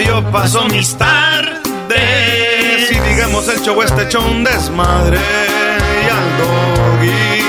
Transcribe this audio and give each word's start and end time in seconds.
Yo 0.00 0.22
paso 0.30 0.64
mis 0.66 0.96
tardes. 0.96 1.60
Si 2.88 2.98
digamos 3.00 3.48
el 3.48 3.60
show 3.60 3.82
este 3.82 4.02
hecho 4.04 4.20
un 4.20 4.44
desmadre 4.44 5.18
y 5.18 6.08
al 6.10 6.38
doggy, 6.38 7.42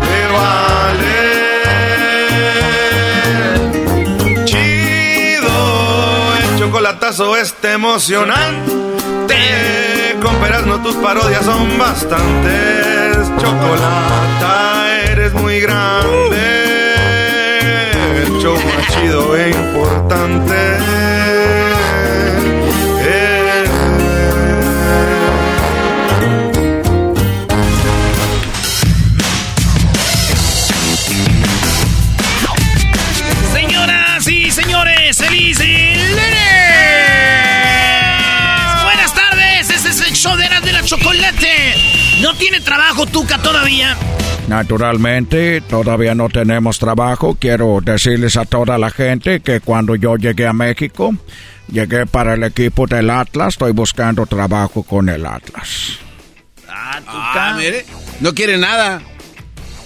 pero 0.00 0.38
ale. 0.38 1.26
Chido, 4.44 6.36
el 6.38 6.58
chocolatazo 6.58 7.36
este 7.36 7.72
emocionante. 7.72 8.76
No 10.66 10.82
tus 10.82 10.96
parodias 10.96 11.44
son 11.44 11.78
bastantes. 11.78 13.30
Chocolata, 13.38 15.00
eres 15.04 15.32
muy 15.34 15.60
grande 15.60 16.96
el 18.16 18.32
show 18.40 18.56
chido 18.88 19.36
e 19.36 19.50
importante. 19.50 21.15
Chocolate. 41.10 41.74
¿No 42.20 42.34
tiene 42.34 42.60
trabajo 42.60 43.06
Tuca 43.06 43.38
todavía? 43.38 43.96
Naturalmente, 44.48 45.60
todavía 45.60 46.14
no 46.14 46.28
tenemos 46.28 46.78
trabajo. 46.78 47.36
Quiero 47.38 47.80
decirles 47.82 48.36
a 48.36 48.44
toda 48.44 48.78
la 48.78 48.90
gente 48.90 49.40
que 49.40 49.60
cuando 49.60 49.96
yo 49.96 50.16
llegué 50.16 50.46
a 50.46 50.52
México, 50.52 51.14
llegué 51.70 52.06
para 52.06 52.34
el 52.34 52.42
equipo 52.44 52.86
del 52.86 53.10
Atlas. 53.10 53.54
Estoy 53.54 53.72
buscando 53.72 54.24
trabajo 54.26 54.82
con 54.82 55.08
el 55.08 55.26
Atlas. 55.26 55.98
Ah, 56.68 57.00
Ah, 57.08 57.54
mire, 57.58 57.84
no 58.20 58.34
quiere 58.34 58.56
nada. 58.56 59.00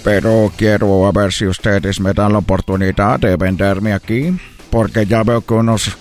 Pero 0.03 0.51
quiero 0.57 1.05
a 1.07 1.11
ver 1.11 1.31
si 1.33 1.45
ustedes 1.45 1.99
me 1.99 2.13
dan 2.13 2.33
la 2.33 2.39
oportunidad 2.39 3.19
de 3.19 3.35
venderme 3.35 3.93
aquí, 3.93 4.35
porque 4.69 5.05
ya 5.05 5.23
veo 5.23 5.41
que 5.41 5.53
unos 5.53 5.91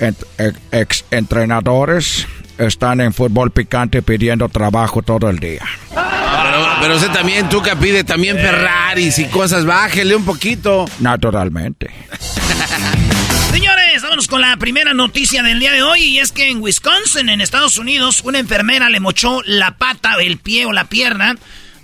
ent- 0.00 0.24
ex, 0.38 0.58
ex 0.72 1.04
entrenadores 1.10 2.26
están 2.58 3.00
en 3.00 3.12
fútbol 3.12 3.50
picante 3.50 4.02
pidiendo 4.02 4.48
trabajo 4.48 5.02
todo 5.02 5.28
el 5.28 5.38
día. 5.38 5.64
Pero, 5.90 6.68
pero 6.80 6.96
usted 6.96 7.10
también, 7.10 7.48
Tuca, 7.48 7.76
pide 7.78 8.04
también 8.04 8.36
Ferraris 8.36 9.18
y 9.18 9.26
cosas. 9.26 9.64
Bájele 9.64 10.14
un 10.14 10.24
poquito. 10.24 10.86
Naturalmente. 11.00 11.90
Señores, 13.52 14.02
vámonos 14.02 14.28
con 14.28 14.40
la 14.40 14.56
primera 14.56 14.92
noticia 14.92 15.42
del 15.42 15.60
día 15.60 15.72
de 15.72 15.82
hoy 15.82 16.02
y 16.02 16.18
es 16.18 16.32
que 16.32 16.50
en 16.50 16.60
Wisconsin, 16.60 17.28
en 17.28 17.40
Estados 17.40 17.78
Unidos, 17.78 18.22
una 18.24 18.38
enfermera 18.38 18.90
le 18.90 19.00
mochó 19.00 19.40
la 19.44 19.76
pata, 19.78 20.14
el 20.20 20.38
pie 20.38 20.66
o 20.66 20.72
la 20.72 20.84
pierna 20.84 21.36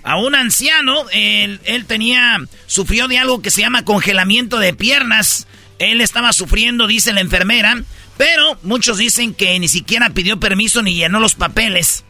a 0.03 0.17
un 0.17 0.35
anciano. 0.35 1.05
Él, 1.11 1.59
él 1.65 1.85
tenía, 1.85 2.39
sufrió 2.67 3.07
de 3.07 3.17
algo 3.17 3.41
que 3.41 3.49
se 3.49 3.61
llama 3.61 3.85
congelamiento 3.85 4.59
de 4.59 4.73
piernas. 4.73 5.47
Él 5.79 6.01
estaba 6.01 6.31
sufriendo, 6.33 6.87
dice 6.87 7.13
la 7.13 7.21
enfermera, 7.21 7.81
pero 8.17 8.57
muchos 8.63 8.97
dicen 8.97 9.33
que 9.33 9.57
ni 9.59 9.67
siquiera 9.67 10.09
pidió 10.11 10.39
permiso 10.39 10.81
ni 10.81 10.95
llenó 10.95 11.19
los 11.19 11.35
papeles 11.35 12.03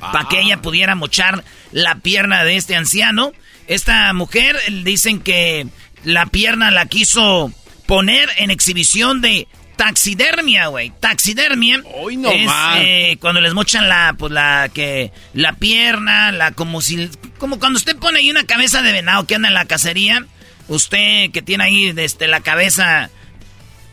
para 0.00 0.28
que 0.28 0.40
ella 0.40 0.60
pudiera 0.62 0.94
mochar 0.94 1.42
la 1.72 1.96
pierna 1.96 2.44
de 2.44 2.56
este 2.56 2.76
anciano. 2.76 3.32
Esta 3.66 4.12
mujer 4.12 4.56
dicen 4.84 5.20
que 5.20 5.66
la 6.04 6.26
pierna 6.26 6.70
la 6.70 6.86
quiso 6.86 7.52
poner 7.86 8.28
en 8.36 8.50
exhibición 8.50 9.20
de 9.20 9.48
taxidermia, 9.76 10.68
güey. 10.68 10.92
Taxidermia 11.00 11.82
Hoy 11.94 12.16
no 12.16 12.30
es 12.30 12.46
más. 12.46 12.78
eh, 12.80 13.16
cuando 13.20 13.40
les 13.40 13.54
mochan 13.54 13.88
la, 13.88 14.14
pues 14.18 14.32
la 14.32 14.70
que 14.72 15.12
la 15.34 15.54
pierna, 15.54 16.32
la 16.32 16.52
como 16.52 16.80
si, 16.80 17.10
como 17.38 17.58
cuando 17.58 17.76
usted 17.76 17.96
pone 17.96 18.18
ahí 18.20 18.30
una 18.30 18.44
cabeza 18.46 18.82
de 18.82 18.92
venado 18.92 19.26
que 19.26 19.34
anda 19.34 19.48
en 19.48 19.54
la 19.54 19.66
cacería. 19.66 20.24
Usted 20.68 21.30
que 21.30 21.42
tiene 21.42 21.64
ahí 21.64 21.92
desde 21.92 22.26
la 22.26 22.40
cabeza 22.40 23.10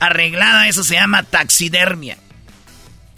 arreglada, 0.07 0.67
eso 0.67 0.83
se 0.83 0.95
llama 0.95 1.23
taxidermia. 1.23 2.17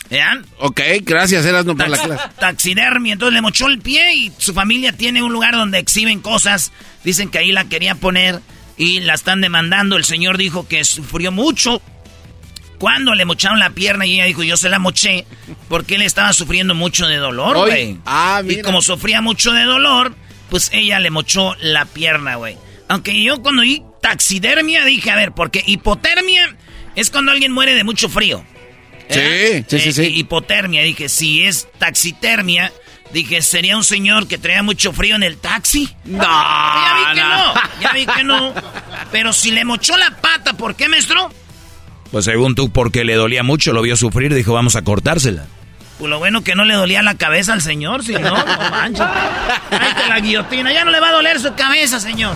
¿Vean? 0.10 0.46
Ok, 0.60 0.82
gracias, 1.02 1.46
Erasmo, 1.46 1.76
por 1.76 1.90
la 1.90 1.98
clase. 1.98 2.24
taxidermia. 2.40 3.14
Entonces 3.14 3.34
le 3.34 3.42
mochó 3.42 3.68
el 3.68 3.80
pie 3.80 4.14
y 4.14 4.32
su 4.38 4.54
familia 4.54 4.92
tiene 4.92 5.24
un 5.24 5.34
lugar 5.34 5.56
donde 5.56 5.80
exhiben 5.80 6.20
cosas. 6.22 6.72
Dicen 7.04 7.30
que 7.30 7.40
ahí 7.40 7.52
la 7.52 7.66
quería 7.66 7.96
poner 7.96 8.40
y 8.78 9.00
la 9.00 9.16
están 9.16 9.42
demandando. 9.42 9.98
El 9.98 10.06
señor 10.06 10.38
dijo 10.38 10.68
que 10.68 10.84
sufrió 10.86 11.32
mucho 11.32 11.82
cuando 12.78 13.16
le 13.16 13.26
mocharon 13.26 13.60
la 13.60 13.72
pierna 13.72 14.06
y 14.06 14.16
ella 14.16 14.26
dijo, 14.26 14.44
yo 14.44 14.58
se 14.58 14.70
la 14.70 14.80
moché 14.80 15.26
porque 15.70 15.96
él 15.96 16.02
estaba 16.04 16.34
sufriendo 16.34 16.76
mucho 16.76 17.08
de 17.08 17.18
dolor, 17.18 17.58
güey. 17.58 17.98
Ah, 18.06 18.44
y 18.48 18.62
como 18.62 18.82
sufría 18.82 19.22
mucho 19.22 19.54
de 19.54 19.64
dolor, 19.64 20.14
pues 20.50 20.70
ella 20.74 21.00
le 21.00 21.10
mochó 21.10 21.56
la 21.62 21.86
pierna, 21.86 22.36
güey. 22.36 22.58
Aunque 22.88 23.24
yo 23.24 23.42
cuando 23.42 23.64
vi 23.64 23.82
taxidermia 24.02 24.86
dije, 24.86 25.10
a 25.10 25.16
ver, 25.16 25.32
porque 25.32 25.64
hipotermia 25.66 26.56
es 26.96 27.10
cuando 27.10 27.32
alguien 27.32 27.52
muere 27.52 27.74
de 27.76 27.84
mucho 27.84 28.10
frío. 28.10 28.44
Sí, 29.10 29.64
sí, 29.68 29.80
sí, 29.80 29.90
Eh, 29.90 29.94
sí. 29.94 30.02
Hipotermia, 30.16 30.82
dije, 30.84 31.10
si 31.10 31.44
es 31.44 31.68
taxitermia, 31.78 32.72
dije, 33.14 33.42
sería 33.42 33.78
un 33.78 33.84
señor 33.84 34.28
que 34.28 34.38
traía 34.38 34.64
mucho 34.64 34.92
frío 34.94 35.16
en 35.16 35.24
el 35.24 35.38
taxi. 35.38 35.90
No, 36.06 36.24
ya 36.24 36.96
vi 36.98 37.16
que 37.16 37.22
no. 37.22 37.38
no, 37.38 37.54
ya 37.82 37.92
vi 37.94 38.06
que 38.06 38.24
no. 38.24 38.54
Pero 39.12 39.32
si 39.34 39.52
le 39.52 39.64
mochó 39.64 39.96
la 39.98 40.10
pata, 40.22 40.54
¿por 40.54 40.76
qué, 40.76 40.90
maestro? 40.90 41.32
Pues 42.12 42.26
según 42.26 42.56
tú, 42.56 42.72
porque 42.72 43.04
le 43.04 43.14
dolía 43.16 43.44
mucho, 43.44 43.74
lo 43.74 43.82
vio 43.82 43.96
sufrir, 43.96 44.34
dijo, 44.34 44.54
vamos 44.54 44.76
a 44.76 44.82
cortársela. 44.84 45.46
Pues 46.00 46.10
lo 46.10 46.18
bueno 46.20 46.44
que 46.44 46.56
no 46.56 46.66
le 46.66 46.74
dolía 46.74 47.02
la 47.04 47.16
cabeza 47.16 47.54
al 47.54 47.62
señor, 47.62 48.04
si 48.04 48.14
no, 48.14 48.22
no 48.38 48.70
manches. 48.70 49.02
Ahí 49.72 49.90
está 49.90 50.08
la 50.10 50.20
guillotina, 50.20 50.74
ya 50.74 50.84
no 50.84 50.92
le 50.92 51.00
va 51.00 51.10
a 51.10 51.12
doler 51.14 51.40
su 51.40 51.54
cabeza, 51.56 52.00
señor. 52.00 52.36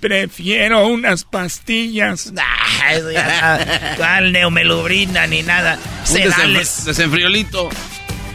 Prefiero 0.00 0.86
unas 0.88 1.24
pastillas. 1.24 2.32
¿Cuál 3.96 4.32
neomelubrina 4.32 5.26
ni 5.26 5.42
nada? 5.42 5.78
Un 6.00 6.06
Sedales. 6.06 6.68
desenfri- 6.80 6.84
desenfriolito. 6.84 7.68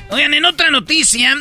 Oigan, 0.09 0.33
en 0.33 0.45
otra 0.45 0.69
noticia, 0.71 1.33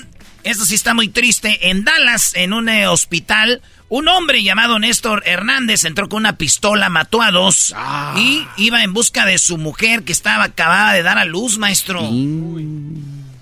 esto 0.45 0.65
sí 0.65 0.75
está 0.75 0.95
muy 0.95 1.09
triste. 1.09 1.71
En 1.71 1.85
Dallas, 1.85 2.33
en 2.35 2.53
un 2.53 2.69
eh, 2.69 2.87
hospital, 2.87 3.63
un 3.89 4.07
hombre 4.09 4.43
llamado 4.43 4.79
Néstor 4.79 5.23
Hernández 5.27 5.85
entró 5.85 6.09
con 6.09 6.19
una 6.19 6.37
pistola, 6.37 6.89
mató 6.89 7.23
a 7.23 7.31
dos 7.33 7.73
Ah. 7.77 8.15
y 8.17 8.47
iba 8.57 8.85
en 8.85 8.93
busca 8.93 9.27
de 9.27 9.39
su 9.39 9.59
mujer 9.59 10.05
que 10.05 10.13
estaba 10.13 10.45
acabada 10.45 10.93
de 10.93 11.03
dar 11.03 11.19
a 11.19 11.25
luz, 11.25 11.59
maestro. 11.59 12.09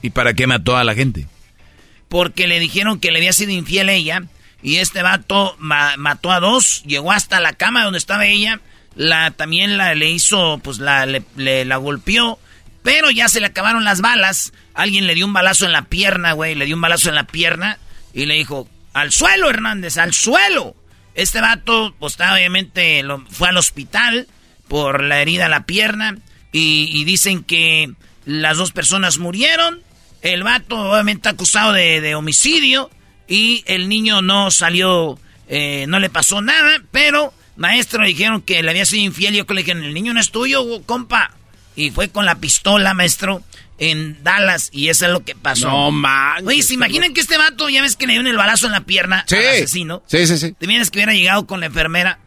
¿Y 0.01 0.11
para 0.11 0.33
qué 0.33 0.47
mató 0.47 0.77
a 0.77 0.85
la 0.85 0.95
gente? 0.95 1.27
Porque 2.09 2.47
le 2.47 2.59
dijeron 2.61 2.99
que 3.01 3.11
le 3.11 3.19
había 3.19 3.33
sido 3.35 3.51
infiel 3.53 3.91
ella 3.91 4.23
y 4.63 4.77
este 4.77 5.03
vato 5.03 5.57
ma- 5.59 5.97
mató 5.97 6.33
a 6.33 6.41
dos, 6.41 6.83
llegó 6.85 7.13
hasta 7.13 7.41
la 7.41 7.53
cama 7.53 7.85
donde 7.85 7.99
estaba 7.99 8.27
ella, 8.27 8.61
la 8.95 9.31
también 9.31 9.77
la 9.77 9.95
le 9.95 10.11
hizo, 10.11 10.59
pues 10.63 10.79
la 10.79 11.07
le, 11.07 11.65
la 11.65 11.77
golpeó, 11.77 12.39
pero 12.83 13.11
ya 13.11 13.29
se 13.29 13.41
le 13.41 13.47
acabaron 13.47 13.85
las 13.85 14.01
balas. 14.01 14.53
Alguien 14.75 15.07
le 15.07 15.15
dio 15.15 15.27
un 15.27 15.33
balazo 15.33 15.67
en 15.67 15.73
la 15.73 15.83
pierna, 15.83 16.33
güey, 16.33 16.55
le 16.55 16.67
dio 16.67 16.75
un 16.75 16.81
balazo 16.81 17.09
en 17.09 17.15
la 17.15 17.25
pierna 17.27 17.79
y 18.13 18.27
le 18.27 18.35
dijo, 18.35 18.69
"Al 18.93 19.13
suelo, 19.13 19.51
Hernández, 19.51 19.99
al 19.99 20.15
suelo." 20.15 20.75
Este 21.15 21.41
vato, 21.41 21.95
pues 21.99 22.17
obviamente 22.21 23.05
fue 23.31 23.49
al 23.49 23.57
hospital 23.57 24.29
por 24.69 25.03
la 25.03 25.21
herida 25.21 25.47
a 25.47 25.49
la 25.49 25.65
pierna 25.65 26.17
y, 26.53 27.05
dicen 27.05 27.43
que 27.43 27.93
las 28.25 28.57
dos 28.57 28.73
personas 28.73 29.19
murieron. 29.19 29.83
El 30.23 30.43
vato 30.43 30.77
obviamente 30.77 31.29
acusado 31.29 31.73
de, 31.73 32.01
de 32.01 32.15
homicidio 32.15 32.91
y 33.29 33.63
el 33.67 33.89
niño 33.89 34.23
no 34.23 34.51
salió, 34.51 35.19
eh, 35.49 35.85
no 35.89 36.01
le 36.01 36.09
pasó 36.11 36.41
nada, 36.41 36.83
pero 36.91 37.33
maestro 37.57 38.03
le 38.03 38.09
dijeron 38.09 38.41
que 38.43 38.63
le 38.63 38.71
había 38.71 38.87
sido 38.87 39.03
infiel. 39.05 39.35
Yo 39.35 39.47
que 39.47 39.55
le 39.55 39.63
dije, 39.63 39.73
el 39.73 39.93
niño 39.95 40.15
no 40.15 40.21
es 40.21 40.31
tuyo, 40.31 40.65
compa. 40.87 41.33
Y 41.77 41.91
fue 41.91 42.09
con 42.09 42.25
la 42.25 42.37
pistola, 42.37 42.93
maestro, 42.95 43.43
en 43.79 44.23
Dallas 44.25 44.71
y 44.73 44.89
eso 44.89 45.07
es 45.07 45.13
lo 45.13 45.25
que 45.25 45.37
pasó. 45.37 45.69
No 45.69 45.91
manches. 45.93 46.47
Oye, 46.49 46.63
¿se 46.63 46.75
imaginan 46.75 47.15
que 47.15 47.21
este 47.21 47.37
vato, 47.39 47.69
ya 47.69 47.83
ves 47.83 47.95
que 47.95 48.07
le 48.09 48.15
dio 48.15 48.23
el 48.23 48.37
balazo 48.37 48.67
en 48.67 48.73
la 48.73 48.81
pierna 48.81 49.25
Sí. 49.29 49.37
al 49.37 49.47
asesino? 49.47 50.03
Sí, 50.07 50.27
sí, 50.27 50.39
sí. 50.39 50.53
¿Te 50.59 50.67
vienes 50.67 50.91
que 50.91 50.99
hubiera 50.99 51.13
llegado 51.13 51.47
con 51.47 51.61
la 51.61 51.67
enfermera? 51.67 52.19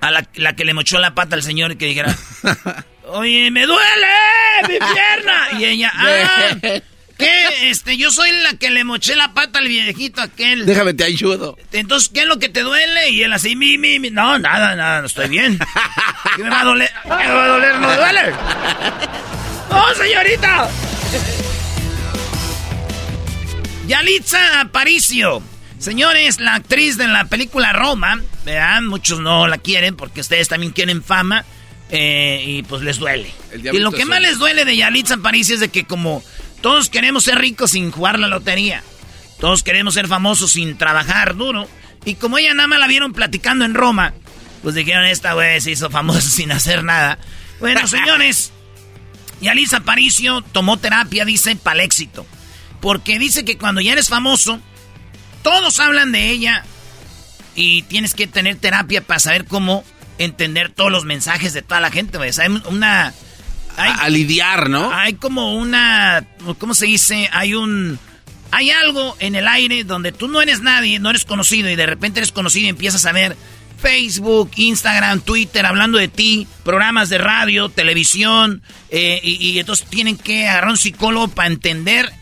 A 0.00 0.10
la, 0.10 0.28
la 0.34 0.56
que 0.56 0.64
le 0.64 0.74
mochó 0.74 0.98
la 0.98 1.14
pata 1.14 1.36
al 1.36 1.44
señor 1.44 1.70
y 1.70 1.76
que 1.76 1.86
dijera, 1.86 2.16
oye, 3.06 3.52
me 3.52 3.66
duele 3.66 4.08
mi 4.68 4.74
pierna. 4.78 5.60
Y 5.60 5.64
ella, 5.64 5.92
ah, 5.94 6.56
¿qué? 7.24 7.70
Este, 7.70 7.96
yo 7.96 8.10
soy 8.10 8.30
la 8.42 8.54
que 8.54 8.70
le 8.70 8.84
moché 8.84 9.16
la 9.16 9.32
pata 9.34 9.58
al 9.58 9.68
viejito 9.68 10.20
aquel. 10.20 10.66
Déjame 10.66 10.94
te 10.94 11.04
ayudo. 11.04 11.56
Entonces, 11.72 12.08
¿qué 12.08 12.20
es 12.20 12.26
lo 12.26 12.38
que 12.38 12.48
te 12.48 12.60
duele? 12.60 13.10
Y 13.10 13.22
él 13.22 13.32
así, 13.32 13.56
mi, 13.56 13.78
mi, 13.78 13.98
mi. 13.98 14.10
No, 14.10 14.38
nada, 14.38 14.74
nada, 14.76 15.00
no 15.00 15.06
estoy 15.06 15.28
bien. 15.28 15.58
¿Qué 16.36 16.42
me 16.42 16.50
va 16.50 16.60
a 16.60 16.64
doler? 16.64 16.90
¿Qué 17.02 17.08
me 17.08 17.32
va 17.32 17.44
a 17.44 17.48
doler? 17.48 17.74
¿No 17.78 17.96
duele? 17.96 18.32
¡Oh, 19.70 19.94
señorita! 19.94 20.68
Yalitza 23.86 24.60
Aparicio. 24.60 25.42
Señores, 25.78 26.38
la 26.38 26.54
actriz 26.54 26.96
de 26.96 27.08
la 27.08 27.24
película 27.24 27.72
Roma, 27.72 28.20
vean, 28.44 28.86
muchos 28.86 29.18
no 29.18 29.48
la 29.48 29.58
quieren 29.58 29.96
porque 29.96 30.20
ustedes 30.20 30.48
también 30.48 30.72
quieren 30.72 31.02
fama 31.02 31.44
eh, 31.90 32.42
y 32.46 32.62
pues 32.62 32.82
les 32.82 32.98
duele. 32.98 33.32
El 33.50 33.66
Y 33.74 33.78
lo 33.80 33.90
que 33.90 34.04
más 34.04 34.20
les 34.20 34.38
duele 34.38 34.64
de 34.64 34.76
Yalitza 34.76 35.14
Aparicio 35.14 35.54
es 35.54 35.60
de 35.60 35.70
que 35.70 35.84
como 35.84 36.22
todos 36.62 36.88
queremos 36.88 37.24
ser 37.24 37.38
ricos 37.38 37.72
sin 37.72 37.90
jugar 37.90 38.18
la 38.18 38.28
lotería, 38.28 38.82
todos 39.38 39.62
queremos 39.62 39.94
ser 39.94 40.08
famosos 40.08 40.52
sin 40.52 40.78
trabajar 40.78 41.36
duro, 41.36 41.68
y 42.04 42.14
como 42.14 42.38
ella 42.38 42.54
nada 42.54 42.68
más 42.68 42.78
la 42.78 42.86
vieron 42.86 43.12
platicando 43.12 43.64
en 43.64 43.74
Roma, 43.74 44.14
pues 44.62 44.74
dijeron, 44.74 45.04
esta 45.04 45.34
güey 45.34 45.60
se 45.60 45.72
hizo 45.72 45.90
famosa 45.90 46.20
sin 46.30 46.52
hacer 46.52 46.84
nada. 46.84 47.18
Bueno, 47.60 47.86
señores, 47.86 48.52
Yalitza 49.40 49.78
Aparicio 49.78 50.40
tomó 50.40 50.78
terapia, 50.78 51.24
dice, 51.24 51.56
para 51.56 51.80
el 51.80 51.86
éxito. 51.86 52.26
Porque 52.80 53.18
dice 53.18 53.44
que 53.44 53.58
cuando 53.58 53.80
ya 53.80 53.92
eres 53.92 54.08
famoso, 54.08 54.60
todos 55.42 55.78
hablan 55.78 56.12
de 56.12 56.30
ella 56.30 56.64
y 57.54 57.82
tienes 57.82 58.14
que 58.14 58.26
tener 58.26 58.56
terapia 58.56 59.02
para 59.02 59.20
saber 59.20 59.44
cómo 59.44 59.84
entender 60.18 60.70
todos 60.70 60.90
los 60.90 61.04
mensajes 61.04 61.52
de 61.52 61.62
toda 61.62 61.80
la 61.80 61.90
gente, 61.90 62.18
güey. 62.18 62.30
O 62.30 62.32
sea, 62.32 62.48
una... 62.48 63.12
hay- 63.76 63.90
A, 63.90 63.94
a 64.02 64.08
lidiar, 64.08 64.68
¿no? 64.70 64.92
hay 64.92 65.14
como 65.14 65.56
una, 65.56 66.24
¿cómo 66.58 66.74
se 66.74 66.86
dice? 66.86 67.28
Hay 67.32 67.54
un, 67.54 67.98
hay 68.50 68.70
algo 68.70 69.16
en 69.20 69.34
el 69.34 69.48
aire 69.48 69.84
donde 69.84 70.12
tú 70.12 70.28
no 70.28 70.40
eres 70.42 70.60
nadie, 70.60 70.98
no 70.98 71.10
eres 71.10 71.24
conocido 71.24 71.68
y 71.70 71.76
de 71.76 71.86
repente 71.86 72.20
eres 72.20 72.32
conocido 72.32 72.66
y 72.66 72.70
empiezas 72.70 73.04
a 73.06 73.12
ver 73.12 73.36
Facebook, 73.80 74.50
Instagram, 74.56 75.20
Twitter, 75.22 75.66
hablando 75.66 75.98
de 75.98 76.06
ti, 76.08 76.46
programas 76.64 77.08
de 77.08 77.18
radio, 77.18 77.68
televisión, 77.68 78.62
eh, 78.90 79.20
y, 79.22 79.34
y 79.50 79.58
entonces 79.58 79.86
tienen 79.88 80.16
que 80.16 80.46
agarrar 80.46 80.70
un 80.70 80.76
psicólogo 80.76 81.28
para 81.28 81.48
entender 81.48 82.12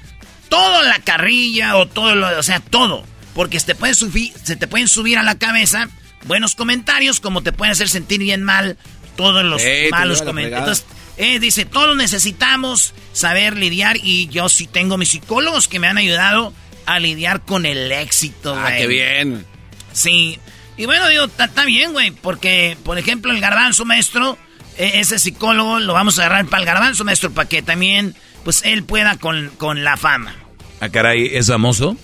toda 0.48 0.82
la 0.84 0.98
carrilla 1.00 1.76
o 1.76 1.86
todo 1.86 2.14
lo, 2.14 2.38
o 2.38 2.42
sea, 2.42 2.60
todo. 2.60 3.04
Porque 3.34 3.60
se 3.60 3.66
te, 3.66 3.74
pueden 3.74 3.94
subir, 3.94 4.32
se 4.42 4.56
te 4.56 4.66
pueden 4.66 4.88
subir 4.88 5.18
a 5.18 5.22
la 5.22 5.36
cabeza 5.38 5.88
buenos 6.24 6.54
comentarios 6.54 7.20
como 7.20 7.42
te 7.42 7.52
pueden 7.52 7.72
hacer 7.72 7.88
sentir 7.88 8.20
bien 8.20 8.42
mal 8.42 8.76
todos 9.16 9.44
los 9.44 9.60
malos 9.90 10.22
comentarios. 10.22 10.80
Entonces, 10.80 10.86
eh, 11.20 11.38
dice, 11.38 11.64
todos 11.66 11.96
necesitamos 11.96 12.94
saber 13.12 13.56
lidiar 13.56 13.96
y 14.02 14.28
yo 14.28 14.48
sí 14.48 14.66
tengo 14.66 14.96
mis 14.96 15.10
psicólogos 15.10 15.68
que 15.68 15.78
me 15.78 15.86
han 15.86 15.98
ayudado 15.98 16.52
a 16.86 16.98
lidiar 16.98 17.42
con 17.44 17.66
el 17.66 17.92
éxito, 17.92 18.54
Ah, 18.56 18.62
güey. 18.62 18.78
qué 18.78 18.86
bien. 18.86 19.46
Sí. 19.92 20.38
Y 20.76 20.86
bueno, 20.86 21.08
digo, 21.08 21.26
está 21.26 21.44
está 21.44 21.64
bien, 21.64 21.92
güey, 21.92 22.10
porque, 22.10 22.76
por 22.84 22.98
ejemplo, 22.98 23.30
el 23.32 23.40
garbanzo 23.40 23.84
maestro, 23.84 24.38
eh, 24.78 24.92
ese 24.94 25.18
psicólogo 25.18 25.78
lo 25.78 25.92
vamos 25.92 26.18
a 26.18 26.22
agarrar 26.26 26.46
para 26.46 26.60
el 26.62 26.66
garbanzo 26.66 27.04
maestro, 27.04 27.30
para 27.32 27.48
que 27.48 27.60
también, 27.62 28.14
pues, 28.44 28.62
él 28.64 28.82
pueda 28.84 29.16
con, 29.18 29.50
con 29.58 29.84
la 29.84 29.96
fama. 29.98 30.34
Ah, 30.80 30.88
caray, 30.88 31.28
¿es 31.36 31.48
famoso? 31.48 31.96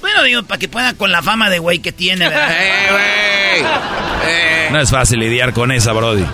Bueno, 0.00 0.22
digo, 0.22 0.42
para 0.44 0.58
que 0.60 0.68
pueda 0.68 0.94
con 0.94 1.10
la 1.10 1.22
fama 1.22 1.50
de 1.50 1.58
güey 1.58 1.80
que 1.80 1.90
tiene, 1.92 2.28
¿verdad? 2.28 2.50
¡Eh, 2.56 2.86
güey! 2.90 3.70
Eh. 4.22 4.68
No 4.70 4.78
es 4.80 4.90
fácil 4.90 5.18
lidiar 5.18 5.52
con 5.54 5.72
esa, 5.72 5.92
Brody. 5.92 6.24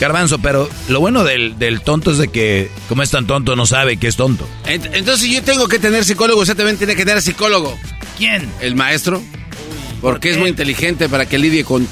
Garbanzo, 0.00 0.38
pero 0.38 0.68
lo 0.88 0.98
bueno 1.00 1.22
del, 1.24 1.58
del 1.58 1.82
tonto 1.82 2.10
es 2.10 2.18
de 2.18 2.28
que, 2.28 2.70
como 2.88 3.02
es 3.02 3.10
tan 3.10 3.26
tonto, 3.26 3.54
no 3.54 3.66
sabe 3.66 3.98
que 3.98 4.08
es 4.08 4.16
tonto. 4.16 4.48
Ent- 4.64 4.88
Entonces 4.94 5.28
yo 5.30 5.42
tengo 5.42 5.68
que 5.68 5.78
tener 5.78 6.04
psicólogo, 6.04 6.40
usted 6.40 6.56
también 6.56 6.78
tiene 6.78 6.96
que 6.96 7.04
tener 7.04 7.22
psicólogo. 7.22 7.78
¿Quién? 8.16 8.50
El 8.60 8.74
maestro. 8.74 9.22
Porque 10.00 10.30
es 10.30 10.38
muy 10.38 10.48
inteligente 10.48 11.08
para 11.10 11.26
que 11.26 11.38
lidie 11.38 11.64
con... 11.64 11.86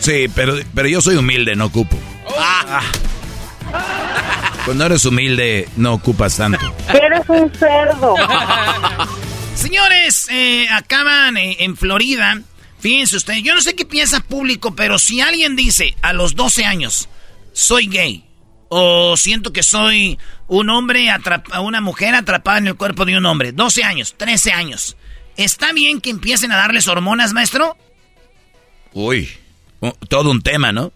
Sí, 0.00 0.26
pero, 0.34 0.54
pero 0.74 0.88
yo 0.88 1.00
soy 1.02 1.16
humilde, 1.16 1.54
no 1.54 1.66
ocupo. 1.66 1.98
Ah, 2.38 2.80
Cuando 4.64 4.86
eres 4.86 5.04
humilde, 5.04 5.68
no 5.76 5.92
ocupas 5.94 6.36
tanto. 6.36 6.74
Eres 6.88 7.28
un 7.28 7.52
cerdo. 7.54 8.14
Señores, 9.54 10.26
eh, 10.30 10.66
acaban 10.70 11.36
eh, 11.36 11.56
en 11.60 11.76
Florida. 11.76 12.40
Fíjense 12.80 13.16
ustedes, 13.16 13.42
yo 13.42 13.54
no 13.54 13.60
sé 13.60 13.74
qué 13.74 13.84
piensa 13.84 14.20
público, 14.20 14.74
pero 14.74 14.98
si 14.98 15.20
alguien 15.20 15.54
dice 15.56 15.94
a 16.02 16.12
los 16.12 16.34
12 16.34 16.64
años, 16.64 17.08
soy 17.52 17.86
gay, 17.86 18.24
o 18.68 19.16
siento 19.16 19.52
que 19.52 19.62
soy 19.62 20.18
un 20.48 20.70
hombre, 20.70 21.08
atrapa- 21.10 21.60
una 21.60 21.80
mujer 21.80 22.14
atrapada 22.14 22.58
en 22.58 22.68
el 22.68 22.76
cuerpo 22.76 23.04
de 23.04 23.16
un 23.16 23.26
hombre, 23.26 23.52
12 23.52 23.84
años, 23.84 24.14
13 24.16 24.52
años, 24.52 24.96
¿está 25.36 25.72
bien 25.72 26.00
que 26.00 26.10
empiecen 26.10 26.52
a 26.52 26.56
darles 26.56 26.88
hormonas, 26.88 27.32
maestro? 27.32 27.76
Uy, 28.92 29.28
todo 30.08 30.30
un 30.30 30.42
tema, 30.42 30.72
¿no? 30.72 30.92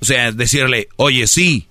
O 0.00 0.04
sea, 0.04 0.32
decirle, 0.32 0.88
oye, 0.96 1.26
sí, 1.26 1.66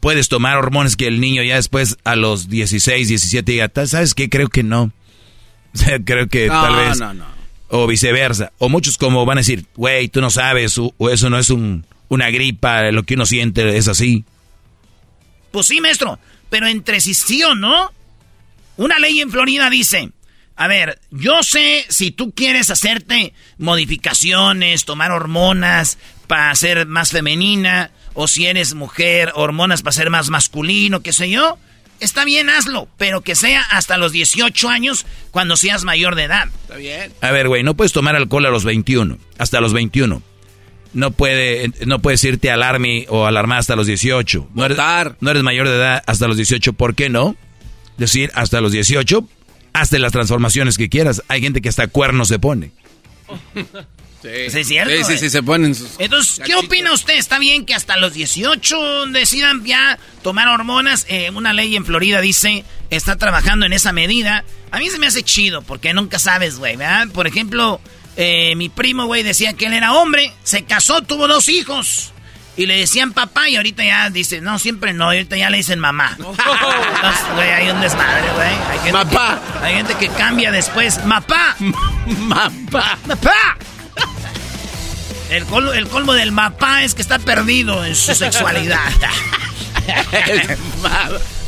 puedes 0.00 0.28
tomar 0.28 0.56
hormonas 0.56 0.96
que 0.96 1.06
el 1.06 1.20
niño 1.20 1.42
ya 1.42 1.56
después 1.56 1.96
a 2.04 2.16
los 2.16 2.48
16, 2.48 3.08
17 3.08 3.52
diga, 3.52 3.68
"Ta- 3.68 3.86
¿sabes 3.86 4.14
qué? 4.14 4.28
Creo 4.30 4.48
que 4.48 4.62
no. 4.62 4.92
O 5.74 5.78
sea, 5.78 5.98
creo 6.02 6.26
que 6.28 6.46
no, 6.48 6.62
tal 6.62 6.76
vez... 6.76 6.98
no, 6.98 7.12
no. 7.12 7.24
O 7.68 7.86
viceversa. 7.86 8.52
O 8.58 8.68
muchos 8.70 8.96
como 8.96 9.26
van 9.26 9.36
a 9.38 9.40
decir, 9.40 9.66
güey, 9.76 10.08
tú 10.08 10.20
no 10.22 10.30
sabes, 10.30 10.78
o, 10.78 10.94
o 10.96 11.10
eso 11.10 11.28
no 11.28 11.38
es 11.38 11.50
un, 11.50 11.84
una 12.08 12.30
gripa, 12.30 12.90
lo 12.90 13.02
que 13.04 13.14
uno 13.14 13.26
siente 13.26 13.76
es 13.76 13.88
así. 13.88 14.24
Pues 15.50 15.66
sí, 15.66 15.80
maestro, 15.80 16.18
pero 16.50 16.66
entre 16.66 17.00
si 17.00 17.14
sí 17.14 17.42
o 17.42 17.54
no, 17.54 17.92
una 18.76 18.98
ley 18.98 19.20
en 19.20 19.30
Florida 19.30 19.70
dice, 19.70 20.10
a 20.54 20.68
ver, 20.68 21.00
yo 21.10 21.42
sé 21.42 21.84
si 21.88 22.10
tú 22.10 22.32
quieres 22.32 22.70
hacerte 22.70 23.32
modificaciones, 23.58 24.84
tomar 24.84 25.12
hormonas 25.12 25.98
para 26.26 26.54
ser 26.54 26.86
más 26.86 27.10
femenina, 27.10 27.90
o 28.14 28.28
si 28.28 28.46
eres 28.46 28.74
mujer, 28.74 29.32
hormonas 29.34 29.82
para 29.82 29.92
ser 29.92 30.10
más 30.10 30.30
masculino, 30.30 31.00
qué 31.00 31.12
sé 31.12 31.28
yo, 31.30 31.58
está 32.00 32.24
bien, 32.24 32.48
hazlo, 32.48 32.88
pero 32.96 33.20
que 33.20 33.34
sea 33.34 33.62
hasta 33.62 33.98
los 33.98 34.12
18 34.12 34.68
años 34.68 35.06
cuando 35.30 35.56
seas 35.56 35.84
mayor 35.84 36.14
de 36.14 36.24
edad. 36.24 36.48
Está 36.62 36.76
bien. 36.76 37.12
A 37.20 37.30
ver, 37.30 37.48
güey, 37.48 37.62
no 37.62 37.76
puedes 37.76 37.92
tomar 37.92 38.16
alcohol 38.16 38.46
a 38.46 38.50
los 38.50 38.64
21, 38.64 39.18
hasta 39.38 39.60
los 39.60 39.72
21. 39.72 40.22
No, 40.96 41.10
puede, 41.10 41.70
no 41.84 42.00
puedes 42.00 42.24
irte 42.24 42.50
al 42.50 42.62
army 42.62 43.04
o 43.10 43.26
alarmar 43.26 43.58
hasta 43.58 43.76
los 43.76 43.86
18. 43.86 44.48
No 44.54 44.64
eres, 44.64 44.78
no 45.20 45.30
eres 45.30 45.42
mayor 45.42 45.68
de 45.68 45.76
edad 45.76 46.02
hasta 46.06 46.26
los 46.26 46.38
18. 46.38 46.72
¿Por 46.72 46.94
qué 46.94 47.10
no? 47.10 47.36
Decir, 47.98 48.30
hasta 48.34 48.62
los 48.62 48.72
18, 48.72 49.28
hazte 49.74 49.98
las 49.98 50.12
transformaciones 50.12 50.78
que 50.78 50.88
quieras. 50.88 51.22
Hay 51.28 51.42
gente 51.42 51.60
que 51.60 51.68
hasta 51.68 51.86
cuernos 51.86 52.28
se 52.28 52.38
pone. 52.38 52.70
Sí. 54.22 54.58
es 54.58 54.66
cierto. 54.66 54.90
Sí, 54.90 54.96
sí, 54.96 55.04
güey. 55.04 55.18
sí, 55.18 55.30
se 55.30 55.42
ponen 55.42 55.74
sus. 55.74 55.90
Entonces, 55.98 56.40
¿qué 56.44 56.56
opina 56.56 56.92
usted? 56.92 57.14
¿Está 57.14 57.38
bien 57.38 57.66
que 57.66 57.74
hasta 57.74 57.96
los 57.98 58.14
18 58.14 59.06
decidan 59.12 59.64
ya 59.64 59.98
tomar 60.22 60.48
hormonas? 60.48 61.06
Eh, 61.08 61.30
una 61.30 61.52
ley 61.52 61.76
en 61.76 61.84
Florida 61.84 62.20
dice, 62.20 62.64
está 62.90 63.16
trabajando 63.16 63.66
en 63.66 63.72
esa 63.72 63.92
medida. 63.92 64.44
A 64.72 64.78
mí 64.78 64.88
se 64.90 64.98
me 64.98 65.06
hace 65.06 65.22
chido, 65.22 65.62
porque 65.62 65.92
nunca 65.94 66.18
sabes, 66.18 66.58
güey, 66.58 66.76
¿verdad? 66.76 67.08
Por 67.12 67.26
ejemplo, 67.26 67.80
eh, 68.16 68.54
mi 68.56 68.68
primo, 68.68 69.06
güey, 69.06 69.22
decía 69.22 69.52
que 69.54 69.66
él 69.66 69.72
era 69.74 69.92
hombre, 69.94 70.32
se 70.42 70.64
casó, 70.64 71.02
tuvo 71.02 71.28
dos 71.28 71.48
hijos. 71.48 72.12
Y 72.58 72.64
le 72.64 72.78
decían 72.78 73.12
papá 73.12 73.50
y 73.50 73.56
ahorita 73.56 73.84
ya 73.84 74.08
dice, 74.08 74.40
no, 74.40 74.58
siempre 74.58 74.94
no, 74.94 75.12
y 75.12 75.18
ahorita 75.18 75.36
ya 75.36 75.50
le 75.50 75.58
dicen 75.58 75.78
mamá. 75.78 76.16
Entonces, 76.18 77.24
güey, 77.34 77.50
hay 77.50 77.68
un 77.68 77.80
desmadre, 77.82 78.30
güey. 78.34 78.48
Hay 78.48 78.78
gente 78.78 78.92
Mapá. 78.92 79.40
que- 79.60 79.66
hay 79.66 79.74
gente 79.74 79.94
que 79.96 80.08
cambia 80.08 80.50
después. 80.50 81.04
¡Mapá! 81.04 81.54
Mapa. 82.06 82.96
¡Mapá! 83.06 83.58
El 85.28 85.44
colmo, 85.44 85.72
el 85.72 85.86
colmo 85.88 86.12
del 86.14 86.32
mapá 86.32 86.82
es 86.84 86.94
que 86.94 87.02
está 87.02 87.18
perdido 87.18 87.84
en 87.84 87.94
su 87.96 88.14
sexualidad. 88.14 88.78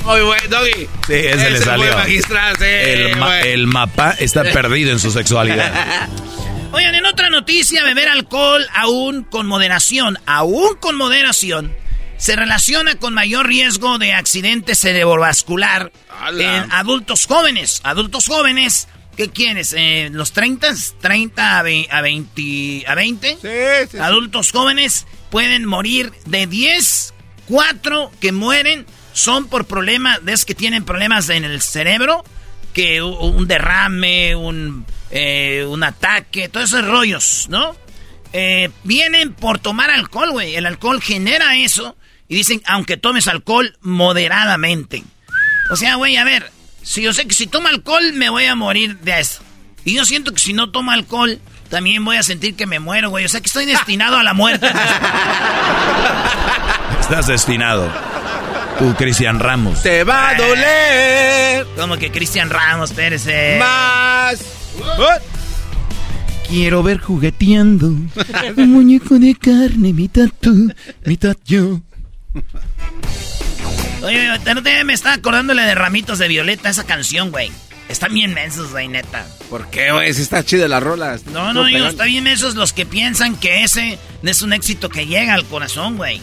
Muy 0.05 0.21
bueno, 0.23 0.43
Doggy. 0.49 0.89
Sí, 1.07 1.13
ese 1.15 1.51
le 1.51 1.59
salió. 1.61 1.97
magistral, 1.97 2.57
sí, 2.59 2.65
El, 2.65 3.17
ma- 3.17 3.41
el 3.41 3.67
mapa 3.67 4.15
está 4.19 4.43
perdido 4.45 4.93
en 4.93 4.99
su 4.99 5.11
sexualidad. 5.11 6.09
Oigan, 6.73 6.95
en 6.95 7.07
otra 7.07 7.31
noticia, 7.31 7.83
beber 7.83 8.09
alcohol 8.09 8.67
aún 8.75 9.25
con 9.25 9.47
moderación, 9.47 10.19
aún 10.27 10.77
con 10.81 10.97
moderación, 10.97 11.75
se 12.19 12.37
relaciona 12.37 12.97
con 12.97 13.15
mayor 13.15 13.47
riesgo 13.47 13.99
de 13.99 14.13
accidente 14.13 14.75
cerebrovascular 14.75 15.93
en 16.65 16.73
adultos 16.73 17.27
jóvenes. 17.27 17.81
Adultos 17.85 18.27
jóvenes, 18.27 18.87
¿qué 19.17 19.31
quieres? 19.31 19.75
Eh, 19.77 20.11
¿Los 20.13 20.33
30? 20.33 20.69
¿30 20.71 21.33
a, 21.39 21.63
ve- 21.63 21.89
a 21.91 22.01
20? 22.03 22.85
A 22.87 22.95
20? 22.95 23.29
Sí, 23.31 23.37
sí, 23.43 23.89
sí. 23.93 23.99
Adultos 23.99 24.53
jóvenes 24.53 25.07
pueden 25.31 25.65
morir 25.65 26.13
de 26.27 26.47
10, 26.47 27.15
4 27.47 28.11
que 28.21 28.33
mueren 28.33 28.85
son 29.15 29.47
por 29.49 29.65
problemas, 29.67 30.21
es 30.27 30.45
que 30.45 30.55
tienen 30.55 30.85
problemas 30.85 31.29
en 31.31 31.45
el 31.45 31.63
cerebro, 31.63 32.25
que 32.75 33.01
un 33.03 33.49
derrame, 33.49 34.37
un, 34.37 34.85
eh, 35.11 35.65
un 35.69 35.83
ataque, 35.85 36.49
todos 36.49 36.73
esos 36.73 36.87
rollos, 36.87 37.47
¿no? 37.49 37.77
Eh, 38.33 38.71
vienen 38.85 39.33
por 39.33 39.59
tomar 39.59 39.91
alcohol, 39.91 40.33
güey. 40.33 40.55
El 40.57 40.67
alcohol 40.67 41.01
genera 41.01 41.57
eso. 41.57 41.97
Y 42.29 42.37
dicen, 42.37 42.61
aunque 42.67 42.97
tomes 42.99 43.27
alcohol 43.27 43.77
moderadamente. 43.81 45.03
O 45.71 45.77
sea, 45.77 45.95
güey, 45.97 46.17
a 46.17 46.25
ver, 46.25 46.51
si 46.83 47.03
yo 47.03 47.13
sé 47.15 47.27
que 47.27 47.35
si 47.35 47.47
tomo 47.47 47.69
alcohol 47.69 48.13
me 48.15 48.29
voy 48.29 48.45
a 48.45 48.55
morir 48.55 48.99
de 48.99 49.21
eso. 49.21 49.41
Y 49.85 49.95
yo 49.95 50.05
siento 50.05 50.33
que 50.33 50.41
si 50.41 50.53
no 50.53 50.71
tomo 50.71 50.91
alcohol, 50.91 51.41
también 51.71 52.05
voy 52.05 52.17
a 52.17 52.23
sentir 52.23 52.55
que 52.55 52.67
me 52.67 52.81
muero, 52.81 53.09
güey. 53.11 53.25
O 53.25 53.29
sea 53.29 53.41
que 53.41 53.47
estoy 53.47 53.65
destinado 53.65 54.19
a 54.19 54.23
la 54.23 54.35
muerte. 54.35 54.67
Estás 57.01 57.27
destinado. 57.27 57.91
Tú, 58.79 58.95
Cristian 58.97 59.41
Ramos. 59.41 59.83
Te 59.83 60.05
va 60.05 60.31
a 60.31 60.35
doler 60.35 61.67
Como 61.77 61.97
que 61.97 62.13
Cristian 62.13 62.51
Ramos, 62.51 62.91
espérese. 62.91 63.57
más. 63.59 64.39
Quiero 66.49 66.83
ver 66.83 66.99
jugueteando 66.99 67.89
un 67.89 68.73
muñeco 68.73 69.19
de 69.19 69.35
carne, 69.35 69.93
mitad 69.93 70.29
tú, 70.41 70.73
mitad 71.05 71.37
yo. 71.45 71.81
Oye, 74.03 74.31
día 74.65 74.85
me 74.85 74.95
estaba 74.95 75.17
acordándole 75.17 75.63
de 75.63 75.75
Ramitos 75.75 76.19
de 76.19 76.29
Violeta, 76.29 76.71
esa 76.71 76.85
canción, 76.85 77.31
güey. 77.31 77.51
Están 77.89 78.15
bien 78.15 78.35
mensos, 78.35 78.71
güey, 78.71 78.89
neta. 78.89 79.27
¿Por 79.51 79.69
qué, 79.71 79.93
güey? 79.93 80.13
Si 80.15 80.23
está 80.23 80.45
chida 80.45 80.69
la 80.69 80.79
rola. 80.79 81.19
No, 81.33 81.53
no, 81.53 81.65
digo, 81.65 81.87
está 81.87 82.05
bien 82.05 82.25
mensos 82.25 82.55
los 82.55 82.73
que 82.73 82.87
piensan 82.87 83.37
que 83.37 83.65
ese 83.65 83.99
es 84.23 84.43
un 84.43 84.53
éxito 84.53 84.89
que 84.89 85.07
llega 85.07 85.35
al 85.35 85.45
corazón, 85.45 85.97
güey. 85.97 86.21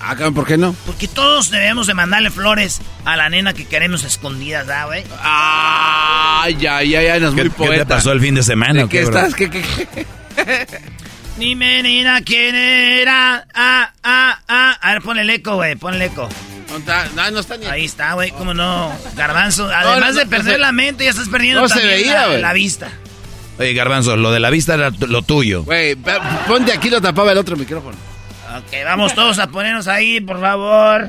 Ah, 0.00 0.14
¿por 0.34 0.46
qué 0.46 0.56
no? 0.56 0.74
Porque 0.86 1.08
todos 1.08 1.50
debemos 1.50 1.86
de 1.86 1.94
mandarle 1.94 2.30
flores 2.30 2.80
a 3.04 3.16
la 3.16 3.28
nena 3.28 3.52
que 3.52 3.64
queremos 3.66 4.04
escondidas, 4.04 4.66
¿verdad, 4.66 4.86
güey? 4.86 5.04
Ay, 5.20 6.66
ay, 6.66 6.94
ay, 6.94 7.06
ay, 7.06 7.20
no 7.20 7.28
es 7.28 7.34
¿Qué, 7.34 7.40
muy 7.42 7.50
qué 7.50 7.56
poeta. 7.56 7.84
te 7.84 7.86
pasó 7.86 8.12
el 8.12 8.20
fin 8.20 8.34
de 8.34 8.42
semana? 8.42 8.82
¿De 8.82 8.88
qué 8.88 9.04
bro? 9.04 9.16
estás? 9.18 9.34
¿Qué, 9.34 9.50
qué, 9.50 9.62
qué? 9.62 10.06
Mi 11.38 11.54
menina, 11.54 12.20
¿quién 12.22 12.54
era? 12.54 13.46
Ah, 13.54 13.92
ah, 14.02 14.38
ah. 14.48 14.76
A 14.80 14.92
ver, 14.94 15.02
ponle 15.02 15.22
el 15.22 15.30
eco, 15.30 15.54
güey, 15.56 15.76
ponle 15.76 16.04
el 16.04 16.10
eco. 16.10 16.28
No 16.70 16.76
está, 16.78 17.06
no, 17.14 17.30
no 17.30 17.40
está 17.40 17.56
ni... 17.56 17.66
Ahí 17.66 17.84
está, 17.84 18.12
güey, 18.14 18.30
cómo 18.32 18.54
no. 18.54 18.92
Garbanzo, 19.16 19.66
además 19.72 20.14
no, 20.14 20.18
de 20.18 20.24
no 20.24 20.30
perder 20.30 20.54
se- 20.54 20.58
la 20.58 20.72
mente, 20.72 21.04
ya 21.04 21.10
estás 21.10 21.28
perdiendo 21.28 21.60
no 21.62 21.68
se 21.68 21.74
también 21.74 21.96
veía, 21.96 22.12
la, 22.14 22.26
güey. 22.26 22.40
la 22.42 22.52
vista. 22.52 22.88
Oye, 23.58 23.72
Garbanzo, 23.72 24.16
lo 24.16 24.30
de 24.32 24.40
la 24.40 24.50
vista 24.50 24.74
era 24.74 24.90
lo 24.90 25.22
tuyo. 25.22 25.62
Güey, 25.64 25.96
ponte 26.46 26.72
aquí, 26.72 26.90
lo 26.90 27.00
tapaba 27.00 27.32
el 27.32 27.38
otro 27.38 27.56
micrófono. 27.56 27.96
Ok, 28.56 28.72
vamos 28.84 29.14
todos 29.14 29.38
a 29.38 29.48
ponernos 29.48 29.88
ahí, 29.88 30.20
por 30.20 30.40
favor. 30.40 31.08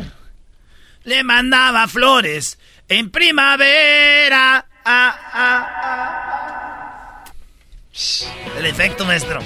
Le 1.03 1.23
mandaba 1.23 1.87
flores 1.87 2.59
en 2.89 3.09
primavera. 3.09 4.65
Ah, 4.83 5.19
ah, 5.33 5.67
ah. 5.83 7.23
El 8.57 8.65
efecto, 8.65 9.05
maestro. 9.05 9.39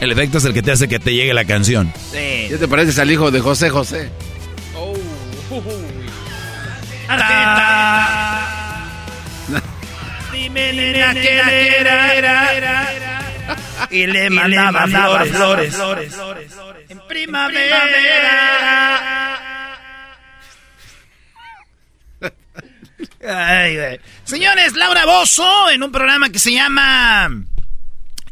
El 0.00 0.12
efecto 0.12 0.38
es 0.38 0.44
el 0.44 0.54
que 0.54 0.62
te 0.62 0.70
hace 0.70 0.88
que 0.88 0.98
te 0.98 1.12
llegue 1.12 1.34
la 1.34 1.44
canción. 1.44 1.92
Sí. 2.12 2.48
¿Ya 2.50 2.58
te 2.58 2.68
pareces 2.68 2.98
al 2.98 3.10
hijo 3.10 3.30
de 3.30 3.40
José 3.40 3.68
José? 3.70 4.10
Ah. 7.08 8.46
Dime, 10.32 10.72
nena. 10.72 11.12
Y 13.90 14.06
le 14.06 14.30
mandaba, 14.30 14.86
flores, 15.26 15.74
En 16.88 17.00
primavera. 17.08 18.20
Ay, 23.26 23.76
güey. 23.76 24.00
Señores, 24.24 24.74
Laura 24.74 25.04
Bozo 25.04 25.70
en 25.70 25.82
un 25.82 25.92
programa 25.92 26.30
que 26.30 26.38
se 26.38 26.52
llama 26.52 27.30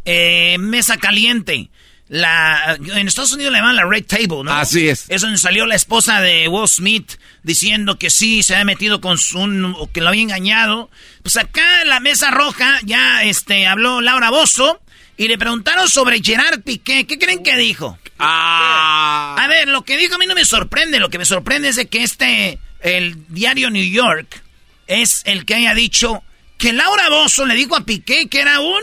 eh, 0.04 0.56
Mesa 0.58 0.96
Caliente. 0.96 1.70
La, 2.08 2.78
en 2.80 3.06
Estados 3.06 3.32
Unidos 3.32 3.52
le 3.52 3.58
llaman 3.58 3.76
la 3.76 3.84
Red 3.84 4.06
Table, 4.06 4.42
¿no? 4.42 4.52
Así 4.52 4.88
es. 4.88 5.04
Es 5.08 5.20
donde 5.20 5.36
salió 5.36 5.66
la 5.66 5.74
esposa 5.74 6.22
de 6.22 6.48
Will 6.48 6.66
Smith 6.66 7.18
diciendo 7.42 7.98
que 7.98 8.08
sí, 8.08 8.42
se 8.42 8.54
había 8.54 8.64
metido 8.64 9.02
con 9.02 9.18
su, 9.18 9.38
un, 9.38 9.74
o 9.78 9.92
que 9.92 10.00
lo 10.00 10.08
había 10.08 10.22
engañado. 10.22 10.90
Pues 11.22 11.36
acá 11.36 11.82
en 11.82 11.88
la 11.88 12.00
Mesa 12.00 12.30
Roja 12.30 12.78
ya 12.84 13.24
este, 13.24 13.66
habló 13.66 14.00
Laura 14.00 14.30
Bozo 14.30 14.80
y 15.18 15.26
le 15.26 15.36
preguntaron 15.36 15.88
sobre 15.88 16.22
Gerard 16.22 16.62
Piqué. 16.62 17.06
¿Qué 17.06 17.18
creen 17.18 17.42
que 17.42 17.56
dijo? 17.56 17.98
Ah. 18.20 19.36
A 19.36 19.48
ver, 19.48 19.68
lo 19.68 19.82
que 19.82 19.98
dijo 19.98 20.14
a 20.14 20.18
mí 20.18 20.26
no 20.26 20.36
me 20.36 20.44
sorprende. 20.44 21.00
Lo 21.00 21.10
que 21.10 21.18
me 21.18 21.24
sorprende 21.24 21.68
es 21.68 21.76
de 21.76 21.88
que 21.88 22.04
este, 22.04 22.60
el 22.80 23.16
diario 23.28 23.68
New 23.68 23.84
York, 23.84 24.42
es 24.86 25.22
el 25.26 25.44
que 25.44 25.56
haya 25.56 25.74
dicho 25.74 26.22
que 26.56 26.72
Laura 26.72 27.10
Bozo 27.10 27.44
le 27.46 27.54
dijo 27.54 27.76
a 27.76 27.84
Piqué 27.84 28.28
que 28.28 28.40
era 28.40 28.60
un 28.60 28.82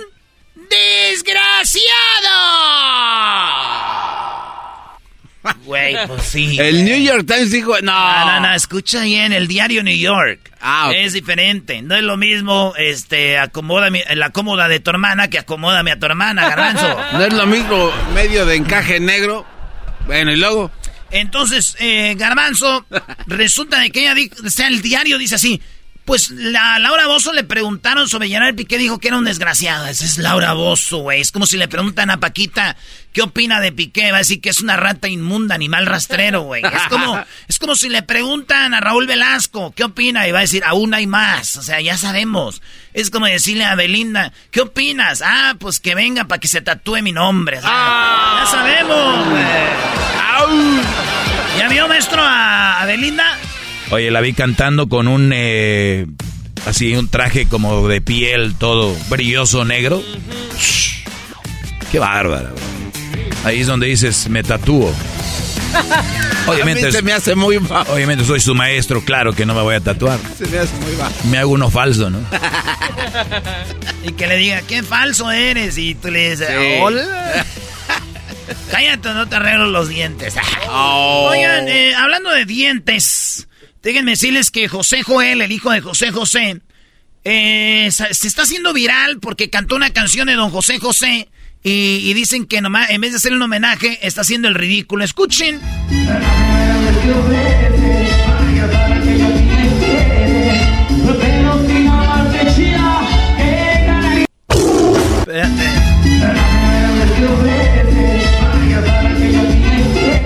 desgraciado. 0.70 1.86
Güey, 5.66 5.96
pues 6.08 6.24
sí. 6.24 6.58
El 6.60 6.86
New 6.86 7.02
York 7.02 7.26
Times 7.28 7.52
dijo, 7.52 7.74
no. 7.82 7.92
No, 7.92 8.26
no, 8.26 8.40
no, 8.48 8.54
escucha 8.54 9.04
bien, 9.04 9.34
el 9.34 9.48
diario 9.48 9.84
New 9.84 9.98
York. 9.98 10.52
Ah. 10.62 10.92
Es 10.96 11.14
diferente. 11.14 11.82
No 11.82 11.96
es 11.96 12.04
lo 12.04 12.18
mismo, 12.18 12.74
este, 12.78 13.38
acomoda 13.38 13.90
la 14.14 14.30
cómoda 14.32 14.68
de 14.68 14.80
tu 14.80 14.90
hermana 14.90 15.30
que 15.30 15.40
acomódame 15.40 15.92
a 15.92 16.00
tu 16.00 16.06
hermana, 16.06 16.50
garbanzo. 16.50 16.98
No 17.14 17.24
es 17.24 17.34
lo 17.34 17.46
mismo 17.46 17.92
medio 18.14 18.46
de 18.46 18.56
encaje 18.56 19.00
negro. 19.00 19.46
Bueno, 20.06 20.32
y 20.32 20.36
luego. 20.36 20.72
Entonces, 21.12 21.78
eh, 21.80 22.16
Garbanzo, 22.18 22.86
resulta 23.28 23.80
de 23.80 23.92
que 23.92 24.02
ella 24.02 24.16
o 24.46 24.50
sea, 24.50 24.68
el 24.68 24.82
diario 24.82 25.18
dice 25.18 25.36
así, 25.36 25.62
pues 26.06 26.30
la 26.30 26.78
Laura 26.78 27.08
Bozo 27.08 27.34
le 27.34 27.44
preguntaron 27.44 28.08
sobre 28.08 28.30
Gerard 28.30 28.54
Piqué, 28.56 28.78
dijo 28.78 29.00
que 29.00 29.08
era 29.08 29.18
un 29.18 29.26
desgraciado. 29.26 29.88
Esa 29.88 30.06
es 30.06 30.20
Laura 30.20 30.54
Bozo, 30.54 31.00
güey. 31.00 31.20
Es 31.20 31.32
como 31.32 31.48
si 31.48 31.58
le 31.58 31.68
preguntan 31.68 32.12
a 32.12 32.20
Paquita 32.20 32.78
qué 33.12 33.24
opina 33.24 33.60
de 33.60 33.72
Piqué, 33.72 34.12
va 34.12 34.18
a 34.18 34.20
decir 34.20 34.40
que 34.40 34.50
es 34.50 34.62
una 34.62 34.78
rata 34.78 35.08
inmunda, 35.08 35.56
animal 35.56 35.88
rastrero, 35.88 36.42
güey. 36.44 36.62
Es 36.64 36.84
como, 36.90 37.20
es 37.48 37.58
como 37.58 37.76
si 37.76 37.90
le 37.90 38.04
preguntan 38.04 38.76
a 38.76 38.82
Raúl 38.82 39.08
Velasco 39.08 39.74
qué 39.76 39.84
opina 39.84 40.28
y 40.28 40.32
va 40.32 40.40
a 40.40 40.42
decir, 40.42 40.64
aún 40.64 40.94
hay 40.94 41.08
más. 41.08 41.58
O 41.58 41.64
sea, 41.64 41.82
ya 41.82 41.98
sabemos. 41.98 42.62
Es 42.94 43.10
como 43.10 43.26
decirle 43.26 43.66
a 43.66 43.74
Belinda, 43.74 44.32
¿qué 44.52 44.62
opinas? 44.62 45.24
Ah, 45.26 45.56
pues 45.60 45.80
que 45.80 45.96
venga 45.96 46.26
para 46.26 46.40
que 46.40 46.48
se 46.48 46.62
tatúe 46.62 47.02
mi 47.02 47.14
nombre. 47.14 47.62
Sea, 47.62 48.42
Ya 48.42 48.46
sabemos, 48.46 49.30
güey. 49.30 49.44
¿Ya 51.58 51.70
vio, 51.70 51.88
maestro, 51.88 52.22
a, 52.22 52.82
a 52.82 52.86
Belinda? 52.86 53.38
Oye, 53.92 54.12
la 54.12 54.22
vi 54.22 54.34
cantando 54.34 54.90
con 54.90 55.08
un 55.08 55.32
eh, 55.34 56.08
así 56.66 56.96
un 56.96 57.08
traje 57.10 57.48
como 57.48 57.88
de 57.88 58.02
piel 58.02 58.56
todo 58.58 58.96
brilloso 59.10 59.64
negro. 59.66 60.02
Shh. 60.60 61.04
Qué 61.92 62.00
bárbara. 62.00 62.50
bro. 62.50 62.56
Ahí 63.44 63.62
es 63.62 63.68
donde 63.68 63.88
dices, 63.88 64.28
me 64.30 64.44
tatúo. 64.44 64.92
Obviamente, 66.48 66.84
A 66.84 66.86
mí 66.88 66.92
se 66.92 67.02
me 67.02 67.12
hace 67.14 67.36
muy 67.36 67.58
bajo. 67.58 67.92
obviamente 67.94 68.24
soy 68.24 68.40
su 68.40 68.54
maestro, 68.56 69.02
claro 69.04 69.34
que 69.34 69.46
no 69.46 69.54
me 69.56 69.62
voy 69.62 69.76
a 69.76 69.80
tatuar. 69.82 70.20
Se 70.38 70.46
me 70.48 70.60
hace 70.60 70.76
muy 70.78 70.96
bajo. 70.96 71.14
Me 71.30 71.38
hago 71.40 71.52
uno 71.52 71.70
falso, 71.70 72.10
¿no? 72.10 72.20
Y 74.04 74.12
que 74.12 74.28
le 74.28 74.38
diga, 74.38 74.62
qué 74.68 74.84
falso 74.84 75.32
eres. 75.32 75.78
Y 75.80 75.96
tú 75.96 76.12
le 76.12 76.32
dices, 76.32 76.48
Sí. 76.48 76.78
hola. 76.82 77.02
Cállate, 78.72 79.14
no 79.14 79.28
te 79.28 79.36
arreglo 79.38 79.66
los 79.68 79.90
dientes. 79.90 80.36
Oh. 80.70 81.30
Oigan, 81.32 81.68
eh, 81.68 81.96
hablando 81.96 82.30
de 82.32 82.46
dientes, 82.46 83.48
déjenme 83.86 84.12
decirles 84.12 84.50
que 84.50 84.68
José 84.68 85.04
Joel, 85.04 85.42
el 85.42 85.52
hijo 85.52 85.70
de 85.70 85.80
José 85.80 86.12
José, 86.12 86.60
eh, 87.24 87.88
se 87.92 88.28
está 88.28 88.42
haciendo 88.42 88.74
viral 88.74 89.20
porque 89.20 89.52
cantó 89.52 89.76
una 89.76 89.92
canción 89.92 90.28
de 90.28 90.34
Don 90.34 90.50
José 90.50 90.80
José 90.80 91.30
y, 91.64 92.00
y 92.04 92.14
dicen 92.16 92.48
que 92.48 92.62
nomás, 92.62 92.90
en 92.90 93.02
vez 93.02 93.12
de 93.12 93.18
hacerle 93.18 93.38
un 93.38 93.44
homenaje, 93.44 94.00
está 94.02 94.22
haciendo 94.22 94.48
el 94.48 94.56
ridículo. 94.56 95.06
Escuchen. 95.06 95.62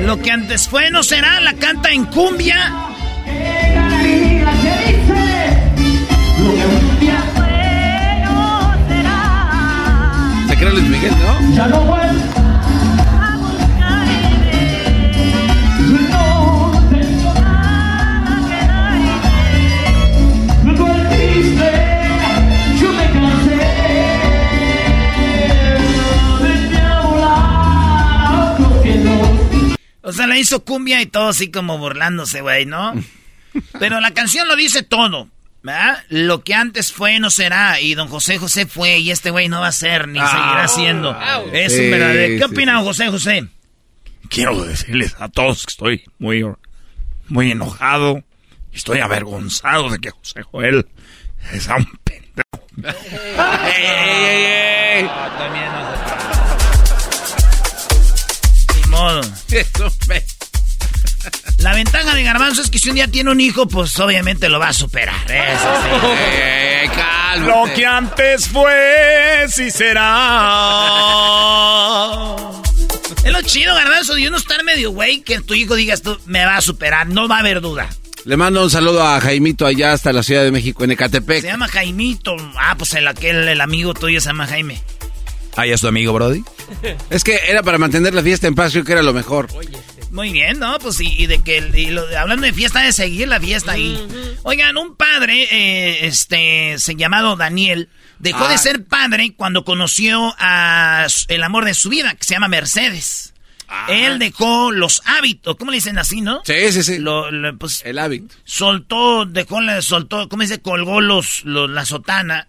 Lo 0.06 0.22
que 0.22 0.32
antes 0.32 0.68
fue 0.70 0.90
no 0.92 1.04
será, 1.04 1.42
la 1.42 1.54
canta 1.56 1.92
en 1.92 2.06
cumbia. 2.06 2.89
O 30.02 30.12
sea, 30.12 30.26
le 30.26 30.40
hizo 30.40 30.66
cumbia 30.66 31.02
y 31.02 31.06
todo 31.06 31.30
así 31.30 31.52
como 31.52 31.78
burlándose, 31.78 32.42
güey, 32.42 32.66
¿no? 32.66 32.94
Pero 33.80 34.02
la 34.02 34.12
canción 34.12 34.48
lo 34.48 34.56
dice 34.56 34.84
todo, 34.84 35.30
¿verdad? 35.62 36.04
Lo 36.10 36.44
que 36.44 36.54
antes 36.54 36.92
fue 36.92 37.20
no 37.20 37.30
será 37.30 37.80
y 37.82 37.94
don 37.96 38.08
José 38.08 38.38
José 38.38 38.66
fue 38.66 39.00
y 39.00 39.12
este 39.12 39.30
güey 39.32 39.50
no 39.50 39.62
va 39.62 39.68
a 39.68 39.72
ser 39.72 40.08
ni 40.08 40.20
seguirá 40.20 40.68
siendo. 40.68 41.12
Es 41.52 41.74
un 41.74 41.78
Sí, 41.80 41.90
verdadero. 41.90 42.34
¿Qué 42.40 42.48
sí, 42.48 42.54
opina 42.54 42.74
don 42.76 42.84
José 42.86 43.08
José? 43.10 43.48
Quiero 44.30 44.64
decirles 44.64 45.16
a 45.20 45.28
todos 45.30 45.66
que 45.66 45.72
estoy 45.72 46.04
muy, 46.20 46.46
muy 47.28 47.52
enojado. 47.52 48.24
y 48.72 48.78
Estoy 48.78 49.00
avergonzado 49.00 49.90
de 49.90 50.00
que 50.00 50.12
José 50.12 50.44
Joel 50.44 50.88
sea 51.60 51.76
un 51.78 51.86
pendejo. 52.04 52.96
¡Ey, 53.76 53.86
ey, 53.86 54.44
ey, 54.46 55.04
ey! 55.04 55.10
Ni 58.76 58.90
modo. 58.90 59.22
Eso 59.50 59.92
me- 60.08 60.24
La 61.62 61.74
ventaja 61.74 62.16
de 62.16 62.24
Garbanzo 62.24 62.62
es 62.62 62.70
que 62.70 62.80
si 62.80 62.90
un 62.90 62.96
día 62.96 63.08
tiene 63.08 63.32
un 63.32 63.42
hijo, 63.42 63.68
pues 63.68 64.00
obviamente 64.00 64.48
lo 64.48 64.60
va 64.60 64.70
a 64.70 64.74
superar. 64.74 65.30
Eso 65.30 65.74
sí. 65.84 65.90
¡Ey, 66.08 66.42
ey, 66.42 66.82
ey, 66.84 66.90
cálmate! 66.90 67.52
Lo 67.52 67.74
que 67.74 67.86
antes 67.86 68.48
fue, 68.48 69.46
sí 69.50 69.70
será. 69.72 70.06
Es 73.24 73.34
lo 73.34 73.42
chido, 73.42 73.76
Garbanzo, 73.76 74.16
de 74.16 74.28
uno 74.30 74.38
estar 74.38 74.64
medio 74.64 74.92
güey, 74.92 75.22
que 75.22 75.42
tu 75.42 75.54
hijo 75.54 75.76
digas 75.76 76.02
tú, 76.02 76.18
me 76.26 76.46
va 76.46 76.56
a 76.56 76.62
superar, 76.62 77.08
no 77.08 77.28
va 77.28 77.36
a 77.38 77.40
haber 77.40 77.60
duda. 77.60 77.90
Le 78.24 78.38
mando 78.38 78.64
un 78.64 78.70
saludo 78.70 79.06
a 79.06 79.20
Jaimito 79.20 79.66
allá 79.66 79.92
hasta 79.92 80.14
la 80.14 80.24
Ciudad 80.24 80.44
de 80.44 80.52
México, 80.52 80.86
en 80.86 80.92
Ecatepec. 80.92 81.42
Se 81.42 81.48
llama 81.48 81.68
Jaimito. 81.68 82.38
Ah, 82.58 82.76
pues 82.78 82.94
el 82.94 83.08
aquel, 83.08 83.48
el 83.48 83.60
amigo 83.60 83.94
tuyo 83.94 84.22
se 84.22 84.28
llama 84.28 84.48
Jaime. 84.48 84.82
Ah, 85.58 85.66
¿ya 85.66 85.76
es 85.76 85.82
tu 85.82 85.88
amigo, 85.88 86.14
Brody? 86.14 86.44
Es 87.10 87.24
que 87.24 87.40
era 87.48 87.62
para 87.64 87.78
mantener 87.78 88.14
la 88.14 88.22
fiesta 88.22 88.48
en 88.48 88.56
paz, 88.56 88.72
creo 88.72 88.86
que 88.86 88.94
era 88.94 89.04
lo 89.04 89.14
mejor. 89.14 89.48
Muy 90.12 90.32
bien, 90.32 90.60
¿no? 90.60 90.80
Pues 90.80 91.00
y, 91.02 91.08
y 91.22 91.28
de 91.28 91.44
que, 91.44 91.58
y 91.76 91.88
lo- 91.92 92.06
hablando 92.18 92.46
de 92.46 92.54
fiesta, 92.54 92.82
de 92.82 92.92
seguir 92.94 93.28
la 93.28 93.40
fiesta 93.40 93.74
ahí. 93.74 93.98
Oigan, 94.44 94.78
un 94.78 94.96
padre, 94.96 95.48
eh, 95.52 96.08
este, 96.08 96.76
se 96.80 96.96
llamado 96.96 97.36
Daniel, 97.36 97.90
dejó 98.18 98.48
de 98.48 98.56
Ah. 98.56 98.58
ser 98.58 98.86
padre 98.86 99.34
cuando 99.36 99.64
conoció 99.64 100.34
a 100.40 101.06
el 101.28 101.44
amor 101.44 101.66
de 101.66 101.74
su 101.74 101.90
vida, 101.90 102.16
que 102.16 102.24
se 102.24 102.34
llama 102.34 102.48
Mercedes. 102.48 103.34
Él 103.88 104.18
dejó 104.18 104.72
los 104.72 105.04
hábitos, 105.06 105.56
¿cómo 105.58 105.70
le 105.70 105.78
dicen 105.78 106.00
así, 106.00 106.22
no? 106.22 106.42
Sí, 106.44 106.72
sí, 106.72 106.82
sí. 106.82 106.98
Lo, 106.98 107.30
lo- 107.30 107.56
pues, 107.56 107.84
El 107.86 108.00
hábito. 108.00 108.34
soltó, 108.44 109.26
dejó, 109.26 109.60
soltó, 109.82 110.28
¿cómo 110.28 110.42
dice? 110.42 110.60
Colgó 110.60 111.02
los, 111.02 111.44
los- 111.46 111.70
la 111.70 111.86
sotana. 111.86 112.48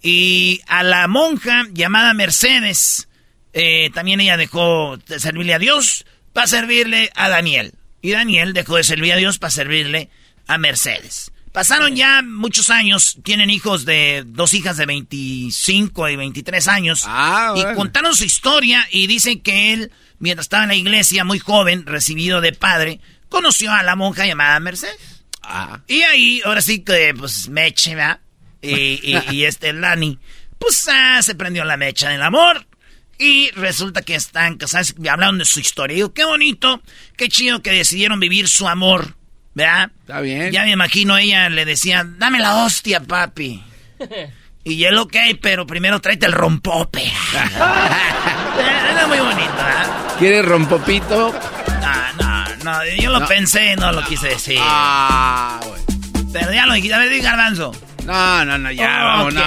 Y 0.00 0.60
a 0.68 0.82
la 0.84 1.08
monja 1.08 1.64
llamada 1.72 2.14
Mercedes, 2.14 3.08
eh, 3.52 3.90
también 3.92 4.20
ella 4.20 4.36
dejó 4.36 4.96
de 5.08 5.18
servirle 5.18 5.54
a 5.54 5.58
Dios 5.58 6.04
para 6.32 6.46
servirle 6.46 7.10
a 7.14 7.28
Daniel. 7.28 7.74
Y 8.00 8.10
Daniel 8.10 8.52
dejó 8.52 8.76
de 8.76 8.84
servir 8.84 9.12
a 9.12 9.16
Dios 9.16 9.38
para 9.38 9.50
servirle 9.50 10.10
a 10.46 10.58
Mercedes. 10.58 11.32
Pasaron 11.52 11.94
ya 11.94 12.22
muchos 12.22 12.70
años, 12.70 13.18
tienen 13.22 13.50
hijos 13.50 13.84
de, 13.84 14.24
dos 14.26 14.54
hijas 14.54 14.78
de 14.78 14.86
25 14.86 16.08
y 16.08 16.16
23 16.16 16.68
años. 16.68 17.04
Ah, 17.06 17.54
y 17.54 17.74
contaron 17.74 18.16
su 18.16 18.24
historia 18.24 18.88
y 18.90 19.06
dicen 19.06 19.40
que 19.40 19.74
él, 19.74 19.92
mientras 20.18 20.46
estaba 20.46 20.62
en 20.62 20.70
la 20.70 20.76
iglesia, 20.76 21.24
muy 21.24 21.38
joven, 21.38 21.84
recibido 21.84 22.40
de 22.40 22.52
padre, 22.52 23.00
conoció 23.28 23.70
a 23.70 23.82
la 23.82 23.96
monja 23.96 24.26
llamada 24.26 24.58
Mercedes. 24.60 25.24
Ah. 25.42 25.80
Y 25.88 26.00
ahí, 26.02 26.40
ahora 26.42 26.62
sí 26.62 26.80
que, 26.80 27.14
pues, 27.14 27.50
meche, 27.50 27.94
¿verdad? 27.96 28.20
Y, 28.62 29.00
y, 29.02 29.20
y 29.30 29.44
este 29.44 29.74
Lani, 29.74 30.18
pues, 30.58 30.88
ah, 30.90 31.20
se 31.22 31.34
prendió 31.34 31.64
la 31.64 31.76
mecha 31.76 32.08
del 32.08 32.22
amor. 32.22 32.66
Y 33.24 33.50
resulta 33.52 34.02
que 34.02 34.14
están 34.16 34.56
casados, 34.56 34.94
y 35.00 35.06
hablaron 35.08 35.38
de 35.38 35.44
su 35.44 35.60
historia. 35.60 35.92
Y 35.94 35.96
digo, 35.98 36.12
qué 36.12 36.24
bonito, 36.24 36.82
qué 37.16 37.28
chido 37.28 37.62
que 37.62 37.70
decidieron 37.70 38.18
vivir 38.18 38.48
su 38.48 38.66
amor, 38.66 39.14
¿verdad? 39.54 39.92
Está 40.00 40.20
bien. 40.20 40.50
Ya 40.50 40.64
me 40.64 40.72
imagino 40.72 41.16
ella 41.18 41.48
le 41.48 41.64
decía, 41.64 42.04
dame 42.04 42.40
la 42.40 42.64
hostia, 42.64 43.00
papi. 43.00 43.62
Y 44.64 44.84
él, 44.84 44.96
ok, 44.96 45.16
pero 45.40 45.66
primero 45.66 46.00
tráete 46.00 46.26
el 46.26 46.32
rompope. 46.32 47.02
Era 48.92 49.06
muy 49.08 49.18
bonito, 49.18 49.52
¿verdad? 49.56 50.14
¿Quieres 50.20 50.44
rompopito? 50.44 51.34
No, 51.80 52.12
no, 52.22 52.44
no, 52.62 52.84
yo 53.00 53.10
lo 53.10 53.18
No. 53.18 53.26
pensé, 53.26 53.74
no 53.74 53.90
lo 53.90 54.04
quise 54.04 54.28
decir. 54.28 54.58
Ah, 54.60 55.58
bueno. 55.66 55.84
Pero 56.32 56.52
ya 56.52 56.66
lo 56.66 56.74
dijiste, 56.74 56.94
a 56.94 56.98
ver, 56.98 57.10
di 57.10 57.18
garbanzo. 57.20 57.72
No, 58.04 58.44
no, 58.44 58.56
no, 58.56 58.70
ya, 58.70 58.84
Oh, 59.02 59.06
vamos, 59.06 59.34
ok. 59.34 59.40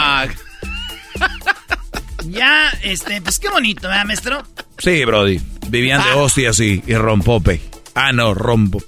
no. 1.19 1.25
Ya, 2.27 2.69
este, 2.83 3.21
pues 3.21 3.39
qué 3.39 3.49
bonito, 3.49 3.87
¿verdad, 3.87 4.05
maestro? 4.05 4.43
Sí, 4.77 5.05
Brody. 5.05 5.39
Vivían 5.67 6.03
de 6.03 6.11
hostias 6.11 6.59
y, 6.59 6.83
y 6.85 6.95
rompope. 6.95 7.61
Ah, 7.93 8.11
no, 8.11 8.33
rompo. 8.33 8.83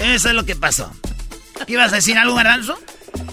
Eso 0.00 0.28
es 0.28 0.34
lo 0.34 0.44
que 0.44 0.56
pasó. 0.56 0.92
¿Ibas 1.66 1.92
a 1.92 1.96
decir 1.96 2.18
algo, 2.18 2.34
garbanzo? 2.34 2.78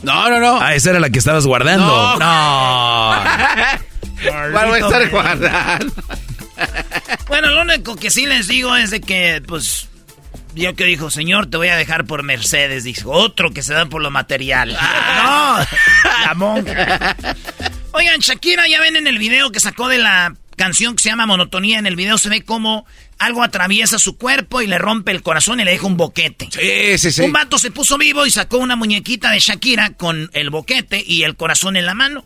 No, 0.04 0.30
no, 0.30 0.40
no. 0.40 0.60
Ah, 0.62 0.76
esa 0.76 0.92
era 0.92 1.00
la 1.00 1.10
que 1.10 1.20
estabas 1.20 1.46
guardando. 1.46 1.86
No. 1.86 2.20
No. 2.20 3.24
¿Cuál 4.52 4.68
voy 4.68 4.80
a 4.82 4.86
estar 4.86 5.10
guardando? 5.10 5.94
Bueno, 7.28 7.50
lo 7.50 7.62
único 7.62 7.96
que 7.96 8.12
sí 8.12 8.26
les 8.26 8.48
digo 8.48 8.76
es 8.76 8.92
de 8.92 9.02
que, 9.02 9.42
pues, 9.48 9.90
yo 10.54 10.76
que 10.76 10.84
dijo, 10.84 11.10
señor, 11.10 11.48
te 11.50 11.58
voy 11.58 11.70
a 11.70 11.76
dejar 11.76 12.06
por 12.06 12.24
Mercedes. 12.24 12.84
Dijo, 12.84 13.12
otro 13.12 13.52
que 13.52 13.64
se 13.64 13.74
da 13.74 13.86
por 13.88 14.02
lo 14.02 14.12
material. 14.12 14.74
no, 15.24 15.58
la 16.26 16.34
monja. 16.36 17.16
Oigan, 17.94 18.20
Shakira, 18.20 18.68
ya 18.68 18.80
ven 18.80 18.96
en 18.96 19.08
el 19.08 19.20
video 19.20 19.52
que 19.52 19.60
sacó 19.60 19.90
de 19.90 19.98
la 19.98 20.36
canción 20.56 20.96
que 20.96 21.04
se 21.04 21.10
llama 21.10 21.26
Monotonía. 21.26 21.78
En 21.78 21.86
el 21.86 21.98
video 21.98 22.18
se 22.18 22.30
ve 22.30 22.44
como 22.44 22.86
algo 23.20 23.44
atraviesa 23.44 24.00
su 24.00 24.18
cuerpo 24.18 24.62
y 24.62 24.68
le 24.68 24.78
rompe 24.78 25.12
el 25.12 25.22
corazón 25.22 25.60
y 25.60 25.66
le 25.66 25.72
deja 25.72 25.88
un 25.88 25.98
boquete. 25.98 26.48
Sí, 26.52 26.98
sí, 26.98 27.12
sí. 27.12 27.22
Un 27.22 27.34
vato 27.34 27.60
se 27.60 27.70
puso 27.72 27.98
vivo 27.98 28.26
y 28.26 28.32
sacó 28.32 28.60
una 28.60 28.78
muñequita 28.78 29.32
de 29.32 29.40
Shakira 29.40 29.92
con 29.92 30.30
el 30.34 30.50
boquete 30.50 31.04
y 31.06 31.24
el 31.24 31.36
corazón 31.36 31.76
en 31.76 31.86
la 31.86 31.94
mano. 31.94 32.26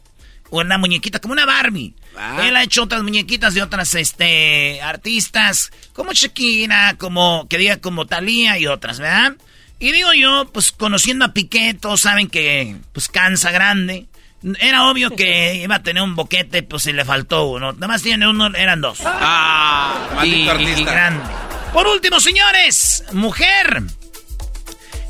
Una 0.52 0.78
muñequita 0.78 1.20
como 1.20 1.34
una 1.34 1.46
Barbie. 1.46 1.96
Ah. 2.16 2.44
Él 2.46 2.56
ha 2.56 2.64
hecho 2.64 2.84
otras 2.84 3.02
muñequitas 3.02 3.56
de 3.56 3.64
otras 3.64 3.96
este, 3.96 4.80
artistas, 4.82 5.72
como 5.94 6.14
Shakira, 6.14 6.96
como, 7.00 7.48
que 7.50 7.58
diga 7.58 7.78
como 7.78 8.06
Thalía 8.06 8.60
y 8.60 8.68
otras, 8.68 9.00
¿verdad? 9.00 9.36
Y 9.80 9.92
digo 9.92 10.14
yo, 10.14 10.50
pues 10.54 10.72
conociendo 10.72 11.26
a 11.26 11.34
Piqué, 11.34 11.74
todos 11.74 12.02
saben 12.02 12.30
que 12.30 12.76
pues 12.94 13.10
cansa 13.10 13.52
grande. 13.52 14.06
Era 14.60 14.90
obvio 14.90 15.10
que 15.16 15.56
iba 15.56 15.76
a 15.76 15.84
tener 15.84 16.04
un 16.04 16.16
boquete, 16.16 16.62
pues 16.64 16.84
si 16.84 16.94
le 16.94 17.04
faltó 17.04 17.46
uno. 17.48 17.74
Nada 17.74 17.88
más 17.88 18.04
tiene 18.04 18.28
uno, 18.28 18.48
eran 18.56 18.80
dos. 18.82 19.00
Ah, 19.04 20.22
Y, 20.24 20.48
y 20.48 20.84
grande. 20.84 21.24
Por 21.74 21.88
último, 21.88 22.20
señores, 22.20 23.04
mujer. 23.12 23.84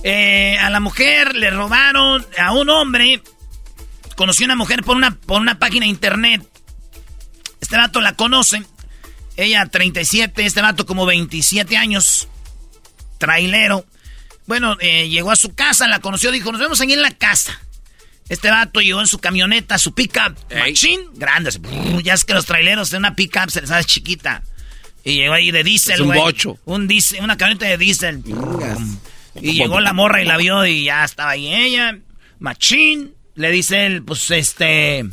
Eh, 0.03 0.57
a 0.59 0.69
la 0.69 0.79
mujer 0.79 1.35
le 1.35 1.49
robaron 1.49 2.25
a 2.37 2.53
un 2.53 2.69
hombre. 2.69 3.21
Conoció 4.15 4.45
a 4.45 4.47
una 4.47 4.55
mujer 4.55 4.83
por 4.83 4.95
una, 4.95 5.15
por 5.15 5.41
una 5.41 5.59
página 5.59 5.85
de 5.85 5.89
internet. 5.89 6.41
Este 7.59 7.75
vato 7.75 7.99
la 7.99 8.13
conoce. 8.13 8.63
Ella 9.35 9.65
37, 9.65 10.45
este 10.45 10.61
vato 10.61 10.85
como 10.85 11.05
27 11.05 11.75
años. 11.75 12.29
Trailero. 13.17 13.85
Bueno, 14.47 14.77
eh, 14.79 15.09
llegó 15.09 15.31
a 15.31 15.35
su 15.35 15.55
casa, 15.55 15.87
la 15.87 15.99
conoció, 15.99 16.31
dijo, 16.31 16.51
nos 16.51 16.61
vemos 16.61 16.79
ahí 16.79 16.93
en 16.93 17.01
la 17.01 17.11
casa. 17.11 17.59
Este 18.27 18.49
vato 18.49 18.81
llegó 18.81 19.01
en 19.01 19.07
su 19.07 19.19
camioneta, 19.19 19.77
su 19.77 19.93
pickup, 19.93 20.35
machine, 20.53 21.03
grande. 21.13 21.51
Ya 22.03 22.13
es 22.13 22.25
que 22.25 22.33
los 22.33 22.45
traileros 22.45 22.89
de 22.89 22.97
una 22.97 23.15
pickup 23.15 23.49
se 23.49 23.61
les 23.61 23.69
hace 23.71 23.85
chiquita. 23.85 24.43
Y 25.03 25.13
llegó 25.13 25.35
ahí 25.35 25.51
de 25.51 25.63
diésel, 25.63 26.01
un 26.01 26.15
bocho. 26.15 26.57
Un 26.65 26.87
diésel, 26.87 27.23
una 27.23 27.37
camioneta 27.37 27.67
de 27.67 27.77
diésel. 27.77 28.23
Y 29.39 29.53
llegó 29.53 29.79
la 29.79 29.93
morra 29.93 30.23
y 30.23 30.25
la 30.25 30.37
vio 30.37 30.65
y 30.65 30.85
ya 30.85 31.03
estaba 31.03 31.31
ahí 31.31 31.53
ella. 31.53 31.99
Machín. 32.39 33.13
Le 33.35 33.51
dice 33.51 33.85
él, 33.85 34.01
pues 34.01 34.31
este, 34.31 35.05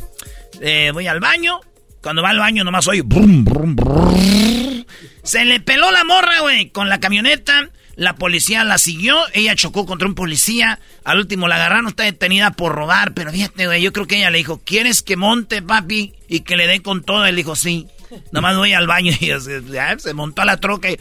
eh, 0.61 0.91
voy 0.95 1.07
al 1.09 1.19
baño. 1.19 1.61
Cuando 2.01 2.23
va 2.23 2.31
al 2.31 2.39
baño 2.39 2.63
nomás 2.63 2.87
oye, 2.87 3.03
brum, 3.03 3.45
brum, 3.45 3.77
brum. 3.77 4.85
Se 5.25 5.45
le 5.45 5.61
peló 5.61 5.91
la 5.91 6.05
morra, 6.05 6.41
güey, 6.41 6.71
con 6.71 6.89
la 6.89 7.01
camioneta. 7.01 7.69
La 7.97 8.15
policía 8.15 8.65
la 8.65 8.79
siguió, 8.79 9.19
ella 9.35 9.55
chocó 9.55 9.85
contra 9.85 10.09
un 10.09 10.15
policía. 10.15 10.81
Al 11.05 11.19
último 11.19 11.47
la 11.49 11.57
agarraron, 11.57 11.89
está 11.89 12.05
detenida 12.05 12.53
por 12.53 12.75
robar. 12.75 13.13
Pero 13.13 13.31
fíjate, 13.33 13.67
güey, 13.67 13.83
yo 13.83 13.93
creo 13.93 14.07
que 14.07 14.17
ella 14.17 14.31
le 14.31 14.39
dijo, 14.39 14.63
¿quieres 14.65 15.03
que 15.03 15.17
monte, 15.17 15.63
papi? 15.63 16.15
Y 16.29 16.41
que 16.41 16.57
le 16.57 16.67
dé 16.67 16.81
con 16.81 17.03
todo. 17.03 17.27
Él 17.27 17.37
dijo, 17.37 17.55
sí. 17.55 17.87
Nomás 18.31 18.57
voy 18.57 18.73
al 18.73 18.87
baño 18.87 19.13
y 19.21 19.31
se, 19.41 20.15
montó 20.15 20.43
a 20.43 20.45
la 20.45 20.57
troca 20.59 20.91
y... 20.91 20.99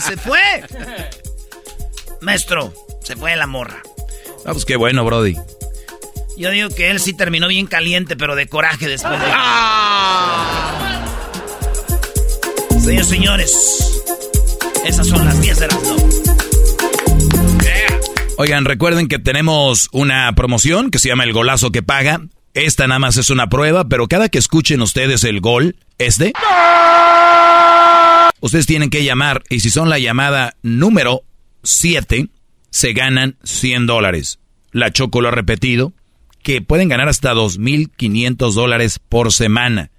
se 0.00 0.16
fue. 0.16 0.40
Maestro, 2.20 2.72
se 3.02 3.16
fue 3.16 3.34
la 3.36 3.46
morra. 3.46 3.82
Ah, 4.44 4.52
pues 4.52 4.64
qué 4.64 4.76
bueno, 4.76 5.04
Brody. 5.04 5.36
Yo 6.36 6.50
digo 6.50 6.70
que 6.70 6.90
él 6.90 7.00
sí 7.00 7.14
terminó 7.14 7.48
bien 7.48 7.66
caliente, 7.66 8.16
pero 8.16 8.34
de 8.36 8.46
coraje 8.46 8.88
después 8.88 9.20
de... 9.20 9.26
¡Ah! 9.28 10.91
Señores, 12.82 13.06
señores, 13.06 14.02
esas 14.84 15.06
son 15.06 15.24
las 15.24 15.40
10 15.40 15.60
de 15.60 15.68
las 15.68 15.78
Oigan, 18.38 18.64
recuerden 18.64 19.06
que 19.06 19.20
tenemos 19.20 19.88
una 19.92 20.34
promoción 20.34 20.90
que 20.90 20.98
se 20.98 21.08
llama 21.08 21.22
El 21.22 21.32
Golazo 21.32 21.70
que 21.70 21.84
Paga. 21.84 22.22
Esta 22.54 22.88
nada 22.88 22.98
más 22.98 23.16
es 23.18 23.30
una 23.30 23.48
prueba, 23.48 23.88
pero 23.88 24.08
cada 24.08 24.28
que 24.28 24.38
escuchen 24.38 24.82
ustedes 24.82 25.22
el 25.22 25.40
gol, 25.40 25.76
este, 25.98 26.32
ustedes 28.40 28.66
tienen 28.66 28.90
que 28.90 29.04
llamar 29.04 29.44
y 29.48 29.60
si 29.60 29.70
son 29.70 29.88
la 29.88 30.00
llamada 30.00 30.56
número 30.62 31.22
7, 31.62 32.30
se 32.70 32.92
ganan 32.94 33.36
100 33.44 33.86
dólares. 33.86 34.40
La 34.72 34.90
Choco 34.90 35.20
lo 35.20 35.28
ha 35.28 35.32
repetido, 35.32 35.92
que 36.42 36.62
pueden 36.62 36.88
ganar 36.88 37.08
hasta 37.08 37.32
2.500 37.32 38.54
dólares 38.54 38.98
por 38.98 39.32
semana. 39.32 39.92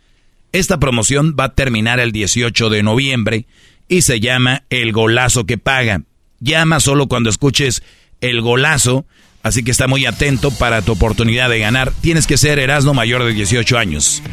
Esta 0.54 0.80
promoción 0.80 1.36
va 1.38 1.46
a 1.46 1.54
terminar 1.54 2.00
el 2.00 2.14
18 2.14 2.70
de 2.70 2.84
noviembre 2.84 3.46
y 3.90 4.04
se 4.04 4.22
llama 4.22 4.64
El 4.70 4.94
Golazo 4.94 5.46
que 5.46 5.58
Paga. 5.58 6.04
Llama 6.40 6.80
solo 6.80 7.08
cuando 7.08 7.30
escuches 7.30 7.84
el 8.22 8.42
golazo 8.42 9.06
Así 9.44 9.62
que 9.62 9.72
está 9.72 9.88
muy 9.88 10.06
atento 10.06 10.52
para 10.52 10.82
tu 10.82 10.94
oportunidad 10.94 11.50
de 11.50 11.60
ganar. 11.60 11.92
Tienes 12.00 12.26
que 12.26 12.38
ser 12.38 12.60
Erasmo 12.60 12.94
mayor 12.94 13.26
de 13.26 13.34
18 13.34 13.78
años. 13.78 14.24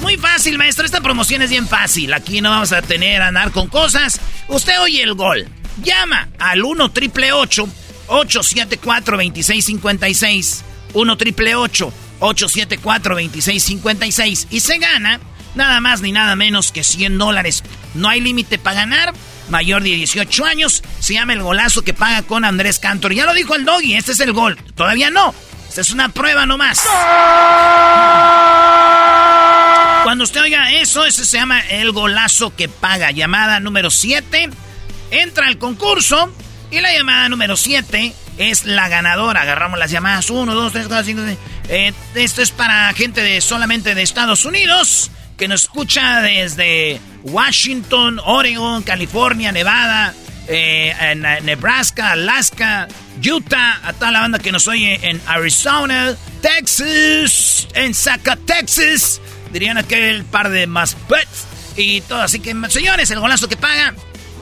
Muy 0.00 0.16
fácil, 0.16 0.56
maestro. 0.56 0.86
Esta 0.86 1.02
promoción 1.02 1.42
es 1.42 1.50
bien 1.50 1.68
fácil. 1.68 2.14
Aquí 2.14 2.40
no 2.40 2.48
vamos 2.48 2.72
a 2.72 2.80
tener 2.80 3.20
a 3.20 3.28
andar 3.28 3.52
con 3.52 3.68
cosas. 3.68 4.18
Usted 4.48 4.80
oye 4.80 5.02
el 5.02 5.12
gol. 5.14 5.46
Llama 5.82 6.28
al 6.38 6.64
1 6.64 6.92
triple 6.92 7.32
874 7.32 9.18
2656. 9.18 10.64
1 10.94 11.16
triple 11.18 11.54
874 11.56 13.14
2656. 13.14 14.46
Y 14.50 14.60
se 14.60 14.78
gana 14.78 15.20
nada 15.54 15.80
más 15.80 16.00
ni 16.00 16.12
nada 16.12 16.36
menos 16.36 16.72
que 16.72 16.84
100 16.84 17.18
dólares. 17.18 17.64
No 17.94 18.08
hay 18.08 18.20
límite 18.20 18.58
para 18.58 18.80
ganar 18.80 19.14
mayor 19.48 19.82
de 19.82 19.90
18 19.90 20.44
años. 20.44 20.82
Se 21.00 21.14
llama 21.14 21.32
el 21.32 21.42
golazo 21.42 21.82
que 21.82 21.94
paga 21.94 22.22
con 22.22 22.44
Andrés 22.44 22.78
Cantor. 22.78 23.12
Ya 23.12 23.26
lo 23.26 23.34
dijo 23.34 23.54
el 23.54 23.64
doggy, 23.64 23.94
este 23.94 24.12
es 24.12 24.20
el 24.20 24.32
gol. 24.32 24.56
Todavía 24.74 25.10
no. 25.10 25.34
Esta 25.68 25.80
es 25.80 25.90
una 25.90 26.08
prueba 26.08 26.46
nomás. 26.46 26.82
Cuando 30.04 30.24
usted 30.24 30.42
oiga 30.42 30.72
eso, 30.72 31.04
ese 31.04 31.24
se 31.24 31.38
llama 31.38 31.60
el 31.60 31.92
golazo 31.92 32.54
que 32.54 32.68
paga. 32.68 33.10
Llamada 33.10 33.58
número 33.60 33.90
7. 33.90 34.50
Entra 35.10 35.46
al 35.46 35.58
concurso. 35.58 36.32
Y 36.70 36.80
la 36.80 36.92
llamada 36.92 37.28
número 37.28 37.56
7 37.56 38.14
es 38.38 38.64
la 38.64 38.88
ganadora. 38.88 39.42
Agarramos 39.42 39.78
las 39.78 39.90
llamadas 39.90 40.30
1, 40.30 40.54
2, 40.54 40.72
3, 40.72 40.86
4, 40.88 41.04
5, 41.04 41.22
6. 41.68 41.94
esto 42.16 42.42
es 42.42 42.50
para 42.50 42.92
gente 42.92 43.22
de 43.22 43.40
solamente 43.40 43.94
de 43.94 44.02
Estados 44.02 44.44
Unidos 44.44 45.10
que 45.44 45.48
nos 45.48 45.64
escucha 45.64 46.22
desde 46.22 46.98
Washington, 47.22 48.18
Oregon, 48.24 48.82
California, 48.82 49.52
Nevada, 49.52 50.14
eh, 50.48 50.90
eh, 50.98 51.40
Nebraska, 51.42 52.12
Alaska, 52.12 52.88
Utah, 53.22 53.78
a 53.86 53.92
toda 53.92 54.10
la 54.10 54.20
banda 54.20 54.38
que 54.38 54.50
nos 54.52 54.66
oye 54.68 54.98
en 55.02 55.20
Arizona, 55.26 56.16
Texas, 56.40 57.68
en 57.74 57.92
Zacatexas, 57.92 59.20
dirían 59.52 59.76
aquel 59.76 60.24
par 60.24 60.48
de 60.48 60.66
más 60.66 60.94
pets 61.10 61.44
y 61.76 62.00
todo. 62.00 62.22
Así 62.22 62.40
que, 62.40 62.56
señores, 62.70 63.10
el 63.10 63.20
golazo 63.20 63.46
que 63.46 63.58
paga. 63.58 63.94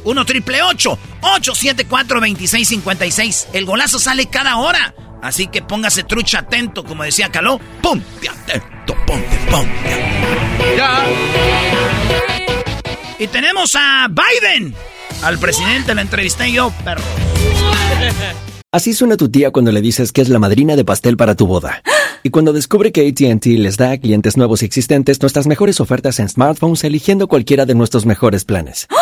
1 0.04 0.24
triple 0.24 0.62
874 0.62 2.20
2656. 2.20 3.48
El 3.54 3.64
golazo 3.64 3.98
sale 3.98 4.26
cada 4.26 4.56
hora. 4.58 4.94
Así 5.22 5.46
que 5.46 5.62
póngase 5.62 6.02
trucha 6.02 6.40
atento, 6.40 6.84
como 6.84 7.04
decía 7.04 7.30
Caló. 7.30 7.60
Ponte 7.80 8.28
atento, 8.28 8.94
ponte, 9.06 9.38
ponte. 9.50 10.76
Ya. 10.76 11.06
Y 13.18 13.28
tenemos 13.28 13.76
a 13.76 14.08
Biden. 14.08 14.74
Al 15.22 15.38
presidente 15.38 15.94
la 15.94 16.02
entrevisté 16.02 16.50
yo, 16.50 16.72
perro. 16.84 17.02
Así 18.72 18.94
suena 18.94 19.16
tu 19.18 19.28
tía 19.30 19.50
cuando 19.50 19.70
le 19.70 19.80
dices 19.82 20.12
que 20.12 20.22
es 20.22 20.28
la 20.28 20.38
madrina 20.38 20.76
de 20.76 20.84
pastel 20.84 21.16
para 21.16 21.34
tu 21.34 21.46
boda. 21.46 21.82
Y 22.22 22.30
cuando 22.30 22.52
descubre 22.52 22.90
que 22.90 23.06
ATT 23.06 23.44
les 23.58 23.76
da 23.76 23.92
a 23.92 23.98
clientes 23.98 24.36
nuevos 24.36 24.62
y 24.62 24.64
existentes 24.64 25.20
nuestras 25.20 25.46
mejores 25.46 25.78
ofertas 25.78 26.18
en 26.20 26.28
smartphones 26.28 26.82
eligiendo 26.82 27.28
cualquiera 27.28 27.66
de 27.66 27.74
nuestros 27.74 28.06
mejores 28.06 28.44
planes. 28.44 28.88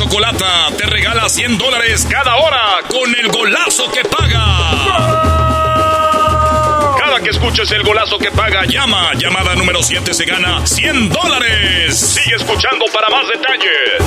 Chocolata 0.00 0.68
te 0.78 0.86
regala 0.86 1.28
100 1.28 1.58
dólares 1.58 2.06
cada 2.10 2.36
hora 2.36 2.78
con 2.88 3.14
el 3.14 3.28
golazo 3.28 3.92
que 3.92 4.02
paga. 4.02 4.46
Cada 6.98 7.20
que 7.20 7.28
escuches 7.28 7.70
el 7.72 7.82
golazo 7.82 8.16
que 8.16 8.30
paga, 8.30 8.64
llama. 8.64 9.12
Llamada 9.18 9.54
número 9.56 9.82
7 9.82 10.14
se 10.14 10.24
gana 10.24 10.66
100 10.66 11.10
dólares. 11.10 11.98
Sigue 11.98 12.34
escuchando 12.36 12.86
para 12.94 13.10
más 13.10 13.28
detalles. 13.28 14.02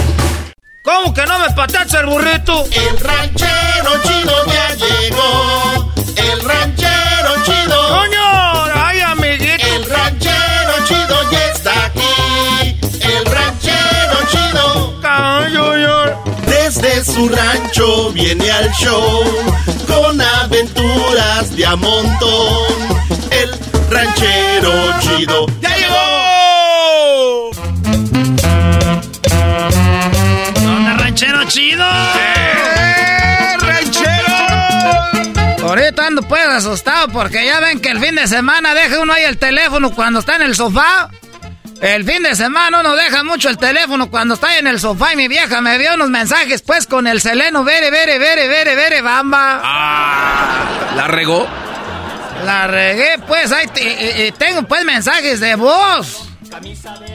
¿Cómo 0.81 1.13
que 1.13 1.27
no 1.27 1.37
me 1.37 1.51
patacha 1.51 1.99
el 1.99 2.07
burrito? 2.07 2.65
El 2.71 2.99
ranchero 2.99 3.91
chido 4.01 4.45
ya 4.47 4.73
llegó. 4.73 5.93
El 6.15 6.41
ranchero 6.43 7.35
chido. 7.45 7.89
¡Coño! 7.89 8.65
¡Ay, 8.83 8.99
amiguito! 8.99 9.67
El 9.67 9.87
ranchero 9.87 10.73
chido 10.87 11.31
ya 11.31 11.42
Desde 16.83 17.13
su 17.13 17.29
rancho 17.29 18.11
viene 18.11 18.51
al 18.51 18.69
show 18.73 19.23
con 19.87 20.19
aventuras 20.19 21.55
de 21.55 21.65
a 21.65 21.77
montón. 21.77 22.67
El 23.31 23.57
ranchero 23.89 24.71
chido 24.99 25.45
ya 25.61 25.77
llegó. 25.77 27.51
¿Dónde 30.61 30.93
ranchero 30.95 31.45
chido? 31.45 31.85
¡Eh, 31.85 32.43
ahorita 35.63 36.07
ando 36.07 36.21
pues 36.23 36.45
asustado 36.47 37.07
porque 37.13 37.45
ya 37.45 37.61
ven 37.61 37.79
que 37.79 37.91
el 37.91 38.01
fin 38.01 38.15
de 38.15 38.27
semana 38.27 38.73
deja 38.73 38.99
uno 38.99 39.13
ahí 39.13 39.23
el 39.23 39.37
teléfono 39.37 39.95
cuando 39.95 40.19
está 40.19 40.35
en 40.35 40.41
el 40.41 40.53
sofá. 40.53 41.09
El 41.83 42.05
fin 42.05 42.23
de 42.23 42.33
semana 42.33 42.79
uno 42.79 42.95
deja 42.95 43.25
mucho 43.25 43.49
el 43.49 43.57
teléfono 43.57 44.09
cuando 44.09 44.35
está 44.35 44.57
en 44.57 44.67
el 44.67 44.79
sofá 44.79 45.11
y 45.11 45.17
mi 45.17 45.27
vieja 45.27 45.59
me 45.59 45.77
dio 45.77 45.95
unos 45.95 46.09
mensajes 46.09 46.61
pues 46.61 46.87
con 46.87 47.07
el 47.07 47.19
seleno, 47.19 47.65
vere, 47.65 47.91
vere, 47.91 48.17
vere, 48.19 48.47
vere, 48.47 48.73
vere, 48.73 49.01
bamba. 49.01 49.59
Ah, 49.61 50.93
¿la 50.95 51.07
regó? 51.09 51.45
La 52.45 52.67
regué 52.67 53.19
pues, 53.27 53.51
ahí 53.51 53.67
tengo 54.37 54.63
pues 54.63 54.85
mensajes 54.85 55.41
de 55.41 55.55
voz. 55.55 56.29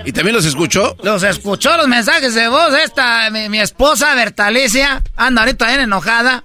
¿Y 0.04 0.12
también 0.12 0.36
los 0.36 0.44
escuchó? 0.44 0.98
Los 1.02 1.22
escuchó 1.22 1.74
los 1.78 1.88
mensajes 1.88 2.34
de 2.34 2.48
voz. 2.48 2.74
Esta, 2.74 3.30
mi, 3.30 3.58
esposa 3.60 4.14
Bertalicia, 4.14 5.02
anda 5.16 5.42
ahorita 5.42 5.66
bien 5.68 5.80
enojada. 5.80 6.44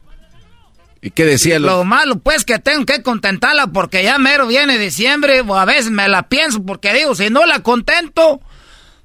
¿Y 1.04 1.12
qué 1.12 1.26
decía? 1.26 1.60
Lo... 1.60 1.84
malo, 1.84 2.20
pues, 2.20 2.46
que 2.46 2.60
tengo 2.60 2.86
que 2.86 3.04
contentarla 3.04 3.68
porque 3.68 4.04
ya 4.04 4.18
mero 4.18 4.48
viene 4.48 4.78
diciembre, 4.78 5.42
o 5.42 5.56
a 5.56 5.66
veces 5.66 5.92
me 5.92 6.08
la 6.08 6.30
pienso 6.30 6.64
porque 6.64 6.94
digo, 6.94 7.14
si 7.14 7.30
no 7.30 7.46
la 7.46 7.60
contento, 7.60 8.40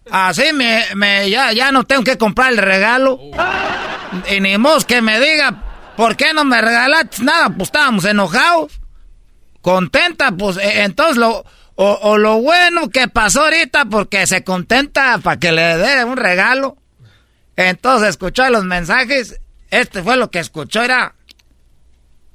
así 0.09 0.53
me, 0.53 0.85
me 0.95 1.29
ya, 1.29 1.53
ya 1.53 1.73
no 1.73 1.83
tengo 1.83 2.05
que 2.05 2.17
comprar 2.17 2.53
el 2.53 2.59
regalo. 2.59 3.19
Y 4.31 4.41
ni 4.41 4.57
modo 4.59 4.79
que 4.87 5.03
me 5.03 5.19
diga, 5.19 5.91
¿por 5.97 6.15
qué 6.17 6.33
no 6.33 6.45
me 6.45 6.61
regalaste 6.61 7.25
nada? 7.25 7.49
Pues 7.49 7.67
estábamos 7.67 8.05
enojados. 8.05 8.81
Contenta, 9.61 10.31
pues, 10.31 10.57
e, 10.59 10.85
entonces 10.85 11.17
lo, 11.17 11.45
o, 11.75 11.99
o 12.01 12.17
lo 12.17 12.41
bueno 12.41 12.91
que 12.91 13.09
pasó 13.09 13.43
ahorita 13.43 13.87
porque 13.87 14.25
se 14.29 14.45
contenta 14.45 15.19
para 15.19 15.41
que 15.41 15.51
le 15.51 15.77
dé 15.77 16.05
un 16.05 16.17
regalo. 16.17 16.77
Entonces 17.57 18.11
escuchó 18.11 18.49
los 18.51 18.65
mensajes. 18.65 19.41
Este 19.73 20.01
fue 20.05 20.17
lo 20.17 20.31
que 20.31 20.39
escuchó, 20.39 20.85
era... 20.85 21.17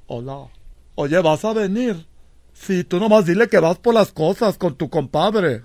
Hola. 0.07 0.47
Oye, 0.95 1.19
¿vas 1.21 1.43
a 1.45 1.53
venir? 1.53 2.05
Sí, 2.53 2.83
tú 2.83 2.99
nomás 2.99 3.25
dile 3.25 3.47
que 3.47 3.59
vas 3.59 3.77
por 3.77 3.93
las 3.93 4.11
cosas 4.11 4.57
con 4.57 4.75
tu 4.75 4.89
compadre. 4.89 5.61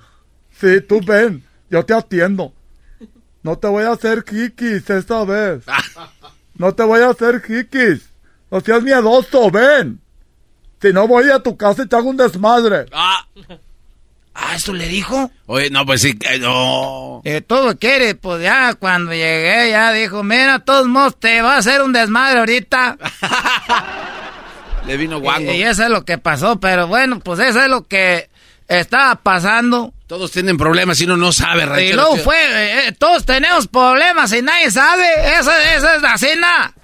Sí, 0.58 0.80
tú 0.80 1.00
ven, 1.04 1.44
yo 1.70 1.84
te 1.84 1.94
atiendo. 1.94 2.52
No 3.42 3.58
te 3.58 3.68
voy 3.68 3.84
a 3.84 3.92
hacer 3.92 4.24
kikis 4.24 4.88
esta 4.90 5.24
vez. 5.24 5.64
No 6.54 6.74
te 6.74 6.82
voy 6.82 7.00
a 7.02 7.10
hacer 7.10 7.40
kikis. 7.40 8.10
No 8.50 8.60
seas 8.60 8.82
miedoso, 8.82 9.48
ven. 9.48 10.00
Si 10.82 10.92
no 10.92 11.06
voy 11.06 11.30
a 11.30 11.38
tu 11.38 11.56
casa 11.56 11.84
y 11.84 11.86
te 11.86 11.94
hago 11.94 12.10
un 12.10 12.16
desmadre. 12.16 12.86
Ah. 12.90 13.24
Ah, 14.34 14.56
¿eso 14.56 14.72
le 14.72 14.88
dijo? 14.88 15.30
Oye, 15.46 15.70
no, 15.70 15.86
pues 15.86 16.00
sí, 16.02 16.18
no. 16.40 17.22
Eh, 17.24 17.42
todo 17.42 17.76
quiere, 17.78 18.16
pues 18.16 18.42
ya 18.42 18.74
cuando 18.74 19.12
llegué 19.12 19.70
ya 19.70 19.92
dijo, 19.92 20.24
mira, 20.24 20.58
todos 20.60 20.88
modos 20.88 21.18
te 21.18 21.42
va 21.42 21.54
a 21.54 21.58
hacer 21.58 21.80
un 21.80 21.92
desmadre 21.92 22.40
ahorita. 22.40 22.98
le 24.88 24.96
vino 24.96 25.20
guango. 25.20 25.52
Y, 25.52 25.62
eso 25.62 25.84
es 25.84 25.90
lo 25.90 26.04
que 26.04 26.18
pasó, 26.18 26.58
pero 26.58 26.86
bueno, 26.86 27.20
pues 27.20 27.38
eso 27.40 27.60
es 27.60 27.68
lo 27.68 27.86
que 27.86 28.30
estaba 28.66 29.16
pasando. 29.16 29.92
Todos 30.06 30.32
tienen 30.32 30.56
problemas 30.56 30.98
y 31.00 31.04
uno 31.04 31.18
no 31.18 31.30
sabe, 31.30 31.66
ranchero. 31.66 31.90
Y 31.90 31.92
luego 31.92 32.16
fue, 32.16 32.36
eh, 32.36 32.88
eh, 32.88 32.92
todos 32.92 33.26
tenemos 33.26 33.68
problemas 33.68 34.32
y 34.32 34.40
nadie 34.40 34.70
sabe. 34.70 35.04
Eso, 35.38 35.52
eso 35.52 35.90
es 35.90 36.02
la 36.02 36.16
cena. 36.16 36.74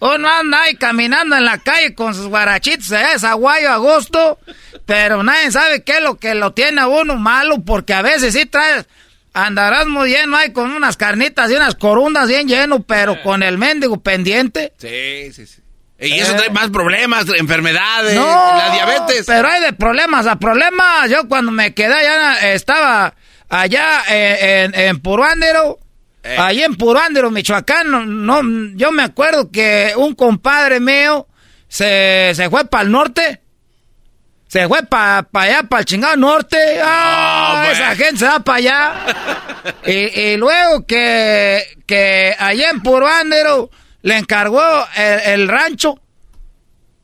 Uno 0.00 0.28
anda 0.28 0.62
ahí 0.64 0.74
caminando 0.74 1.36
en 1.36 1.44
la 1.44 1.58
calle 1.58 1.94
con 1.94 2.14
sus 2.14 2.26
guarachitos, 2.26 2.90
es 2.90 3.24
aguayo 3.24 3.70
agosto, 3.70 4.38
pero 4.84 5.22
nadie 5.22 5.50
sabe 5.50 5.82
qué 5.84 5.98
es 5.98 6.02
lo 6.02 6.16
que 6.16 6.34
lo 6.34 6.52
tiene 6.52 6.82
a 6.82 6.88
uno 6.88 7.16
malo, 7.16 7.62
porque 7.64 7.94
a 7.94 8.02
veces 8.02 8.34
sí 8.34 8.44
traes, 8.46 8.86
andarás 9.32 9.86
muy 9.86 10.10
lleno 10.10 10.36
ahí 10.36 10.52
con 10.52 10.72
unas 10.72 10.96
carnitas 10.96 11.50
y 11.50 11.54
unas 11.54 11.76
corundas 11.76 12.28
bien 12.28 12.48
lleno, 12.48 12.82
pero 12.82 13.22
con 13.22 13.42
el 13.42 13.56
mendigo 13.56 14.00
pendiente. 14.00 14.74
Sí, 14.76 15.32
sí, 15.32 15.46
sí. 15.46 15.62
Y 15.98 16.18
eso 16.18 16.34
trae 16.36 16.50
más 16.50 16.70
problemas, 16.70 17.26
enfermedades, 17.38 18.14
la 18.14 18.70
diabetes. 18.72 19.24
Pero 19.26 19.48
hay 19.48 19.62
de 19.62 19.72
problemas 19.72 20.26
a 20.26 20.36
problemas. 20.36 21.08
Yo 21.08 21.26
cuando 21.28 21.52
me 21.52 21.72
quedé 21.72 21.94
allá, 21.94 22.52
estaba 22.52 23.14
allá 23.48 24.02
en, 24.08 24.74
en 24.74 25.00
Puruándero 25.00 25.78
eh. 26.26 26.36
Ahí 26.38 26.62
en 26.62 26.74
Purándero, 26.74 27.30
Michoacán, 27.30 28.26
no, 28.26 28.42
yo 28.74 28.90
me 28.90 29.04
acuerdo 29.04 29.52
que 29.52 29.92
un 29.96 30.16
compadre 30.16 30.80
mío 30.80 31.28
se, 31.68 32.34
fue 32.50 32.64
para 32.64 32.82
el 32.82 32.90
norte. 32.90 33.42
Se 34.48 34.66
fue 34.66 34.82
para 34.82 35.28
allá, 35.32 35.62
para 35.64 35.80
el 35.80 35.86
chingado 35.86 36.16
norte. 36.16 36.80
¡Ah! 36.82 37.68
esa 37.70 37.94
gente 37.94 38.18
se 38.18 38.24
va 38.26 38.40
para 38.40 38.58
allá. 38.58 38.94
y, 39.86 40.36
luego 40.36 40.84
que, 40.84 41.62
que 41.86 42.34
allá 42.36 42.70
en 42.70 42.80
Purándero 42.80 43.70
le 44.06 44.18
encargó 44.18 44.62
el, 44.94 45.48
rancho. 45.48 45.98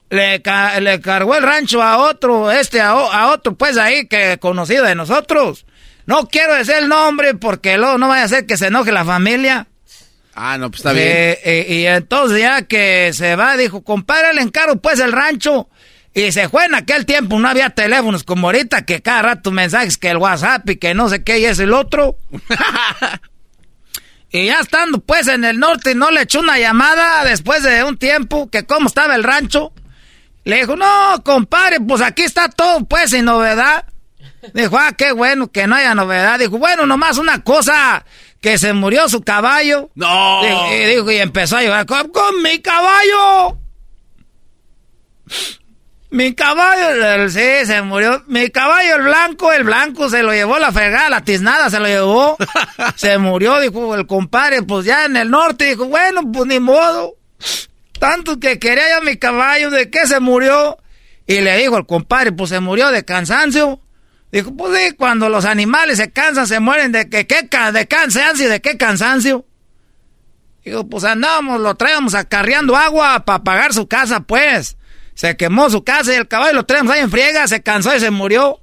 Le, 0.08 0.40
le 0.80 0.92
encargó 0.92 1.34
el 1.34 1.42
rancho 1.42 1.82
a 1.82 1.98
otro, 1.98 2.52
este, 2.52 2.80
a, 2.80 2.90
a 2.90 3.32
otro, 3.32 3.56
pues 3.56 3.76
ahí 3.76 4.06
que 4.06 4.38
conocido 4.38 4.84
de 4.84 4.94
nosotros. 4.94 5.66
No 6.06 6.28
quiero 6.28 6.54
decir 6.54 6.76
el 6.76 6.88
nombre 6.88 7.34
porque 7.34 7.76
luego 7.76 7.98
no 7.98 8.06
vaya 8.06 8.22
a 8.22 8.28
ser 8.28 8.46
que 8.46 8.56
se 8.56 8.68
enoje 8.68 8.92
la 8.92 9.04
familia. 9.04 9.66
Ah, 10.36 10.56
no, 10.58 10.70
pues 10.70 10.78
está 10.78 10.92
bien. 10.92 11.08
Eh, 11.08 11.40
eh, 11.42 11.66
y 11.70 11.86
entonces 11.86 12.38
ya 12.38 12.62
que 12.62 13.10
se 13.12 13.34
va, 13.34 13.56
dijo, 13.56 13.82
compadre, 13.82 14.34
le 14.34 14.42
encargo 14.42 14.76
pues 14.76 15.00
el 15.00 15.10
rancho. 15.10 15.68
Y 16.14 16.30
se 16.30 16.48
fue 16.48 16.66
en 16.66 16.76
aquel 16.76 17.04
tiempo, 17.04 17.36
no 17.40 17.48
había 17.48 17.70
teléfonos 17.70 18.22
como 18.22 18.46
ahorita, 18.46 18.84
que 18.84 19.02
cada 19.02 19.22
rato 19.22 19.50
mensajes, 19.50 19.98
que 19.98 20.10
el 20.10 20.18
WhatsApp 20.18 20.70
y 20.70 20.76
que 20.76 20.94
no 20.94 21.08
sé 21.08 21.24
qué, 21.24 21.40
y 21.40 21.46
es 21.46 21.58
el 21.58 21.72
otro. 21.72 22.16
y 24.32 24.46
ya 24.46 24.60
estando 24.60 24.98
pues 24.98 25.28
en 25.28 25.44
el 25.44 25.58
norte, 25.58 25.94
no 25.94 26.10
le 26.10 26.22
echó 26.22 26.40
una 26.40 26.58
llamada 26.58 27.24
después 27.24 27.62
de 27.62 27.84
un 27.84 27.98
tiempo, 27.98 28.50
que 28.50 28.64
cómo 28.64 28.88
estaba 28.88 29.14
el 29.14 29.22
rancho. 29.22 29.72
Le 30.44 30.56
dijo, 30.56 30.74
no, 30.74 31.22
compadre, 31.22 31.80
pues 31.80 32.00
aquí 32.00 32.22
está 32.22 32.48
todo 32.48 32.84
pues 32.86 33.10
sin 33.10 33.26
novedad. 33.26 33.86
Dijo, 34.54 34.76
ah, 34.76 34.92
qué 34.96 35.12
bueno 35.12 35.52
que 35.52 35.66
no 35.66 35.76
haya 35.76 35.94
novedad. 35.94 36.38
Dijo, 36.38 36.58
bueno, 36.58 36.86
nomás 36.86 37.18
una 37.18 37.44
cosa, 37.44 38.04
que 38.40 38.58
se 38.58 38.72
murió 38.72 39.08
su 39.08 39.22
caballo. 39.22 39.90
No. 39.94 40.40
y, 40.72 40.84
dijo, 40.86 41.10
y 41.10 41.16
empezó 41.18 41.58
a 41.58 41.62
llorar, 41.62 41.86
con, 41.86 42.42
mi 42.42 42.58
caballo. 42.60 43.58
Mi 46.12 46.34
caballo, 46.34 47.30
sí, 47.30 47.40
se 47.64 47.80
murió. 47.80 48.22
Mi 48.26 48.50
caballo, 48.50 48.96
el 48.96 49.02
blanco, 49.02 49.50
el 49.50 49.64
blanco 49.64 50.10
se 50.10 50.22
lo 50.22 50.34
llevó 50.34 50.58
la 50.58 50.70
fregada, 50.70 51.08
la 51.08 51.24
tiznada 51.24 51.70
se 51.70 51.78
lo 51.80 51.86
llevó. 51.86 52.36
se 52.96 53.16
murió, 53.16 53.58
dijo 53.60 53.94
el 53.94 54.06
compadre, 54.06 54.62
pues 54.62 54.84
ya 54.84 55.06
en 55.06 55.16
el 55.16 55.30
norte. 55.30 55.70
Dijo, 55.70 55.86
bueno, 55.86 56.20
pues 56.30 56.46
ni 56.48 56.60
modo. 56.60 57.14
Tanto 57.98 58.38
que 58.38 58.58
quería 58.58 58.90
ya 58.90 59.00
mi 59.00 59.16
caballo, 59.16 59.70
¿de 59.70 59.88
qué 59.88 60.06
se 60.06 60.20
murió? 60.20 60.76
Y 61.26 61.40
le 61.40 61.56
dijo 61.56 61.78
el 61.78 61.86
compadre, 61.86 62.30
pues 62.30 62.50
se 62.50 62.60
murió 62.60 62.90
de 62.90 63.06
cansancio. 63.06 63.80
Dijo, 64.30 64.54
pues 64.54 64.78
sí, 64.78 64.94
cuando 64.94 65.30
los 65.30 65.46
animales 65.46 65.96
se 65.96 66.10
cansan, 66.10 66.46
se 66.46 66.60
mueren 66.60 66.92
de 66.92 67.08
que, 67.08 67.26
¿qué, 67.26 67.48
de 67.72 67.88
cansancio, 67.88 68.50
¿de 68.50 68.60
qué 68.60 68.76
cansancio? 68.76 69.46
Dijo, 70.62 70.86
pues 70.86 71.04
andábamos, 71.04 71.58
lo 71.58 71.74
traíamos 71.74 72.14
acarreando 72.14 72.76
agua 72.76 73.24
para 73.24 73.42
pagar 73.42 73.72
su 73.72 73.88
casa, 73.88 74.20
pues. 74.20 74.76
Se 75.14 75.36
quemó 75.36 75.70
su 75.70 75.84
casa 75.84 76.12
y 76.12 76.16
el 76.16 76.28
caballo 76.28 76.54
lo 76.54 76.64
traíamos 76.64 76.94
ahí 76.94 77.00
en 77.00 77.10
friega, 77.10 77.46
se 77.46 77.62
cansó 77.62 77.94
y 77.94 78.00
se 78.00 78.10
murió. 78.10 78.60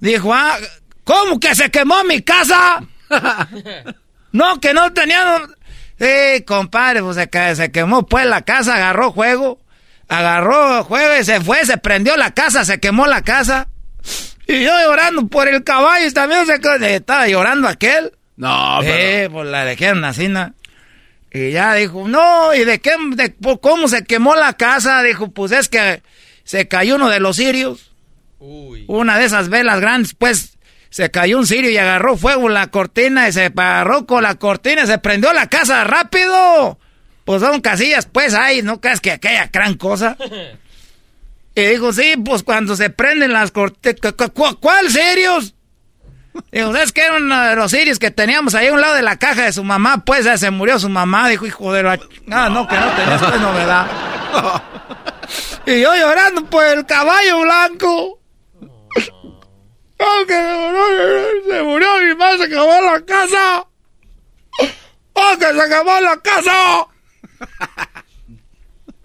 Dijo, 0.00 0.34
ah, 0.34 0.58
¿cómo 1.04 1.38
que 1.38 1.54
se 1.54 1.70
quemó 1.70 2.02
mi 2.04 2.22
casa? 2.22 2.82
no, 4.32 4.60
que 4.60 4.74
no 4.74 4.92
teníamos... 4.92 5.50
Sí, 5.98 6.42
compadre, 6.44 7.00
pues 7.02 7.16
se, 7.16 7.54
se 7.54 7.70
quemó 7.70 8.04
pues 8.06 8.26
la 8.26 8.42
casa, 8.42 8.74
agarró 8.74 9.12
juego, 9.12 9.60
agarró 10.08 10.82
juego 10.82 11.20
y 11.20 11.24
se 11.24 11.40
fue, 11.40 11.64
se 11.64 11.78
prendió 11.78 12.16
la 12.16 12.32
casa, 12.32 12.64
se 12.64 12.80
quemó 12.80 13.06
la 13.06 13.22
casa. 13.22 13.68
Y 14.48 14.64
yo 14.64 14.72
llorando 14.80 15.28
por 15.28 15.46
el 15.46 15.62
caballo 15.62 16.06
y 16.08 16.12
también 16.12 16.44
se 16.46 16.94
estaba 16.94 17.28
llorando 17.28 17.68
aquel. 17.68 18.12
No, 18.36 18.78
pero... 18.80 18.94
Eh, 18.94 19.28
pues 19.30 19.48
la 19.48 19.64
dejaron 19.64 20.04
así, 20.04 20.26
¿no? 20.26 20.52
Y 21.32 21.52
ya 21.52 21.74
dijo, 21.74 22.06
no, 22.06 22.54
¿y 22.54 22.64
de 22.64 22.80
qué, 22.80 22.92
de, 23.14 23.34
cómo 23.60 23.88
se 23.88 24.04
quemó 24.04 24.34
la 24.34 24.52
casa? 24.52 25.02
Dijo, 25.02 25.30
pues 25.30 25.52
es 25.52 25.68
que 25.68 26.02
se 26.44 26.68
cayó 26.68 26.96
uno 26.96 27.08
de 27.08 27.20
los 27.20 27.36
sirios. 27.36 27.90
Uy. 28.38 28.84
Una 28.88 29.18
de 29.18 29.24
esas 29.24 29.48
velas 29.48 29.80
grandes, 29.80 30.14
pues 30.14 30.58
se 30.90 31.10
cayó 31.10 31.38
un 31.38 31.46
sirio 31.46 31.70
y 31.70 31.78
agarró 31.78 32.18
fuego 32.18 32.48
en 32.48 32.54
la 32.54 32.66
cortina 32.66 33.28
y 33.28 33.32
se 33.32 33.50
paró 33.50 34.04
con 34.06 34.22
la 34.22 34.34
cortina 34.34 34.82
y 34.82 34.86
se 34.86 34.98
prendió 34.98 35.32
la 35.32 35.48
casa 35.48 35.84
rápido. 35.84 36.78
Pues 37.24 37.40
son 37.40 37.62
casillas, 37.62 38.06
pues, 38.06 38.34
ay, 38.34 38.62
no 38.62 38.80
crees 38.80 39.00
que 39.00 39.12
aquella 39.12 39.48
gran 39.52 39.74
cosa. 39.74 40.16
Y 41.54 41.60
dijo, 41.66 41.92
sí, 41.92 42.14
pues 42.24 42.42
cuando 42.42 42.76
se 42.76 42.88
prenden 42.88 43.32
las 43.34 43.50
cortes... 43.50 43.96
¿Cuál 44.58 44.90
serios? 44.90 45.54
Dijo, 46.50 46.74
es 46.76 46.92
que 46.92 47.02
era 47.02 47.16
uno 47.16 47.40
de 47.44 47.56
los 47.56 47.70
sirios 47.70 47.98
que 47.98 48.10
teníamos 48.10 48.54
ahí 48.54 48.68
a 48.68 48.72
un 48.72 48.80
lado 48.80 48.94
de 48.94 49.02
la 49.02 49.16
caja 49.16 49.42
de 49.42 49.52
su 49.52 49.64
mamá? 49.64 50.04
Pues 50.04 50.26
se 50.38 50.50
murió 50.50 50.78
su 50.78 50.88
mamá. 50.88 51.28
Dijo, 51.28 51.46
hijo 51.46 51.72
de 51.72 51.82
la... 51.82 51.98
Ah, 52.30 52.48
no, 52.48 52.66
que 52.66 52.76
no 52.76 52.90
tenías 52.92 53.22
pues 53.22 53.40
novedad. 53.40 53.86
y 55.66 55.80
yo 55.80 55.94
llorando 55.94 56.44
por 56.46 56.64
el 56.64 56.86
caballo 56.86 57.40
blanco. 57.40 58.18
Oh, 59.98 60.26
que 60.26 60.34
se 60.34 60.58
murió, 60.58 60.82
se 61.48 61.62
murió 61.62 61.88
mi 62.00 62.14
mamá, 62.14 62.36
se 62.36 62.44
acabó 62.44 62.80
la 62.82 63.00
casa. 63.04 63.66
Oh, 65.14 65.38
que 65.38 65.46
se 65.52 65.60
acabó 65.60 66.00
la 66.00 66.16
casa. 66.16 66.86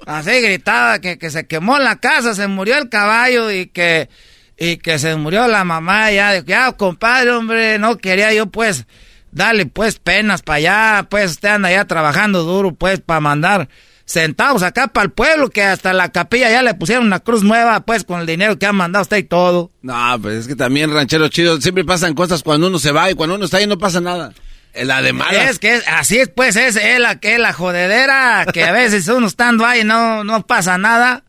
Así 0.07 0.41
gritaba 0.41 0.99
que, 0.99 1.17
que 1.19 1.29
se 1.29 1.47
quemó 1.47 1.79
la 1.79 1.97
casa, 1.97 2.33
se 2.33 2.47
murió 2.47 2.77
el 2.77 2.87
caballo 2.87 3.51
y 3.51 3.67
que, 3.67 4.09
y 4.57 4.77
que 4.77 4.99
se 4.99 5.15
murió 5.15 5.47
la 5.47 5.63
mamá. 5.63 6.11
Ya, 6.11 6.31
de, 6.31 6.43
ya, 6.45 6.71
compadre, 6.73 7.31
hombre, 7.31 7.79
no 7.79 7.97
quería 7.97 8.33
yo 8.33 8.47
pues 8.47 8.85
darle 9.31 9.65
pues 9.65 9.99
penas 9.99 10.41
para 10.41 10.57
allá, 10.57 11.07
pues 11.09 11.31
usted 11.31 11.49
anda 11.49 11.69
ya 11.71 11.85
trabajando 11.85 12.43
duro 12.43 12.73
pues 12.73 12.99
para 13.01 13.19
mandar 13.19 13.69
centavos 14.07 14.63
acá 14.63 14.87
para 14.87 15.05
el 15.05 15.11
pueblo, 15.11 15.49
que 15.49 15.61
hasta 15.63 15.93
la 15.93 16.11
capilla 16.11 16.49
ya 16.49 16.63
le 16.63 16.73
pusieron 16.73 17.05
una 17.05 17.19
cruz 17.19 17.43
nueva, 17.43 17.81
pues, 17.81 18.03
con 18.03 18.21
el 18.21 18.25
dinero 18.25 18.57
que 18.57 18.65
han 18.65 18.75
mandado 18.75 19.03
usted 19.03 19.17
y 19.17 19.23
todo. 19.23 19.71
No, 19.81 20.17
pues 20.21 20.39
es 20.39 20.47
que 20.47 20.55
también, 20.55 20.93
ranchero 20.93 21.27
chido, 21.27 21.59
siempre 21.61 21.83
pasan 21.83 22.15
cosas 22.15 22.41
cuando 22.41 22.67
uno 22.67 22.79
se 22.79 22.91
va 22.91 23.11
y 23.11 23.15
cuando 23.15 23.35
uno 23.35 23.45
está 23.45 23.57
ahí 23.57 23.67
no 23.67 23.77
pasa 23.77 24.01
nada. 24.01 24.33
La 24.73 25.01
de 25.01 25.11
malas. 25.11 25.49
Es 25.49 25.59
que 25.59 25.81
así 25.87 26.19
es, 26.19 26.29
pues, 26.29 26.55
es, 26.55 26.75
es 26.75 26.99
la, 26.99 27.19
que 27.19 27.37
la 27.37 27.51
jodedera, 27.51 28.45
que 28.53 28.63
a 28.63 28.71
veces 28.71 29.07
uno 29.07 29.27
estando 29.27 29.65
ahí 29.65 29.83
no, 29.83 30.23
no 30.23 30.45
pasa 30.45 30.77
nada. 30.77 31.23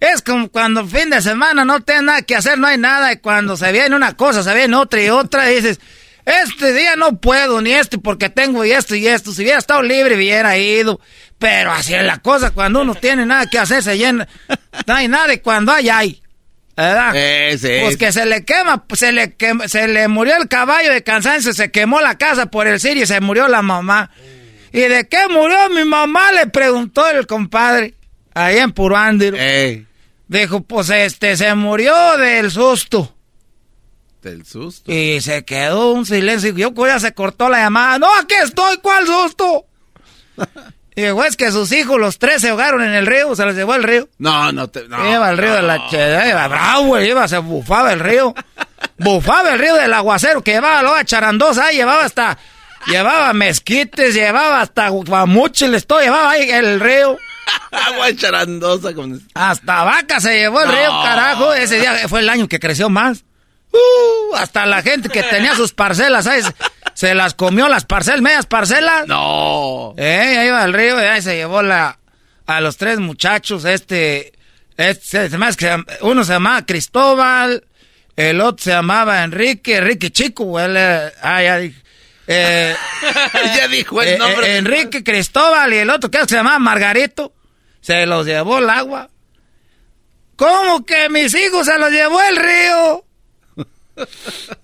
Es 0.00 0.22
como 0.22 0.48
cuando 0.48 0.86
fin 0.86 1.10
de 1.10 1.20
semana 1.20 1.64
no 1.64 1.80
tiene 1.80 2.02
nada 2.02 2.22
que 2.22 2.34
hacer, 2.34 2.58
no 2.58 2.66
hay 2.66 2.78
nada, 2.78 3.12
y 3.12 3.18
cuando 3.18 3.56
se 3.56 3.70
viene 3.70 3.94
una 3.94 4.16
cosa, 4.16 4.42
se 4.42 4.54
viene 4.54 4.74
otra 4.76 5.02
y 5.02 5.10
otra, 5.10 5.44
dices, 5.46 5.78
este 6.24 6.72
día 6.72 6.96
no 6.96 7.18
puedo, 7.18 7.60
ni 7.60 7.72
este, 7.72 7.98
porque 7.98 8.30
tengo 8.30 8.64
y 8.64 8.72
esto 8.72 8.94
y 8.94 9.06
esto. 9.06 9.32
Si 9.32 9.42
hubiera 9.42 9.58
estado 9.58 9.82
libre, 9.82 10.16
hubiera 10.16 10.56
ido. 10.56 11.00
Pero 11.38 11.72
así 11.72 11.94
es 11.94 12.04
la 12.04 12.18
cosa, 12.18 12.50
cuando 12.50 12.82
uno 12.82 12.94
tiene 13.00 13.26
nada 13.26 13.46
que 13.46 13.58
hacer, 13.58 13.82
se 13.82 13.98
llena. 13.98 14.28
No 14.86 14.94
hay 14.94 15.08
nada 15.08 15.32
y 15.32 15.38
cuando 15.38 15.72
hay, 15.72 15.88
hay. 15.88 16.22
¿Verdad? 16.76 17.12
Pues 17.82 17.96
que 17.98 18.10
se 18.10 18.24
le 18.24 18.44
quema, 18.44 18.84
se 18.94 19.12
le 19.12 19.36
se 19.66 19.86
le 19.86 20.08
murió 20.08 20.36
el 20.36 20.48
caballo 20.48 20.90
de 20.92 21.02
cansancio, 21.02 21.52
se 21.52 21.70
quemó 21.70 22.00
la 22.00 22.16
casa 22.16 22.46
por 22.46 22.66
el 22.66 22.80
sirio 22.80 23.02
y 23.02 23.06
se 23.06 23.20
murió 23.20 23.48
la 23.48 23.60
mamá. 23.60 24.10
¿Y 24.72 24.80
de 24.80 25.06
qué 25.06 25.28
murió 25.28 25.68
mi 25.68 25.84
mamá? 25.84 26.32
Le 26.32 26.46
preguntó 26.46 27.06
el 27.10 27.26
compadre, 27.26 27.94
ahí 28.32 28.58
en 28.58 28.72
Purándiro. 28.72 29.36
Dijo, 30.30 30.60
pues 30.60 30.88
este, 30.90 31.36
se 31.36 31.52
murió 31.56 31.92
del 32.16 32.52
susto. 32.52 33.12
Del 34.22 34.46
susto. 34.46 34.92
Y 34.92 35.20
se 35.20 35.44
quedó 35.44 35.90
un 35.90 36.06
silencio. 36.06 36.54
Yo 36.54 36.72
ya 36.86 37.00
se 37.00 37.12
cortó 37.14 37.48
la 37.48 37.58
llamada. 37.58 37.98
No, 37.98 38.06
aquí 38.16 38.36
estoy, 38.40 38.76
¿cuál 38.76 39.08
susto? 39.08 39.64
y 40.94 41.02
dijo, 41.02 41.24
es 41.24 41.34
que 41.34 41.50
sus 41.50 41.72
hijos, 41.72 41.98
los 41.98 42.20
tres, 42.20 42.42
se 42.42 42.50
ahogaron 42.50 42.80
en 42.80 42.94
el 42.94 43.06
río, 43.06 43.34
se 43.34 43.44
los 43.44 43.56
llevó 43.56 43.72
al 43.72 43.82
río. 43.82 44.08
No, 44.18 44.52
no 44.52 44.68
te. 44.68 44.86
No, 44.86 45.04
iba 45.04 45.26
al 45.26 45.36
río 45.36 45.52
de 45.52 45.62
la 45.62 45.88
iba 46.28 46.46
bravo, 46.46 47.00
iba, 47.00 47.26
se 47.26 47.38
bufaba 47.38 47.92
el 47.92 47.98
río. 47.98 48.32
bufaba 48.98 49.54
el 49.54 49.58
río 49.58 49.74
del 49.74 49.92
aguacero, 49.92 50.44
que 50.44 50.52
llevaba 50.52 50.82
luego 50.82 50.96
a 50.96 51.04
charandosa, 51.04 51.72
llevaba 51.72 52.04
hasta. 52.04 52.38
Llevaba 52.86 53.32
mezquites, 53.32 54.14
llevaba 54.14 54.60
hasta 54.60 54.88
guamuchiles, 54.90 55.88
todo 55.88 56.00
llevaba 56.00 56.30
ahí 56.30 56.48
el 56.48 56.78
río. 56.78 57.18
Agua 57.70 58.14
charandosa. 58.14 58.94
Con... 58.94 59.20
Hasta 59.34 59.84
vaca 59.84 60.20
se 60.20 60.38
llevó 60.38 60.62
el 60.62 60.68
río, 60.68 60.90
carajo. 61.02 61.54
Ese 61.54 61.80
día 61.80 62.08
fue 62.08 62.20
el 62.20 62.28
año 62.28 62.48
que 62.48 62.58
creció 62.58 62.88
más. 62.88 63.24
Uh, 63.72 64.34
hasta 64.34 64.66
la 64.66 64.82
gente 64.82 65.08
que 65.08 65.22
tenía 65.22 65.54
sus 65.54 65.72
parcelas, 65.72 66.24
¿sabes? 66.24 66.52
Se 66.94 67.14
las 67.14 67.34
comió 67.34 67.68
las 67.68 67.84
parcelas, 67.84 68.20
medias 68.20 68.46
parcelas. 68.46 69.06
No. 69.06 69.94
Eh, 69.96 70.36
ahí 70.38 70.48
iba 70.48 70.62
al 70.62 70.72
río 70.72 71.00
y 71.00 71.04
ahí 71.04 71.22
se 71.22 71.36
llevó 71.36 71.62
la, 71.62 72.00
a 72.46 72.60
los 72.60 72.76
tres 72.76 72.98
muchachos, 72.98 73.64
este, 73.64 74.32
este, 74.76 75.30
uno 76.00 76.24
se 76.24 76.32
llamaba 76.32 76.66
Cristóbal, 76.66 77.64
el 78.16 78.40
otro 78.40 78.64
se 78.64 78.70
llamaba 78.70 79.22
Enrique, 79.22 79.76
Enrique 79.76 80.10
Chico, 80.10 80.58
él, 80.58 80.76
ah, 80.76 81.42
ya 81.42 81.58
dije. 81.58 81.80
Eh, 82.26 82.76
ya 83.56 83.68
dijo 83.68 84.02
el 84.02 84.08
eh, 84.08 84.18
nombre. 84.18 84.46
Eh, 84.46 84.56
Enrique 84.58 85.02
Cristóbal 85.02 85.72
y 85.74 85.78
el 85.78 85.90
otro 85.90 86.10
que 86.10 86.18
se 86.26 86.36
llamaba 86.36 86.58
Margarito, 86.58 87.32
se 87.80 88.06
los 88.06 88.26
llevó 88.26 88.58
el 88.58 88.70
agua. 88.70 89.10
¿Cómo 90.36 90.84
que 90.84 91.08
mis 91.10 91.34
hijos 91.34 91.66
se 91.66 91.78
los 91.78 91.90
llevó 91.90 92.20
el 92.22 92.36
río? 92.36 93.04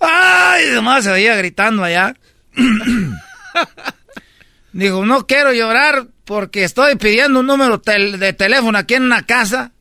Ay, 0.00 0.66
nomás 0.72 1.04
se 1.04 1.10
oía 1.10 1.36
gritando 1.36 1.84
allá. 1.84 2.14
Dijo, 4.72 5.04
no 5.04 5.26
quiero 5.26 5.52
llorar 5.52 6.06
porque 6.24 6.64
estoy 6.64 6.96
pidiendo 6.96 7.40
un 7.40 7.46
número 7.46 7.78
de 7.78 8.32
teléfono 8.32 8.78
aquí 8.78 8.94
en 8.94 9.04
una 9.04 9.24
casa 9.24 9.72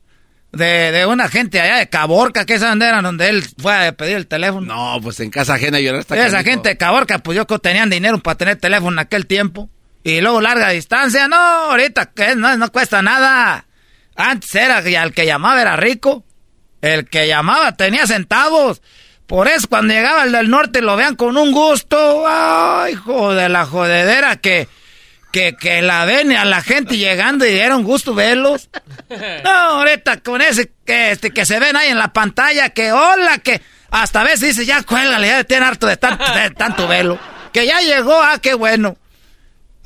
de, 0.52 1.06
una 1.06 1.28
gente 1.28 1.60
allá 1.60 1.78
de 1.78 1.88
Caborca, 1.88 2.46
que 2.46 2.54
esa 2.54 2.72
era 2.72 3.02
donde 3.02 3.28
él 3.28 3.44
fue 3.58 3.88
a 3.88 3.92
pedir 3.92 4.16
el 4.16 4.26
teléfono. 4.26 4.66
No, 4.66 5.00
pues 5.02 5.20
en 5.20 5.30
casa 5.30 5.54
ajena 5.54 5.80
llorar 5.80 6.00
hasta 6.00 6.26
Esa 6.26 6.42
gente 6.42 6.70
de 6.70 6.76
Caborca, 6.76 7.18
pues 7.18 7.36
yo 7.36 7.46
que 7.46 7.58
tenían 7.58 7.90
dinero 7.90 8.18
para 8.18 8.38
tener 8.38 8.56
teléfono 8.56 8.92
en 8.92 8.98
aquel 9.00 9.26
tiempo. 9.26 9.68
Y 10.06 10.20
luego 10.20 10.40
larga 10.40 10.68
distancia, 10.68 11.26
no, 11.26 11.36
ahorita 11.36 12.12
que 12.14 12.36
no, 12.36 12.56
no 12.56 12.70
cuesta 12.70 13.02
nada. 13.02 13.66
Antes 14.14 14.54
era, 14.54 14.78
el 14.78 15.12
que 15.12 15.26
llamaba 15.26 15.60
era 15.60 15.74
rico. 15.74 16.24
El 16.80 17.08
que 17.08 17.26
llamaba 17.26 17.72
tenía 17.72 18.06
centavos. 18.06 18.82
Por 19.26 19.48
eso 19.48 19.66
cuando 19.66 19.92
llegaba 19.92 20.22
el 20.22 20.30
del 20.30 20.48
norte 20.48 20.80
lo 20.80 20.94
vean 20.94 21.16
con 21.16 21.36
un 21.36 21.50
gusto. 21.50 22.24
Ay, 22.24 22.92
hijo 22.92 23.34
de 23.34 23.48
la 23.48 23.66
jodedera 23.66 24.36
que, 24.36 24.68
que, 25.32 25.56
que 25.56 25.82
la 25.82 26.04
ven 26.04 26.30
a 26.36 26.44
la 26.44 26.62
gente 26.62 26.98
llegando 26.98 27.44
y 27.44 27.58
un 27.58 27.82
gusto 27.82 28.14
verlos. 28.14 28.70
No, 29.42 29.50
ahorita 29.50 30.20
con 30.20 30.40
ese 30.40 30.70
que, 30.84 31.10
este, 31.10 31.32
que 31.32 31.44
se 31.44 31.58
ven 31.58 31.74
ahí 31.74 31.88
en 31.88 31.98
la 31.98 32.12
pantalla, 32.12 32.70
que 32.70 32.92
hola, 32.92 33.38
que 33.38 33.60
hasta 33.90 34.20
a 34.20 34.24
veces 34.24 34.40
dice, 34.42 34.66
ya 34.66 34.84
cuélgale, 34.84 35.26
ya 35.26 35.42
tiene 35.42 35.66
harto 35.66 35.88
de 35.88 35.96
tanto, 35.96 36.24
de 36.32 36.50
tanto 36.50 36.86
velo. 36.86 37.18
Que 37.52 37.66
ya 37.66 37.80
llegó, 37.80 38.22
ah, 38.22 38.38
qué 38.40 38.54
bueno. 38.54 38.96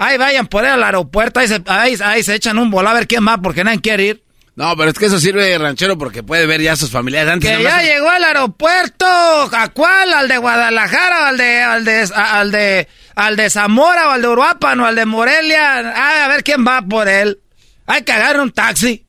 Ahí 0.03 0.17
vayan 0.17 0.47
por 0.47 0.65
ahí 0.65 0.71
al 0.71 0.83
aeropuerto, 0.83 1.41
ahí 1.41 1.49
se, 1.49 1.63
ahí, 1.67 1.95
ahí 2.03 2.23
se 2.23 2.35
echan 2.35 2.57
un 2.57 2.71
volado 2.71 2.97
a 2.97 3.01
ver 3.01 3.07
quién 3.07 3.29
va 3.29 3.37
porque 3.37 3.65
nadie 3.65 3.83
quiere 3.83 4.05
ir. 4.07 4.25
No, 4.57 4.75
pero 4.75 4.91
es 4.91 4.99
que 4.99 5.05
eso 5.05 5.21
sirve 5.21 5.45
de 5.45 5.59
ranchero 5.59 5.99
porque 5.99 6.23
puede 6.23 6.47
ver 6.47 6.63
ya 6.63 6.73
a 6.73 6.77
sus 6.77 6.91
familiares 6.91 7.31
antes. 7.31 7.55
Que 7.55 7.63
ya 7.63 7.83
llegó 7.83 8.09
al 8.09 8.25
aeropuerto. 8.25 9.05
¿A 9.05 9.69
cuál? 9.69 10.15
¿Al 10.15 10.27
de 10.27 10.39
Guadalajara? 10.39 11.29
¿Al 11.29 11.37
de, 11.37 11.63
al 11.63 11.85
de, 11.85 12.09
al 12.15 12.51
de, 12.51 12.89
al 13.15 13.37
de 13.37 13.51
Zamora 13.51 14.09
o 14.09 14.11
al 14.13 14.23
de 14.23 14.29
Uruapan 14.29 14.81
o 14.81 14.87
al 14.87 14.95
de 14.95 15.05
Morelia? 15.05 16.25
a 16.25 16.29
ver 16.29 16.45
quién 16.45 16.67
va 16.67 16.81
por 16.81 17.07
él. 17.07 17.39
Hay 17.87 18.03
que 18.03 18.13
agarrar 18.13 18.41
un 18.41 18.53
taxi. 18.53 19.05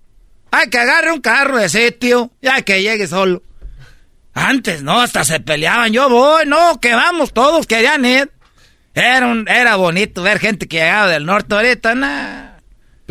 Hay 0.52 0.70
que 0.70 0.78
agarrar 0.78 1.14
un 1.14 1.22
carro 1.22 1.56
de 1.56 1.70
sitio. 1.70 2.34
Ya 2.42 2.64
que 2.64 2.82
llegue 2.82 3.08
solo. 3.08 3.44
Antes, 4.34 4.84
no, 4.84 5.00
hasta 5.00 5.24
se 5.24 5.40
peleaban. 5.40 5.94
Yo 5.94 6.10
voy, 6.10 6.46
no, 6.48 6.82
que 6.82 6.94
vamos, 6.94 7.32
todos 7.32 7.66
querían 7.66 8.04
ir. 8.04 8.30
Era, 8.94 9.28
un, 9.28 9.48
era 9.48 9.76
bonito 9.76 10.22
ver 10.22 10.40
gente 10.40 10.68
que 10.68 10.78
llegaba 10.78 11.08
del 11.08 11.26
norte 11.26 11.56
ahorita, 11.56 11.96
nada. 11.96 12.52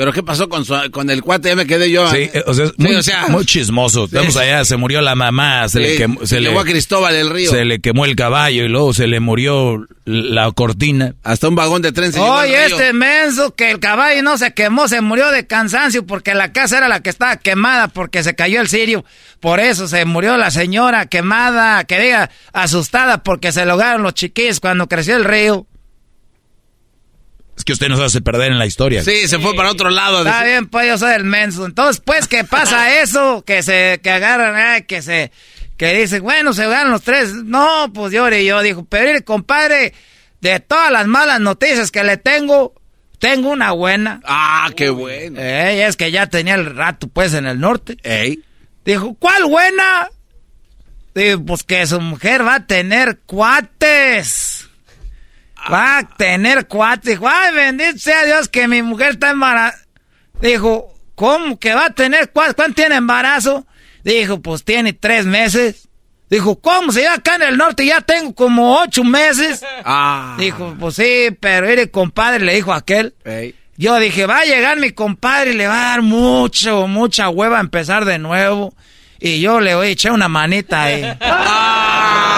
¿Pero 0.00 0.14
qué 0.14 0.22
pasó 0.22 0.48
con, 0.48 0.64
con 0.92 1.10
el 1.10 1.20
cuate? 1.20 1.50
Ya 1.50 1.56
me 1.56 1.66
quedé 1.66 1.90
yo. 1.90 2.10
Sí, 2.10 2.30
o 2.46 2.54
sea, 3.02 3.26
muy, 3.28 3.44
chismoso. 3.44 4.08
Vamos 4.10 4.34
allá, 4.38 4.64
se 4.64 4.78
murió 4.78 5.02
la 5.02 5.14
mamá, 5.14 5.68
se 5.68 5.78
le 5.78 5.96
quemó... 5.96 6.24
Se 6.24 6.40
le, 6.40 6.58
a 6.58 6.62
Cristóbal 6.62 7.12
del 7.12 7.28
Río. 7.28 7.50
Se 7.50 7.66
le 7.66 7.80
quemó 7.80 8.06
el 8.06 8.16
caballo 8.16 8.64
y 8.64 8.68
luego 8.68 8.94
se 8.94 9.06
le 9.06 9.20
murió 9.20 9.86
la 10.06 10.50
cortina. 10.52 11.16
Hasta 11.22 11.48
un 11.48 11.54
vagón 11.54 11.82
de 11.82 11.92
tren 11.92 12.14
se 12.14 12.18
Oye, 12.18 12.64
este 12.64 12.94
menso 12.94 13.54
que 13.54 13.70
el 13.70 13.78
caballo 13.78 14.22
no 14.22 14.38
se 14.38 14.54
quemó, 14.54 14.88
se 14.88 15.02
murió 15.02 15.30
de 15.32 15.46
cansancio 15.46 16.06
porque 16.06 16.32
la 16.32 16.50
casa 16.50 16.78
era 16.78 16.88
la 16.88 17.02
que 17.02 17.10
estaba 17.10 17.36
quemada 17.36 17.88
porque 17.88 18.22
se 18.22 18.34
cayó 18.34 18.62
el 18.62 18.68
sirio. 18.68 19.04
Por 19.38 19.60
eso 19.60 19.86
se 19.86 20.06
murió 20.06 20.38
la 20.38 20.50
señora 20.50 21.04
quemada, 21.06 21.84
que 21.84 22.00
diga, 22.00 22.30
asustada 22.54 23.22
porque 23.22 23.52
se 23.52 23.66
lograron 23.66 24.02
los 24.02 24.14
chiquillos 24.14 24.60
cuando 24.60 24.88
creció 24.88 25.16
el 25.16 25.24
río. 25.24 25.66
Es 27.60 27.64
que 27.66 27.74
usted 27.74 27.90
nos 27.90 28.00
hace 28.00 28.22
perder 28.22 28.52
en 28.52 28.58
la 28.58 28.64
historia. 28.64 29.04
Sí, 29.04 29.28
se 29.28 29.38
fue 29.38 29.54
para 29.54 29.70
otro 29.70 29.90
lado. 29.90 30.20
Está 30.20 30.44
bien, 30.44 30.66
pues 30.66 30.86
yo 30.86 30.96
soy 30.96 31.12
el 31.12 31.24
menso. 31.24 31.66
Entonces, 31.66 32.02
pues, 32.02 32.26
¿qué 32.26 32.42
pasa 32.42 32.98
eso? 33.02 33.44
Que 33.44 33.62
se, 33.62 34.00
que 34.02 34.08
agarran, 34.08 34.82
que 34.84 35.02
se, 35.02 35.30
que 35.76 35.92
dicen, 35.92 36.22
bueno, 36.22 36.54
se 36.54 36.66
ganan 36.66 36.90
los 36.90 37.02
tres. 37.02 37.34
No, 37.34 37.92
pues 37.92 38.14
yo 38.14 38.26
y 38.30 38.46
yo 38.46 38.62
dijo, 38.62 38.86
pero 38.88 39.22
compadre, 39.26 39.92
de 40.40 40.60
todas 40.60 40.90
las 40.90 41.06
malas 41.06 41.38
noticias 41.38 41.90
que 41.90 42.02
le 42.02 42.16
tengo, 42.16 42.72
tengo 43.18 43.50
una 43.50 43.72
buena. 43.72 44.22
Ah, 44.24 44.70
qué 44.74 44.88
bueno. 44.88 45.38
Eh, 45.38 45.84
es 45.86 45.98
que 45.98 46.10
ya 46.10 46.28
tenía 46.28 46.54
el 46.54 46.64
rato, 46.64 47.08
pues, 47.08 47.34
en 47.34 47.44
el 47.44 47.60
norte. 47.60 47.98
Ey. 48.04 48.42
Dijo, 48.86 49.16
¿cuál 49.18 49.44
buena? 49.44 50.08
Dijo, 51.14 51.44
pues 51.44 51.62
que 51.62 51.86
su 51.86 52.00
mujer 52.00 52.42
va 52.42 52.54
a 52.54 52.66
tener 52.66 53.18
cuates. 53.26 54.49
Va 55.72 55.98
a 55.98 56.08
tener 56.16 56.66
cuatro. 56.66 57.10
Dijo, 57.10 57.28
ay, 57.28 57.54
bendito 57.54 57.98
sea 57.98 58.24
Dios 58.24 58.48
que 58.48 58.68
mi 58.68 58.82
mujer 58.82 59.10
está 59.12 59.30
embarazada. 59.30 59.78
Dijo, 60.40 60.94
¿cómo 61.14 61.58
que 61.58 61.74
va 61.74 61.86
a 61.86 61.90
tener 61.90 62.30
cuatro? 62.30 62.54
¿Cuánto 62.54 62.74
tiene 62.74 62.96
embarazo? 62.96 63.66
Dijo, 64.04 64.40
pues 64.40 64.64
tiene 64.64 64.92
tres 64.92 65.26
meses. 65.26 65.88
Dijo, 66.30 66.60
¿cómo? 66.60 66.92
Si 66.92 67.02
yo 67.02 67.10
acá 67.10 67.34
en 67.34 67.42
el 67.42 67.56
norte 67.56 67.84
ya 67.84 68.00
tengo 68.00 68.34
como 68.34 68.80
ocho 68.80 69.04
meses. 69.04 69.64
Ah. 69.84 70.36
Dijo, 70.38 70.76
pues 70.78 70.96
sí, 70.96 71.36
pero 71.40 71.66
el 71.66 71.90
compadre 71.90 72.44
le 72.44 72.54
dijo 72.54 72.72
a 72.72 72.76
aquel. 72.76 73.14
Yo 73.76 73.98
dije, 73.98 74.26
va 74.26 74.40
a 74.40 74.44
llegar 74.44 74.78
mi 74.78 74.90
compadre 74.90 75.52
y 75.52 75.54
le 75.54 75.66
va 75.66 75.86
a 75.86 75.90
dar 75.92 76.02
mucho, 76.02 76.86
mucha 76.86 77.30
hueva 77.30 77.56
a 77.56 77.60
empezar 77.60 78.04
de 78.04 78.18
nuevo. 78.18 78.74
Y 79.18 79.40
yo 79.40 79.58
le 79.60 79.74
voy 79.74 79.88
a 79.88 79.90
echar 79.90 80.12
una 80.12 80.28
manita 80.28 80.82
ahí. 80.82 81.02
¡Ah! 81.20 82.29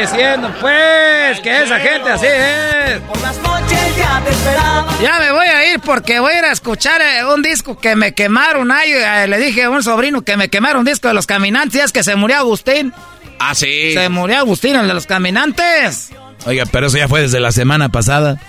Diciendo, 0.00 0.52
pues, 0.60 1.40
que 1.40 1.62
esa 1.62 1.78
gente 1.78 2.10
así 2.10 2.26
es. 2.26 3.00
Por 3.00 3.20
las 3.20 3.36
noches 3.38 3.96
ya 3.96 4.20
te 4.24 4.30
esperaba. 4.30 4.86
Ya 5.02 5.18
me 5.18 5.32
voy 5.32 5.46
a 5.46 5.72
ir 5.72 5.80
porque 5.80 6.20
voy 6.20 6.32
a 6.32 6.38
ir 6.38 6.44
a 6.44 6.52
escuchar 6.52 7.00
eh, 7.00 7.24
un 7.24 7.42
disco 7.42 7.78
que 7.78 7.96
me 7.96 8.14
quemaron 8.14 8.70
ahí. 8.70 8.92
Eh, 8.92 9.26
le 9.28 9.38
dije 9.38 9.64
a 9.64 9.70
un 9.70 9.82
sobrino 9.82 10.22
que 10.22 10.36
me 10.36 10.48
quemaron 10.48 10.80
un 10.80 10.86
disco 10.86 11.08
de 11.08 11.14
los 11.14 11.26
caminantes. 11.26 11.84
es 11.84 11.92
que 11.92 12.02
se 12.02 12.16
murió 12.16 12.38
Agustín. 12.38 12.92
Ah, 13.38 13.54
sí. 13.54 13.92
Se 13.94 14.08
murió 14.08 14.38
Agustín, 14.38 14.76
el 14.76 14.88
de 14.88 14.94
los 14.94 15.06
caminantes. 15.06 16.10
Oiga, 16.46 16.64
pero 16.70 16.86
eso 16.86 16.98
ya 16.98 17.08
fue 17.08 17.22
desde 17.22 17.40
la 17.40 17.52
semana 17.52 17.90
pasada. 17.90 18.40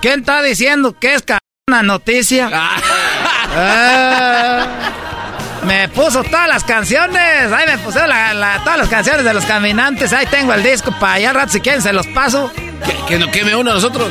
¿Quién 0.00 0.20
está 0.20 0.42
diciendo 0.42 0.98
que 0.98 1.14
es 1.14 1.24
una 1.68 1.82
noticia? 1.82 2.48
Ah. 3.52 4.66
Me 5.64 5.88
puso 5.88 6.22
todas 6.24 6.48
las 6.48 6.64
canciones. 6.64 7.52
Ahí 7.52 7.66
me 7.66 7.78
puso 7.78 7.98
todas 7.98 8.78
las 8.78 8.88
canciones 8.88 9.24
de 9.24 9.34
los 9.34 9.44
caminantes. 9.44 10.12
Ahí 10.12 10.26
tengo 10.26 10.52
el 10.52 10.62
disco 10.62 10.92
para 10.98 11.14
allá 11.14 11.32
rato 11.32 11.52
si 11.52 11.60
quieren 11.60 11.82
se 11.82 11.92
los 11.92 12.06
paso. 12.08 12.52
Que, 13.06 13.18
no 13.18 13.30
queme 13.30 13.54
uno 13.54 13.72
a 13.72 13.74
nosotros. 13.74 14.10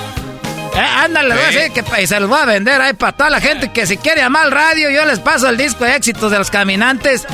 Eh, 0.76 0.80
ándale, 0.80 1.34
voy 1.34 1.43
a 1.43 1.47
decir 1.47 1.72
que 1.72 1.84
y 2.02 2.08
se 2.08 2.20
los 2.20 2.30
voy 2.30 2.39
a 2.39 2.45
vender 2.45 2.80
ahí 2.80 2.93
para 2.93 3.12
toda 3.12 3.30
la 3.30 3.41
gente 3.41 3.72
que 3.72 3.88
si 3.88 3.97
quiere 3.97 4.22
llamar 4.22 4.45
al 4.45 4.52
radio, 4.52 4.89
yo 4.91 5.04
les 5.06 5.20
paso 5.20 5.50
el 5.50 5.58
disco 5.58 5.84
de 5.84 5.95
éxitos 5.95 6.32
de 6.32 6.38
los 6.38 6.52
caminantes. 6.52 7.26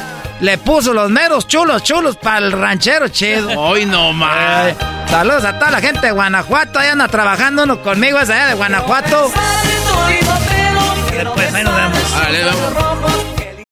Le 0.41 0.57
puso 0.57 0.93
los 0.93 1.09
meros 1.09 1.47
chulos, 1.47 1.83
chulos 1.83 2.17
para 2.17 2.39
el 2.39 2.51
ranchero 2.51 3.07
chido. 3.09 3.49
Hoy 3.59 3.85
no 3.85 4.13
más. 4.13 4.73
saludos 5.09 5.43
a 5.43 5.59
toda 5.59 5.71
la 5.71 5.81
gente 5.81 6.07
de 6.07 6.11
Guanajuato. 6.11 6.79
Ahí 6.79 6.89
anda 6.89 7.07
trabajando 7.07 7.63
uno 7.63 7.81
conmigo, 7.81 8.19
es 8.19 8.29
allá 8.29 8.47
de 8.47 8.53
Guanajuato. 8.53 9.31
Después, 11.11 11.53
ahí 11.53 11.63
nos 11.63 11.75
vemos. 11.75 12.01
vamos 12.11 13.34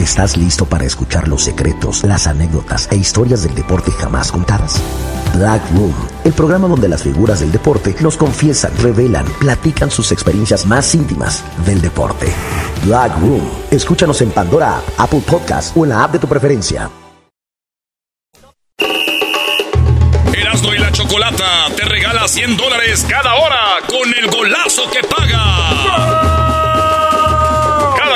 ¿Estás 0.00 0.38
listo 0.38 0.64
para 0.64 0.86
escuchar 0.86 1.28
los 1.28 1.44
secretos, 1.44 2.04
las 2.04 2.26
anécdotas 2.26 2.88
e 2.90 2.96
historias 2.96 3.42
del 3.42 3.54
deporte 3.54 3.90
jamás 3.92 4.32
contadas? 4.32 4.80
Black 5.34 5.60
Room, 5.72 5.94
el 6.24 6.32
programa 6.32 6.68
donde 6.68 6.88
las 6.88 7.02
figuras 7.02 7.40
del 7.40 7.52
deporte 7.52 7.94
nos 8.00 8.16
confiesan, 8.16 8.72
revelan, 8.78 9.26
platican 9.38 9.90
sus 9.90 10.10
experiencias 10.10 10.64
más 10.64 10.94
íntimas 10.94 11.44
del 11.66 11.82
deporte. 11.82 12.32
Black 12.86 13.12
Room, 13.18 13.46
escúchanos 13.70 14.22
en 14.22 14.30
Pandora, 14.30 14.80
Apple 14.96 15.20
Podcast 15.20 15.76
o 15.76 15.84
en 15.84 15.90
la 15.90 16.04
app 16.04 16.12
de 16.12 16.18
tu 16.18 16.26
preferencia. 16.26 16.90
Erasmo 20.32 20.74
y 20.74 20.78
la 20.78 20.90
Chocolata 20.92 21.66
te 21.76 21.84
regala 21.84 22.26
100 22.26 22.56
dólares 22.56 23.06
cada 23.06 23.34
hora 23.34 23.86
con 23.86 24.08
el 24.18 24.30
golazo 24.30 24.90
que 24.90 25.06
paga 25.06 26.39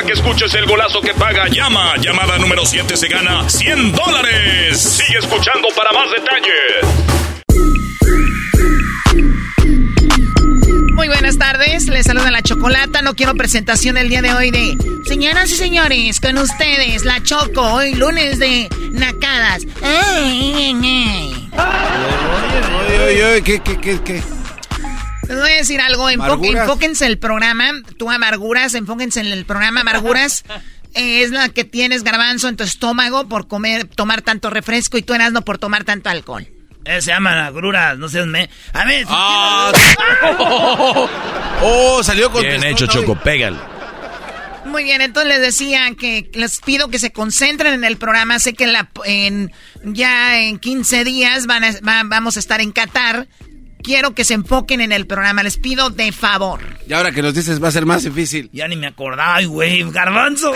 que 0.04 0.12
escuches 0.12 0.52
el 0.54 0.66
golazo 0.66 1.00
que 1.00 1.14
paga, 1.14 1.48
llama. 1.48 1.96
Llamada 1.96 2.38
número 2.38 2.64
7 2.64 2.96
se 2.96 3.08
gana 3.08 3.48
100 3.48 3.92
dólares. 3.92 4.80
Sigue 4.80 5.18
escuchando 5.18 5.68
para 5.76 5.92
más 5.92 6.08
detalles. 6.10 7.04
Muy 10.94 11.08
buenas 11.08 11.38
tardes, 11.38 11.86
les 11.86 12.06
saluda 12.06 12.30
la 12.30 12.42
Chocolata. 12.42 13.02
No 13.02 13.14
quiero 13.14 13.34
presentación 13.34 13.96
el 13.96 14.08
día 14.08 14.22
de 14.22 14.32
hoy 14.32 14.50
de 14.50 14.76
señoras 15.04 15.50
y 15.50 15.56
señores, 15.56 16.20
con 16.20 16.38
ustedes, 16.38 17.04
la 17.04 17.22
Choco, 17.22 17.60
hoy 17.60 17.94
lunes 17.94 18.38
de 18.38 18.68
Nacadas. 18.92 19.64
Ay, 19.82 20.74
ay, 22.96 23.20
ay. 23.22 23.42
¿Qué, 23.42 23.60
qué, 23.60 23.76
qué, 23.78 24.00
qué? 24.04 24.22
Les 25.28 25.38
voy 25.38 25.50
a 25.50 25.56
decir 25.56 25.80
algo, 25.80 26.08
enfóquense 26.10 27.06
el 27.06 27.18
programa, 27.18 27.72
tú 27.96 28.10
amarguras, 28.10 28.74
enfóquense 28.74 29.20
en 29.20 29.26
el 29.26 29.44
programa 29.44 29.80
amarguras. 29.80 30.44
es 30.94 31.30
la 31.30 31.48
que 31.48 31.64
tienes 31.64 32.04
garbanzo 32.04 32.48
en 32.48 32.56
tu 32.56 32.64
estómago 32.64 33.28
por 33.28 33.48
comer, 33.48 33.84
tomar 33.86 34.22
tanto 34.22 34.50
refresco 34.50 34.96
y 34.96 35.02
tú 35.02 35.14
eras 35.14 35.32
no 35.32 35.42
por 35.42 35.58
tomar 35.58 35.84
tanto 35.84 36.08
alcohol. 36.08 36.46
Eh, 36.84 37.00
se 37.00 37.10
llama 37.10 37.32
amarguras, 37.32 37.98
no 37.98 38.08
sé, 38.08 38.24
me... 38.26 38.48
A 38.72 38.84
ver... 38.84 39.06
Ah, 39.08 39.72
oh, 41.62 42.02
salió 42.02 42.30
con... 42.30 42.42
Bien 42.42 42.62
hecho, 42.62 42.86
Choco, 42.86 43.16
pégale. 43.16 43.58
Muy 44.66 44.84
bien, 44.84 45.00
entonces 45.00 45.28
les 45.28 45.40
decía 45.40 45.90
que 45.98 46.30
les 46.34 46.60
pido 46.60 46.88
que 46.88 46.98
se 46.98 47.12
concentren 47.12 47.74
en 47.74 47.84
el 47.84 47.96
programa. 47.96 48.38
Sé 48.38 48.54
que 48.54 48.66
la, 48.66 48.90
en, 49.04 49.52
ya 49.82 50.40
en 50.40 50.58
15 50.58 51.04
días 51.04 51.46
van 51.46 51.62
vamos 52.08 52.36
a 52.36 52.40
estar 52.40 52.60
en 52.60 52.72
Qatar 52.72 53.28
quiero 53.84 54.14
que 54.14 54.24
se 54.24 54.34
enfoquen 54.34 54.80
en 54.80 54.90
el 54.90 55.06
programa. 55.06 55.44
Les 55.44 55.58
pido 55.58 55.90
de 55.90 56.10
favor. 56.10 56.60
Y 56.88 56.92
ahora 56.92 57.12
que 57.12 57.22
nos 57.22 57.34
dices 57.34 57.62
va 57.62 57.68
a 57.68 57.72
ser 57.72 57.86
más 57.86 58.02
difícil. 58.02 58.50
Ya 58.52 58.66
ni 58.66 58.74
me 58.74 58.88
acordaba, 58.88 59.40
güey, 59.44 59.88
garbanzo. 59.92 60.52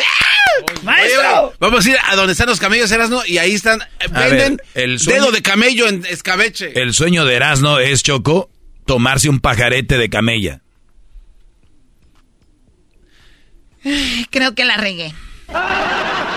¡Maestro! 0.82 1.54
vamos 1.60 1.86
a 1.86 1.90
ir 1.90 1.96
a 2.02 2.16
donde 2.16 2.32
están 2.32 2.48
los 2.48 2.58
camellos 2.58 2.90
Erasno 2.90 3.22
y 3.24 3.38
ahí 3.38 3.54
están, 3.54 3.80
venden 4.10 4.60
el 4.74 4.98
dedo 4.98 5.30
de 5.30 5.42
camello 5.42 5.86
en 5.86 6.04
escabeche. 6.06 6.72
El 6.80 6.94
sueño 6.94 7.24
de 7.24 7.36
Erasno 7.36 7.78
es, 7.78 8.02
Choco, 8.02 8.50
tomarse 8.86 9.28
un 9.28 9.38
pajarete 9.38 9.98
de 9.98 10.10
camella. 10.10 10.62
Creo 14.30 14.54
que 14.54 14.64
la 14.64 14.76
regué. 14.76 15.14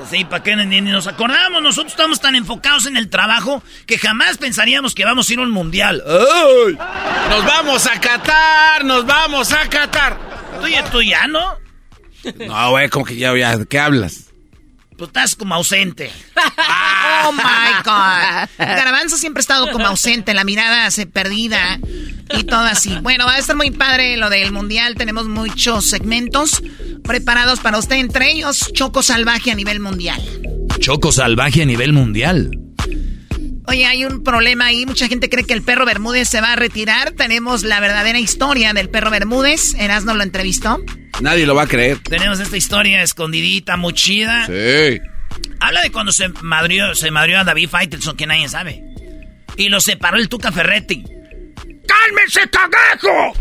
Pues 0.00 0.12
sí, 0.12 0.24
¿para 0.24 0.42
qué 0.42 0.56
ni, 0.56 0.80
nos 0.80 1.06
acordamos? 1.06 1.62
Nosotros 1.62 1.92
estamos 1.92 2.22
tan 2.22 2.34
enfocados 2.34 2.86
en 2.86 2.96
el 2.96 3.10
trabajo 3.10 3.62
que 3.84 3.98
jamás 3.98 4.38
pensaríamos 4.38 4.94
que 4.94 5.04
vamos 5.04 5.28
a 5.28 5.32
ir 5.34 5.38
a 5.38 5.42
un 5.42 5.50
mundial. 5.50 6.02
¡Ay! 6.06 6.78
Nos 7.28 7.44
vamos 7.44 7.86
a 7.86 8.00
Qatar, 8.00 8.82
nos 8.82 9.04
vamos 9.04 9.52
a 9.52 9.68
Qatar. 9.68 10.16
¿Tú 10.90 11.02
ya, 11.02 11.26
no? 11.26 11.58
No, 12.46 12.70
güey, 12.70 12.88
como 12.88 13.04
que 13.04 13.16
ya, 13.16 13.36
ya, 13.36 13.62
¿qué 13.66 13.78
hablas? 13.78 14.29
Tú 15.00 15.06
estás 15.06 15.34
como 15.34 15.54
ausente. 15.54 16.10
oh 17.24 17.32
my 17.32 17.72
God. 17.82 18.50
Garbanzo 18.58 19.16
siempre 19.16 19.40
ha 19.40 19.40
estado 19.40 19.72
como 19.72 19.86
ausente, 19.86 20.34
la 20.34 20.44
mirada 20.44 20.90
se 20.90 21.06
perdida 21.06 21.80
y 22.38 22.44
todo 22.44 22.60
así. 22.60 22.98
Bueno, 23.00 23.24
va 23.24 23.36
a 23.36 23.38
estar 23.38 23.56
muy 23.56 23.70
padre 23.70 24.18
lo 24.18 24.28
del 24.28 24.52
mundial. 24.52 24.96
Tenemos 24.96 25.26
muchos 25.26 25.88
segmentos 25.88 26.62
preparados 27.02 27.60
para 27.60 27.78
usted, 27.78 27.96
entre 27.96 28.30
ellos 28.30 28.70
Choco 28.74 29.02
Salvaje 29.02 29.50
a 29.50 29.54
nivel 29.54 29.80
mundial. 29.80 30.20
Choco 30.80 31.12
Salvaje 31.12 31.62
a 31.62 31.64
nivel 31.64 31.94
mundial. 31.94 32.50
Oye, 33.66 33.86
hay 33.86 34.04
un 34.04 34.24
problema 34.24 34.66
ahí. 34.66 34.86
Mucha 34.86 35.06
gente 35.06 35.28
cree 35.28 35.44
que 35.44 35.52
el 35.52 35.62
perro 35.62 35.84
Bermúdez 35.84 36.28
se 36.28 36.40
va 36.40 36.52
a 36.52 36.56
retirar. 36.56 37.12
Tenemos 37.12 37.62
la 37.62 37.80
verdadera 37.80 38.18
historia 38.18 38.72
del 38.72 38.88
perro 38.88 39.10
Bermúdez. 39.10 39.74
Erasmo 39.74 40.14
lo 40.14 40.22
entrevistó. 40.22 40.82
Nadie 41.20 41.46
lo 41.46 41.54
va 41.54 41.62
a 41.62 41.66
creer. 41.66 41.98
Tenemos 41.98 42.40
esta 42.40 42.56
historia 42.56 43.02
escondidita, 43.02 43.76
muy 43.76 43.92
chida. 43.92 44.46
Sí. 44.46 45.00
Habla 45.60 45.82
de 45.82 45.92
cuando 45.92 46.12
se 46.12 46.28
madrió, 46.42 46.94
se 46.94 47.10
madrió 47.10 47.38
a 47.38 47.44
David 47.44 47.68
Faitelson, 47.68 48.16
que 48.16 48.26
nadie 48.26 48.48
sabe. 48.48 48.82
Y 49.56 49.68
lo 49.68 49.80
separó 49.80 50.16
el 50.16 50.28
Tuca 50.28 50.50
Ferretti. 50.50 51.04
¡Cálmese, 51.86 52.48
cagajo! 52.50 53.34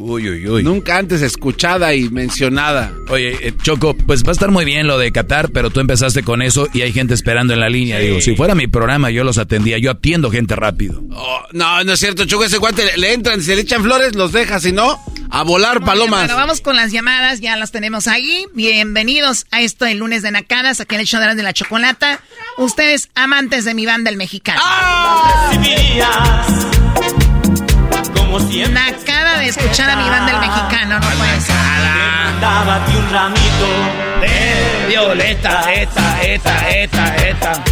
Uy, 0.00 0.30
uy, 0.30 0.48
uy. 0.48 0.62
Nunca 0.62 0.96
antes 0.96 1.20
escuchada 1.20 1.94
y 1.94 2.08
mencionada. 2.08 2.90
Oye, 3.10 3.36
eh, 3.48 3.52
Choco, 3.62 3.94
pues 3.94 4.24
va 4.24 4.30
a 4.30 4.32
estar 4.32 4.50
muy 4.50 4.64
bien 4.64 4.86
lo 4.86 4.96
de 4.96 5.12
Qatar, 5.12 5.50
pero 5.50 5.68
tú 5.68 5.80
empezaste 5.80 6.22
con 6.22 6.40
eso 6.40 6.68
y 6.72 6.80
hay 6.80 6.92
gente 6.92 7.12
esperando 7.12 7.52
en 7.52 7.60
la 7.60 7.68
línea. 7.68 7.98
Digo, 7.98 8.18
si 8.22 8.34
fuera 8.34 8.54
mi 8.54 8.66
programa, 8.66 9.10
yo 9.10 9.24
los 9.24 9.36
atendía. 9.36 9.76
Yo 9.76 9.90
atiendo 9.90 10.30
gente 10.30 10.56
rápido. 10.56 11.02
Oh, 11.12 11.42
no, 11.52 11.84
no 11.84 11.92
es 11.92 12.00
cierto, 12.00 12.24
Choco. 12.24 12.44
Ese 12.44 12.56
guante 12.56 12.96
le, 12.96 13.12
entran, 13.12 13.42
si 13.42 13.54
le 13.54 13.60
echan 13.60 13.82
flores, 13.82 14.14
los 14.14 14.32
deja. 14.32 14.58
Si 14.58 14.72
no, 14.72 14.98
a 15.28 15.42
volar 15.42 15.84
palomas. 15.84 16.20
Bueno, 16.20 16.36
vamos 16.36 16.62
con 16.62 16.76
las 16.76 16.92
llamadas. 16.92 17.40
Ya 17.40 17.56
las 17.56 17.70
tenemos 17.70 18.08
ahí. 18.08 18.46
Bienvenidos 18.54 19.44
a 19.50 19.60
esto 19.60 19.84
el 19.84 19.98
lunes 19.98 20.22
de 20.22 20.30
Nacadas, 20.30 20.80
aquí 20.80 20.94
en 20.94 21.02
el 21.02 21.06
show 21.06 21.20
de 21.20 21.42
la 21.42 21.52
chocolata. 21.52 22.20
Ustedes, 22.56 23.10
amantes 23.14 23.66
de 23.66 23.74
mi 23.74 23.84
banda, 23.84 24.08
el 24.08 24.16
mexicano. 24.16 24.62
¡Ah! 24.64 25.52
Nacada 28.72 29.38
de 29.38 29.46
escuchar 29.46 29.90
a 29.90 29.96
mi 29.96 30.08
banda 30.08 30.32
el 30.32 30.40
mexicano, 30.40 30.98
no 30.98 31.06
puede 31.18 31.40
ser. 31.40 31.54
un 32.98 33.10
ramito 33.10 33.68
de 34.20 34.88
violeta, 34.88 35.72
esta, 35.72 36.22
esta, 36.22 36.70
esta, 36.70 37.16
esta. 37.16 37.64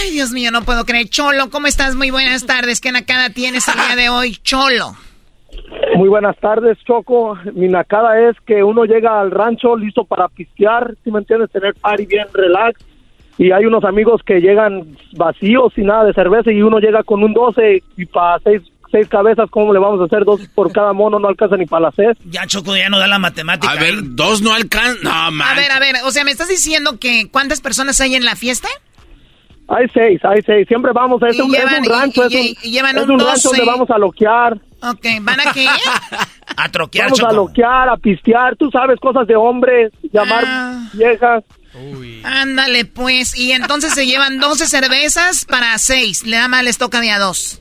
Ay, 0.00 0.10
Dios 0.12 0.30
mío, 0.30 0.50
no 0.50 0.62
puedo 0.62 0.84
creer. 0.84 1.08
Cholo, 1.08 1.50
¿cómo 1.50 1.66
estás? 1.66 1.94
Muy 1.94 2.10
buenas 2.10 2.46
tardes. 2.46 2.80
¿Qué 2.80 2.92
nacada 2.92 3.30
tienes 3.30 3.66
el 3.68 3.74
día 3.74 3.96
de 3.96 4.08
hoy, 4.08 4.36
Cholo? 4.42 4.96
Muy 5.96 6.08
buenas 6.08 6.36
tardes, 6.38 6.78
Choco. 6.86 7.36
Mi 7.54 7.68
nacada 7.68 8.28
es 8.28 8.36
que 8.46 8.62
uno 8.62 8.84
llega 8.84 9.20
al 9.20 9.30
rancho 9.30 9.76
listo 9.76 10.04
para 10.04 10.28
pistear, 10.28 10.94
si 11.04 11.10
me 11.10 11.18
entiendes, 11.18 11.50
tener 11.50 11.74
party 11.74 12.06
bien 12.06 12.26
relax 12.32 12.80
y 13.36 13.50
hay 13.50 13.66
unos 13.66 13.84
amigos 13.84 14.22
que 14.24 14.40
llegan 14.40 14.96
vacíos 15.16 15.72
sin 15.74 15.86
nada 15.86 16.04
de 16.04 16.12
cerveza 16.12 16.52
y 16.52 16.62
uno 16.62 16.78
llega 16.78 17.02
con 17.02 17.22
un 17.22 17.32
12 17.32 17.82
y 17.96 18.06
para 18.06 18.38
seis, 18.40 18.62
seis 18.94 19.08
cabezas, 19.08 19.50
¿cómo 19.50 19.72
le 19.72 19.80
vamos 19.80 20.00
a 20.00 20.04
hacer? 20.04 20.24
Dos 20.24 20.40
por 20.54 20.70
cada 20.72 20.92
mono 20.92 21.18
no 21.18 21.26
alcanza 21.28 21.56
ni 21.56 21.66
para 21.66 21.86
la 21.86 21.92
sed. 21.92 22.16
Ya 22.30 22.46
Choco 22.46 22.76
ya 22.76 22.88
no 22.88 22.98
da 22.98 23.06
la 23.08 23.18
matemática. 23.18 23.72
A 23.72 23.76
ver, 23.76 23.94
dos 24.02 24.40
no 24.42 24.54
alcanzan. 24.54 25.02
No, 25.02 25.30
man. 25.32 25.48
A 25.48 25.54
ver, 25.54 25.72
a 25.72 25.78
ver, 25.80 25.96
o 26.04 26.10
sea, 26.12 26.24
¿me 26.24 26.30
estás 26.30 26.48
diciendo 26.48 26.98
que 27.00 27.28
cuántas 27.30 27.60
personas 27.60 28.00
hay 28.00 28.14
en 28.14 28.24
la 28.24 28.36
fiesta? 28.36 28.68
Hay 29.66 29.86
seis, 29.94 30.20
hay 30.24 30.42
seis. 30.44 30.68
Siempre 30.68 30.92
vamos 30.92 31.22
a 31.22 31.28
es, 31.28 31.40
un, 31.40 31.54
es 31.54 31.64
un 31.64 31.84
rancho, 31.86 32.22
y- 32.28 32.34
es 32.36 32.40
un, 32.58 32.68
y 32.68 32.70
llevan 32.70 32.96
es 32.98 33.04
un 33.04 33.10
un 33.12 33.18
rancho 33.18 33.48
12. 33.48 33.48
donde 33.48 33.64
vamos 33.64 33.90
a 33.90 33.98
loquear. 33.98 34.52
Ok, 34.82 35.06
¿van 35.22 35.40
a 35.40 35.52
qué? 35.54 35.66
a 36.56 36.68
troquear, 36.68 37.06
Vamos 37.10 37.24
a 37.24 37.32
loquear, 37.32 37.88
a 37.88 37.96
pistear, 37.96 38.54
tú 38.56 38.70
sabes, 38.70 39.00
cosas 39.00 39.26
de 39.26 39.34
hombres, 39.36 39.90
llamar 40.12 40.44
Ah. 40.46 40.88
viejas. 40.92 41.42
Ándale, 42.22 42.84
pues. 42.84 43.36
Y 43.36 43.52
entonces 43.52 43.92
se 43.94 44.06
llevan 44.06 44.38
12 44.38 44.66
cervezas 44.66 45.44
para 45.46 45.76
6. 45.78 46.24
Le 46.26 46.36
da 46.36 46.46
más, 46.48 46.62
les 46.62 46.78
toca 46.78 47.00
de 47.00 47.10
a 47.10 47.18
dos. 47.18 47.60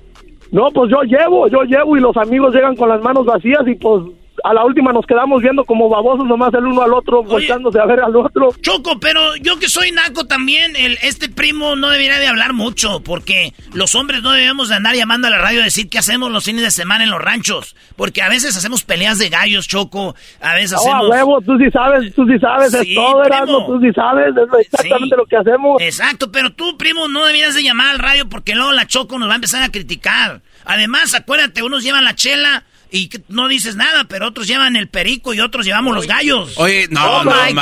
No, 0.54 0.70
pues 0.70 0.91
yo 0.91 1.01
llevo, 1.01 1.47
yo 1.47 1.64
llevo 1.64 1.97
y 1.97 1.99
los 1.99 2.16
amigos 2.16 2.54
llegan 2.54 2.76
con 2.76 2.88
las 2.88 3.01
manos 3.01 3.26
vacías 3.26 3.64
y 3.66 3.74
pues 3.74 4.04
a 4.44 4.54
la 4.54 4.66
última 4.66 4.91
nos 4.91 5.06
quedamos 5.06 5.41
viendo 5.41 5.64
como 5.64 5.89
babosos 5.89 6.26
nomás 6.26 6.54
el 6.54 6.66
uno 6.66 6.82
al 6.82 6.94
otro, 6.94 7.24
volteándose 7.24 7.80
a 7.80 7.86
ver 7.86 8.02
al 8.02 8.16
otro. 8.16 8.52
Choco, 8.62 9.00
pero 9.00 9.36
yo 9.38 9.58
que 9.58 9.70
soy 9.70 9.91
naco 9.91 10.26
también, 10.26 10.76
el, 10.76 10.98
este 11.02 11.30
primo 11.30 11.76
no 11.76 11.89
debería 11.89 12.20
de 12.20 12.28
hablar 12.28 12.54
mucho, 12.54 13.02
porque 13.02 13.54
los 13.74 13.96
hombres 13.96 14.22
no 14.22 14.32
debemos 14.32 14.70
de 14.70 14.76
andar 14.76 14.96
llamando 14.96 15.28
a 15.28 15.32
la 15.32 15.38
radio 15.38 15.62
a 15.62 15.64
decir 15.64 15.89
qué 15.89 15.98
hacemos 15.98 16.32
los 16.32 16.44
fines 16.44 16.62
de 16.62 16.72
semana 16.72 17.04
en 17.06 17.10
los 17.12 17.22
ranchos, 17.22 17.76
porque 17.96 18.22
a 18.22 18.30
veces 18.30 18.56
hacemos 18.58 18.84
peleas 18.84 19.18
de 19.18 19.30
gallos, 19.30 19.68
Choco, 19.68 20.16
a 20.41 20.54
veces 20.56 20.74
No, 20.74 20.78
hacemos... 20.80 21.06
a 21.06 21.10
huevo, 21.10 21.41
tú 21.41 21.58
sí 21.58 21.72
sabes, 21.72 22.14
tú 22.14 22.26
sí 22.26 22.38
sabes, 22.39 22.72
Sí, 22.72 22.89
es 22.89 22.96
todo, 22.96 23.24
Erasmo, 23.24 23.66
tú 23.66 23.80
sí 23.82 23.91
sabes, 23.94 24.28
es 24.36 24.60
exactamente 24.68 25.16
Sí. 25.16 25.18
lo 25.18 25.26
que 25.26 25.38
hacemos. 25.38 25.82
Exacto, 25.82 26.32
pero 26.32 26.52
tú, 26.52 26.78
primo, 26.78 27.08
no 27.08 27.22
deberías 27.26 27.56
de 27.56 27.64
llamar 27.64 27.88
al 27.91 28.00
radio 28.00 28.28
porque 28.28 28.56
luego 28.56 28.72
la 28.74 28.88
Choco 28.88 29.18
nos 29.20 29.30
va 29.30 29.34
a 29.34 29.36
empezar 29.36 29.64
a 29.64 29.70
criticar. 29.72 30.41
Además, 30.66 31.14
acuérdate, 31.14 31.64
unos 31.64 31.84
llevan 31.84 32.04
la 32.04 32.16
chela 32.16 32.64
y 32.96 33.08
que 33.08 33.22
no 33.28 33.48
dices 33.48 33.76
nada, 33.76 34.04
pero 34.08 34.28
otros 34.28 34.48
llevan 34.48 34.76
el 34.76 34.88
perico 34.88 35.34
y 35.34 35.39
otros 35.39 35.66
llevamos 35.66 35.96
los 35.96 36.06
gallos. 36.06 36.54
Oye, 36.58 36.88
no, 36.91 37.04
Oh 37.04 37.24
no, 37.24 37.32
mames. 37.32 37.58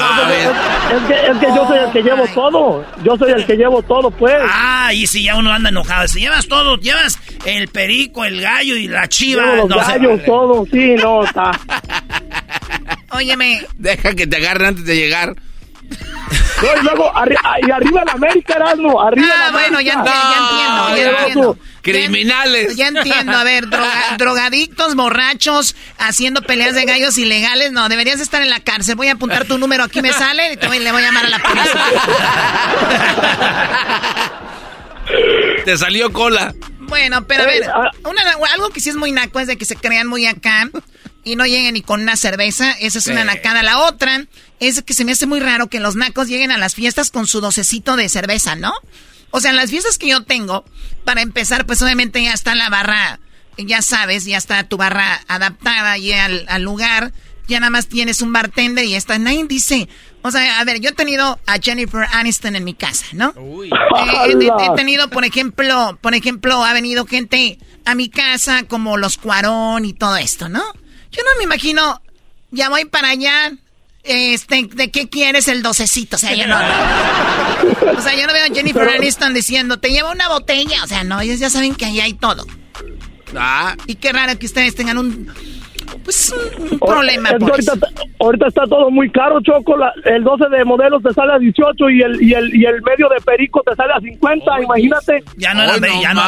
Es 0.94 1.04
que, 1.08 1.32
es 1.32 1.38
que 1.38 1.46
yo 1.48 1.68
soy 1.68 1.78
el 1.78 1.92
que 1.94 2.04
llevo 2.04 2.28
todo, 2.28 2.86
yo 3.02 3.18
soy 3.18 3.32
el 3.32 3.46
que 3.46 3.56
llevo 3.56 3.82
todo, 3.82 4.12
pues. 4.12 4.36
Ah, 4.46 4.94
y 4.94 5.08
si 5.08 5.24
ya 5.24 5.38
uno 5.38 5.54
anda 5.54 5.70
enojado, 5.70 6.06
si 6.10 6.20
llevas 6.20 6.50
todo, 6.50 6.76
llevas 6.76 7.18
el 7.46 7.70
perico, 7.70 8.26
el 8.26 8.42
gallo 8.42 8.76
y 8.76 8.90
la 8.90 9.08
chiva. 9.08 9.44
Llevo 9.44 9.56
los 9.56 9.70
no 9.70 9.78
gallos, 9.78 10.12
vale. 10.12 10.24
todo, 10.24 10.66
sí, 10.70 10.96
no, 11.02 11.24
está. 11.24 11.52
Óyeme. 13.12 13.66
Deja 13.78 14.14
que 14.14 14.28
te 14.28 14.36
agarren 14.36 14.68
antes 14.68 14.86
de 14.86 14.96
llegar. 14.98 15.36
No, 16.62 16.68
y 16.80 16.84
luego, 16.84 17.12
arri- 17.14 17.38
ah, 17.44 17.56
y 17.66 17.72
arriba 17.72 18.04
la 18.06 18.12
América, 18.14 18.54
Erasmo, 18.56 19.02
arriba 19.02 19.28
Ah, 19.36 19.46
la 19.48 19.52
bueno, 19.52 19.82
ya, 19.82 19.94
entiendo, 19.94 20.96
ya 20.96 21.02
Erasmo. 21.02 21.20
entiendo. 21.28 21.58
Criminales. 21.82 22.76
Ya 22.76 22.88
entiendo, 22.90 23.36
a 23.36 23.44
ver, 23.44 23.68
droga- 23.68 24.12
drogadictos, 24.18 24.96
borrachos, 24.96 25.76
haciendo 25.98 26.44
peleas 26.44 26.76
de 26.76 26.86
gallos 26.86 27.18
ilegales, 27.18 27.72
no, 27.72 27.90
deberías 27.90 28.20
estar 28.20 28.42
en 28.44 28.52
la 28.52 28.60
cárcel. 28.60 28.96
Voy 28.96 29.08
a 29.08 29.14
apuntar 29.14 29.46
tu 29.46 29.58
número, 29.58 29.84
aquí 29.86 30.02
me 30.02 30.14
sale 30.14 30.54
y 30.54 30.58
te 30.58 30.68
voy- 30.68 30.80
le 30.80 30.92
voy 30.92 31.02
a 31.02 31.06
llamar 31.08 31.26
a 31.26 31.30
la 31.30 31.40
policía. 31.40 31.86
Te 35.66 35.78
salió 35.78 36.12
cola. 36.14 36.54
Bueno, 36.80 37.26
pero 37.28 37.44
a 37.44 37.54
Eh, 37.54 37.60
ver, 37.60 37.70
ah. 37.70 37.92
una- 38.10 38.22
algo 38.54 38.70
que 38.70 38.80
sí 38.80 38.90
es 38.90 38.96
muy 38.96 39.12
naco 39.12 39.40
es 39.40 39.48
de 39.48 39.58
que 39.58 39.66
se 39.66 39.76
crean 39.76 40.08
muy 40.08 40.26
acá 40.26 40.70
y 41.24 41.36
no 41.36 41.46
lleguen 41.46 41.74
ni 41.74 41.82
con 41.82 42.02
una 42.02 42.16
cerveza. 42.16 42.72
Esa 42.80 43.00
es 43.00 43.08
una 43.08 43.24
nacada. 43.26 43.64
La 43.64 43.80
otra 43.80 44.26
es 44.60 44.82
que 44.82 44.94
se 44.94 45.06
me 45.06 45.12
hace 45.12 45.26
muy 45.26 45.40
raro 45.40 45.68
que 45.68 45.80
los 45.80 45.96
nacos 45.96 46.28
lleguen 46.28 46.52
a 46.52 46.58
las 46.58 46.76
fiestas 46.76 47.12
con 47.12 47.28
su 47.28 47.42
docecito 47.42 47.96
de 47.96 48.10
cerveza, 48.10 48.56
¿no? 48.56 48.74
O 49.32 49.40
sea, 49.40 49.52
en 49.52 49.58
las 49.58 49.70
fiestas 49.70 49.98
que 49.98 50.08
yo 50.10 50.24
tengo, 50.24 50.66
para 51.06 51.22
empezar, 51.22 51.66
pues 51.66 51.82
obviamente 51.82 52.22
ya 52.24 52.34
está 52.34 52.54
la 52.56 52.70
barra, 52.70 53.20
ya 53.58 53.82
sabes, 53.82 54.26
ya 54.26 54.38
está 54.38 54.64
tu 54.64 54.78
barra 54.78 55.22
adaptada 55.28 55.98
y 55.98 56.12
al, 56.14 56.46
al 56.50 56.62
lugar. 56.64 57.14
Ya 57.48 57.60
nada 57.60 57.70
más 57.72 57.88
tienes 57.88 58.22
un 58.22 58.32
bartender 58.32 58.86
y 58.86 58.92
ya 58.92 58.98
está. 58.98 59.18
Nadie 59.20 59.46
dice, 59.46 59.90
o 60.22 60.32
sea, 60.32 60.60
a 60.60 60.64
ver, 60.64 60.80
yo 60.80 60.90
he 60.90 60.94
tenido 60.94 61.38
a 61.48 61.58
Jennifer 61.62 62.06
Aniston 62.14 62.56
en 62.56 62.64
mi 62.64 62.74
casa, 62.76 63.06
¿no? 63.14 63.34
Eh, 63.66 63.70
he- 64.30 64.32
he, 64.32 64.48
he 64.74 64.76
tenido, 64.76 65.10
por 65.10 65.26
ejemplo, 65.26 65.98
por 66.02 66.14
ejemplo, 66.16 66.64
ha 66.64 66.72
venido 66.74 67.06
gente 67.06 67.58
a 67.84 67.94
mi 67.96 68.10
casa 68.10 68.64
como 68.64 68.96
los 68.96 69.18
Cuarón 69.18 69.84
y 69.86 69.92
todo 69.94 70.16
esto, 70.18 70.48
¿no? 70.48 70.64
Yo 71.12 71.22
no 71.24 71.38
me 71.38 71.44
imagino, 71.44 72.02
ya 72.52 72.70
voy 72.70 72.86
para 72.86 73.10
allá, 73.10 73.52
este, 74.04 74.68
¿de 74.74 74.90
qué 74.92 75.10
quieres 75.10 75.48
el 75.48 75.62
docecito? 75.62 76.16
O 76.16 76.20
sea, 76.20 76.34
yo 76.34 76.48
no, 76.48 76.58
no. 76.60 76.66
O 77.98 78.02
sea, 78.02 78.16
yo 78.16 78.26
no 78.26 78.34
veo 78.34 78.46
a 78.46 78.54
Jennifer 78.56 78.88
Aniston 78.90 79.34
diciendo, 79.34 79.80
te 79.80 79.90
llevo 79.90 80.12
una 80.12 80.28
botella. 80.30 80.84
O 80.84 80.88
sea, 80.88 81.04
no, 81.04 81.20
ellos 81.22 81.40
ya 81.40 81.50
saben 81.50 81.76
que 81.76 81.86
ahí 81.86 82.00
hay 82.00 82.14
todo. 82.14 82.46
Ah, 83.36 83.76
Y 83.88 83.96
qué 83.96 84.12
raro 84.12 84.38
que 84.40 84.46
ustedes 84.48 84.74
tengan 84.76 84.98
un, 84.98 85.32
pues, 86.04 86.32
un, 86.58 86.64
un 86.64 86.78
Oh, 86.82 86.86
problema 86.88 87.30
es 87.30 87.36
por 87.40 87.52
ahorita, 87.52 87.74
eso. 87.74 87.88
ahorita 88.20 88.48
está 88.48 88.64
todo 88.66 88.90
muy 88.90 89.10
caro, 89.12 89.40
Choco. 89.42 89.78
la- 89.78 89.94
el 90.06 90.24
12 90.24 90.46
de 90.50 90.66
modelos 90.66 91.04
te 91.04 91.14
sale 91.14 91.34
a 91.34 91.38
18 91.40 91.90
y 91.92 92.02
el, 92.02 92.22
y 92.24 92.34
el, 92.34 92.56
y 92.56 92.66
el 92.66 92.82
medio 92.82 93.08
de 93.10 93.22
perico 93.24 93.62
te 93.64 93.76
sale 93.76 93.94
a 93.94 94.00
50, 94.00 94.62
imagínate. 94.64 95.24
Ya 95.38 95.54
no 95.54 95.62
ve, 95.80 95.80
no 95.90 96.02
ya 96.02 96.14
no 96.14 96.22
ve. 96.22 96.28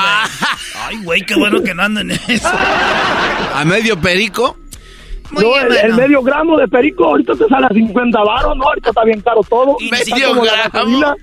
Ay, 0.80 0.98
güey, 1.04 1.22
qué 1.26 1.36
bueno 1.36 1.62
que 1.64 1.74
no 1.74 1.84
anden 1.84 2.12
en 2.12 2.20
eso. 2.28 2.50
a 3.56 3.64
medio 3.66 4.00
perico. 4.00 4.58
Muy 5.34 5.44
no, 5.44 5.52
bien, 5.54 5.86
el, 5.86 5.94
medio 5.96 6.22
gramo 6.22 6.58
de 6.58 6.68
perico 6.68 7.06
ahorita 7.06 7.36
te 7.36 7.48
sale 7.48 7.66
a 7.66 7.70
50 7.70 8.24
baros, 8.24 8.56
¿no? 8.56 8.66
Ahorita 8.66 8.90
está 8.90 9.04
bien 9.04 9.22
caro 9.22 9.42
todo. 9.50 9.78
Y 9.80 9.90
medio 9.90 10.42
gramo. 10.42 11.16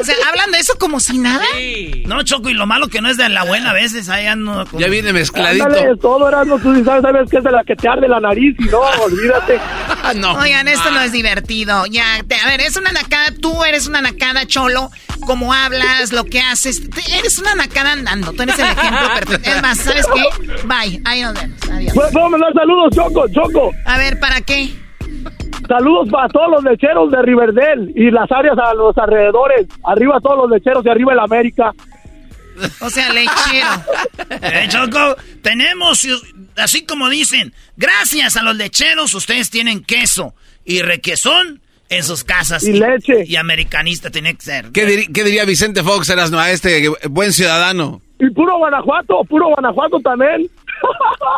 O 0.00 0.04
sea, 0.04 0.14
hablan 0.28 0.50
de 0.52 0.58
eso 0.58 0.74
como 0.78 1.00
si 1.00 1.18
nada. 1.18 1.44
No, 2.06 2.22
Choco, 2.22 2.48
y 2.48 2.54
lo 2.54 2.66
malo 2.66 2.88
que 2.88 3.00
no 3.00 3.08
es 3.08 3.16
de 3.16 3.28
la 3.28 3.44
buena 3.44 3.70
a 3.70 3.72
veces, 3.74 4.08
ahí 4.08 4.26
ando 4.26 4.66
con- 4.66 4.80
Ya 4.80 4.88
viene 4.88 5.12
mezcladito. 5.12 5.64
Ándale, 5.64 5.96
todo, 6.00 6.28
Erasmo, 6.28 6.58
tú 6.58 6.74
sí 6.74 6.84
sabes, 6.84 7.02
sabes 7.02 7.30
que 7.30 7.38
es 7.38 7.44
de 7.44 7.50
la 7.50 7.64
que 7.64 7.74
te 7.76 7.88
arde 7.88 8.08
la 8.08 8.20
nariz 8.20 8.54
y 8.58 8.64
no, 8.64 8.80
olvídate. 8.80 9.58
Ah, 10.02 10.12
no. 10.16 10.34
Oigan, 10.34 10.68
esto 10.68 10.90
no 10.90 11.00
es 11.00 11.12
divertido. 11.12 11.86
Ya, 11.86 12.04
te- 12.26 12.36
a 12.36 12.46
ver, 12.46 12.60
es 12.60 12.76
una 12.76 12.92
nacada. 12.92 13.32
Tú 13.40 13.64
eres 13.64 13.86
una 13.86 14.00
nacada, 14.00 14.46
cholo. 14.46 14.90
Cómo 15.26 15.52
hablas, 15.52 16.12
lo 16.12 16.24
que 16.24 16.40
haces. 16.40 16.88
Te- 16.90 17.18
eres 17.18 17.38
una 17.38 17.54
nacada 17.54 17.92
andando. 17.92 18.32
Tú 18.32 18.42
eres 18.42 18.58
el 18.58 18.66
ejemplo 18.66 19.08
perfecto. 19.14 19.50
Es 19.50 19.62
más, 19.62 19.78
¿sabes 19.78 20.06
qué? 20.14 20.22
Bye. 20.66 21.00
Ahí 21.04 21.22
nos 21.22 21.34
vemos. 21.34 21.58
Adiós. 21.70 21.94
¿Puedo 21.94 22.10
puedo 22.10 22.30
mandar 22.30 22.52
saludos, 22.54 22.94
Choco, 22.94 23.26
Choco? 23.28 23.72
A 23.86 23.98
ver, 23.98 24.20
¿para 24.20 24.40
qué? 24.42 24.70
Saludos 25.68 26.08
para 26.10 26.28
todos 26.28 26.50
los 26.50 26.64
lecheros 26.64 27.10
de 27.10 27.22
Riverdale 27.22 27.92
y 27.94 28.10
las 28.10 28.30
áreas 28.30 28.56
a 28.58 28.74
los 28.74 28.96
alrededores. 28.98 29.66
Arriba 29.84 30.20
todos 30.20 30.38
los 30.38 30.50
lecheros 30.50 30.84
y 30.84 30.88
arriba 30.88 31.12
el 31.12 31.18
América. 31.18 31.72
O 32.80 32.88
sea, 32.90 33.12
lechero. 33.12 33.66
Eh, 34.42 34.66
Choco, 34.68 35.16
tenemos, 35.42 36.06
así 36.56 36.84
como 36.84 37.08
dicen, 37.08 37.52
gracias 37.76 38.36
a 38.36 38.42
los 38.42 38.56
lecheros 38.56 39.14
ustedes 39.14 39.50
tienen 39.50 39.82
queso 39.84 40.34
y 40.64 40.82
requesón 40.82 41.60
en 41.88 42.02
sus 42.02 42.24
casas. 42.24 42.64
Y 42.64 42.72
leche. 42.72 43.24
Y 43.26 43.36
americanista 43.36 44.10
tiene 44.10 44.34
que 44.34 44.42
ser. 44.42 44.72
¿Qué, 44.72 44.86
diri- 44.86 45.12
qué 45.12 45.22
diría 45.24 45.44
Vicente 45.44 45.82
Fox, 45.82 46.08
Erasno, 46.10 46.38
a 46.38 46.50
este 46.50 46.88
buen 47.10 47.32
ciudadano? 47.32 48.00
Y 48.18 48.30
puro 48.30 48.56
Guanajuato, 48.58 49.22
puro 49.28 49.48
Guanajuato 49.48 50.00
también. 50.00 50.48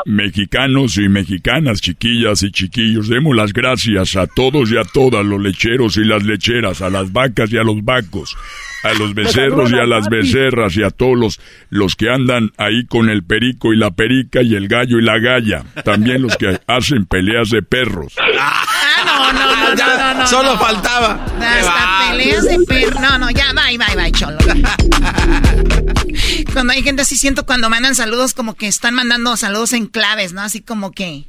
Mexicanos 0.04 0.96
y 0.96 1.08
mexicanas, 1.08 1.80
chiquillas 1.80 2.42
y 2.42 2.50
chiquillos, 2.50 3.08
demos 3.08 3.36
las 3.36 3.52
gracias 3.52 4.16
a 4.16 4.26
todos 4.26 4.70
y 4.70 4.78
a 4.78 4.84
todas 4.84 5.24
los 5.24 5.40
lecheros 5.40 5.96
y 5.96 6.04
las 6.04 6.24
lecheras, 6.24 6.80
a 6.82 6.90
las 6.90 7.12
vacas 7.12 7.52
y 7.52 7.58
a 7.58 7.62
los 7.62 7.84
vacos, 7.84 8.36
a 8.84 8.94
los 8.94 9.14
becerros 9.16 9.70
y 9.70 9.74
a 9.74 9.86
las 9.86 10.08
becerras 10.08 10.76
y 10.76 10.82
a 10.82 10.90
todos 10.90 11.18
los, 11.18 11.40
los 11.70 11.94
que 11.94 12.10
andan 12.10 12.52
ahí 12.56 12.86
con 12.86 13.10
el 13.10 13.22
perico 13.22 13.72
y 13.72 13.76
la 13.76 13.90
perica 13.90 14.42
y 14.42 14.54
el 14.54 14.68
gallo 14.68 14.98
y 14.98 15.02
la 15.02 15.18
galla, 15.18 15.64
también 15.84 16.22
los 16.22 16.36
que 16.36 16.58
hacen 16.66 17.04
peleas 17.06 17.50
de 17.50 17.62
perros. 17.62 18.14
Ah, 19.00 19.32
no, 19.32 19.34
no, 19.46 19.70
no, 19.70 19.74
Ya, 19.76 19.86
no, 19.86 20.14
no, 20.14 20.20
no. 20.20 20.26
solo 20.26 20.52
no. 20.54 20.58
faltaba. 20.58 21.24
Hasta 21.40 22.10
peleas 22.10 22.44
de 22.44 22.58
perro. 22.66 23.00
No, 23.00 23.18
no, 23.18 23.30
ya, 23.30 23.52
bye, 23.52 23.78
bye, 23.78 23.94
bye, 23.96 24.12
cholo. 24.12 24.38
Cuando 26.52 26.72
hay 26.72 26.82
gente 26.82 27.02
así, 27.02 27.16
siento 27.16 27.46
cuando 27.46 27.70
mandan 27.70 27.94
saludos 27.94 28.34
como 28.34 28.54
que 28.54 28.66
están 28.66 28.94
mandando 28.94 29.36
saludos 29.36 29.72
en 29.72 29.86
claves, 29.86 30.32
¿no? 30.32 30.42
Así 30.42 30.60
como 30.62 30.92
que 30.92 31.26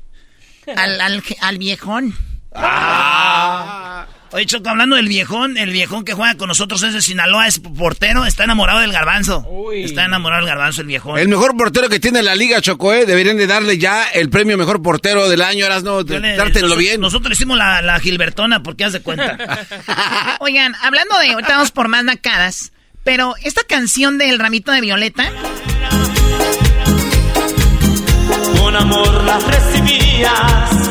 al, 0.76 1.00
al, 1.02 1.24
al 1.42 1.58
viejón. 1.58 2.16
Oye, 4.32 4.46
Choco, 4.46 4.70
hablando 4.70 4.96
del 4.96 5.08
viejón, 5.08 5.58
el 5.58 5.72
viejón 5.72 6.06
que 6.06 6.14
juega 6.14 6.36
con 6.36 6.48
nosotros 6.50 6.84
es 6.84 6.94
de 6.94 7.02
Sinaloa, 7.02 7.48
es 7.48 7.60
portero, 7.60 8.26
está 8.26 8.44
enamorado 8.44 8.80
del 8.80 8.92
garbanzo. 8.92 9.44
Está 9.74 10.06
enamorado 10.06 10.42
del 10.46 10.50
garbanzo, 10.50 10.82
el 10.82 10.88
viejón. 10.88 11.18
El 11.18 11.30
mejor 11.30 11.58
portero 11.58 11.90
que 11.90 12.00
tiene 12.00 12.22
la 12.22 12.36
liga, 12.36 12.62
Choco, 12.62 12.94
¿eh? 12.94 13.08
Deberían 13.08 13.38
de 13.38 13.48
darle 13.48 13.80
ya 13.80 14.04
el 14.14 14.30
premio 14.30 14.56
mejor 14.58 14.84
portero 14.84 15.28
del 15.30 15.42
año, 15.42 15.66
le- 15.68 16.36
Dártelo 16.38 16.76
bien. 16.76 17.02
Nosotros 17.02 17.34
hicimos 17.34 17.58
la, 17.58 17.82
la 17.82 18.00
Gilbertona, 18.00 18.62
porque 18.62 18.86
haz 18.86 18.94
de 18.94 19.02
cuenta. 19.02 19.38
Oigan, 20.42 20.76
hablando 20.84 21.18
de, 21.18 21.32
ahorita 21.32 21.54
vamos 21.54 21.72
por 21.72 21.88
más 21.88 22.04
nacadas, 22.04 22.72
pero 23.04 23.34
esta 23.44 23.64
canción 23.64 24.20
del 24.20 24.38
ramito 24.38 24.72
de 24.72 24.82
Violeta, 24.82 25.32
Con 28.60 28.76
amor 28.76 29.24
las 29.24 29.44
recibías, 29.44 30.89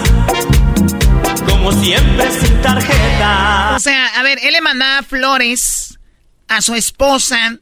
como 1.69 1.85
siempre 1.85 2.31
sin 2.41 2.63
tarjeta. 2.63 3.75
o 3.77 3.79
sea, 3.79 4.07
a 4.19 4.23
ver, 4.23 4.39
él 4.43 4.53
le 4.53 4.61
mandaba 4.61 5.03
flores 5.03 5.99
a 6.47 6.63
su 6.63 6.75
esposa 6.75 7.59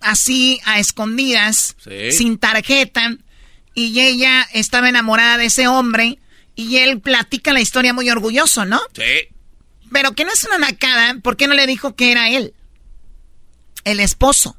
así 0.00 0.60
a 0.64 0.78
escondidas, 0.78 1.76
sin 2.10 2.38
tarjeta, 2.38 3.16
y 3.74 4.00
ella 4.00 4.46
estaba 4.52 4.88
enamorada 4.88 5.38
de 5.38 5.46
ese 5.46 5.68
hombre, 5.68 6.18
y 6.54 6.76
él 6.78 7.00
platica 7.00 7.52
la 7.52 7.60
historia 7.60 7.92
muy 7.92 8.08
orgulloso, 8.08 8.64
¿no? 8.64 8.80
Sí. 8.94 9.28
Pero 9.92 10.12
que 10.12 10.24
no 10.24 10.32
es 10.32 10.44
una 10.44 10.58
nacada, 10.58 11.16
¿por 11.22 11.36
qué 11.36 11.46
no 11.46 11.54
le 11.54 11.66
dijo 11.66 11.94
que 11.96 12.12
era 12.12 12.30
él? 12.30 12.54
El 13.84 14.00
esposo. 14.00 14.56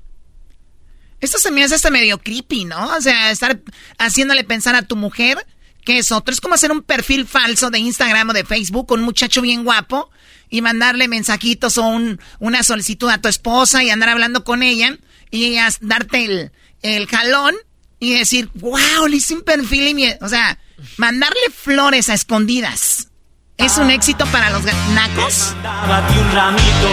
Esto 1.21 1.37
se 1.39 1.51
me 1.51 1.63
hace 1.63 1.75
hasta 1.75 1.89
medio 1.89 2.19
creepy, 2.19 2.65
¿no? 2.65 2.95
O 2.95 3.01
sea, 3.01 3.31
estar 3.31 3.59
haciéndole 3.97 4.43
pensar 4.43 4.75
a 4.75 4.83
tu 4.83 4.95
mujer 4.95 5.45
que 5.85 5.99
es 5.99 6.11
otro. 6.11 6.33
Es 6.33 6.41
como 6.41 6.55
hacer 6.55 6.71
un 6.71 6.81
perfil 6.81 7.25
falso 7.25 7.69
de 7.69 7.79
Instagram 7.79 8.31
o 8.31 8.33
de 8.33 8.43
Facebook 8.43 8.87
con 8.87 8.99
un 8.99 9.05
muchacho 9.05 9.41
bien 9.41 9.63
guapo 9.63 10.09
y 10.49 10.61
mandarle 10.61 11.07
mensajitos 11.07 11.77
o 11.77 11.83
un, 11.83 12.19
una 12.39 12.63
solicitud 12.63 13.09
a 13.09 13.19
tu 13.19 13.29
esposa 13.29 13.83
y 13.83 13.89
andar 13.89 14.09
hablando 14.09 14.43
con 14.43 14.63
ella 14.63 14.97
y 15.31 15.45
ella 15.45 15.69
darte 15.81 16.25
el, 16.25 16.51
el 16.81 17.07
jalón 17.07 17.55
y 17.99 18.13
decir, 18.13 18.49
wow, 18.55 19.07
le 19.07 19.17
hice 19.17 19.35
un 19.35 19.43
perfil 19.43 19.87
y 19.87 19.93
mi... 19.93 20.07
O 20.21 20.27
sea, 20.27 20.59
mandarle 20.97 21.49
flores 21.55 22.09
a 22.09 22.13
escondidas. 22.13 23.09
¿Es 23.57 23.77
un 23.77 23.89
éxito 23.89 24.25
para 24.27 24.49
los 24.49 24.63
nacos? 24.93 25.55
un 25.55 26.31
ramito 26.33 26.89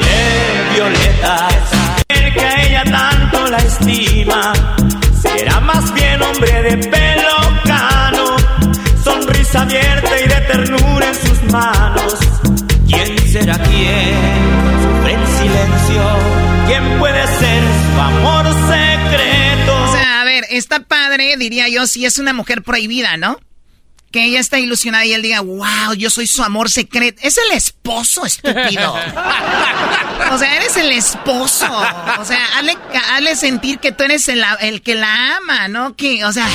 de 0.00 0.74
violetas. 0.74 1.54
que 2.08 2.66
ella 2.66 2.84
tanto 2.84 3.46
la 3.46 3.58
estima. 3.58 4.52
Será 5.20 5.60
más 5.60 5.92
bien 5.92 6.22
hombre 6.22 6.62
de 6.62 6.88
pelo 6.88 7.17
amor 18.00 18.46
secreto? 18.46 19.84
O 19.84 19.92
sea, 19.92 20.20
a 20.20 20.24
ver, 20.24 20.44
está 20.50 20.80
padre, 20.80 21.36
diría 21.36 21.68
yo, 21.68 21.86
si 21.86 22.04
es 22.04 22.18
una 22.18 22.32
mujer 22.32 22.62
prohibida, 22.62 23.16
¿no? 23.16 23.38
que 24.10 24.24
ella 24.24 24.40
está 24.40 24.58
ilusionada 24.58 25.04
y 25.04 25.12
él 25.12 25.22
diga, 25.22 25.40
wow, 25.40 25.94
yo 25.96 26.08
soy 26.08 26.26
su 26.26 26.42
amor 26.42 26.70
secreto. 26.70 27.20
Es 27.22 27.36
el 27.36 27.56
esposo, 27.56 28.24
estúpido. 28.24 28.94
o 30.32 30.38
sea, 30.38 30.56
eres 30.56 30.76
el 30.76 30.92
esposo. 30.92 31.66
O 32.18 32.24
sea, 32.24 32.40
hazle, 33.14 33.36
sentir 33.36 33.78
que 33.78 33.92
tú 33.92 34.04
eres 34.04 34.28
el, 34.28 34.42
el, 34.60 34.82
que 34.82 34.94
la 34.94 35.36
ama, 35.36 35.68
¿no? 35.68 35.94
Que, 35.94 36.24
o 36.24 36.32
sea... 36.32 36.46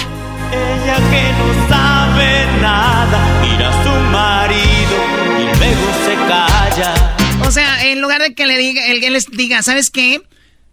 Ella 0.52 0.96
que 0.96 1.34
no 1.34 1.70
sabe 1.70 2.46
nada, 2.62 3.42
mira 3.42 3.70
a 3.70 3.84
su 3.84 3.90
marido 4.12 4.98
y 5.40 5.58
luego 5.58 5.94
se 6.06 6.16
calla. 6.28 7.16
O 7.48 7.52
sea, 7.52 7.86
en 7.86 8.02
lugar 8.02 8.22
de 8.22 8.34
que 8.34 8.48
le 8.48 8.58
diga, 8.58 8.86
él, 8.88 9.14
les 9.14 9.30
diga, 9.30 9.62
¿sabes 9.62 9.90
qué? 9.90 10.22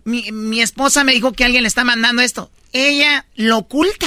Mi, 0.05 0.33
mi 0.33 0.61
esposa 0.61 1.05
me 1.05 1.13
dijo 1.13 1.33
que 1.33 1.45
alguien 1.45 1.63
le 1.63 1.69
está 1.69 1.85
mandando 1.85 2.23
esto. 2.23 2.51
Ella 2.73 3.27
lo 3.35 3.59
oculta 3.59 4.07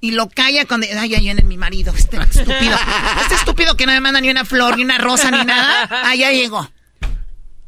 y 0.00 0.10
lo 0.10 0.28
calla 0.28 0.66
cuando. 0.66 0.86
Ay, 0.98 1.14
ay, 1.14 1.20
viene 1.20 1.42
mi 1.42 1.56
marido, 1.56 1.94
este 1.96 2.16
estúpido. 2.16 2.76
Este 3.22 3.34
estúpido 3.34 3.76
que 3.76 3.86
no 3.86 3.92
me 3.92 4.00
manda 4.00 4.20
ni 4.20 4.30
una 4.30 4.44
flor, 4.44 4.76
ni 4.76 4.84
una 4.84 4.98
rosa, 4.98 5.30
ni 5.30 5.44
nada. 5.44 6.14
Ya 6.14 6.30
llegó. 6.30 6.70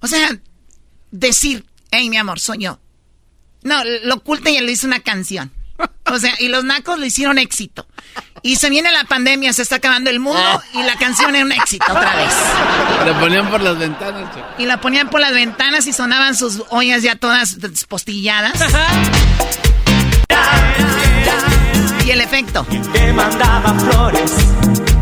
O 0.00 0.06
sea, 0.06 0.28
decir, 1.10 1.64
hey, 1.90 2.10
mi 2.10 2.16
amor, 2.16 2.40
soy 2.40 2.58
yo. 2.58 2.78
No, 3.62 3.82
lo 3.84 4.16
oculta 4.16 4.50
y 4.50 4.60
le 4.60 4.72
hizo 4.72 4.86
una 4.86 5.00
canción. 5.00 5.50
O 6.14 6.18
sea, 6.20 6.34
y 6.38 6.48
los 6.48 6.62
nacos 6.62 6.98
le 6.98 7.08
hicieron 7.08 7.38
éxito. 7.38 7.86
Y 8.42 8.56
se 8.56 8.70
viene 8.70 8.92
la 8.92 9.04
pandemia, 9.04 9.52
se 9.52 9.62
está 9.62 9.76
acabando 9.76 10.10
el 10.10 10.20
mundo 10.20 10.62
y 10.74 10.82
la 10.82 10.96
canción 10.96 11.34
es 11.34 11.42
un 11.42 11.50
éxito 11.50 11.86
otra 11.88 12.14
vez. 12.14 12.32
La 13.04 13.18
ponían 13.18 13.50
por 13.50 13.60
las 13.60 13.78
ventanas. 13.78 14.30
Y 14.58 14.66
la 14.66 14.80
ponían 14.80 15.08
por 15.08 15.20
las 15.20 15.32
ventanas 15.32 15.86
y 15.86 15.92
sonaban 15.92 16.36
sus 16.36 16.62
ollas 16.68 17.02
ya 17.02 17.16
todas 17.16 17.56
postilladas. 17.88 18.52
y 22.06 22.10
el 22.10 22.20
efecto. 22.20 22.66
Que 22.92 23.12
mandaba 23.12 23.74
flores 23.78 24.32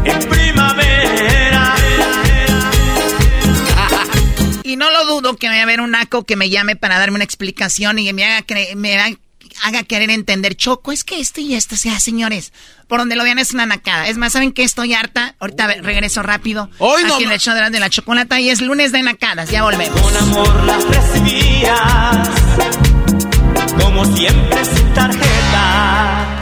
en 0.04 0.28
primavera. 0.28 1.74
Y 4.62 4.76
no 4.76 4.90
lo 4.90 5.04
dudo 5.04 5.36
que 5.36 5.48
vaya 5.48 5.60
a 5.60 5.64
haber 5.64 5.82
un 5.82 5.90
naco 5.90 6.24
que 6.24 6.36
me 6.36 6.48
llame 6.48 6.76
para 6.76 6.98
darme 6.98 7.16
una 7.16 7.24
explicación 7.24 7.98
y 7.98 8.10
me 8.14 8.24
haga, 8.24 8.46
me 8.76 8.98
haga 8.98 9.16
querer 9.84 10.10
entender. 10.10 10.56
Choco, 10.56 10.92
es 10.92 11.04
que 11.04 11.20
esto 11.20 11.40
y 11.40 11.54
esto, 11.54 11.76
sea, 11.76 12.00
señores, 12.00 12.52
por 12.88 12.98
donde 12.98 13.16
lo 13.16 13.24
vean 13.24 13.38
es 13.38 13.52
una 13.52 13.66
nacada. 13.66 14.08
Es 14.08 14.16
más, 14.16 14.32
¿saben 14.32 14.52
qué? 14.52 14.64
Estoy 14.64 14.94
harta. 14.94 15.34
Ahorita 15.38 15.66
regreso 15.82 16.22
rápido. 16.22 16.70
Hoy 16.78 17.02
Aquí 17.04 17.24
en 17.24 17.32
el 17.32 17.38
show 17.38 17.54
de 17.54 17.60
la, 17.60 17.70
de 17.70 17.80
la 17.80 17.90
chocolata 17.90 18.40
y 18.40 18.50
es 18.50 18.60
lunes 18.60 18.92
de 18.92 19.02
nacadas. 19.02 19.50
Ya 19.50 19.62
volvemos. 19.62 20.00
Con 20.00 20.16
amor 20.16 20.64
las 20.64 20.84
recibías, 20.84 22.28
como 23.78 24.04
siempre 24.16 24.64
sin 24.64 24.94
tarjeta 24.94 26.41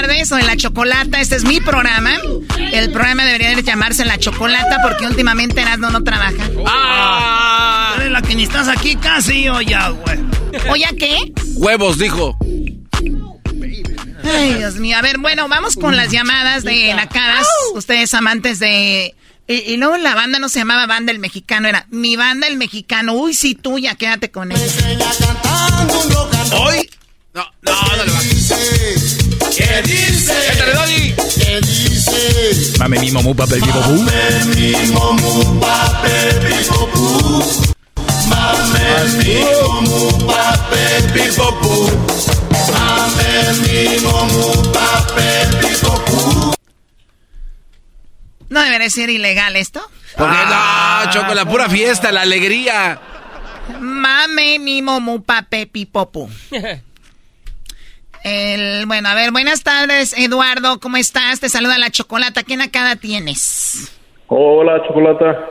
Tardes, 0.00 0.28
soy 0.28 0.42
La 0.42 0.58
Chocolata, 0.58 1.22
este 1.22 1.36
es 1.36 1.44
mi 1.44 1.58
programa. 1.58 2.10
El 2.70 2.92
programa 2.92 3.24
debería 3.24 3.56
de 3.56 3.62
llamarse 3.62 4.04
La 4.04 4.18
Chocolata 4.18 4.80
porque 4.82 5.06
últimamente 5.06 5.62
Erasmo 5.62 5.88
no 5.88 6.04
trabaja. 6.04 6.50
¡Ah! 6.66 7.94
Eres 7.96 8.10
la 8.12 8.20
que 8.20 8.34
ni 8.34 8.42
estás 8.42 8.68
aquí 8.68 8.96
casi 8.96 9.48
o 9.48 9.62
ya, 9.62 9.88
güey. 9.88 10.18
¿O 10.68 10.76
ya 10.76 10.90
qué? 10.98 11.32
Huevos, 11.54 11.96
dijo. 11.96 12.36
Ay, 14.22 14.54
Dios 14.58 14.74
mío. 14.74 14.98
A 14.98 15.02
ver, 15.02 15.16
bueno, 15.16 15.48
vamos 15.48 15.76
con 15.76 15.96
las 15.96 16.10
llamadas 16.10 16.62
de 16.62 16.92
Nacadas. 16.92 17.46
Ustedes 17.74 18.12
amantes 18.12 18.58
de... 18.58 19.14
Y, 19.48 19.78
luego 19.78 19.96
la 19.96 20.14
banda 20.14 20.38
no 20.38 20.50
se 20.50 20.58
llamaba 20.58 20.86
Banda 20.86 21.10
el 21.12 21.20
Mexicano, 21.20 21.68
era 21.68 21.86
Mi 21.88 22.16
Banda 22.16 22.48
el 22.48 22.58
Mexicano. 22.58 23.14
Uy, 23.14 23.32
sí, 23.32 23.54
tuya, 23.54 23.94
quédate 23.94 24.30
con 24.30 24.52
él. 24.52 24.60
Hoy... 26.52 26.90
No, 27.32 27.44
no, 27.62 27.96
no 27.96 28.04
le 28.04 28.12
va. 28.12 29.35
¿Qué 29.66 29.82
dice? 29.82 30.32
Échale, 30.52 30.72
Doggy. 30.74 31.14
¿Qué 31.38 31.60
dice? 31.60 32.78
Mame 32.78 32.98
mi 33.00 33.10
momu 33.10 33.34
papel 33.34 33.60
vivo 33.60 33.80
Mame 33.80 34.44
mi 34.54 34.72
momu 34.92 35.60
papel 35.60 36.40
vivo 36.40 37.42
Mame 38.28 38.86
mi 39.18 39.34
momu 39.44 40.26
papel 40.26 41.02
vivo 41.12 41.48
Mame 42.72 43.52
mi 43.62 44.00
momu 44.00 44.72
papel 44.72 45.48
vivo 45.60 46.54
¿No 48.48 48.62
debería 48.62 48.90
ser 48.90 49.10
ilegal 49.10 49.56
esto? 49.56 49.80
Porque 50.16 50.36
no, 50.48 51.10
Choco, 51.12 51.34
la 51.34 51.44
pura 51.44 51.68
fiesta, 51.68 52.12
la 52.12 52.22
alegría. 52.22 52.98
Mame 53.80 54.58
mi 54.58 54.80
momu 54.80 55.22
pape 55.22 55.66
pipopu. 55.66 56.30
El, 58.28 58.86
bueno, 58.86 59.08
a 59.08 59.14
ver, 59.14 59.30
buenas 59.30 59.62
tardes, 59.62 60.12
Eduardo, 60.18 60.80
¿cómo 60.80 60.96
estás? 60.96 61.38
Te 61.38 61.48
saluda 61.48 61.78
la 61.78 61.90
Chocolata. 61.90 62.42
¿Qué 62.42 62.56
nacada 62.56 62.96
tienes? 62.96 63.96
Hola, 64.26 64.82
Chocolata. 64.84 65.46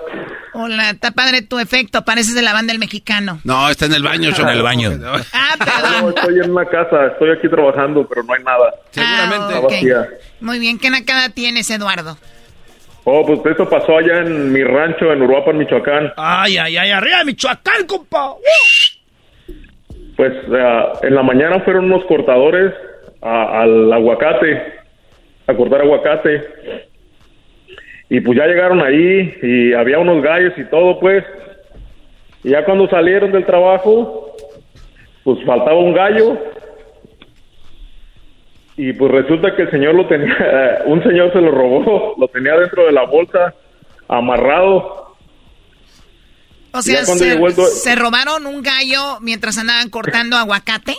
Hola, 0.54 0.90
está 0.90 1.12
padre 1.12 1.42
tu 1.42 1.58
efecto, 1.58 2.04
pareces 2.04 2.36
de 2.36 2.42
la 2.42 2.52
banda 2.52 2.74
del 2.74 2.80
mexicano. 2.80 3.40
No, 3.46 3.70
está 3.70 3.86
en 3.86 3.94
el 3.94 4.04
baño, 4.04 4.30
Choco. 4.34 4.50
En 4.50 4.58
el 4.58 4.62
baño. 4.62 4.92
Ah, 5.32 5.56
perdón. 5.58 6.02
No, 6.02 6.10
estoy 6.10 6.40
en 6.44 6.52
una 6.52 6.66
casa, 6.66 7.06
estoy 7.14 7.32
aquí 7.32 7.48
trabajando, 7.48 8.06
pero 8.10 8.24
no 8.24 8.34
hay 8.34 8.44
nada. 8.44 8.74
Seguramente. 8.92 9.38
Ah, 9.38 9.48
Está 9.48 9.60
ok. 9.60 9.72
vacía. 9.72 10.10
Muy 10.42 10.60
bien, 10.60 10.78
¿qué 10.78 10.90
nacada 10.90 11.30
tienes, 11.30 11.70
Eduardo? 11.70 12.18
Oh, 13.06 13.26
pues 13.26 13.40
eso 13.56 13.70
pasó 13.70 14.00
allá 14.00 14.18
en 14.18 14.52
mi 14.52 14.62
rancho 14.66 15.14
en 15.14 15.22
Uruapan, 15.22 15.58
Michoacán. 15.58 16.12
Ay, 16.18 16.58
ay, 16.58 16.76
ay, 16.76 16.92
arriba 16.92 17.24
Michoacán, 17.24 17.86
compa. 17.88 18.34
Pues 20.16 20.32
eh, 20.34 20.84
en 21.04 21.16
la 21.16 21.24
mañana 21.24 21.60
fueron 21.62 21.86
unos 21.86 22.06
cortadores 22.06 22.74
a- 23.22 23.62
al 23.62 23.92
aguacate 23.92 24.62
a 25.48 25.54
cortar 25.54 25.82
aguacate. 25.82 26.42
Y 28.10 28.20
pues 28.22 28.38
ya 28.38 28.46
llegaron 28.48 28.82
ahí 28.82 29.36
y 29.42 29.74
había 29.74 30.00
unos 30.00 30.22
gallos 30.24 30.54
y 30.58 30.64
todo, 30.66 31.00
pues. 31.00 31.24
Y 32.44 32.50
ya 32.52 32.64
cuando 32.66 32.88
salieron 32.88 33.32
del 33.32 33.46
trabajo, 33.46 34.36
pues 35.24 35.44
faltaba 35.46 35.78
un 35.80 35.94
gallo. 35.94 36.38
Y 38.78 38.94
pues 38.94 39.12
resulta 39.12 39.56
que 39.56 39.64
el 39.64 39.72
señor 39.72 39.96
lo 39.96 40.06
tenía, 40.08 40.82
un 40.86 41.02
señor 41.04 41.32
se 41.34 41.42
lo 41.42 41.52
robó, 41.52 42.14
lo 42.18 42.28
tenía 42.28 42.58
dentro 42.58 42.86
de 42.86 42.92
la 42.92 43.04
bolsa, 43.06 43.54
amarrado. 44.08 45.05
O 46.78 46.82
sea, 46.82 47.06
se, 47.06 47.26
llegó 47.34 47.48
el 47.48 47.56
due- 47.56 47.68
se 47.70 47.96
robaron 47.96 48.46
un 48.46 48.62
gallo 48.62 49.20
mientras 49.22 49.58
andaban 49.58 49.90
cortando 49.90 50.38
aguacate. 50.38 50.96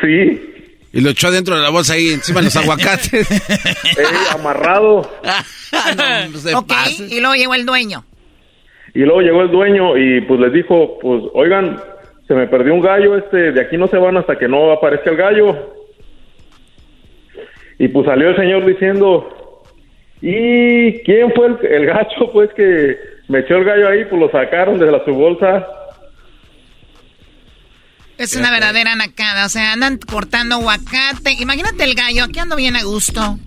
Sí. 0.00 0.46
Y 0.92 1.00
lo 1.02 1.10
echó 1.10 1.30
dentro 1.30 1.56
de 1.56 1.62
la 1.62 1.70
bolsa 1.70 1.92
ahí 1.94 2.10
encima 2.10 2.40
de 2.40 2.46
los 2.46 2.56
aguacates. 2.62 3.28
amarrado. 4.32 5.10
no 6.32 6.38
se 6.38 6.54
ok, 6.54 6.66
pase. 6.66 7.06
y 7.10 7.20
luego 7.20 7.34
llegó 7.36 7.54
el 7.54 7.64
dueño. 7.66 8.04
Y 8.94 9.00
luego 9.00 9.20
llegó 9.20 9.42
el 9.42 9.50
dueño 9.50 9.96
y 9.96 10.20
pues 10.22 10.40
les 10.40 10.52
dijo, 10.52 10.98
pues 11.00 11.22
oigan, 11.34 11.80
se 12.26 12.34
me 12.34 12.48
perdió 12.48 12.74
un 12.74 12.80
gallo, 12.80 13.16
este, 13.16 13.52
de 13.52 13.60
aquí 13.60 13.76
no 13.76 13.86
se 13.86 13.96
van 13.98 14.16
hasta 14.16 14.36
que 14.36 14.48
no 14.48 14.72
aparezca 14.72 15.10
el 15.10 15.16
gallo. 15.16 15.74
Y 17.78 17.88
pues 17.88 18.06
salió 18.06 18.30
el 18.30 18.36
señor 18.36 18.66
diciendo, 18.66 19.62
¿y 20.20 20.98
quién 21.04 21.32
fue 21.34 21.46
el, 21.46 21.66
el 21.66 21.86
gacho 21.86 22.30
pues 22.32 22.50
que 22.54 22.98
me 23.30 23.40
echó 23.40 23.54
el 23.56 23.64
gallo 23.64 23.88
ahí? 23.88 24.04
Pues 24.04 24.20
lo 24.20 24.30
sacaron 24.30 24.78
de 24.78 24.90
la, 24.90 25.04
su 25.04 25.12
bolsa. 25.14 25.66
Es 28.18 28.36
una 28.36 28.50
verdadera 28.50 28.94
nacada. 28.96 29.46
O 29.46 29.48
sea, 29.48 29.72
andan 29.72 29.96
cortando 29.98 30.56
aguacate. 30.56 31.32
Imagínate 31.38 31.84
el 31.84 31.94
gallo, 31.94 32.24
aquí 32.24 32.38
ando 32.38 32.56
bien 32.56 32.76
a 32.76 32.82
gusto. 32.82 33.38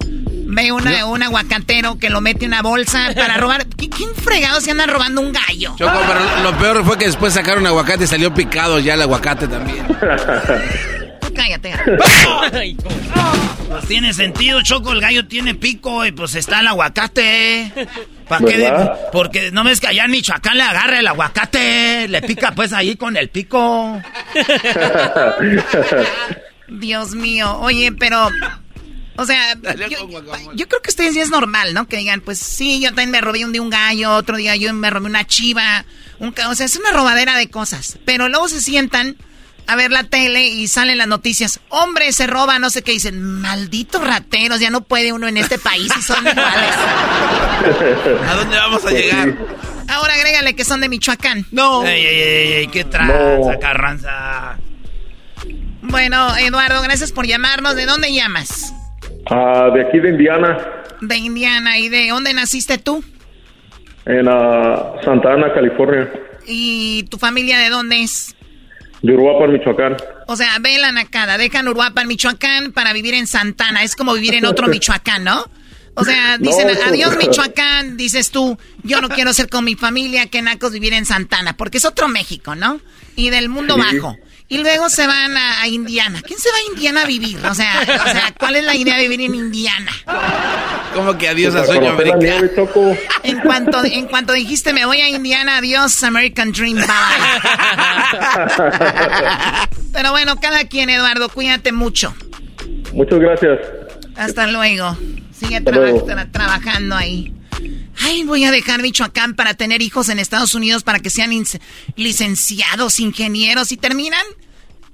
Ve 0.46 0.72
una, 0.72 1.06
un 1.06 1.22
aguacatero 1.22 1.98
que 2.00 2.10
lo 2.10 2.22
mete 2.22 2.46
en 2.46 2.52
una 2.52 2.62
bolsa 2.64 3.12
para 3.16 3.38
robar. 3.38 3.66
¿Qui- 3.78 3.90
¿Quién 3.96 4.14
fregado 4.16 4.62
se 4.62 4.72
anda 4.72 4.86
robando 4.88 5.22
un 5.22 5.32
gallo? 5.32 5.76
Choco, 5.78 6.00
pero 6.08 6.44
lo 6.44 6.58
peor 6.58 6.84
fue 6.86 6.98
que 6.98 7.06
después 7.06 7.34
sacaron 7.34 7.66
aguacate 7.68 8.06
y 8.06 8.08
salió 8.08 8.34
picado 8.34 8.80
ya 8.80 8.96
el 8.96 9.02
aguacate 9.04 9.48
también. 9.48 9.86
Cállate. 11.36 11.74
Pues 13.70 13.88
tiene 13.88 14.14
sentido, 14.14 14.62
Choco, 14.62 14.92
el 14.92 15.02
gallo 15.02 15.26
tiene 15.28 15.56
pico 15.56 16.06
y 16.06 16.12
pues 16.12 16.36
está 16.36 16.60
el 16.60 16.68
aguacate. 16.68 17.72
¿Para 18.28 18.46
qué? 18.46 18.72
Porque 19.12 19.52
no 19.52 19.64
ves 19.64 19.80
que 19.80 19.88
allá 19.88 20.06
en 20.06 20.12
Michoacán 20.12 20.58
le 20.58 20.64
agarra 20.64 21.00
el 21.00 21.08
aguacate, 21.08 22.08
le 22.08 22.22
pica 22.22 22.52
pues 22.52 22.72
ahí 22.72 22.96
con 22.98 23.18
el 23.18 23.30
pico. 23.30 24.00
Dios 26.70 27.12
mío. 27.16 27.58
Oye, 27.60 27.92
pero. 27.92 28.30
O 29.16 29.26
sea, 29.26 29.54
yo, 29.90 30.08
yo 30.56 30.68
creo 30.68 30.82
que 30.82 30.90
ustedes 30.90 31.14
ya 31.14 31.22
es 31.22 31.30
normal, 31.30 31.74
¿no? 31.76 31.88
Que 31.88 31.98
digan, 31.98 32.22
pues 32.22 32.40
sí, 32.40 32.80
yo 32.82 32.90
también 32.90 33.12
me 33.12 33.22
robé 33.22 33.46
un 33.46 33.52
día 33.52 33.62
un 33.62 33.70
gallo, 33.70 34.12
otro 34.16 34.38
día 34.38 34.56
yo 34.56 34.74
me 34.74 34.90
robé 34.90 35.06
una 35.06 35.26
chiva. 35.26 35.86
Un, 36.20 36.32
ca- 36.32 36.50
o 36.50 36.56
sea, 36.56 36.66
es 36.66 36.76
una 36.76 36.92
robadera 36.92 37.38
de 37.38 37.48
cosas. 37.50 38.00
Pero 38.06 38.28
luego 38.28 38.48
se 38.50 38.60
sientan 38.60 39.16
a 39.68 39.76
ver 39.76 39.92
la 39.92 40.04
tele 40.04 40.46
y 40.46 40.68
salen 40.68 40.98
las 40.98 41.08
noticias. 41.08 41.60
Hombre, 41.70 42.12
se 42.12 42.28
roba, 42.28 42.60
no 42.60 42.70
sé 42.70 42.82
qué. 42.82 42.92
Dicen, 42.92 43.22
malditos 43.22 44.06
rateros, 44.06 44.60
ya 44.60 44.70
no 44.70 44.82
puede 44.82 45.14
uno 45.14 45.28
en 45.28 45.38
este 45.38 45.58
país 45.60 45.92
y 45.98 46.02
son 46.02 46.20
iguales. 46.28 46.76
¿A 48.30 48.36
dónde 48.36 48.58
vamos 48.58 48.86
a 48.86 48.92
llegar? 48.92 49.34
Ahora 49.90 50.14
agrégale 50.14 50.56
que 50.56 50.64
son 50.66 50.82
de 50.82 50.90
Michoacán. 50.90 51.46
No. 51.52 51.86
Ey, 51.86 52.06
ey, 52.06 52.22
ey, 52.22 52.54
ey, 52.54 52.68
qué 52.68 52.84
tranza, 52.84 53.14
No. 53.14 53.60
Carranza. 53.60 54.58
Bueno, 55.82 56.36
Eduardo, 56.38 56.82
gracias 56.82 57.12
por 57.12 57.28
llamarnos. 57.28 57.76
¿De 57.76 57.86
dónde 57.86 58.14
llamas? 58.14 58.74
Ah, 59.30 59.70
de 59.74 59.88
aquí 59.88 60.00
de 60.00 60.10
Indiana, 60.10 60.58
De 61.02 61.18
Indiana. 61.18 61.78
¿Y 61.78 61.90
de 61.90 62.08
dónde 62.10 62.34
naciste 62.34 62.78
tú? 62.78 63.04
en 64.06 64.28
ah, 64.28 64.96
Santa 65.04 65.32
Ana, 65.34 65.54
California, 65.54 66.12
¿Y 66.46 67.04
tu 67.04 67.18
familia 67.18 67.58
de 67.60 67.70
dónde 67.70 68.02
es? 68.04 68.36
De 69.04 69.14
Uruapan, 69.14 69.52
Michoacán. 69.52 69.98
O 70.28 70.36
sea, 70.36 70.58
ve 70.60 70.78
la 70.80 70.92
nacada, 70.92 71.38
dejan 71.38 71.68
Uruapan, 71.68 72.08
Michoacán 72.08 72.72
para 72.72 72.94
vivir 72.94 73.14
en 73.14 73.28
Santana. 73.28 73.84
Es 73.84 73.96
como 73.96 74.14
vivir 74.14 74.34
en 74.34 74.46
otro 74.46 74.68
Michoacán, 74.70 75.24
¿no? 75.26 75.46
O 75.96 76.04
sea, 76.04 76.40
dicen, 76.40 76.68
adiós 76.88 77.16
Michoacán, 77.18 77.98
dices 77.98 78.32
tú, 78.32 78.58
yo 78.82 79.00
no 79.00 79.10
quiero 79.10 79.32
ser 79.32 79.48
con 79.48 79.64
mi 79.64 79.76
familia, 79.76 80.26
qué 80.26 80.42
nacos 80.42 80.72
vivir 80.72 80.94
en 80.94 81.06
Santana, 81.06 81.56
porque 81.56 81.78
es 81.78 81.86
otro 81.86 82.08
México, 82.08 82.56
¿no? 82.56 82.80
Y 83.16 83.30
del 83.30 83.48
mundo 83.50 83.76
Sí. 83.76 83.98
bajo. 83.98 84.18
Y 84.50 84.58
luego 84.60 84.88
se 84.90 85.08
van 85.08 85.36
a, 85.36 85.62
a 85.62 85.68
Indiana. 85.68 86.22
¿Quién 86.26 86.38
se 86.38 86.50
va 86.50 86.56
a 86.58 86.74
Indiana 86.76 87.02
a 87.02 87.06
vivir? 87.06 87.38
O 87.46 87.56
sea, 87.56 87.72
o 87.82 88.10
sea, 88.12 88.34
¿cuál 88.40 88.56
es 88.58 88.64
la 88.64 88.76
idea 88.76 88.98
de 88.98 89.08
vivir 89.08 89.22
en 89.28 89.34
Indiana? 89.36 89.92
Como 90.94 91.18
que 91.18 91.30
adiós 91.30 91.54
Para 91.56 91.66
sueño 91.66 91.92
americano. 91.92 92.50
En 93.24 93.40
cuanto, 93.40 93.84
en 93.84 94.06
cuanto 94.08 94.34
dijiste 94.34 94.72
me 94.74 94.86
voy 94.86 95.02
a 95.02 95.10
Indiana, 95.10 95.58
adiós 95.58 96.04
American 96.04 96.52
Dream, 96.52 96.76
bye. 96.76 96.86
Pero 99.92 100.12
bueno, 100.12 100.36
cada 100.40 100.66
quien, 100.66 100.90
Eduardo, 100.90 101.30
cuídate 101.30 101.72
mucho. 101.72 102.14
Muchas 102.94 103.20
gracias. 103.20 103.60
Hasta 104.16 104.48
luego. 104.48 104.98
Sigue 105.32 105.58
Hasta 105.58 105.72
traba- 105.72 105.90
luego. 105.90 106.06
tra- 106.08 106.32
trabajando 106.32 106.96
ahí. 106.96 107.34
Ay, 108.04 108.24
voy 108.24 108.44
a 108.46 108.52
dejar 108.52 108.82
Michoacán 108.82 109.36
para 109.36 109.54
tener 109.54 109.82
hijos 109.82 110.10
en 110.10 110.20
Estados 110.20 110.56
Unidos 110.56 110.84
para 110.84 111.00
que 111.00 111.10
sean 111.10 111.32
licenciados, 111.96 113.00
ingenieros 113.00 113.72
y 113.72 113.78
terminan 113.78 114.24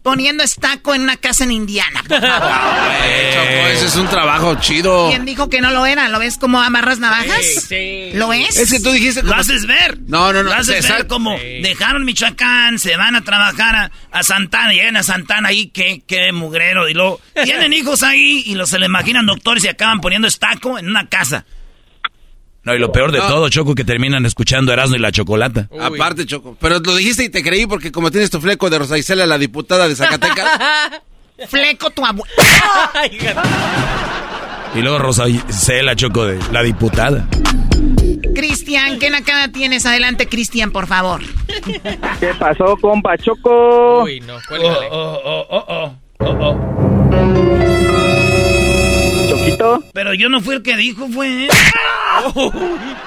poniendo 0.03 0.43
estaco 0.43 0.95
en 0.95 1.01
una 1.01 1.17
casa 1.17 1.43
en 1.43 1.51
Indiana. 1.51 2.01
por 2.07 2.21
favor. 2.21 2.49
Choco, 3.33 3.67
ese 3.67 3.85
es 3.85 3.95
un 3.97 4.07
trabajo 4.07 4.55
chido. 4.55 5.09
¿Quién 5.09 5.25
dijo 5.25 5.49
que 5.49 5.59
no 5.59 5.71
lo 5.71 5.85
era? 5.85 6.07
¿Lo 6.07 6.19
ves 6.19 6.37
como 6.37 6.61
amarras 6.61 6.99
navajas? 6.99 7.67
¿Lo 8.13 8.31
es? 8.31 8.57
Es 8.57 8.71
que 8.71 8.79
tú 8.79 8.91
dijiste 8.91 9.21
Lo 9.23 9.29
como- 9.29 9.41
haces 9.41 9.65
ver. 9.65 9.99
No, 10.07 10.31
no, 10.31 10.41
no. 10.43 10.49
Lo 10.49 10.53
haces 10.53 10.87
ver 10.87 11.07
como 11.07 11.37
dejaron 11.37 12.05
Michoacán, 12.05 12.79
se 12.79 12.95
van 12.95 13.15
a 13.15 13.23
trabajar 13.23 13.75
a, 13.75 13.91
a 14.11 14.23
Santana, 14.23 14.71
llegan 14.71 14.95
a 14.97 15.03
Santana 15.03 15.49
ahí, 15.49 15.67
qué, 15.67 16.01
qué 16.07 16.31
mugrero. 16.31 16.87
Y 16.87 16.93
luego 16.93 17.19
tienen 17.43 17.73
hijos 17.73 18.01
ahí 18.03 18.43
y 18.45 18.55
los 18.55 18.69
se 18.69 18.79
le 18.79 18.85
imaginan 18.85 19.25
doctores 19.25 19.63
y 19.65 19.67
acaban 19.67 19.99
poniendo 19.99 20.27
estaco 20.27 20.79
en 20.79 20.87
una 20.89 21.07
casa. 21.09 21.45
No, 22.69 22.75
y 22.75 22.79
lo 22.79 22.91
peor 22.91 23.11
de 23.11 23.17
No. 23.17 23.27
todo, 23.27 23.49
Choco, 23.49 23.73
que 23.73 23.83
terminan 23.83 24.27
escuchando 24.27 24.71
Erasmo 24.71 24.95
y 24.95 24.99
la 24.99 25.11
Chocolata. 25.11 25.67
Aparte, 25.81 26.27
Choco. 26.27 26.55
Pero 26.59 26.77
lo 26.77 26.95
dijiste 26.95 27.23
y 27.23 27.29
te 27.29 27.41
creí 27.41 27.65
porque 27.65 27.91
como 27.91 28.11
tienes 28.11 28.29
tu 28.29 28.39
fleco 28.39 28.69
de 28.69 28.77
Rosa 28.77 28.95
Isela, 28.95 29.25
la 29.25 29.39
diputada 29.39 29.87
de 29.87 29.95
Zacatecas. 29.95 30.47
Fleco 31.47 31.89
tu 31.89 32.05
abuelo. 32.05 32.31
Y 34.75 34.81
luego 34.81 34.99
Rosa 34.99 35.25
la 35.81 35.95
Choco, 35.95 36.25
de 36.25 36.37
la 36.51 36.61
diputada. 36.61 37.27
Cristian, 38.35 38.99
¿qué 38.99 39.09
nacada 39.09 39.47
tienes? 39.51 39.87
Adelante, 39.87 40.27
Cristian, 40.27 40.69
por 40.69 40.85
favor. 40.85 41.21
¿Qué 42.19 42.33
pasó, 42.37 42.77
compa 42.77 43.17
Choco? 43.17 44.03
Uy, 44.03 44.19
no, 44.19 44.35
cuélgale. 44.47 44.89
Oh, 44.91 45.19
oh, 45.25 45.47
oh, 45.49 45.65
oh, 45.69 45.95
oh, 46.19 46.37
oh. 46.41 48.08
Pero 49.93 50.13
yo 50.13 50.29
no 50.29 50.41
fui 50.41 50.55
el 50.55 50.63
que 50.63 50.75
dijo, 50.77 51.07
fue. 51.09 51.47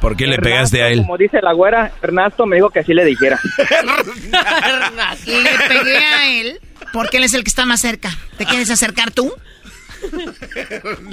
¿Por 0.00 0.16
qué 0.16 0.26
le 0.26 0.36
pegaste 0.36 0.82
a 0.82 0.88
él? 0.88 0.98
Como 0.98 1.16
dice 1.16 1.40
la 1.40 1.54
güera, 1.54 1.90
Ernesto 2.02 2.44
me 2.44 2.56
dijo 2.56 2.68
que 2.68 2.80
así 2.80 2.92
le 2.92 3.04
dijera. 3.04 3.40
Le 5.26 5.68
pegué 5.68 5.96
a 5.96 6.28
él 6.28 6.60
porque 6.92 7.16
él 7.16 7.24
es 7.24 7.32
el 7.34 7.42
que 7.42 7.48
está 7.48 7.64
más 7.64 7.80
cerca. 7.80 8.10
¿Te 8.36 8.44
quieres 8.44 8.70
acercar 8.70 9.10
tú? 9.12 9.32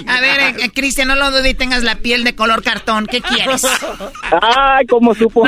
A 0.08 0.20
ver, 0.20 0.40
eh, 0.40 0.54
eh, 0.64 0.70
Cristian, 0.74 1.08
no 1.08 1.14
lo 1.16 1.30
dudes 1.30 1.50
y 1.50 1.54
tengas 1.54 1.82
la 1.82 1.96
piel 1.96 2.24
de 2.24 2.34
color 2.34 2.62
cartón. 2.62 3.06
¿Qué 3.06 3.20
quieres? 3.20 3.64
Ay, 4.40 4.86
¿cómo 4.86 5.14
supo? 5.14 5.44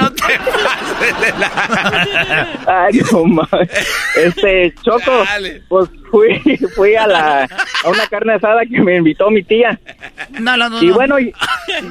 Ay, 2.67 3.01
no 3.13 3.25
mames. 3.25 3.69
Este, 4.17 4.75
Choco, 4.83 5.25
pues 5.69 5.89
fui, 6.11 6.41
fui 6.75 6.95
a 6.95 7.07
la, 7.07 7.45
a 7.85 7.89
una 7.89 8.07
carne 8.09 8.35
asada 8.35 8.63
que 8.67 8.81
me 8.81 8.97
invitó 8.97 9.31
mi 9.31 9.43
tía. 9.43 9.79
No 10.41 10.57
lo 10.57 10.71
dudo. 10.71 10.83
Y 10.83 10.91
bueno, 10.91 11.19
y, 11.19 11.29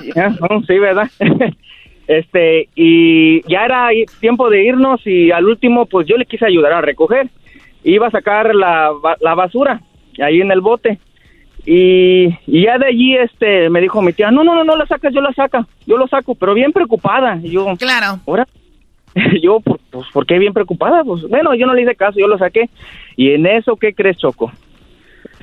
y- 0.03 0.11
no, 0.15 0.61
sí, 0.67 0.79
¿verdad? 0.79 1.09
Este, 2.05 2.67
y 2.75 3.41
ya 3.49 3.63
era 3.63 3.93
i- 3.93 4.03
tiempo 4.19 4.49
de 4.49 4.65
irnos 4.65 4.99
y 5.05 5.31
al 5.31 5.45
último, 5.45 5.85
pues 5.85 6.05
yo 6.05 6.17
le 6.17 6.25
quise 6.25 6.45
ayudar 6.45 6.73
a 6.73 6.81
recoger. 6.81 7.29
Iba 7.85 8.07
a 8.07 8.11
sacar 8.11 8.53
la, 8.53 8.91
la 9.21 9.35
basura 9.35 9.81
ahí 10.21 10.41
en 10.41 10.51
el 10.51 10.59
bote. 10.59 10.99
Y, 11.65 12.27
y 12.45 12.63
ya 12.63 12.77
de 12.77 12.87
allí, 12.87 13.15
este, 13.15 13.69
me 13.69 13.79
dijo 13.79 14.01
mi 14.01 14.13
tía, 14.13 14.31
no, 14.31 14.43
no, 14.43 14.55
no, 14.55 14.63
no 14.63 14.75
la 14.75 14.85
sacas, 14.85 15.13
yo 15.13 15.21
la 15.21 15.33
saca, 15.33 15.65
yo 15.85 15.97
lo 15.97 16.07
saco, 16.07 16.35
pero 16.35 16.53
bien 16.53 16.73
preocupada. 16.73 17.39
Y 17.41 17.51
yo, 17.51 17.65
claro. 17.77 18.19
¿ahora? 18.27 18.47
yo, 19.41 19.59
pues, 19.61 20.05
¿por 20.11 20.25
qué 20.25 20.39
bien 20.39 20.53
preocupada? 20.53 21.03
Pues, 21.03 21.27
bueno, 21.27 21.53
yo 21.55 21.65
no 21.65 21.73
le 21.73 21.83
hice 21.83 21.95
caso, 21.95 22.19
yo 22.19 22.27
lo 22.27 22.37
saqué. 22.37 22.69
Y 23.15 23.31
en 23.31 23.45
eso, 23.45 23.75
¿qué 23.75 23.93
crees, 23.93 24.17
Choco? 24.17 24.51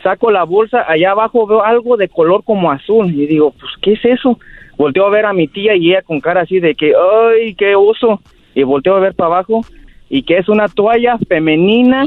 Saco 0.02 0.30
la 0.30 0.44
bolsa, 0.44 0.84
allá 0.86 1.12
abajo 1.12 1.46
veo 1.46 1.62
algo 1.62 1.96
de 1.96 2.08
color 2.08 2.42
como 2.44 2.70
azul. 2.70 3.10
Y 3.10 3.26
digo, 3.26 3.52
pues, 3.52 3.72
¿qué 3.80 3.92
es 3.92 4.04
eso? 4.04 4.38
Volteo 4.76 5.06
a 5.06 5.10
ver 5.10 5.26
a 5.26 5.32
mi 5.32 5.46
tía 5.46 5.76
y 5.76 5.90
ella 5.90 6.02
con 6.02 6.20
cara 6.20 6.42
así 6.42 6.58
de 6.58 6.74
que, 6.74 6.92
¡ay, 6.94 7.54
qué 7.54 7.74
oso! 7.74 8.20
Y 8.54 8.62
volteo 8.62 8.96
a 8.96 9.00
ver 9.00 9.14
para 9.14 9.26
abajo 9.34 9.60
y 10.08 10.22
que 10.24 10.38
es 10.38 10.48
una 10.48 10.68
toalla 10.68 11.16
femenina 11.28 12.06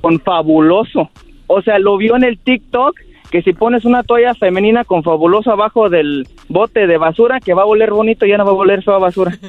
con 0.00 0.18
fabuloso. 0.20 1.10
O 1.46 1.62
sea, 1.62 1.78
lo 1.78 1.96
vio 1.96 2.16
en 2.16 2.24
el 2.24 2.38
TikTok 2.38 2.98
que 3.36 3.42
si 3.42 3.52
pones 3.52 3.84
una 3.84 4.02
toalla 4.02 4.34
femenina 4.34 4.84
con 4.84 5.02
fabuloso 5.02 5.50
abajo 5.52 5.90
del 5.90 6.26
bote 6.48 6.86
de 6.86 6.96
basura, 6.96 7.38
que 7.40 7.52
va 7.52 7.62
a 7.62 7.66
oler 7.66 7.90
bonito, 7.90 8.24
ya 8.24 8.38
no 8.38 8.44
va 8.46 8.52
a 8.52 8.54
oler 8.54 8.82
feo 8.82 8.94
a 8.94 8.98
basura. 8.98 9.36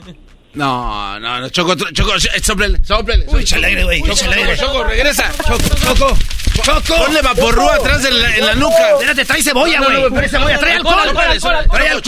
No, 0.53 1.19
no, 1.19 1.39
no, 1.39 1.49
Choco, 1.49 1.75
Choco, 1.75 2.13
sh- 2.15 2.41
sóplele, 2.41 2.83
sóplele. 2.83 3.25
Uy, 3.27 3.41
échale 3.43 3.67
aire, 3.67 3.83
güey, 3.83 3.99
Choco, 4.01 4.11
échale 4.13 4.35
Choco, 4.35 4.41
aire. 4.43 4.57
Choco, 4.57 4.83
regresa. 4.85 5.31
Choco, 5.45 5.57
Choco, 5.85 6.17
Choco. 6.63 7.03
Ponle 7.05 7.21
vaporru 7.21 7.69
atrás 7.69 8.03
en 8.05 8.19
la, 8.19 8.35
en 8.37 8.45
la 8.47 8.55
nuca. 8.55 8.89
Espérate, 8.93 9.25
trae 9.25 9.43
cebolla, 9.43 9.79
No, 9.79 9.89
no, 9.89 9.99
güey. 9.99 10.09
no, 10.09 10.15
Trae 10.15 10.29
cebolla, 10.29 10.57
trae 10.57 10.73
alcohol. 10.77 10.95
Trae 11.13 11.39
Choco, 11.39 11.51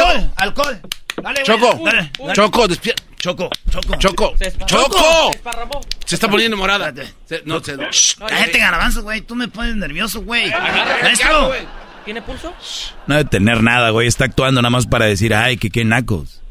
alcohol, 0.01 0.31
alcohol. 0.37 0.79
Dale, 1.21 1.43
güey. 1.45 1.59
Choco. 1.59 2.33
Choco, 2.33 2.67
despierta. 2.67 3.03
Choco, 3.19 3.49
Choco. 3.69 3.97
Choco, 3.97 4.33
Choco. 4.65 5.31
Se 6.05 6.15
está 6.15 6.29
poniendo 6.29 6.55
morada. 6.55 6.93
Se- 7.25 7.41
no, 7.45 7.59
se... 7.61 7.75
Cállate, 8.17 8.57
garbanzo, 8.59 9.03
güey. 9.03 9.21
Tú 9.21 9.35
me 9.35 9.47
pones 9.49 9.75
nervioso, 9.75 10.21
güey. 10.21 10.49
Maestro. 10.49 11.51
¿Tiene 12.05 12.21
pulso? 12.21 12.53
No 13.07 13.15
debe 13.17 13.29
tener 13.29 13.61
nada, 13.61 13.89
güey. 13.89 14.07
Está 14.07 14.25
actuando 14.25 14.61
nada 14.61 14.69
más 14.69 14.87
para 14.87 15.05
decir, 15.05 15.33
ay, 15.33 15.57
que 15.57 15.69
qué 15.69 15.83
nacos. 15.83 16.41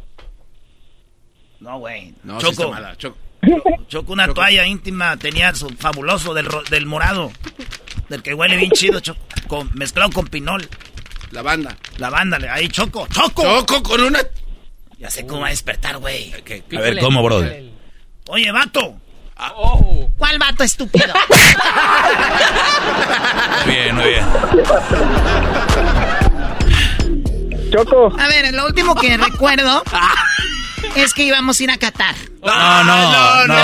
No, 1.61 1.79
güey. 1.79 2.15
No, 2.23 2.39
sí 2.39 2.47
Choco. 2.47 2.63
está 2.63 2.69
mala, 2.69 2.97
Choco. 2.97 3.17
Choco, 3.89 4.13
una 4.13 4.29
toalla 4.35 4.67
íntima 4.67 5.17
tenía 5.17 5.55
su 5.55 5.69
fabuloso 5.71 6.35
del, 6.35 6.47
ro- 6.47 6.63
del 6.71 6.85
morado. 6.87 7.33
Del 8.11 8.23
que 8.23 8.35
huele 8.35 8.57
bien 8.57 8.71
chido, 8.73 9.01
Choco. 9.01 9.21
Con, 9.49 9.71
mezclado 9.75 10.11
con 10.11 10.27
pinol. 10.27 10.69
La 11.31 11.41
banda. 11.43 11.77
La 11.97 12.11
banda, 12.11 12.39
le- 12.39 12.51
ahí, 12.51 12.69
Choco. 12.69 13.07
Choco. 13.11 13.43
Choco 13.43 13.83
con 13.83 14.03
una... 14.03 14.21
Ya 14.99 15.11
sé 15.11 15.27
cómo 15.27 15.43
va 15.43 15.47
a 15.47 15.51
despertar, 15.51 15.99
güey. 15.99 16.33
A 16.33 16.81
ver, 16.81 16.99
¿cómo, 16.99 17.23
brother? 17.23 17.71
Oye, 18.27 18.51
vato. 18.51 18.97
¿Cuál 20.19 20.39
vato 20.39 20.65
estúpido? 20.65 21.15
Muy 23.65 23.75
bien, 23.75 23.95
muy 23.95 24.05
bien. 24.09 24.25
Choco. 27.71 28.13
A 28.19 28.27
ver, 28.27 28.53
lo 28.53 28.67
último 28.67 28.97
que 28.97 29.17
recuerdo 29.19 29.85
es 30.97 31.15
que 31.15 31.23
íbamos 31.23 31.61
a 31.61 31.63
ir 31.63 31.71
a 31.71 31.77
Qatar. 31.77 32.17
No, 32.43 32.85
no, 32.85 33.47
no. 33.47 33.57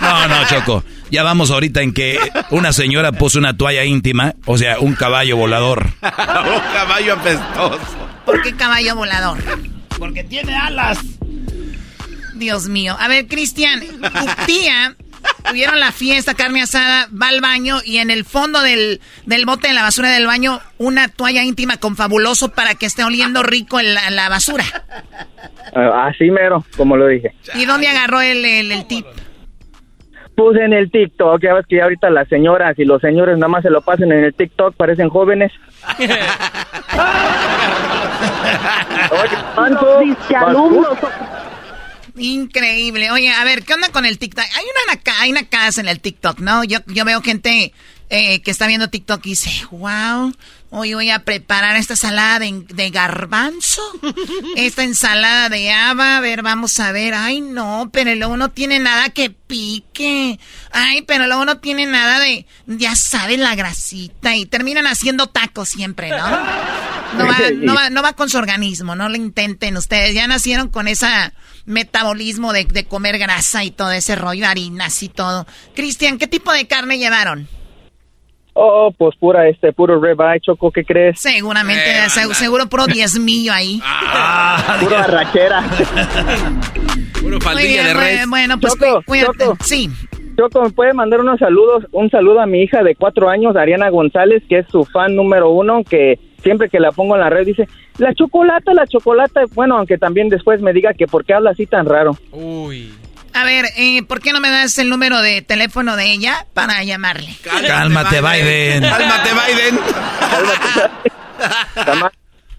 No, 0.00 0.28
no, 0.28 0.48
Choco. 0.48 0.82
Ya 1.10 1.22
vamos 1.22 1.50
ahorita 1.50 1.82
en 1.82 1.92
que 1.92 2.18
una 2.50 2.72
señora 2.72 3.12
puso 3.12 3.38
una 3.38 3.56
toalla 3.56 3.84
íntima, 3.84 4.34
o 4.46 4.56
sea, 4.58 4.80
un 4.80 4.94
caballo 4.94 5.36
volador. 5.36 5.92
un 6.02 6.72
caballo 6.72 7.12
apestoso. 7.14 7.78
¿Por 8.24 8.42
qué 8.42 8.56
caballo 8.56 8.96
volador? 8.96 9.38
Porque 10.02 10.24
tiene 10.24 10.56
alas. 10.56 10.98
Dios 12.34 12.68
mío. 12.68 12.96
A 12.98 13.06
ver, 13.06 13.28
Cristian, 13.28 13.78
tu 13.78 14.44
tía 14.46 14.96
tuvieron 15.48 15.78
la 15.78 15.92
fiesta, 15.92 16.34
carne 16.34 16.60
asada, 16.60 17.06
va 17.10 17.28
al 17.28 17.40
baño 17.40 17.76
y 17.84 17.98
en 17.98 18.10
el 18.10 18.24
fondo 18.24 18.62
del, 18.62 19.00
del 19.26 19.46
bote 19.46 19.68
de 19.68 19.74
la 19.74 19.82
basura 19.82 20.10
del 20.10 20.26
baño 20.26 20.58
una 20.78 21.06
toalla 21.06 21.44
íntima 21.44 21.76
con 21.76 21.94
fabuloso 21.94 22.48
para 22.48 22.74
que 22.74 22.86
esté 22.86 23.04
oliendo 23.04 23.44
rico 23.44 23.78
en 23.78 23.94
la, 23.94 24.10
la 24.10 24.28
basura. 24.28 24.64
Ah, 25.72 26.08
así 26.08 26.32
mero, 26.32 26.64
como 26.76 26.96
lo 26.96 27.06
dije. 27.06 27.36
¿Y 27.54 27.64
dónde 27.64 27.86
agarró 27.86 28.20
el, 28.20 28.44
el, 28.44 28.72
el 28.72 28.88
tip? 28.88 29.06
Puse 30.34 30.64
en 30.64 30.72
el 30.72 30.90
TikTok, 30.90 31.40
ya 31.40 31.54
ves 31.54 31.66
que 31.68 31.76
ya 31.76 31.84
ahorita 31.84 32.10
las 32.10 32.26
señoras 32.26 32.76
y 32.76 32.84
los 32.84 33.00
señores 33.00 33.38
nada 33.38 33.46
más 33.46 33.62
se 33.62 33.70
lo 33.70 33.82
pasen 33.82 34.10
en 34.10 34.24
el 34.24 34.34
TikTok, 34.34 34.74
parecen 34.74 35.10
jóvenes. 35.10 35.52
Oye, 39.10 39.36
alumnos. 40.48 40.98
Increíble. 42.16 43.10
Oye, 43.10 43.32
a 43.32 43.42
ver, 43.44 43.64
¿qué 43.64 43.74
onda 43.74 43.88
con 43.90 44.04
el 44.04 44.18
TikTok? 44.18 44.44
Hay 44.44 44.64
una, 44.86 45.00
ca- 45.02 45.20
hay 45.20 45.30
una 45.30 45.44
casa 45.48 45.80
en 45.80 45.88
el 45.88 46.00
TikTok, 46.00 46.40
¿no? 46.40 46.62
Yo, 46.64 46.78
yo 46.86 47.04
veo 47.04 47.22
gente 47.22 47.72
eh, 48.10 48.42
que 48.42 48.50
está 48.50 48.66
viendo 48.66 48.90
TikTok 48.90 49.24
y 49.26 49.30
dice, 49.30 49.50
wow, 49.70 50.32
hoy 50.74 50.94
voy 50.94 51.10
a 51.10 51.20
preparar 51.20 51.76
esta 51.76 51.92
ensalada 51.92 52.38
de, 52.38 52.64
de 52.66 52.90
garbanzo, 52.90 53.82
esta 54.56 54.82
ensalada 54.82 55.50
de 55.50 55.70
haba, 55.70 56.16
a 56.16 56.20
ver, 56.20 56.42
vamos 56.42 56.80
a 56.80 56.92
ver, 56.92 57.12
ay 57.12 57.42
no, 57.42 57.90
pero 57.92 58.14
luego 58.14 58.38
no 58.38 58.50
tiene 58.50 58.78
nada 58.78 59.10
que 59.10 59.28
pique, 59.30 60.40
ay, 60.72 61.02
pero 61.02 61.26
luego 61.26 61.44
no 61.44 61.58
tiene 61.58 61.84
nada 61.84 62.18
de, 62.18 62.46
ya 62.66 62.96
sabes, 62.96 63.38
la 63.38 63.54
grasita, 63.54 64.34
y 64.34 64.46
terminan 64.46 64.86
haciendo 64.86 65.26
tacos 65.26 65.68
siempre, 65.68 66.08
¿no? 66.08 66.16
No 66.16 67.26
va, 67.26 67.36
no, 67.54 67.74
va, 67.74 67.90
no 67.90 68.02
va 68.02 68.14
con 68.14 68.30
su 68.30 68.38
organismo, 68.38 68.96
no 68.96 69.10
lo 69.10 69.16
intenten 69.16 69.76
ustedes. 69.76 70.14
Ya 70.14 70.26
nacieron 70.26 70.68
con 70.68 70.88
ese 70.88 71.06
metabolismo 71.66 72.54
de, 72.54 72.64
de 72.64 72.86
comer 72.86 73.18
grasa 73.18 73.62
y 73.62 73.70
todo 73.70 73.90
ese 73.90 74.16
rollo, 74.16 74.48
harinas 74.48 75.02
y 75.02 75.10
todo. 75.10 75.46
Cristian, 75.74 76.16
¿qué 76.16 76.26
tipo 76.26 76.50
de 76.50 76.66
carne 76.66 76.96
llevaron? 76.96 77.46
Oh, 78.54 78.92
pues 78.96 79.16
pura, 79.16 79.48
este, 79.48 79.72
puro 79.72 79.98
ribeye, 80.00 80.40
Choco, 80.40 80.70
¿qué 80.70 80.84
crees? 80.84 81.18
Seguramente, 81.20 81.82
Eh, 82.04 82.08
se- 82.10 82.20
anda. 82.20 82.34
seguro 82.34 82.66
puro 82.66 82.86
diezmillo 82.86 83.52
ahí. 83.52 83.80
Puro 84.80 84.96
arrachera. 84.98 85.62
Puro 87.20 87.38
bien, 87.56 87.86
de 87.86 87.94
bueno, 87.94 88.00
res. 88.00 88.28
bueno, 88.28 88.60
pues 88.60 88.74
Choco, 88.74 88.96
cu- 88.96 89.02
cuídate. 89.06 89.44
Choco. 89.44 89.56
Sí. 89.64 89.88
Choco, 90.36 90.62
¿me 90.62 90.70
puede 90.70 90.92
mandar 90.92 91.20
unos 91.20 91.38
saludos? 91.38 91.84
Un 91.92 92.10
saludo 92.10 92.40
a 92.40 92.46
mi 92.46 92.62
hija 92.62 92.82
de 92.82 92.94
cuatro 92.94 93.28
años, 93.28 93.54
Ariana 93.56 93.90
González, 93.90 94.42
que 94.48 94.58
es 94.60 94.66
su 94.70 94.84
fan 94.84 95.14
número 95.14 95.50
uno, 95.50 95.82
que 95.88 96.18
siempre 96.42 96.68
que 96.68 96.80
la 96.80 96.90
pongo 96.90 97.14
en 97.14 97.20
la 97.20 97.30
red 97.30 97.46
dice, 97.46 97.68
la 97.98 98.14
chocolata, 98.14 98.72
la 98.74 98.86
chocolata. 98.86 99.42
Bueno, 99.54 99.76
aunque 99.78 99.98
también 99.98 100.28
después 100.28 100.60
me 100.60 100.72
diga 100.72 100.94
que 100.94 101.06
por 101.06 101.24
qué 101.24 101.34
habla 101.34 101.50
así 101.50 101.66
tan 101.66 101.86
raro. 101.86 102.16
Uy. 102.32 102.92
A 103.34 103.44
ver, 103.44 103.66
eh, 103.76 104.02
¿por 104.02 104.20
qué 104.20 104.32
no 104.32 104.40
me 104.40 104.50
das 104.50 104.76
el 104.78 104.88
número 104.90 105.20
de 105.22 105.42
teléfono 105.42 105.96
de 105.96 106.12
ella 106.12 106.46
para 106.54 106.82
llamarle? 106.84 107.34
Cálmate, 107.42 108.20
Biden. 108.20 108.82
Cálmate, 108.82 109.30
Biden. 109.32 109.78
Tama- 111.84 112.12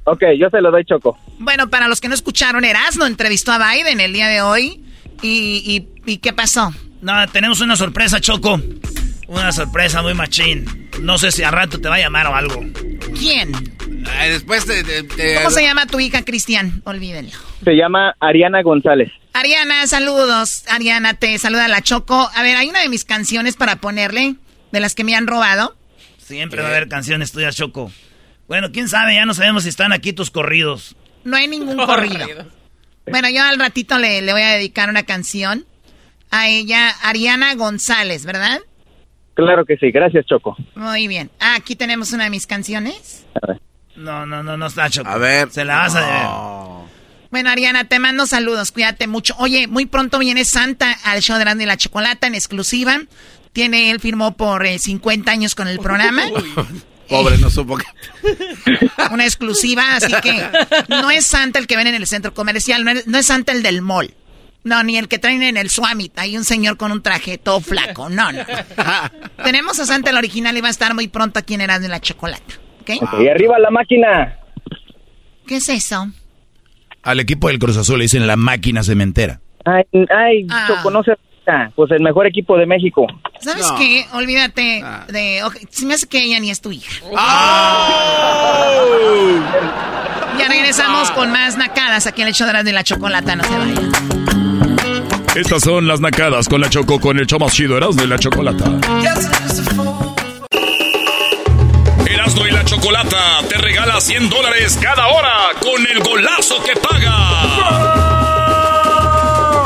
ok, 0.05 0.23
yo 0.39 0.49
se 0.49 0.61
lo 0.61 0.71
doy, 0.71 0.83
Choco. 0.85 1.17
Bueno, 1.39 1.69
para 1.69 1.87
los 1.87 2.01
que 2.01 2.07
no 2.09 2.15
escucharon, 2.15 2.65
Erasmo 2.65 3.05
entrevistó 3.05 3.51
a 3.51 3.71
Biden 3.73 3.99
el 3.99 4.13
día 4.13 4.27
de 4.27 4.41
hoy. 4.41 4.83
¿Y, 5.21 5.87
y, 6.05 6.11
y 6.11 6.17
qué 6.17 6.33
pasó? 6.33 6.73
No, 7.01 7.27
tenemos 7.29 7.61
una 7.61 7.75
sorpresa, 7.75 8.19
Choco. 8.19 8.59
Una 9.27 9.51
sorpresa 9.51 10.01
muy 10.01 10.13
machín. 10.13 10.89
No 11.01 11.17
sé 11.17 11.31
si 11.31 11.43
a 11.43 11.51
rato 11.51 11.79
te 11.79 11.87
va 11.87 11.95
a 11.95 11.99
llamar 11.99 12.27
o 12.27 12.35
algo. 12.35 12.61
¿Quién? 13.17 13.51
Ay, 14.19 14.31
después 14.31 14.65
te... 14.65 14.83
te- 14.83 15.03
te- 15.03 15.35
¿Cómo 15.35 15.49
se 15.49 15.63
llama 15.63 15.85
tu 15.87 15.99
hija, 15.99 16.23
Cristian? 16.23 16.81
Olvídenlo. 16.85 17.31
Se 17.63 17.71
llama 17.75 18.15
Ariana 18.19 18.61
González. 18.61 19.11
Ariana, 19.33 19.87
saludos. 19.87 20.65
Ariana, 20.69 21.13
te 21.13 21.37
saluda 21.37 21.67
la 21.67 21.81
Choco. 21.81 22.29
A 22.35 22.43
ver, 22.43 22.55
hay 22.57 22.69
una 22.69 22.81
de 22.81 22.89
mis 22.89 23.05
canciones 23.05 23.55
para 23.55 23.77
ponerle, 23.77 24.35
de 24.71 24.79
las 24.79 24.95
que 24.95 25.03
me 25.03 25.15
han 25.15 25.27
robado. 25.27 25.75
Siempre 26.17 26.61
va 26.61 26.67
a 26.67 26.71
haber 26.71 26.87
canciones 26.87 27.31
tuyas, 27.31 27.55
Choco. 27.55 27.91
Bueno, 28.47 28.71
quién 28.71 28.89
sabe, 28.89 29.15
ya 29.15 29.25
no 29.25 29.33
sabemos 29.33 29.63
si 29.63 29.69
están 29.69 29.93
aquí 29.93 30.13
tus 30.13 30.29
corridos. 30.29 30.95
No 31.23 31.37
hay 31.37 31.47
ningún 31.47 31.77
corrido. 31.77 32.27
Bueno, 33.09 33.29
yo 33.29 33.43
al 33.43 33.59
ratito 33.59 33.97
le, 33.97 34.21
le 34.21 34.31
voy 34.33 34.41
a 34.41 34.51
dedicar 34.51 34.89
una 34.89 35.03
canción 35.03 35.65
a 36.31 36.47
ella, 36.49 36.89
Ariana 37.03 37.53
González, 37.55 38.25
¿verdad? 38.25 38.59
Claro 39.35 39.65
que 39.65 39.77
sí, 39.77 39.91
gracias, 39.91 40.25
Choco. 40.25 40.55
Muy 40.75 41.07
bien. 41.07 41.31
Ah, 41.39 41.55
aquí 41.57 41.75
tenemos 41.75 42.11
una 42.13 42.25
de 42.25 42.29
mis 42.29 42.45
canciones. 42.45 43.25
No, 43.95 44.25
no, 44.25 44.43
no, 44.43 44.57
no 44.57 44.65
está, 44.67 44.89
Choco. 44.89 45.09
A 45.09 45.17
ver. 45.17 45.49
Se 45.51 45.65
la 45.65 45.77
vas 45.77 45.95
a 45.95 46.01
deber. 46.01 46.25
Bueno, 47.33 47.49
Ariana, 47.49 47.85
te 47.85 47.97
mando 47.97 48.27
saludos, 48.27 48.71
cuídate 48.71 49.07
mucho. 49.07 49.33
Oye, 49.39 49.65
muy 49.65 49.87
pronto 49.87 50.19
viene 50.19 50.45
Santa 50.45 50.95
al 51.03 51.21
show 51.21 51.35
de 51.35 51.43
Grande 51.43 51.63
y 51.63 51.65
la 51.65 51.77
Chocolata 51.77 52.27
en 52.27 52.35
exclusiva. 52.35 53.01
Tiene, 53.53 53.89
él 53.89 53.99
firmó 53.99 54.37
por 54.37 54.63
eh, 54.67 54.77
50 54.77 55.31
años 55.31 55.55
con 55.55 55.67
el 55.67 55.79
programa. 55.79 56.25
Pobre, 57.09 57.39
no 57.39 57.49
supo 57.49 57.77
que... 57.77 57.85
Una 59.11 59.23
exclusiva, 59.23 59.95
así 59.95 60.13
que 60.21 60.47
no 60.89 61.09
es 61.09 61.25
Santa 61.25 61.57
el 61.57 61.65
que 61.65 61.75
ven 61.75 61.87
en 61.87 61.95
el 61.95 62.05
centro 62.05 62.35
comercial, 62.35 62.85
no 62.85 62.91
es, 62.91 63.07
no 63.07 63.17
es 63.17 63.25
Santa 63.25 63.51
el 63.51 63.63
del 63.63 63.81
mall. 63.81 64.13
No, 64.63 64.83
ni 64.83 64.99
el 64.99 65.07
que 65.07 65.17
traen 65.17 65.41
en 65.41 65.57
el 65.57 65.71
Swamit. 65.71 66.19
Hay 66.19 66.37
un 66.37 66.43
señor 66.43 66.77
con 66.77 66.91
un 66.91 67.01
traje 67.01 67.39
todo 67.39 67.61
flaco. 67.61 68.09
No, 68.09 68.31
no. 68.31 68.45
Tenemos 69.43 69.79
a 69.79 69.87
Santa 69.87 70.11
el 70.11 70.17
original 70.17 70.55
y 70.55 70.61
va 70.61 70.67
a 70.67 70.71
estar 70.71 70.93
muy 70.93 71.07
pronto 71.07 71.39
aquí 71.39 71.55
en 71.55 71.61
Erasmo 71.61 71.87
y 71.87 71.89
la 71.89 71.99
Chocolata. 71.99 72.53
¿Ok? 72.81 72.91
Ok, 73.01 73.21
y 73.21 73.27
arriba 73.27 73.57
la 73.57 73.71
máquina. 73.71 74.37
¿Qué 75.47 75.55
es 75.55 75.67
eso? 75.69 76.11
Al 77.03 77.19
equipo 77.19 77.47
del 77.49 77.59
Cruz 77.59 77.77
Azul 77.77 77.97
le 77.99 78.05
dicen 78.05 78.25
la 78.27 78.35
máquina 78.37 78.83
cementera. 78.83 79.39
Ay, 79.65 79.83
ay 80.09 80.47
Ah. 80.49 80.65
Choco, 80.67 80.89
no 80.91 81.03
se... 81.03 81.11
Pues 81.75 81.91
el 81.91 82.01
mejor 82.01 82.25
equipo 82.25 82.57
de 82.57 82.65
México. 82.65 83.05
¿Sabes 83.41 83.67
No. 83.69 83.75
qué? 83.77 84.05
Olvídate 84.13 84.81
de... 85.09 85.43
ok, 85.43 85.57
se 85.69 85.85
me 85.85 85.95
hace 85.95 86.07
que 86.07 86.23
ella 86.23 86.39
ni 86.39 86.49
es 86.49 86.61
tu 86.61 86.71
hija. 86.71 86.89
Ya 90.39 90.47
regresamos 90.47 91.11
con 91.11 91.31
más 91.31 91.57
nacadas 91.57 92.07
aquí 92.07 92.21
en 92.21 92.29
el 92.29 92.33
show 92.33 92.47
de 92.63 92.71
la 92.71 92.83
Chocolata. 92.83 93.35
No 93.35 93.43
se 93.43 93.57
vayan. 93.57 93.91
Estas 95.35 95.63
son 95.63 95.87
las 95.87 95.99
nacadas 95.99 96.47
con 96.47 96.61
la 96.61 96.69
Choco 96.69 96.99
con 97.01 97.17
el 97.19 97.27
show 97.27 97.39
más 97.39 97.53
chido 97.53 97.77
y 97.77 98.07
la 98.07 98.17
Chocolata. 98.17 98.65
Erasmo 99.01 99.01
y 99.01 99.03
la 99.03 99.92
Chocolata 102.83 103.39
te 103.47 103.55
regala 103.55 104.01
100 104.01 104.29
dólares 104.29 104.77
cada 104.81 105.07
hora 105.07 105.51
con 105.61 105.87
el 105.89 106.03
golazo 106.03 106.61
que 106.65 106.75
paga. 106.75 107.15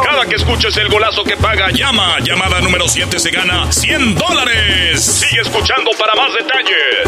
Cada 0.04 0.28
que 0.28 0.36
escuches 0.36 0.78
el 0.78 0.88
golazo 0.88 1.24
que 1.24 1.36
paga, 1.36 1.72
llama. 1.72 2.20
Llamada 2.20 2.62
número 2.62 2.88
7 2.88 3.18
se 3.18 3.32
gana 3.32 3.72
100 3.72 4.14
dólares. 4.14 5.04
Sigue 5.04 5.42
escuchando 5.42 5.90
para 5.98 6.14
más 6.14 6.32
detalles. 6.32 7.08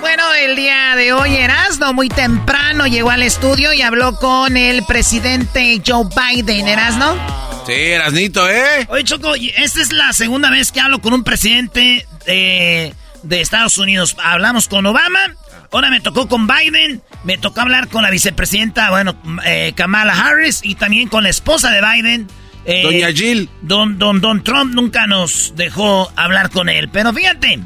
Bueno, 0.00 0.34
el 0.34 0.56
día 0.56 0.96
de 0.96 1.12
hoy 1.12 1.36
Erasmo 1.36 1.92
muy 1.92 2.08
temprano 2.08 2.88
llegó 2.88 3.10
al 3.10 3.22
estudio 3.22 3.72
y 3.72 3.82
habló 3.82 4.16
con 4.16 4.56
el 4.56 4.84
presidente 4.84 5.80
Joe 5.86 6.06
Biden. 6.06 6.66
Erasmo. 6.66 7.47
Sí, 7.68 7.74
Erasnito, 7.74 8.48
¿eh? 8.48 8.86
Oye, 8.88 9.04
Choco, 9.04 9.34
esta 9.34 9.82
es 9.82 9.92
la 9.92 10.12
segunda 10.14 10.50
vez 10.50 10.72
que 10.72 10.80
hablo 10.80 11.00
con 11.00 11.12
un 11.12 11.22
presidente 11.22 12.06
de, 12.24 12.94
de 13.22 13.40
Estados 13.42 13.76
Unidos. 13.76 14.16
Hablamos 14.24 14.68
con 14.68 14.86
Obama, 14.86 15.34
ahora 15.70 15.90
me 15.90 16.00
tocó 16.00 16.28
con 16.28 16.46
Biden, 16.46 17.02
me 17.24 17.36
tocó 17.36 17.60
hablar 17.60 17.88
con 17.88 18.02
la 18.02 18.10
vicepresidenta, 18.10 18.88
bueno, 18.88 19.20
eh, 19.44 19.74
Kamala 19.76 20.14
Harris 20.14 20.60
y 20.62 20.76
también 20.76 21.10
con 21.10 21.24
la 21.24 21.28
esposa 21.28 21.70
de 21.70 21.82
Biden. 21.82 22.26
eh, 22.64 22.82
Doña 22.84 23.12
Jill. 23.12 23.50
Don, 23.60 23.98
don, 23.98 24.22
don 24.22 24.42
Trump 24.42 24.74
nunca 24.74 25.06
nos 25.06 25.52
dejó 25.54 26.10
hablar 26.16 26.48
con 26.48 26.70
él. 26.70 26.88
Pero 26.90 27.12
fíjate, 27.12 27.60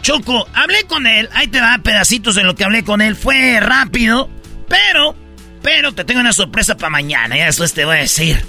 Choco, 0.00 0.48
hablé 0.54 0.84
con 0.84 1.06
él, 1.06 1.28
ahí 1.34 1.48
te 1.48 1.60
va 1.60 1.76
pedacitos 1.76 2.36
de 2.36 2.44
lo 2.44 2.54
que 2.54 2.64
hablé 2.64 2.84
con 2.84 3.02
él. 3.02 3.16
Fue 3.16 3.60
rápido, 3.60 4.30
pero, 4.66 5.14
pero 5.60 5.92
te 5.92 6.04
tengo 6.06 6.20
una 6.20 6.32
sorpresa 6.32 6.74
para 6.74 6.88
mañana, 6.88 7.36
ya 7.36 7.44
después 7.44 7.74
te 7.74 7.84
voy 7.84 7.98
a 7.98 8.00
decir. 8.00 8.42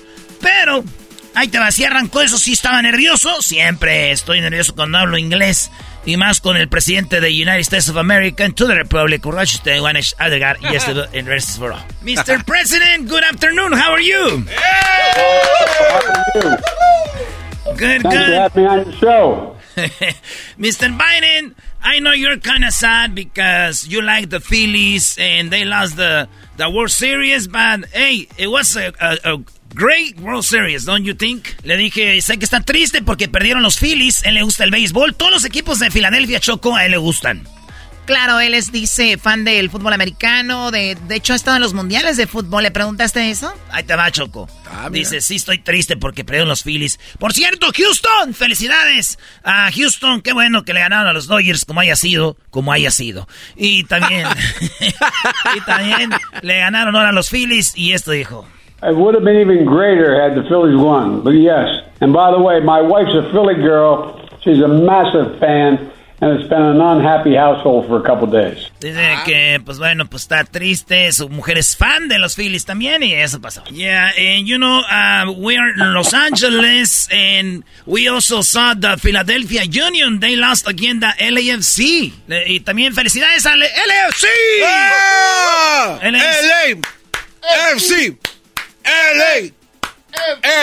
Pero, 0.44 0.84
ahí 1.34 1.48
te 1.48 1.58
va, 1.58 1.72
si 1.72 1.84
arrancó 1.86 2.22
eso, 2.22 2.38
sí 2.38 2.54
estaba 2.54 2.80
nervioso. 2.84 3.42
Siempre 3.42 4.12
estoy 4.12 4.42
nervioso 4.42 4.76
cuando 4.76 5.00
hablo 5.00 5.18
inglés. 5.18 5.72
Y 6.06 6.18
más 6.18 6.42
con 6.42 6.58
el 6.58 6.68
presidente 6.68 7.22
de 7.22 7.30
United 7.30 7.62
States 7.62 7.88
of 7.88 7.96
America 7.96 8.44
and 8.44 8.54
to 8.56 8.68
the 8.68 8.76
Republic 8.76 9.26
of 9.26 9.34
Rochester, 9.34 9.80
Wanesh 9.82 10.14
Adelgar, 10.18 10.58
y 10.62 10.76
este 10.76 10.92
and 11.18 11.28
rest 11.30 11.58
for 11.58 11.72
all. 11.72 11.80
Mr. 12.04 12.44
President, 12.46 13.08
good 13.10 13.24
afternoon, 13.24 13.72
how 13.72 13.94
are 13.94 14.02
you? 14.02 14.44
Good, 17.78 18.02
Thanks 18.02 18.04
for 18.04 18.10
good. 18.10 18.34
having 18.34 18.64
me 18.64 18.70
on 18.70 18.86
your 18.86 18.94
show. 18.96 19.58
Mr. 20.60 20.96
Biden, 20.98 21.56
I 21.82 22.00
know 22.00 22.12
you're 22.12 22.38
kind 22.38 22.66
of 22.66 22.74
sad 22.74 23.16
because 23.16 23.88
you 23.88 24.02
like 24.02 24.30
the 24.30 24.40
Phillies 24.42 25.18
and 25.20 25.50
they 25.52 25.64
lost 25.66 25.96
the, 25.96 26.28
the 26.58 26.70
World 26.70 26.92
Series, 26.92 27.48
but 27.48 27.86
hey, 27.94 28.28
it 28.38 28.48
was 28.48 28.76
a, 28.76 28.92
a, 29.00 29.36
a 29.36 29.38
great 29.74 30.20
World 30.20 30.44
Series, 30.44 30.86
don't 30.86 31.06
you 31.06 31.16
think? 31.16 31.48
Le 31.64 31.78
dije, 31.78 32.22
sé 32.22 32.38
que 32.38 32.46
está 32.46 32.62
triste 32.62 33.02
porque 33.02 33.28
perdieron 33.28 33.64
los 33.64 33.78
Phillies, 33.78 34.24
a 34.26 34.30
él 34.30 34.36
le 34.36 34.44
gusta 34.44 34.64
el 34.64 34.72
béisbol, 34.72 35.16
todos 35.16 35.32
los 35.32 35.46
equipos 35.46 35.80
de 35.80 35.92
Filadelfia, 35.92 36.40
Choco, 36.40 36.76
a 36.76 36.86
él 36.86 36.92
le 36.92 36.98
gustan. 36.98 37.44
Claro, 38.06 38.42
él 38.42 38.54
es, 38.54 38.74
dice, 38.74 39.18
fan 39.18 39.46
del 39.46 39.70
fútbol 39.70 39.94
americano, 39.94 40.72
de, 40.72 40.98
de 41.08 41.16
hecho 41.16 41.32
ha 41.32 41.38
estado 41.38 41.56
en 41.56 41.62
los 41.62 41.74
mundiales 41.74 42.18
de 42.18 42.28
fútbol. 42.28 42.64
¿Le 42.64 42.72
preguntaste 42.72 43.30
eso? 43.32 43.54
Ahí 43.72 43.84
te 43.84 43.96
va, 43.96 44.12
Choco. 44.12 44.50
Dice, 44.92 45.22
sí, 45.22 45.36
estoy 45.36 45.60
triste 45.60 45.96
porque 45.96 46.26
perdieron 46.26 46.50
los 46.50 46.64
Phillies. 46.64 47.00
Por 47.18 47.32
cierto, 47.32 47.68
Houston, 47.74 48.34
felicidades 48.34 49.18
a 49.44 49.72
Houston. 49.72 50.22
Qué 50.22 50.34
bueno 50.34 50.66
que 50.66 50.74
le 50.74 50.82
ganaron 50.82 51.08
a 51.08 51.14
los 51.14 51.28
Dodgers, 51.28 51.64
como 51.64 51.80
haya 51.80 51.96
sido, 51.96 52.36
como 52.50 52.74
haya 52.74 52.92
sido. 52.92 53.28
Y 53.56 53.86
también, 53.86 54.28
y 55.56 55.62
también 55.62 56.10
le 56.42 56.58
ganaron 56.58 56.96
ahora 56.98 57.10
a 57.10 57.14
los 57.14 57.30
Phillies. 57.30 57.72
Y 57.76 57.94
esto 57.94 58.12
dijo. 58.12 58.46
It 58.86 58.96
would 58.96 59.16
have 59.16 59.24
been 59.24 59.40
even 59.40 59.66
greater 59.66 60.22
had 60.22 60.36
the 60.36 60.44
Phillies 60.50 60.76
won, 60.78 61.22
but 61.24 61.32
yes. 61.32 61.68
And 62.02 62.12
by 62.14 62.32
the 62.32 62.40
way, 62.42 62.60
my 62.60 62.82
wife's 62.82 63.14
a 63.16 63.32
Philly 63.32 63.56
girl. 63.56 64.20
She's 64.44 64.60
a 64.60 64.68
massive 64.68 65.40
fan, 65.40 65.90
and 66.20 66.38
it's 66.38 66.50
been 66.50 66.62
an 66.62 66.82
unhappy 66.82 67.34
household 67.34 67.88
for 67.88 67.98
a 67.98 68.04
couple 68.04 68.28
days. 68.28 68.70
Dice 68.82 69.24
que, 69.26 69.62
pues 69.64 69.80
bueno, 69.80 70.06
pues 70.10 70.24
está 70.24 70.44
triste. 70.44 71.10
Su 71.14 71.30
mujer 71.30 71.58
es 71.58 71.78
fan 71.78 72.10
de 72.10 72.20
los 72.20 72.36
Phillies 72.36 72.66
también 72.66 73.04
y 73.04 73.14
eso 73.14 73.40
pasó. 73.40 73.64
Yeah, 73.72 74.10
and 74.18 74.46
you 74.46 74.58
know, 74.58 74.82
uh, 74.82 75.32
we're 75.38 75.70
in 75.80 75.94
Los 75.94 76.14
Angeles 76.14 77.08
and 77.10 77.64
we 77.86 78.10
also 78.10 78.42
saw 78.42 78.74
the 78.74 78.98
Philadelphia 78.98 79.64
Union. 79.64 80.20
They 80.20 80.36
lost 80.36 80.68
again 80.68 81.00
the 81.00 81.14
LAFC. 81.20 82.12
Le- 82.28 82.50
Y 82.52 82.60
también 82.60 82.94
felicidades 82.94 83.46
al 83.46 83.60
LAFC. 83.60 84.28
¡Ah! 84.66 86.00
LA. 86.04 86.76
FC. 87.76 88.18
LA. 88.84 89.52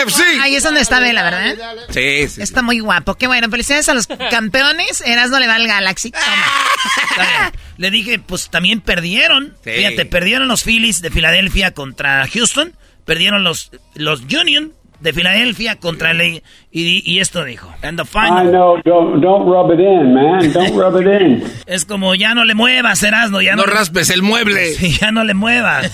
FC. 0.03 0.23
Ahí 0.41 0.55
es 0.55 0.63
donde 0.63 0.79
está 0.79 1.01
Vela, 1.01 1.23
¿verdad? 1.23 1.55
Sí, 1.89 2.27
sí. 2.29 2.41
Está 2.41 2.61
muy 2.61 2.79
guapo. 2.79 3.15
Qué 3.15 3.27
bueno. 3.27 3.49
Felicidades 3.49 3.89
a 3.89 3.93
los 3.93 4.07
campeones. 4.31 5.01
Erasmo 5.05 5.39
le 5.39 5.47
va 5.47 5.55
al 5.55 5.67
Galaxy. 5.67 6.07
Está 7.09 7.21
bien. 7.21 7.61
Le 7.77 7.91
dije, 7.91 8.19
pues 8.19 8.49
también 8.49 8.79
perdieron. 8.79 9.53
Sí. 9.63 9.71
Fíjate, 9.71 10.05
perdieron 10.05 10.47
los 10.47 10.63
Phillies 10.63 11.01
de 11.01 11.09
Filadelfia 11.11 11.71
contra 11.73 12.25
Houston. 12.27 12.73
Perdieron 13.05 13.43
los, 13.43 13.71
los 13.95 14.21
Union 14.21 14.71
de 15.01 15.11
Filadelfia 15.13 15.75
contra 15.77 16.13
LA. 16.13 16.25
Y, 16.71 17.03
y 17.11 17.19
esto 17.19 17.43
dijo. 17.43 17.73
And 17.81 17.97
the 17.99 18.03
I 18.03 18.07
final. 18.07 18.51
know. 18.51 18.77
Don't 18.85 19.21
don't 19.21 19.45
rub 19.45 19.71
it 19.73 19.79
in, 19.79 20.13
man. 20.13 20.53
Don't 20.53 20.77
rub 20.77 20.95
it 21.01 21.21
in. 21.21 21.43
Es 21.65 21.83
como 21.85 22.15
ya 22.15 22.33
no 22.35 22.45
le 22.45 22.53
muevas, 22.55 23.03
Erasmo. 23.03 23.41
Ya 23.41 23.55
no, 23.55 23.65
No 23.65 23.71
raspes 23.73 24.09
el 24.11 24.21
mueble. 24.21 24.75
Sí, 24.75 24.97
ya 25.01 25.11
no 25.11 25.23
le 25.25 25.33
muevas. 25.33 25.91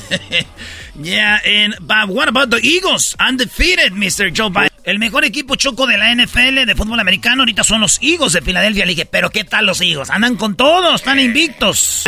Yeah, 1.01 1.39
and 1.45 1.75
but 1.81 2.09
what 2.09 2.27
about 2.27 2.49
the 2.49 2.59
Eagles? 2.61 3.15
Undefeated, 3.19 3.93
Mr. 3.93 4.31
Joe 4.31 4.49
Biden. 4.49 4.69
El 4.83 4.99
mejor 4.99 5.25
equipo 5.25 5.55
choco 5.55 5.85
de 5.85 5.97
la 5.97 6.15
NFL 6.15 6.65
de 6.65 6.73
fútbol 6.75 6.99
americano 7.01 7.41
ahorita 7.41 7.63
son 7.65 7.81
los 7.81 7.99
Eagles 8.01 8.31
de 8.33 8.41
Filadelfia. 8.41 8.85
Le 8.85 8.91
dije, 8.93 9.05
pero 9.05 9.29
¿qué 9.29 9.43
tal 9.43 9.65
los 9.65 9.81
Eagles? 9.81 10.09
Andan 10.09 10.37
con 10.37 10.55
todos, 10.55 10.95
están 10.95 11.19
invictos. 11.19 12.05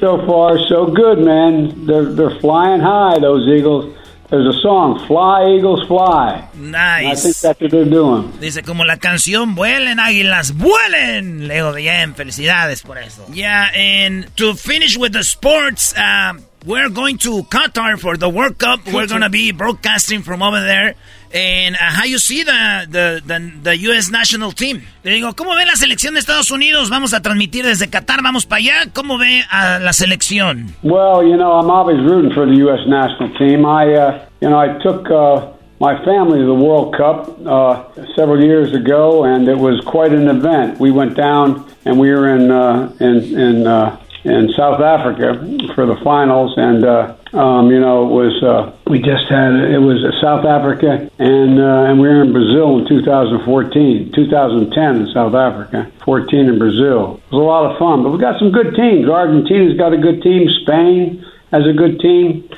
So 0.00 0.18
far, 0.26 0.58
so 0.68 0.86
good, 0.86 1.18
man. 1.24 1.86
They're 1.86 2.12
they're 2.14 2.38
flying 2.40 2.80
high. 2.80 3.20
Those 3.20 3.46
Eagles. 3.48 3.94
There's 4.30 4.46
a 4.46 4.60
song, 4.60 4.98
"Fly 5.06 5.56
Eagles 5.56 5.86
Fly." 5.88 6.44
And 6.52 6.76
I 6.76 7.02
Nice. 7.04 7.22
think 7.22 7.36
that's 7.36 7.58
what 7.62 7.70
they're 7.70 7.88
doing. 7.88 8.30
Dice 8.40 8.62
como 8.62 8.84
la 8.84 8.98
canción 8.98 9.54
Vuelen 9.54 9.98
águilas, 9.98 10.52
vuelen. 10.54 11.48
Le 11.48 11.54
digo, 11.54 11.72
bien, 11.72 12.14
felicidades 12.14 12.82
por 12.82 12.98
eso. 12.98 13.24
Yeah, 13.32 13.70
and 13.74 14.26
to 14.34 14.54
finish 14.54 14.98
with 14.98 15.12
the 15.12 15.24
sports, 15.24 15.94
um, 15.96 16.42
we're 16.68 16.90
going 16.90 17.16
to 17.16 17.42
Qatar 17.44 17.98
for 17.98 18.18
the 18.18 18.28
World 18.28 18.58
Cup. 18.58 18.84
We're 18.92 19.06
going 19.06 19.22
to 19.22 19.30
be 19.30 19.52
broadcasting 19.52 20.20
from 20.22 20.42
over 20.42 20.60
there. 20.60 20.94
And 21.32 21.74
uh, 21.74 21.78
how 21.80 22.04
you 22.04 22.18
see 22.18 22.42
the, 22.42 22.86
the, 22.88 23.22
the, 23.24 23.52
the 23.62 23.76
U.S. 23.88 24.10
national 24.10 24.52
team? 24.52 24.82
Le 25.02 25.12
digo, 25.12 25.34
¿cómo 25.34 25.56
ve 25.56 25.64
la 25.64 25.76
selección 25.76 26.12
de 26.12 26.20
Estados 26.20 26.50
Unidos? 26.50 26.90
Vamos 26.90 27.14
a 27.14 27.22
transmitir 27.22 27.64
desde 27.64 27.88
Qatar, 27.88 28.22
vamos 28.22 28.44
para 28.44 28.58
allá. 28.60 28.92
¿Cómo 28.92 29.16
ve 29.16 29.42
a 29.50 29.78
la 29.78 29.94
selección? 29.94 30.74
Well, 30.82 31.26
you 31.26 31.38
know, 31.38 31.52
I'm 31.52 31.70
always 31.70 32.00
rooting 32.00 32.32
for 32.34 32.44
the 32.46 32.56
U.S. 32.64 32.86
national 32.86 33.34
team. 33.38 33.64
I, 33.64 33.94
uh, 33.94 34.26
you 34.42 34.50
know, 34.50 34.58
I 34.58 34.78
took 34.82 35.10
uh, 35.10 35.52
my 35.80 36.04
family 36.04 36.40
to 36.40 36.46
the 36.46 36.54
World 36.54 36.94
Cup 36.94 37.46
uh, 37.46 38.14
several 38.14 38.44
years 38.44 38.74
ago, 38.74 39.24
and 39.24 39.48
it 39.48 39.56
was 39.56 39.80
quite 39.86 40.12
an 40.12 40.28
event. 40.28 40.78
We 40.78 40.90
went 40.90 41.16
down 41.16 41.64
and 41.86 41.98
we 41.98 42.10
were 42.10 42.28
in 42.28 42.50
uh, 42.50 42.92
in 43.00 43.38
in, 43.38 43.66
uh, 43.66 43.98
in 44.24 44.50
South 44.56 44.80
Africa 44.80 45.34
for 45.74 45.86
the 45.86 45.96
finals, 46.02 46.54
and 46.56 46.84
uh, 46.84 47.14
um, 47.32 47.70
you 47.70 47.80
know, 47.80 48.08
it 48.08 48.12
was 48.12 48.42
uh, 48.42 48.72
we 48.86 48.98
just 48.98 49.28
had 49.28 49.54
it 49.54 49.78
was 49.78 50.00
South 50.20 50.44
Africa, 50.44 51.10
and 51.18 51.60
uh, 51.60 51.88
and 51.88 52.00
we 52.00 52.08
were 52.08 52.22
in 52.22 52.32
Brazil 52.32 52.78
in 52.78 52.88
2014, 52.88 54.12
2010 54.12 54.96
in 54.96 55.06
South 55.12 55.34
Africa, 55.34 55.90
14 56.04 56.48
in 56.48 56.58
Brazil. 56.58 57.20
It 57.26 57.32
was 57.32 57.40
a 57.40 57.44
lot 57.44 57.70
of 57.70 57.78
fun, 57.78 58.02
but 58.02 58.10
we 58.10 58.18
got 58.18 58.38
some 58.38 58.50
good 58.50 58.74
teams. 58.74 59.08
Argentina's 59.08 59.76
got 59.76 59.92
a 59.92 59.98
good 59.98 60.22
team. 60.22 60.48
Spain 60.62 61.24
has 61.52 61.66
a 61.66 61.72
good 61.72 62.00
team. 62.00 62.48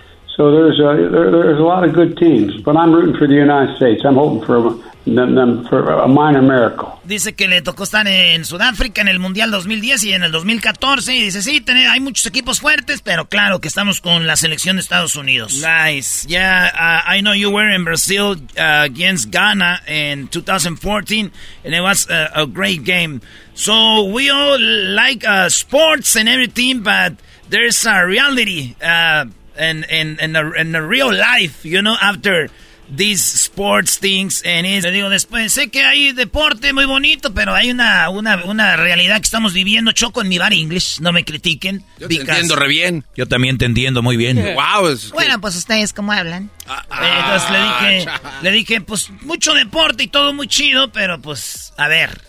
So 0.40 0.50
there's 0.50 0.80
a 0.80 1.10
there, 1.10 1.30
there's 1.30 1.60
a 1.60 1.62
lot 1.62 1.84
of 1.84 1.92
good 1.92 2.16
teams, 2.16 2.62
but 2.64 2.74
I'm 2.74 2.94
rooting 2.94 3.14
for 3.18 3.26
the 3.28 3.34
United 3.34 3.76
States. 3.76 4.00
I'm 4.06 4.14
hoping 4.14 4.40
for 4.46 4.72
them, 5.04 5.34
them 5.34 5.66
for 5.68 5.82
a 5.92 6.08
minor 6.08 6.40
miracle. 6.40 6.98
Dice 7.04 7.34
que 7.34 7.46
le 7.46 7.60
tocó 7.60 7.82
estar 7.82 8.08
en 8.08 8.46
Sudáfrica 8.46 9.02
en 9.02 9.08
el 9.08 9.18
Mundial 9.18 9.50
2010 9.50 10.04
y 10.04 10.12
en 10.14 10.22
el 10.22 10.32
2014. 10.32 11.14
Y 11.14 11.22
dice, 11.24 11.42
sí, 11.42 11.60
tener- 11.60 11.88
hay 11.88 12.00
muchos 12.00 12.24
equipos 12.24 12.58
fuertes, 12.58 13.02
pero 13.02 13.26
claro 13.28 13.60
que 13.60 13.68
estamos 13.68 14.00
con 14.00 14.26
la 14.26 14.34
selección 14.36 14.76
de 14.76 14.80
Estados 14.80 15.14
Unidos. 15.14 15.62
Nice. 15.62 16.26
Yeah, 16.26 16.70
uh, 16.74 17.02
I 17.14 17.20
know 17.20 17.34
you 17.34 17.50
were 17.50 17.68
in 17.68 17.84
Brazil 17.84 18.36
uh, 18.56 18.84
against 18.86 19.30
Ghana 19.30 19.80
in 19.88 20.28
2014, 20.28 21.30
and 21.66 21.74
it 21.74 21.82
was 21.82 22.08
a, 22.08 22.30
a 22.34 22.46
great 22.46 22.82
game. 22.84 23.20
So 23.52 24.04
we 24.10 24.30
all 24.30 24.58
like 24.58 25.22
uh, 25.28 25.50
sports 25.50 26.16
and 26.16 26.30
everything, 26.30 26.80
but 26.82 27.12
there's 27.50 27.84
a 27.84 28.06
reality 28.06 28.74
uh, 28.82 29.26
and, 29.58 29.84
and, 29.90 30.20
and, 30.20 30.36
a, 30.36 30.50
and 30.58 30.74
a 30.76 30.82
real 30.82 31.10
life, 31.12 31.64
you 31.68 31.80
know, 31.80 31.96
after 32.00 32.50
these 32.92 33.22
sports 33.22 33.98
things 34.00 34.42
and 34.44 34.66
it. 34.66 34.82
Le 34.82 34.90
digo 34.90 35.08
después, 35.10 35.52
sé 35.52 35.70
que 35.70 35.84
hay 35.84 36.12
deporte 36.12 36.72
muy 36.72 36.86
bonito, 36.86 37.32
pero 37.32 37.54
hay 37.54 37.70
una, 37.70 38.08
una, 38.10 38.42
una 38.44 38.76
realidad 38.76 39.16
que 39.18 39.26
estamos 39.26 39.52
viviendo. 39.52 39.92
Choco 39.92 40.22
en 40.22 40.28
mi 40.28 40.38
bar 40.38 40.52
English, 40.52 40.98
no 41.00 41.12
me 41.12 41.24
critiquen. 41.24 41.84
Yo 42.00 42.08
te 42.08 42.16
entiendo 42.16 42.56
re 42.56 42.66
bien. 42.66 43.04
Yo 43.16 43.26
también 43.26 43.58
te 43.58 43.64
entiendo 43.66 44.02
muy 44.02 44.16
bien. 44.16 44.38
Wow, 44.56 44.88
es- 44.88 45.10
Bueno, 45.10 45.40
pues 45.40 45.54
ustedes, 45.54 45.92
¿cómo 45.92 46.10
hablan? 46.10 46.50
Eh, 46.68 46.72
Entonces 47.20 47.50
le 47.50 47.58
dije, 47.60 48.06
le 48.42 48.50
dije, 48.50 48.80
pues 48.80 49.10
mucho 49.22 49.54
deporte 49.54 50.02
y 50.02 50.08
todo 50.08 50.32
muy 50.34 50.48
chido, 50.48 50.90
pero 50.90 51.20
pues, 51.20 51.72
a 51.76 51.86
ver, 51.86 52.20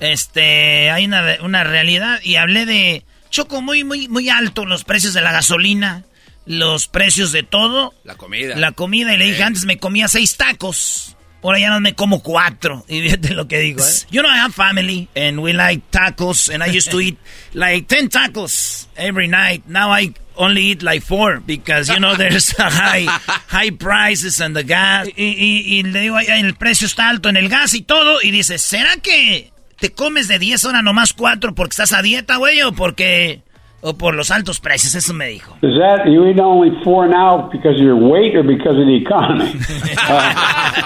este, 0.00 0.90
hay 0.90 1.06
una, 1.06 1.36
una 1.42 1.64
realidad 1.64 2.20
y 2.22 2.36
hablé 2.36 2.66
de 2.66 3.04
Choco 3.30 3.62
muy, 3.62 3.82
muy, 3.84 4.08
muy 4.08 4.28
alto 4.28 4.66
los 4.66 4.84
precios 4.84 5.14
de 5.14 5.22
la 5.22 5.32
gasolina, 5.32 6.04
los 6.46 6.88
precios 6.88 7.32
de 7.32 7.42
todo. 7.42 7.94
La 8.04 8.16
comida. 8.16 8.56
La 8.56 8.72
comida, 8.72 9.14
y 9.14 9.18
le 9.18 9.26
dije, 9.26 9.42
antes 9.42 9.64
me 9.64 9.78
comía 9.78 10.08
seis 10.08 10.36
tacos. 10.36 11.16
Ahora 11.42 11.58
ya 11.58 11.70
no 11.70 11.80
me 11.80 11.94
como 11.94 12.22
cuatro. 12.22 12.84
Y 12.88 13.02
fíjate 13.02 13.34
lo 13.34 13.48
que 13.48 13.58
digo, 13.58 13.82
¿eh? 13.82 14.06
You 14.10 14.22
know, 14.22 14.30
I 14.30 14.38
have 14.38 14.54
family 14.54 15.08
and 15.16 15.40
we 15.40 15.52
like 15.52 15.82
tacos 15.90 16.48
and 16.48 16.62
I 16.62 16.76
used 16.76 16.90
to 16.90 17.00
eat 17.00 17.18
like 17.52 17.88
10 17.88 18.10
tacos 18.10 18.86
every 18.96 19.26
night. 19.28 19.64
Now 19.66 19.90
I 19.90 20.14
only 20.36 20.70
eat 20.70 20.82
like 20.82 21.02
four 21.02 21.40
because, 21.40 21.88
you 21.88 21.98
know, 21.98 22.14
there's 22.16 22.54
high, 22.56 23.06
high 23.48 23.70
prices 23.70 24.40
and 24.40 24.54
the 24.54 24.62
gas. 24.62 25.08
Y, 25.08 25.34
y, 25.36 25.78
y 25.78 25.82
le 25.82 26.00
digo, 26.00 26.18
el 26.18 26.54
precio 26.54 26.86
está 26.86 27.08
alto 27.08 27.28
en 27.28 27.36
el 27.36 27.48
gas 27.48 27.74
y 27.74 27.82
todo. 27.82 28.22
Y 28.22 28.30
dice, 28.30 28.58
¿será 28.58 28.96
que 28.98 29.52
te 29.78 29.90
comes 29.90 30.28
de 30.28 30.38
10 30.38 30.64
horas 30.64 30.84
nomás 30.84 31.12
cuatro 31.12 31.54
porque 31.54 31.72
estás 31.72 31.92
a 31.92 32.02
dieta, 32.02 32.36
güey? 32.36 32.62
¿O 32.62 32.72
porque 32.72 33.42
o 33.82 33.94
por 33.94 34.14
los 34.14 34.30
altos 34.30 34.60
precios, 34.60 34.94
eso 34.94 35.12
me 35.12 35.28
dijo. 35.28 35.54
Is 35.62 35.76
that 35.78 36.06
you 36.08 36.24
eat 36.26 36.38
only 36.38 36.70
four 36.84 37.08
now 37.08 37.48
because 37.50 37.76
of 37.76 37.82
your 37.82 37.96
weight 37.96 38.34
or 38.36 38.42
because 38.42 38.78
of 38.78 38.86
the 38.86 38.94
economy? 38.94 39.52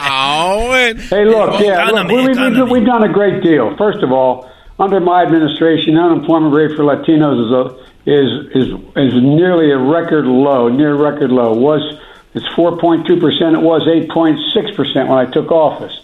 oh, 0.08 0.72
hey, 1.10 1.24
look, 1.24 1.60
yeah, 1.60 1.84
look, 1.90 2.08
we, 2.08 2.26
we, 2.26 2.62
we, 2.62 2.62
we've 2.72 2.86
done 2.86 3.04
a 3.04 3.12
great 3.12 3.42
deal. 3.42 3.76
First 3.76 4.02
of 4.02 4.12
all, 4.12 4.50
under 4.78 5.00
my 5.00 5.22
administration, 5.22 5.94
the 5.94 6.00
unemployment 6.00 6.54
rate 6.54 6.76
for 6.76 6.84
Latinos 6.84 7.44
is 7.44 7.52
a, 7.52 7.86
is 8.08 8.46
is 8.54 8.68
is 8.96 9.14
nearly 9.22 9.70
a 9.72 9.78
record 9.78 10.26
low, 10.26 10.68
near 10.68 10.94
record 10.94 11.30
low. 11.30 11.52
Was 11.52 11.82
it's 12.34 12.46
4.2 12.48 13.20
percent. 13.20 13.56
It 13.56 13.62
was 13.62 13.82
8.6 13.82 14.76
percent 14.76 15.08
when 15.08 15.18
I 15.18 15.30
took 15.30 15.50
office. 15.50 15.98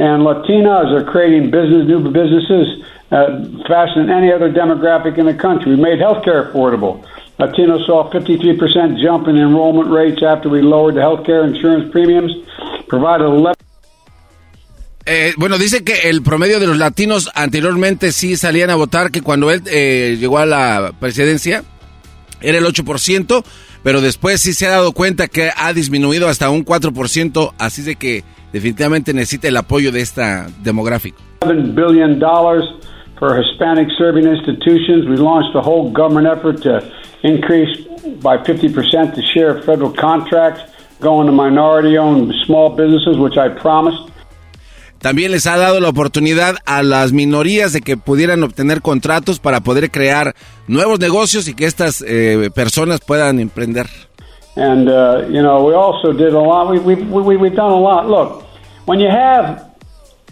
And 0.00 0.22
Latinos 0.22 0.92
are 0.96 1.04
creating 1.04 1.50
business, 1.50 1.86
new 1.86 2.00
businesses 2.10 2.82
uh, 3.10 3.44
faster 3.68 4.00
than 4.00 4.08
any 4.08 4.32
other 4.32 4.50
demographic 4.50 5.18
in 5.18 5.26
the 5.26 5.34
country. 5.34 5.76
We 5.76 5.80
made 5.80 5.98
healthcare 5.98 6.50
affordable. 6.50 7.04
Latinos 7.38 7.84
saw 7.84 8.08
a 8.08 8.10
53% 8.10 9.02
jump 9.02 9.28
in 9.28 9.36
enrollment 9.36 9.90
rates 9.90 10.22
after 10.22 10.48
we 10.48 10.62
lowered 10.62 10.94
the 10.94 11.00
healthcare 11.00 11.46
insurance 11.46 11.92
premiums, 11.92 12.32
provided 12.88 13.26
11 13.26 13.54
Eh, 15.06 15.32
bueno, 15.36 15.58
dice 15.58 15.82
que 15.82 16.08
el 16.08 16.22
promedio 16.22 16.60
de 16.60 16.66
los 16.66 16.78
latinos 16.78 17.30
anteriormente 17.34 18.12
sí 18.12 18.36
salían 18.36 18.70
a 18.70 18.76
votar, 18.76 19.10
que 19.10 19.22
cuando 19.22 19.50
él 19.50 19.62
eh, 19.66 20.16
llegó 20.20 20.38
a 20.38 20.46
la 20.46 20.92
presidencia 21.00 21.64
era 22.40 22.58
el 22.58 22.64
8%, 22.64 23.44
pero 23.82 24.00
después 24.00 24.40
sí 24.40 24.52
se 24.52 24.66
ha 24.66 24.70
dado 24.70 24.92
cuenta 24.92 25.28
que 25.28 25.50
ha 25.56 25.72
disminuido 25.72 26.28
hasta 26.28 26.50
un 26.50 26.64
4%, 26.64 27.52
así 27.58 27.82
de 27.82 27.96
que 27.96 28.24
definitivamente 28.52 29.14
necesita 29.14 29.48
el 29.48 29.56
apoyo 29.56 29.92
de 29.92 30.00
esta 30.00 30.48
demográfico. 30.62 31.18
billion 31.46 32.20
for 33.18 33.38
Hispanic 33.38 33.88
serving 33.98 34.26
institutions. 34.26 35.06
We 35.06 35.16
launched 35.16 35.54
a 35.54 35.60
whole 35.60 35.90
government 35.92 36.26
effort 36.26 36.62
to 36.62 36.82
increase 37.22 37.86
by 38.22 38.38
50% 38.38 39.14
the 39.14 39.22
share 39.22 39.56
of 39.56 39.64
federal 39.64 39.92
contracts 39.92 40.62
going 41.00 41.26
to 41.26 41.32
minority 41.32 41.98
owned 41.98 42.32
small 42.46 42.70
businesses, 42.70 43.16
which 43.16 43.36
I 43.36 43.48
promised. 43.48 44.09
También 45.00 45.32
les 45.32 45.46
ha 45.46 45.56
dado 45.56 45.80
la 45.80 45.88
oportunidad 45.88 46.56
a 46.66 46.82
las 46.82 47.12
minorías 47.12 47.72
de 47.72 47.80
que 47.80 47.96
pudieran 47.96 48.42
obtener 48.42 48.82
contratos 48.82 49.38
para 49.38 49.60
poder 49.60 49.90
crear 49.90 50.34
nuevos 50.68 51.00
negocios 51.00 51.48
y 51.48 51.54
que 51.54 51.64
estas 51.64 52.04
eh, 52.06 52.50
personas 52.54 53.00
puedan 53.00 53.40
emprender. 53.40 53.86
And, 54.56 54.88
uh, 54.88 55.26
you 55.30 55.42
know, 55.42 55.64
we 55.64 55.74
also 55.74 56.12
did 56.12 56.34
a 56.34 56.40
lot. 56.40 56.70
We, 56.70 56.80
we, 56.80 56.96
we, 56.96 57.36
we've 57.36 57.54
done 57.54 57.72
a 57.72 57.80
lot. 57.80 58.08
Look, 58.08 58.44
when 58.84 59.00
you 59.00 59.08
have 59.08 59.70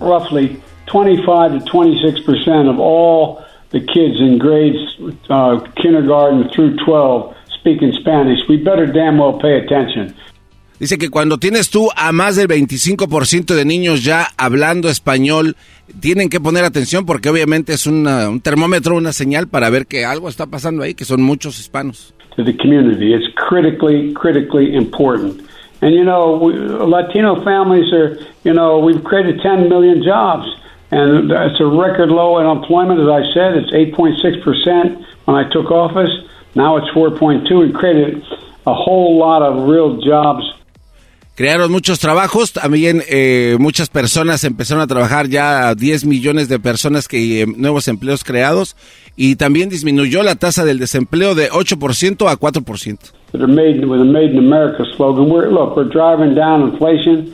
roughly 0.01 0.61
25 0.87 1.53
to 1.53 1.65
26 1.65 2.21
percent 2.21 2.69
of 2.69 2.79
all 2.79 3.45
the 3.71 3.81
kids 3.81 4.21
in 4.21 4.39
grades 4.39 4.79
uh, 5.29 5.61
kindergarten 5.77 6.49
through 6.51 6.77
12 6.85 7.37
speaking 7.61 7.93
Spanish. 8.01 8.41
We 8.49 8.57
better 8.57 8.87
damn 8.87 9.19
well 9.19 9.39
pay 9.39 9.59
attention. 9.59 10.17
Dice 10.79 10.99
que 10.99 11.11
cuando 11.11 11.39
tienes 11.39 11.71
tú 11.71 11.89
a 11.97 12.13
más 12.13 12.37
del 12.37 12.49
25% 12.49 13.55
de 13.55 13.65
niños 13.65 14.05
ya 14.05 14.29
hablando 14.37 14.89
español, 14.89 15.57
tienen 16.01 16.29
que 16.29 16.41
poner 16.41 16.65
atención 16.65 17.05
porque 17.05 17.29
obviamente 17.29 17.73
es 17.73 17.87
una, 17.87 18.29
un 18.29 18.41
termómetro, 18.41 18.97
una 18.97 19.13
señal 19.13 19.49
para 19.49 19.71
ver 19.71 19.87
que 19.87 20.05
algo 20.05 20.29
está 20.29 20.47
pasando 20.47 20.83
ahí, 20.83 20.95
que 20.95 21.05
son 21.05 21.23
muchos 21.23 21.59
hispanos. 21.59 22.15
The 22.37 22.57
community, 22.57 23.13
it's 23.13 23.27
critically, 23.35 24.15
critically 24.15 24.77
important. 24.77 25.43
And 25.81 25.93
you 25.93 26.05
know, 26.05 26.39
we, 26.39 26.55
Latino 26.55 27.43
families 27.43 27.93
are, 27.93 28.17
you 28.45 28.53
know, 28.53 28.79
we've 28.79 29.03
created 29.03 29.41
10 29.43 29.69
million 29.69 30.03
jobs. 30.05 30.47
and 30.91 31.31
it's 31.31 31.61
a 31.61 31.67
record 31.67 32.09
low 32.09 32.39
unemployment. 32.39 33.01
As 33.01 33.09
I 33.09 33.23
said, 33.35 33.57
it's 33.57 33.71
8.6 33.73 34.43
percent 34.43 35.05
when 35.25 35.37
I 35.37 35.49
took 35.51 35.71
office. 35.71 36.11
Now 36.55 36.79
it's 36.79 36.89
4.2. 36.89 37.61
We 37.61 37.73
created 37.73 38.25
a 38.67 38.75
whole 38.75 39.19
lot 39.19 39.43
of 39.43 39.69
real 39.69 40.01
jobs. 40.01 40.45
Crearon 41.39 41.71
muchos 41.71 42.01
trabajos, 42.01 42.53
también 42.53 43.01
eh, 43.09 43.59
muchas 43.61 43.91
personas 43.91 44.43
empezaron 44.43 44.83
a 44.83 44.89
trabajar 44.89 45.29
ya 45.29 45.73
10 45.77 46.05
millones 46.05 46.49
de 46.49 46.59
personas 46.59 47.07
que 47.07 47.43
eh, 47.43 47.47
nuevos 47.47 47.87
empleos 47.87 48.25
creados 48.25 48.75
y 49.15 49.37
también 49.37 49.69
disminuyó 49.69 50.25
la 50.25 50.35
tasa 50.35 50.65
del 50.65 50.81
desempleo 50.81 51.37
de 51.37 51.49
8% 51.49 52.29
a 52.29 52.37
4%. 52.37 52.99
That 53.31 53.41
are 53.41 53.47
made 53.47 53.87
Made 53.87 54.33
in 54.33 54.39
America 54.39 54.83
slogan. 54.97 55.31
We're, 55.31 55.49
look, 55.49 55.77
we're 55.77 55.89
driving 55.89 56.35
down 56.35 56.73
inflation 56.73 57.33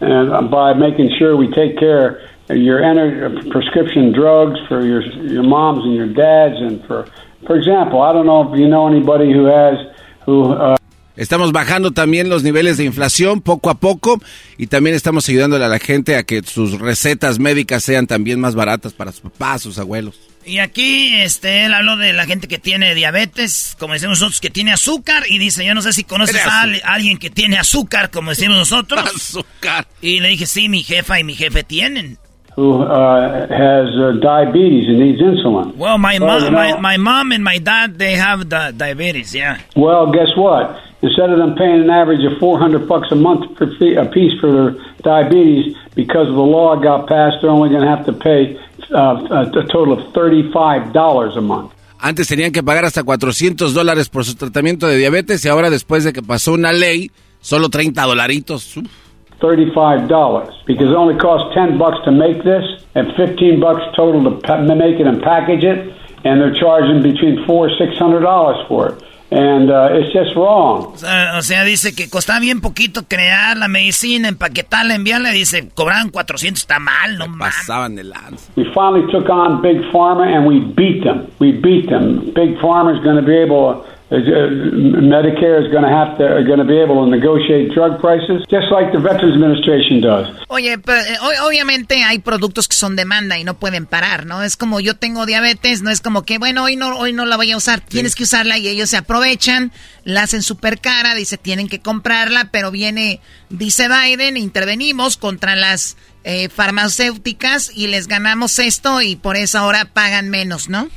and 0.00 0.50
by 0.50 0.74
making 0.74 1.10
sure 1.16 1.36
we 1.36 1.46
take 1.46 1.78
care 1.78 2.22
your 2.48 2.82
uh, 2.82 3.40
prescription 3.52 4.10
drugs 4.10 4.58
for 4.66 4.84
your 4.84 5.02
your 5.22 5.44
moms 5.44 5.84
and 5.84 5.94
your 5.94 6.08
dads 6.08 6.56
and 6.60 6.84
for 6.86 7.06
for 7.46 7.54
example, 7.54 8.02
I 8.02 8.12
don't 8.12 8.26
know 8.26 8.52
if 8.52 8.58
you 8.58 8.66
know 8.66 8.88
anybody 8.88 9.32
who 9.32 9.44
has 9.44 9.78
who 10.24 10.52
uh, 10.54 10.76
Estamos 11.16 11.52
bajando 11.52 11.92
también 11.92 12.28
los 12.28 12.42
niveles 12.42 12.76
de 12.76 12.84
inflación 12.84 13.40
poco 13.40 13.70
a 13.70 13.74
poco 13.74 14.20
y 14.58 14.66
también 14.66 14.96
estamos 14.96 15.28
ayudándole 15.28 15.64
a 15.64 15.68
la 15.68 15.78
gente 15.78 16.16
a 16.16 16.24
que 16.24 16.42
sus 16.42 16.80
recetas 16.80 17.38
médicas 17.38 17.84
sean 17.84 18.06
también 18.08 18.40
más 18.40 18.56
baratas 18.56 18.92
para 18.92 19.12
sus 19.12 19.20
papás, 19.20 19.62
sus 19.62 19.78
abuelos. 19.78 20.18
Y 20.46 20.58
aquí 20.58 21.14
este, 21.14 21.64
él 21.64 21.72
habló 21.72 21.96
de 21.96 22.12
la 22.12 22.26
gente 22.26 22.48
que 22.48 22.58
tiene 22.58 22.94
diabetes, 22.94 23.76
como 23.78 23.94
decimos 23.94 24.20
nosotros, 24.20 24.40
que 24.40 24.50
tiene 24.50 24.72
azúcar. 24.72 25.24
Y 25.28 25.38
dice, 25.38 25.64
yo 25.64 25.74
no 25.74 25.80
sé 25.80 25.92
si 25.92 26.04
conoces 26.04 26.44
a 26.44 26.66
alguien 26.84 27.16
que 27.18 27.30
tiene 27.30 27.56
azúcar, 27.56 28.10
como 28.10 28.30
decimos 28.30 28.58
nosotros. 28.58 29.10
Azúcar. 29.14 29.86
Y 30.02 30.20
le 30.20 30.28
dije, 30.28 30.46
sí, 30.46 30.68
mi 30.68 30.82
jefa 30.82 31.18
y 31.18 31.24
mi 31.24 31.34
jefe 31.34 31.64
tienen. 31.64 32.18
Who 32.54 32.82
uh, 32.82 33.48
has 33.48 33.88
uh, 33.98 34.12
diabetes 34.20 34.86
and 34.88 34.98
needs 35.00 35.20
insulin. 35.20 35.76
Well, 35.76 35.98
my 35.98 36.18
well, 36.18 36.38
mom, 36.38 36.44
you 36.44 36.50
my, 36.52 36.80
my 36.80 36.96
mom 36.96 37.32
and 37.32 37.42
my 37.42 37.58
dad, 37.58 37.98
they 37.98 38.14
have 38.14 38.48
the 38.48 38.72
diabetes. 38.76 39.34
Yeah. 39.34 39.60
Well, 39.74 40.12
guess 40.12 40.36
what? 40.36 40.78
Instead 41.02 41.30
of 41.30 41.38
them 41.38 41.54
paying 41.56 41.82
an 41.82 41.90
average 41.90 42.24
of 42.24 42.38
400 42.38 42.88
bucks 42.88 43.08
a 43.10 43.16
month 43.16 43.56
per 43.56 43.66
fee, 43.76 43.94
a 43.94 44.06
piece 44.06 44.38
for 44.40 44.50
their 44.52 44.70
diabetes, 45.02 45.76
because 45.94 46.28
of 46.28 46.34
the 46.34 46.40
law 46.40 46.76
got 46.76 47.08
passed, 47.08 47.38
they're 47.42 47.50
only 47.50 47.68
going 47.68 47.82
to 47.82 47.88
have 47.88 48.06
to 48.06 48.12
pay 48.12 48.56
uh, 48.94 49.44
a 49.44 49.66
total 49.68 49.92
of 49.92 50.14
$35 50.14 51.36
a 51.36 51.40
month. 51.40 51.72
Antes 51.98 52.28
tenían 52.28 52.52
que 52.52 52.62
pagar 52.62 52.84
hasta 52.84 53.02
400 53.02 53.72
dólares 53.72 54.08
por 54.08 54.24
su 54.24 54.34
tratamiento 54.34 54.86
de 54.86 54.96
diabetes 54.96 55.44
y 55.44 55.48
ahora 55.48 55.70
después 55.70 56.04
de 56.04 56.12
que 56.12 56.22
pasó 56.22 56.52
una 56.52 56.72
ley, 56.72 57.10
solo 57.40 57.68
30 57.68 58.02
dolaritos. 58.02 58.76
Uf. 58.76 59.03
$35 59.44 60.64
because 60.64 60.88
it 60.88 60.96
only 60.96 61.16
costs 61.18 61.54
10 61.54 61.76
bucks 61.76 61.98
to 62.06 62.10
make 62.10 62.42
this 62.42 62.64
and 62.94 63.12
15 63.14 63.60
bucks 63.60 63.82
total 63.94 64.40
to 64.40 64.74
make 64.74 64.98
it 64.98 65.06
and 65.06 65.22
package 65.22 65.64
it 65.64 65.92
and 66.24 66.40
they're 66.40 66.54
charging 66.54 67.02
between 67.02 67.44
4 67.44 67.68
$600 67.68 68.68
for 68.68 68.88
it. 68.88 69.02
And 69.30 69.68
uh, 69.68 69.88
it's 69.92 70.12
just 70.12 70.36
wrong. 70.36 70.92
O 70.94 70.96
sea, 70.96 71.38
o 71.38 71.42
sea, 71.42 71.64
dice 71.64 71.92
que 71.92 72.08
costaba 72.08 72.38
bien 72.38 72.60
poquito 72.60 73.04
crear 73.08 73.56
la 73.56 73.66
medicina, 73.66 74.28
empaquetarla, 74.28 74.94
enviarla. 74.94 75.30
Dice, 75.30 75.70
cobraban 75.74 76.10
400, 76.10 76.56
está 76.56 76.78
mal, 76.78 77.18
no 77.18 77.26
más. 77.26 77.56
Pasaban 77.56 77.96
de 77.96 78.04
lanza. 78.04 78.52
We 78.54 78.64
finally 78.72 79.10
took 79.10 79.28
on 79.28 79.60
Big 79.60 79.80
Pharma 79.92 80.26
and 80.26 80.46
we 80.46 80.60
beat 80.60 81.02
them. 81.02 81.26
We 81.40 81.52
beat 81.52 81.88
them. 81.88 82.32
Big 82.32 82.56
Pharma 82.58 82.96
is 82.96 83.02
going 83.02 83.16
to 83.16 83.26
be 83.26 83.36
able 83.36 83.82
to 83.82 83.93
Medicare 84.22 85.64
is 85.64 85.70
going 85.72 85.82
to 85.82 85.90
have 85.90 86.16
to 86.18 86.44
going 86.44 86.58
to 86.58 86.64
be 86.64 86.78
able 86.78 87.04
to 87.04 87.10
negotiate 87.10 87.74
drug 87.74 88.00
prices, 88.00 88.44
just 88.48 88.70
like 88.70 88.92
the 88.92 89.00
Veterans 89.00 89.34
Administration 89.34 90.00
does. 90.00 90.28
Oye, 90.48 90.78
pero, 90.78 91.00
eh, 91.00 91.40
obviamente 91.44 92.02
hay 92.04 92.18
productos 92.18 92.68
que 92.68 92.76
son 92.76 92.96
demanda 92.96 93.38
y 93.38 93.44
no 93.44 93.54
pueden 93.54 93.86
parar, 93.86 94.26
¿no? 94.26 94.42
Es 94.42 94.56
como 94.56 94.80
yo 94.80 94.96
tengo 94.96 95.26
diabetes, 95.26 95.82
no 95.82 95.90
es 95.90 96.00
como 96.00 96.22
que 96.22 96.38
bueno 96.38 96.64
hoy 96.64 96.76
no 96.76 96.96
hoy 96.98 97.12
no 97.12 97.26
la 97.26 97.36
voy 97.36 97.50
a 97.50 97.56
usar, 97.56 97.80
tienes 97.80 98.14
que 98.14 98.24
usarla 98.24 98.58
y 98.58 98.68
ellos 98.68 98.90
se 98.90 98.96
aprovechan, 98.96 99.72
la 100.04 100.22
hacen 100.22 100.42
súper 100.42 100.80
cara, 100.80 101.14
dice 101.14 101.38
tienen 101.38 101.68
que 101.68 101.80
comprarla, 101.80 102.50
pero 102.52 102.70
viene 102.70 103.20
dice 103.50 103.88
Biden, 103.88 104.36
intervenimos 104.36 105.16
contra 105.16 105.56
las 105.56 105.96
eh, 106.24 106.48
farmacéuticas 106.48 107.70
y 107.74 107.88
les 107.88 108.08
ganamos 108.08 108.58
esto 108.58 109.02
y 109.02 109.16
por 109.16 109.36
eso 109.36 109.58
ahora 109.58 109.86
pagan 109.92 110.30
menos, 110.30 110.68
¿no? 110.68 110.88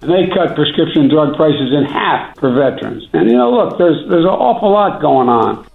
They 0.00 0.28
cut 0.32 0.54
prescription 0.54 1.08
drug 1.08 1.36
prices 1.36 1.72
in 1.72 1.84
half 1.84 2.38
for 2.38 2.52
veterans. 2.52 3.08
And 3.12 3.30
you 3.30 3.36
know, 3.36 3.50
look, 3.50 3.78
there's 3.78 4.08
there's 4.08 4.24
an 4.24 4.30
awful 4.30 4.70
lot 4.70 5.00
going 5.00 5.28
on. 5.28 5.66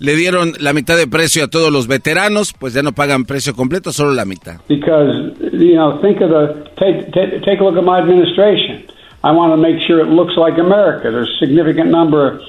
Le 0.00 0.16
dieron 0.16 0.56
la 0.60 0.72
mitad 0.72 0.96
de 0.96 1.06
precio 1.06 1.44
a 1.44 1.48
todos 1.48 1.70
los 1.70 1.86
veteranos, 1.86 2.54
pues 2.58 2.72
ya 2.74 2.82
no 2.82 2.92
pagan 2.92 3.24
precio 3.24 3.54
completo, 3.54 3.92
solo 3.92 4.12
la 4.12 4.24
mitad. 4.24 4.60
Because 4.66 5.38
you 5.52 5.74
know, 5.74 6.00
think 6.00 6.20
of 6.20 6.30
the 6.30 6.70
take 6.76 7.12
take, 7.12 7.42
take 7.44 7.60
a 7.60 7.64
look 7.64 7.76
at 7.76 7.84
my 7.84 7.98
administration. 8.00 8.88
I 9.22 9.32
want 9.32 9.52
to 9.52 9.58
make 9.58 9.80
sure 9.86 10.00
it 10.00 10.08
looks 10.08 10.36
like 10.36 10.58
America. 10.58 11.10
There's 11.10 11.28
a 11.28 11.38
significant 11.38 11.90
number 11.90 12.40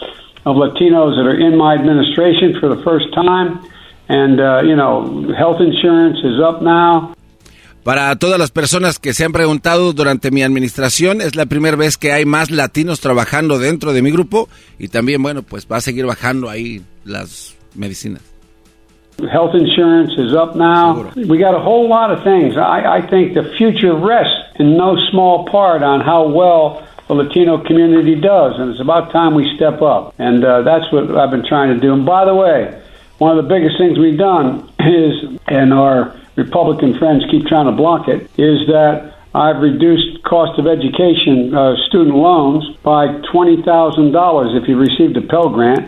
of 0.45 0.55
Latinos 0.55 1.17
that 1.17 1.27
are 1.27 1.39
in 1.39 1.57
my 1.57 1.75
administration 1.75 2.59
for 2.59 2.73
the 2.73 2.81
first 2.83 3.13
time. 3.13 3.67
And, 4.07 4.39
uh, 4.39 4.61
you 4.63 4.75
know, 4.75 5.33
health 5.37 5.61
insurance 5.61 6.17
is 6.23 6.39
up 6.39 6.61
now. 6.61 7.13
Para 7.83 8.15
todas 8.17 8.37
las 8.37 8.51
personas 8.51 8.99
que 8.99 9.13
se 9.13 9.25
han 9.25 9.31
preguntado 9.31 9.91
durante 9.93 10.29
mi 10.29 10.43
administración, 10.43 11.19
es 11.19 11.35
la 11.35 11.47
primera 11.47 11.75
vez 11.75 11.97
que 11.97 12.11
hay 12.11 12.25
más 12.25 12.51
latinos 12.51 12.99
trabajando 12.99 13.57
dentro 13.57 13.91
de 13.91 14.03
mi 14.03 14.11
grupo 14.11 14.49
y 14.77 14.87
también, 14.87 15.23
bueno, 15.23 15.41
pues 15.41 15.67
va 15.71 15.77
a 15.77 15.81
seguir 15.81 16.05
bajando 16.05 16.47
ahí 16.47 16.83
las 17.05 17.57
medicinas. 17.75 18.21
Health 19.19 19.53
insurance 19.55 20.13
is 20.17 20.33
up 20.33 20.55
now. 20.55 21.11
We 21.15 21.37
got 21.37 21.53
a 21.53 21.59
whole 21.59 21.87
lot 21.87 22.11
of 22.11 22.23
things. 22.23 22.55
I, 22.55 22.97
I 22.97 23.01
think 23.01 23.33
the 23.33 23.51
future 23.57 23.93
rests 23.93 24.59
in 24.59 24.77
no 24.77 24.95
small 25.11 25.45
part 25.45 25.83
on 25.83 26.01
how 26.01 26.27
well 26.27 26.87
the 27.07 27.15
Latino 27.15 27.57
community 27.63 28.15
does, 28.15 28.57
and 28.57 28.71
it's 28.71 28.79
about 28.79 29.11
time 29.11 29.35
we 29.35 29.45
step 29.55 29.81
up. 29.81 30.13
And 30.17 30.43
uh, 30.43 30.61
that's 30.63 30.91
what 30.91 31.15
I've 31.17 31.29
been 31.29 31.45
trying 31.45 31.73
to 31.73 31.79
do. 31.79 31.93
And 31.93 32.05
by 32.05 32.25
the 32.25 32.33
way, 32.33 32.81
one 33.17 33.37
of 33.37 33.43
the 33.43 33.49
biggest 33.49 33.77
things 33.77 33.99
we've 33.99 34.17
done 34.17 34.69
is, 34.79 35.37
and 35.47 35.73
our 35.73 36.15
Republican 36.43 36.97
friends 36.97 37.23
keep 37.29 37.45
trying 37.45 37.65
to 37.65 37.75
block 37.75 38.07
it, 38.07 38.23
is 38.37 38.65
that 38.67 39.13
I've 39.33 39.61
reduced 39.61 40.23
cost 40.23 40.59
of 40.59 40.65
education 40.67 41.55
uh, 41.55 41.75
student 41.87 42.15
loans 42.15 42.63
by 42.83 43.07
$20,000 43.33 44.61
if 44.61 44.67
you 44.67 44.77
received 44.77 45.15
a 45.17 45.21
Pell 45.21 45.49
Grant. 45.49 45.87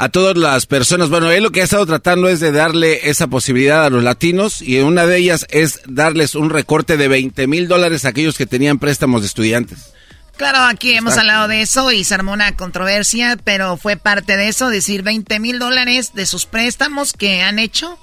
a 0.00 0.08
todas 0.08 0.36
las 0.36 0.64
personas. 0.64 1.10
Bueno, 1.10 1.30
él 1.30 1.42
lo 1.42 1.50
que 1.50 1.60
ha 1.60 1.64
estado 1.64 1.84
tratando 1.84 2.28
es 2.28 2.40
de 2.40 2.52
darle 2.52 3.10
esa 3.10 3.26
posibilidad 3.26 3.84
a 3.84 3.90
los 3.90 4.02
latinos 4.02 4.62
y 4.62 4.78
una 4.78 5.04
de 5.04 5.18
ellas 5.18 5.46
es 5.50 5.82
darles 5.84 6.34
un 6.34 6.48
recorte 6.48 6.96
de 6.96 7.06
20 7.06 7.46
mil 7.46 7.68
dólares 7.68 8.06
a 8.06 8.08
aquellos 8.08 8.38
que 8.38 8.46
tenían 8.46 8.78
préstamos 8.78 9.20
de 9.20 9.26
estudiantes. 9.26 9.92
Claro, 10.38 10.60
aquí 10.60 10.94
hemos 10.94 11.18
hablado 11.18 11.48
de 11.48 11.60
eso 11.60 11.92
y 11.92 12.02
se 12.02 12.14
armó 12.14 12.32
una 12.32 12.56
controversia, 12.56 13.36
pero 13.44 13.76
fue 13.76 13.96
parte 13.96 14.38
de 14.38 14.48
eso, 14.48 14.70
decir 14.70 15.02
20 15.02 15.38
mil 15.38 15.58
dólares 15.58 16.14
de 16.14 16.24
sus 16.24 16.46
préstamos 16.46 17.12
que 17.12 17.42
han 17.42 17.58
hecho. 17.58 17.98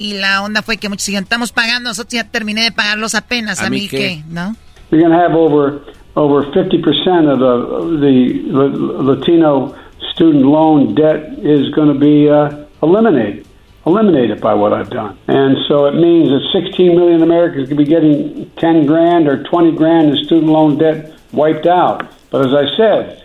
Y 0.00 0.14
la 0.14 0.42
onda 0.42 0.62
fue 0.62 0.78
que 0.78 0.88
muchos 0.88 1.04
dijeron, 1.04 1.24
estamos 1.24 1.52
pagando, 1.52 1.90
nosotros 1.90 2.14
ya 2.14 2.24
terminé 2.24 2.64
de 2.64 2.72
pagarlos 2.72 3.14
apenas, 3.14 3.60
a, 3.60 3.68
mí 3.68 3.86
qué, 3.86 4.24
¿no? 4.30 4.56
We're 4.90 4.98
going 4.98 5.12
to 5.12 5.18
have 5.18 5.34
over, 5.34 5.82
over 6.14 6.42
50% 6.52 7.28
of 7.28 8.00
the, 8.00 8.00
the 8.00 9.02
Latino 9.02 9.74
student 10.14 10.46
loan 10.46 10.94
debt 10.94 11.38
is 11.40 11.68
going 11.74 11.92
to 11.92 11.98
be 11.98 12.30
uh, 12.30 12.64
eliminated, 12.82 13.46
eliminated 13.84 14.40
by 14.40 14.54
what 14.54 14.72
I've 14.72 14.88
done. 14.88 15.18
And 15.28 15.58
so 15.68 15.84
it 15.84 15.96
means 15.96 16.30
that 16.30 16.48
16 16.50 16.96
million 16.96 17.22
Americans 17.22 17.68
could 17.68 17.76
be 17.76 17.84
getting 17.84 18.50
10 18.56 18.86
grand 18.86 19.28
or 19.28 19.42
20 19.42 19.76
grand 19.76 20.16
in 20.16 20.24
student 20.24 20.50
loan 20.50 20.78
debt 20.78 21.12
wiped 21.32 21.66
out. 21.66 22.10
But 22.30 22.46
as 22.46 22.54
I 22.54 22.74
said, 22.74 23.22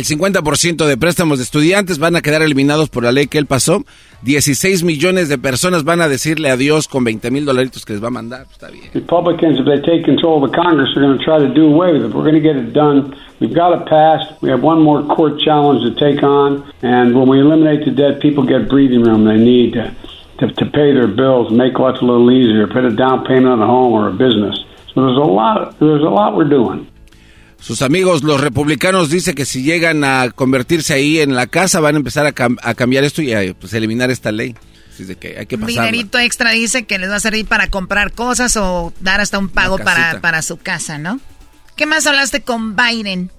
El 0.00 0.06
50% 0.06 0.86
de 0.86 0.96
préstamos 0.96 1.36
de 1.36 1.44
estudiantes 1.44 1.98
van 1.98 2.16
a 2.16 2.22
quedar 2.22 2.40
eliminados 2.40 2.88
por 2.88 3.04
la 3.04 3.12
ley 3.12 3.26
que 3.26 3.36
él 3.36 3.44
pasó. 3.44 3.84
16 4.22 4.82
millones 4.82 5.28
de 5.28 5.36
personas 5.36 5.84
van 5.84 6.00
a 6.00 6.08
decirle 6.08 6.48
adiós 6.48 6.88
con 6.88 7.04
20 7.04 7.30
mil 7.30 7.44
dolaritos 7.44 7.84
que 7.84 7.92
les 7.92 8.02
va 8.02 8.06
a 8.06 8.10
mandar. 8.10 8.46
Está 8.50 8.70
bien. 8.70 8.84
Republicans, 8.94 9.58
if 9.58 9.66
they 9.66 9.78
take 9.82 10.02
control 10.06 10.42
of 10.42 10.50
the 10.50 10.56
Congress, 10.56 10.88
are 10.96 11.02
going 11.02 11.18
to 11.18 11.22
try 11.22 11.38
to 11.38 11.52
do 11.52 11.66
away 11.66 11.92
with 11.92 12.06
it. 12.06 12.14
We're 12.14 12.24
going 12.24 12.32
to 12.32 12.40
get 12.40 12.56
it 12.56 12.72
done. 12.72 13.14
We've 13.40 13.54
got 13.54 13.76
it 13.76 13.86
passed. 13.90 14.40
We 14.40 14.48
have 14.48 14.62
one 14.62 14.80
more 14.80 15.02
court 15.02 15.38
challenge 15.38 15.84
to 15.84 15.92
take 16.00 16.22
on. 16.22 16.64
And 16.80 17.14
when 17.14 17.28
we 17.28 17.38
eliminate 17.38 17.84
the 17.84 17.90
debt, 17.90 18.22
people 18.22 18.46
get 18.46 18.70
breathing 18.70 19.02
room 19.02 19.26
they 19.26 19.36
need 19.36 19.74
to, 19.74 19.94
to, 20.38 20.48
to 20.50 20.64
pay 20.72 20.94
their 20.94 21.08
bills, 21.08 21.52
make 21.52 21.78
life 21.78 22.00
a 22.00 22.06
little 22.06 22.30
easier, 22.30 22.66
put 22.66 22.86
a 22.86 22.96
down 22.96 23.26
payment 23.26 23.48
on 23.48 23.60
a 23.60 23.66
home 23.66 23.92
or 23.92 24.08
a 24.08 24.12
business. 24.14 24.64
So 24.94 25.04
there's 25.04 25.18
a 25.18 25.28
lot, 25.28 25.78
there's 25.78 26.02
a 26.02 26.08
lot 26.08 26.36
we're 26.36 26.48
doing. 26.48 26.88
Sus 27.60 27.82
amigos, 27.82 28.22
los 28.22 28.40
republicanos, 28.40 29.10
dice 29.10 29.34
que 29.34 29.44
si 29.44 29.62
llegan 29.62 30.02
a 30.02 30.30
convertirse 30.30 30.94
ahí 30.94 31.20
en 31.20 31.34
la 31.34 31.46
casa, 31.46 31.80
van 31.80 31.94
a 31.94 31.98
empezar 31.98 32.26
a, 32.26 32.32
cam 32.32 32.56
a 32.62 32.74
cambiar 32.74 33.04
esto 33.04 33.22
y 33.22 33.32
a 33.32 33.54
pues, 33.54 33.72
eliminar 33.74 34.10
esta 34.10 34.32
ley. 34.32 34.54
Así 34.92 35.04
de 35.04 35.16
que 35.16 35.38
hay 35.38 35.46
que 35.46 35.58
pasarla. 35.58 35.84
Dinerito 35.84 36.18
extra 36.18 36.50
dice 36.50 36.84
que 36.84 36.98
les 36.98 37.10
va 37.10 37.16
a 37.16 37.20
servir 37.20 37.46
para 37.46 37.68
comprar 37.68 38.12
cosas 38.12 38.56
o 38.56 38.92
dar 39.00 39.20
hasta 39.20 39.38
un 39.38 39.48
pago 39.48 39.78
para, 39.78 40.20
para 40.20 40.42
su 40.42 40.56
casa, 40.56 40.98
¿no? 40.98 41.20
¿Qué 41.76 41.86
más 41.86 42.06
hablaste 42.06 42.42
con 42.42 42.76
Biden? 42.76 43.30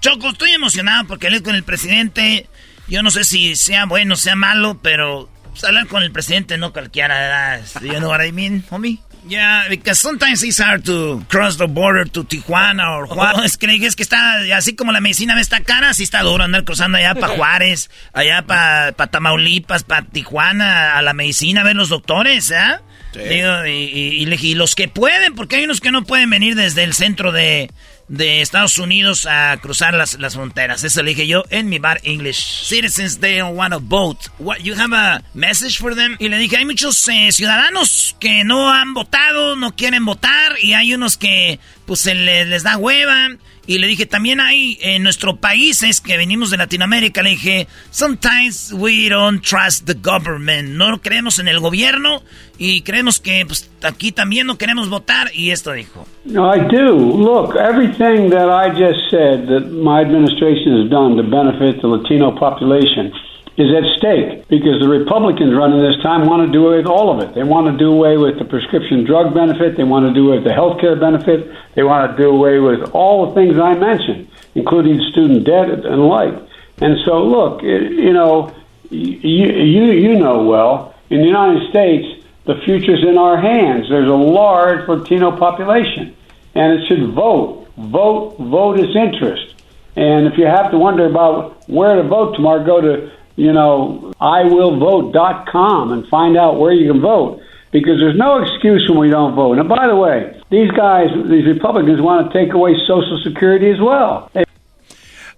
Choco, 0.00 0.30
estoy 0.30 0.52
emocionado 0.52 1.06
porque 1.06 1.26
hablé 1.26 1.42
con 1.42 1.54
el 1.54 1.62
presidente. 1.62 2.48
Yo 2.88 3.02
no 3.02 3.10
sé 3.10 3.24
si 3.24 3.54
sea 3.56 3.86
bueno 3.86 4.14
o 4.14 4.16
sea 4.16 4.34
malo, 4.34 4.78
pero 4.82 5.28
pues, 5.50 5.64
hablar 5.64 5.86
con 5.86 6.02
el 6.02 6.10
presidente 6.12 6.58
no 6.58 6.72
cualquiera. 6.72 7.60
You 7.82 7.98
know 7.98 8.10
what 8.10 8.24
I 8.24 8.32
mean, 8.32 8.64
homie? 8.70 9.00
Yeah, 9.28 9.64
because 9.68 10.00
sometimes 10.00 10.42
it's 10.42 10.58
hard 10.58 10.84
to 10.86 11.22
cross 11.28 11.58
the 11.58 11.66
border 11.66 12.06
to 12.06 12.24
Tijuana 12.24 12.96
or 12.96 13.06
Juárez. 13.06 13.58
¿Crees 13.58 13.94
que 13.94 14.02
está 14.02 14.40
así 14.56 14.74
como 14.74 14.92
la 14.92 15.00
medicina 15.00 15.34
ve 15.34 15.42
esta 15.42 15.60
cara? 15.60 15.90
Así 15.90 16.04
está 16.04 16.22
duro 16.22 16.44
andar 16.44 16.64
cruzando 16.64 16.96
allá 16.96 17.14
para 17.14 17.34
Juárez, 17.34 17.90
allá 18.14 18.42
para 18.46 18.92
pa 18.92 19.08
Tamaulipas, 19.08 19.84
para 19.84 20.06
Tijuana, 20.06 20.96
a 20.96 21.02
la 21.02 21.12
medicina, 21.12 21.60
a 21.60 21.64
ver 21.64 21.76
los 21.76 21.90
doctores, 21.90 22.50
¿eh? 22.50 22.78
Sí. 23.12 23.20
Digo, 23.20 23.66
y, 23.66 23.70
y, 23.70 24.34
y, 24.34 24.54
los 24.54 24.74
que 24.74 24.88
pueden, 24.88 25.34
porque 25.34 25.56
hay 25.56 25.64
unos 25.64 25.80
que 25.80 25.90
no 25.90 26.04
pueden 26.04 26.30
venir 26.30 26.54
desde 26.54 26.84
el 26.84 26.94
centro 26.94 27.32
de, 27.32 27.70
de 28.10 28.40
Estados 28.40 28.76
Unidos 28.78 29.26
a 29.26 29.56
cruzar 29.62 29.94
las, 29.94 30.18
las 30.18 30.34
fronteras. 30.34 30.82
Eso 30.82 31.02
le 31.02 31.10
dije 31.10 31.26
yo 31.26 31.44
en 31.50 31.68
mi 31.68 31.78
bar 31.78 32.00
English. 32.02 32.64
Citizens, 32.64 33.18
they 33.20 33.38
don't 33.38 33.56
want 33.56 33.72
to 33.72 33.80
vote. 33.80 34.28
What, 34.38 34.58
you 34.58 34.74
have 34.74 34.94
a 34.94 35.22
message 35.32 35.78
for 35.78 35.94
them? 35.94 36.16
Y 36.18 36.28
le 36.28 36.38
dije, 36.38 36.56
hay 36.56 36.64
muchos 36.64 37.08
eh, 37.08 37.30
ciudadanos 37.30 38.16
que 38.18 38.44
no 38.44 38.72
han 38.72 38.94
votado, 38.94 39.54
no 39.54 39.74
quieren 39.76 40.04
votar, 40.04 40.56
y 40.60 40.74
hay 40.74 40.92
unos 40.92 41.16
que 41.16 41.60
pues 41.86 42.00
se 42.00 42.14
les, 42.14 42.48
les 42.48 42.64
da 42.64 42.76
hueva. 42.76 43.28
Y 43.66 43.78
le 43.78 43.86
dije, 43.86 44.06
también 44.06 44.40
hay 44.40 44.78
en 44.80 45.02
nuestro 45.02 45.36
país, 45.36 45.82
es 45.82 46.00
que 46.00 46.16
venimos 46.16 46.50
de 46.50 46.56
Latinoamérica, 46.56 47.22
le 47.22 47.30
dije, 47.30 47.66
sometimes 47.90 48.72
we 48.72 49.08
don't 49.08 49.42
trust 49.42 49.86
the 49.86 49.94
government. 49.94 50.70
No 50.70 51.00
creemos 51.00 51.38
en 51.38 51.48
el 51.48 51.60
gobierno 51.60 52.22
y 52.58 52.82
creemos 52.82 53.20
que 53.20 53.44
pues, 53.46 53.70
aquí 53.82 54.12
también 54.12 54.46
no 54.46 54.58
queremos 54.58 54.88
votar. 54.88 55.28
Y 55.34 55.50
esto 55.50 55.72
dijo. 55.72 56.06
No, 56.24 56.54
I 56.54 56.60
do. 56.60 56.94
Look, 56.94 57.56
everything 57.56 58.30
that 58.30 58.48
I 58.50 58.70
just 58.70 59.10
said 59.10 59.46
that 59.48 59.70
my 59.70 60.00
administration 60.00 60.82
has 60.82 60.90
done 60.90 61.16
to 61.16 61.22
benefit 61.22 61.80
the 61.80 61.88
Latino 61.88 62.34
population 62.34 63.12
is 63.56 63.74
at 63.74 63.84
stake 63.98 64.48
because 64.48 64.80
the 64.80 64.88
Republicans 64.88 65.54
running 65.54 65.80
this 65.80 66.00
time 66.02 66.26
want 66.26 66.46
to 66.46 66.52
do 66.52 66.68
away 66.68 66.78
with 66.78 66.86
all 66.86 67.12
of 67.12 67.20
it. 67.28 67.34
They 67.34 67.42
want 67.42 67.66
to 67.66 67.76
do 67.76 67.92
away 67.92 68.16
with 68.16 68.38
the 68.38 68.44
prescription 68.44 69.04
drug 69.04 69.34
benefit. 69.34 69.76
They 69.76 69.84
want 69.84 70.06
to 70.06 70.14
do 70.14 70.28
away 70.28 70.36
with 70.36 70.46
the 70.46 70.54
health 70.54 70.80
care 70.80 70.96
benefit. 70.96 71.54
They 71.74 71.82
want 71.82 72.10
to 72.10 72.16
do 72.16 72.30
away 72.30 72.58
with 72.58 72.90
all 72.94 73.26
the 73.26 73.34
things 73.34 73.58
I 73.58 73.74
mentioned, 73.74 74.28
including 74.54 75.00
student 75.10 75.44
debt 75.44 75.70
and 75.70 76.06
like. 76.06 76.34
And 76.80 76.96
so, 77.04 77.22
look, 77.22 77.62
it, 77.62 77.92
you 77.92 78.12
know, 78.12 78.54
you, 78.90 79.46
you, 79.48 79.92
you 79.92 80.18
know 80.18 80.44
well, 80.44 80.94
in 81.10 81.20
the 81.20 81.26
United 81.26 81.68
States, 81.70 82.24
the 82.44 82.56
future's 82.64 83.04
in 83.06 83.18
our 83.18 83.36
hands. 83.36 83.88
There's 83.88 84.08
a 84.08 84.14
large 84.14 84.88
Latino 84.88 85.36
population, 85.36 86.16
and 86.54 86.80
it 86.80 86.86
should 86.86 87.12
vote. 87.12 87.68
Vote, 87.76 88.36
vote 88.38 88.80
its 88.80 88.96
interest. 88.96 89.54
And 89.96 90.26
if 90.26 90.38
you 90.38 90.46
have 90.46 90.70
to 90.70 90.78
wonder 90.78 91.06
about 91.06 91.68
where 91.68 91.96
to 91.96 92.02
vote 92.02 92.34
tomorrow, 92.34 92.64
go 92.64 92.80
to 92.80 93.12
you 93.36 93.52
know, 93.52 94.12
iwillvote.com 94.20 95.92
and 95.92 96.06
find 96.08 96.36
out 96.36 96.58
where 96.58 96.72
you 96.72 96.90
can 96.90 97.00
vote 97.00 97.40
because 97.72 97.98
there's 98.00 98.18
no 98.18 98.42
excuse 98.42 98.88
when 98.88 98.98
we 98.98 99.08
don't 99.08 99.34
vote. 99.34 99.58
And 99.58 99.68
by 99.68 99.86
the 99.86 99.96
way, 99.96 100.40
these 100.50 100.70
guys, 100.72 101.08
these 101.28 101.46
Republicans 101.46 102.00
want 102.00 102.30
to 102.30 102.38
take 102.38 102.52
away 102.52 102.74
Social 102.86 103.20
Security 103.22 103.70
as 103.70 103.80
well. 103.80 104.30
They 104.34 104.44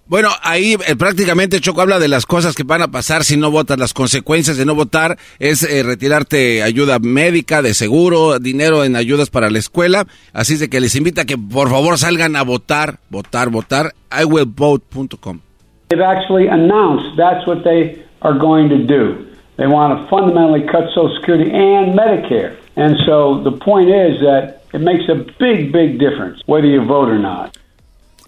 Bueno, 0.05 0.29
ahí 0.41 0.73
eh, 0.85 0.95
prácticamente 0.97 1.61
Choco 1.61 1.81
habla 1.81 1.97
de 1.97 2.09
las 2.09 2.25
cosas 2.25 2.55
que 2.55 2.63
van 2.63 2.81
a 2.81 2.89
pasar 2.89 3.23
si 3.23 3.37
no 3.37 3.49
votas. 3.51 3.79
Las 3.79 3.93
consecuencias 3.93 4.57
de 4.57 4.65
no 4.65 4.75
votar 4.75 5.17
es 5.39 5.63
eh, 5.63 5.81
retirarte 5.81 6.61
ayuda 6.61 6.99
médica, 6.99 7.61
de 7.61 7.73
seguro, 7.73 8.37
dinero 8.37 8.83
en 8.83 8.97
ayudas 8.97 9.29
para 9.29 9.49
la 9.49 9.59
escuela. 9.59 10.05
Así 10.33 10.55
es 10.55 10.59
de 10.59 10.69
que 10.69 10.81
les 10.81 10.95
invita 10.95 11.21
a 11.21 11.25
que 11.25 11.37
por 11.37 11.69
favor 11.69 11.97
salgan 11.97 12.35
a 12.35 12.43
votar, 12.43 12.99
votar, 13.09 13.49
votar. 13.49 13.95
iwillvote.com. 14.11 15.39
They've 15.89 16.01
actually 16.01 16.47
announced 16.47 17.17
that's 17.17 17.45
what 17.45 17.63
they 17.63 18.03
are 18.21 18.37
going 18.37 18.69
to 18.69 18.85
do. 18.85 19.27
They 19.57 19.67
want 19.67 19.99
to 19.99 20.07
fundamentally 20.09 20.65
cut 20.65 20.89
Social 20.95 21.15
Security 21.19 21.51
and 21.51 21.93
Medicare. 21.93 22.57
And 22.75 22.97
so 23.05 23.43
the 23.43 23.51
point 23.51 23.89
is 23.89 24.19
that 24.21 24.63
it 24.73 24.81
makes 24.81 25.07
a 25.09 25.15
big, 25.37 25.71
big 25.71 25.99
difference 25.99 26.41
whether 26.47 26.67
you 26.67 26.83
vote 26.85 27.09
or 27.09 27.19
not. 27.19 27.57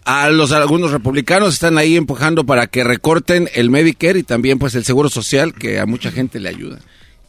A 0.07 0.29
los 0.29 0.51
algunos 0.51 0.91
republicanos 0.91 1.55
están 1.55 1.79
ahí 1.79 1.97
empujando 1.97 2.45
para 2.45 2.67
que 2.67 2.83
recorten 2.83 3.49
el 3.55 3.71
Medicare 3.71 4.19
y 4.19 4.23
también 4.23 4.59
pues 4.59 4.75
el 4.75 4.83
seguro 4.83 5.09
social 5.09 5.55
que 5.55 5.79
a 5.79 5.87
mucha 5.87 6.11
gente 6.11 6.39
le 6.39 6.49
ayuda. 6.49 6.77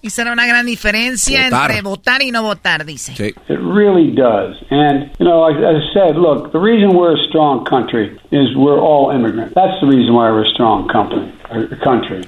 Y 0.06 0.10
será 0.10 0.32
una 0.32 0.46
gran 0.46 0.64
diferencia 0.64 1.46
votar. 1.46 1.70
entre 1.70 1.82
votar 1.82 2.22
y 2.22 2.30
no 2.30 2.44
votar, 2.44 2.84
dice. 2.84 3.12
Sí. 3.16 3.34
It 3.48 3.58
really 3.58 4.12
does. 4.14 4.54
And, 4.70 5.10
you 5.18 5.26
know, 5.26 5.44
as 5.48 5.56
I 5.56 5.92
said, 5.92 6.16
look, 6.16 6.52
the 6.52 6.60
reason 6.60 6.94
we're 6.94 7.16
a 7.16 7.28
strong 7.28 7.64
country 7.64 8.16
is 8.30 8.54
we're 8.54 8.78
all 8.78 9.10
immigrants. 9.10 9.52
That's 9.54 9.80
the 9.80 9.88
reason 9.88 10.14
why 10.14 10.30
we're 10.30 10.46
a 10.46 10.50
strong 10.50 10.86
company, 10.86 11.32
country. 11.82 12.24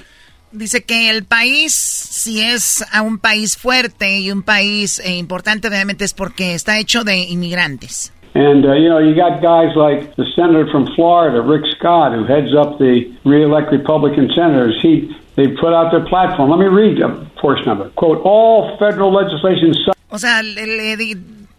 Dice 0.51 0.83
que 0.83 1.09
el 1.09 1.23
país, 1.23 1.71
si 1.71 2.41
es 2.41 2.83
a 2.91 3.01
un 3.01 3.17
país 3.17 3.55
fuerte 3.55 4.19
y 4.19 4.29
un 4.29 4.43
país 4.43 4.99
eh, 4.99 5.15
importante, 5.15 5.69
obviamente 5.69 6.03
es 6.03 6.13
porque 6.13 6.55
está 6.55 6.79
hecho 6.79 7.05
de 7.05 7.29
inmigrantes. 7.29 8.11
And, 8.35 8.65
uh, 8.65 8.73
you 8.73 8.89
know, 8.89 8.99
you 8.99 9.15
got 9.15 9.41
guys 9.41 9.75
like 9.75 10.15
the 10.15 10.25
senator 10.35 10.67
from 10.69 10.85
Florida, 10.95 11.41
Rick 11.41 11.63
Scott, 11.77 12.13
who 12.13 12.25
heads 12.25 12.53
up 12.53 12.77
the 12.77 13.11
re-elect 13.25 13.71
Republican 13.71 14.29
senators. 14.35 14.77
He, 14.81 15.15
they 15.39 15.47
put 15.55 15.73
out 15.73 15.91
their 15.91 16.05
platform. 16.05 16.49
Let 16.49 16.59
me 16.59 16.67
read 16.67 17.01
a 17.01 17.09
portion 17.39 17.69
of 17.69 17.79
it. 17.79 17.95
Quote, 17.95 18.21
all 18.23 18.77
federal 18.77 19.11
legislation... 19.11 19.73
O 20.11 20.17
sea, 20.17 20.41
le, 20.43 20.65
le 20.65 21.15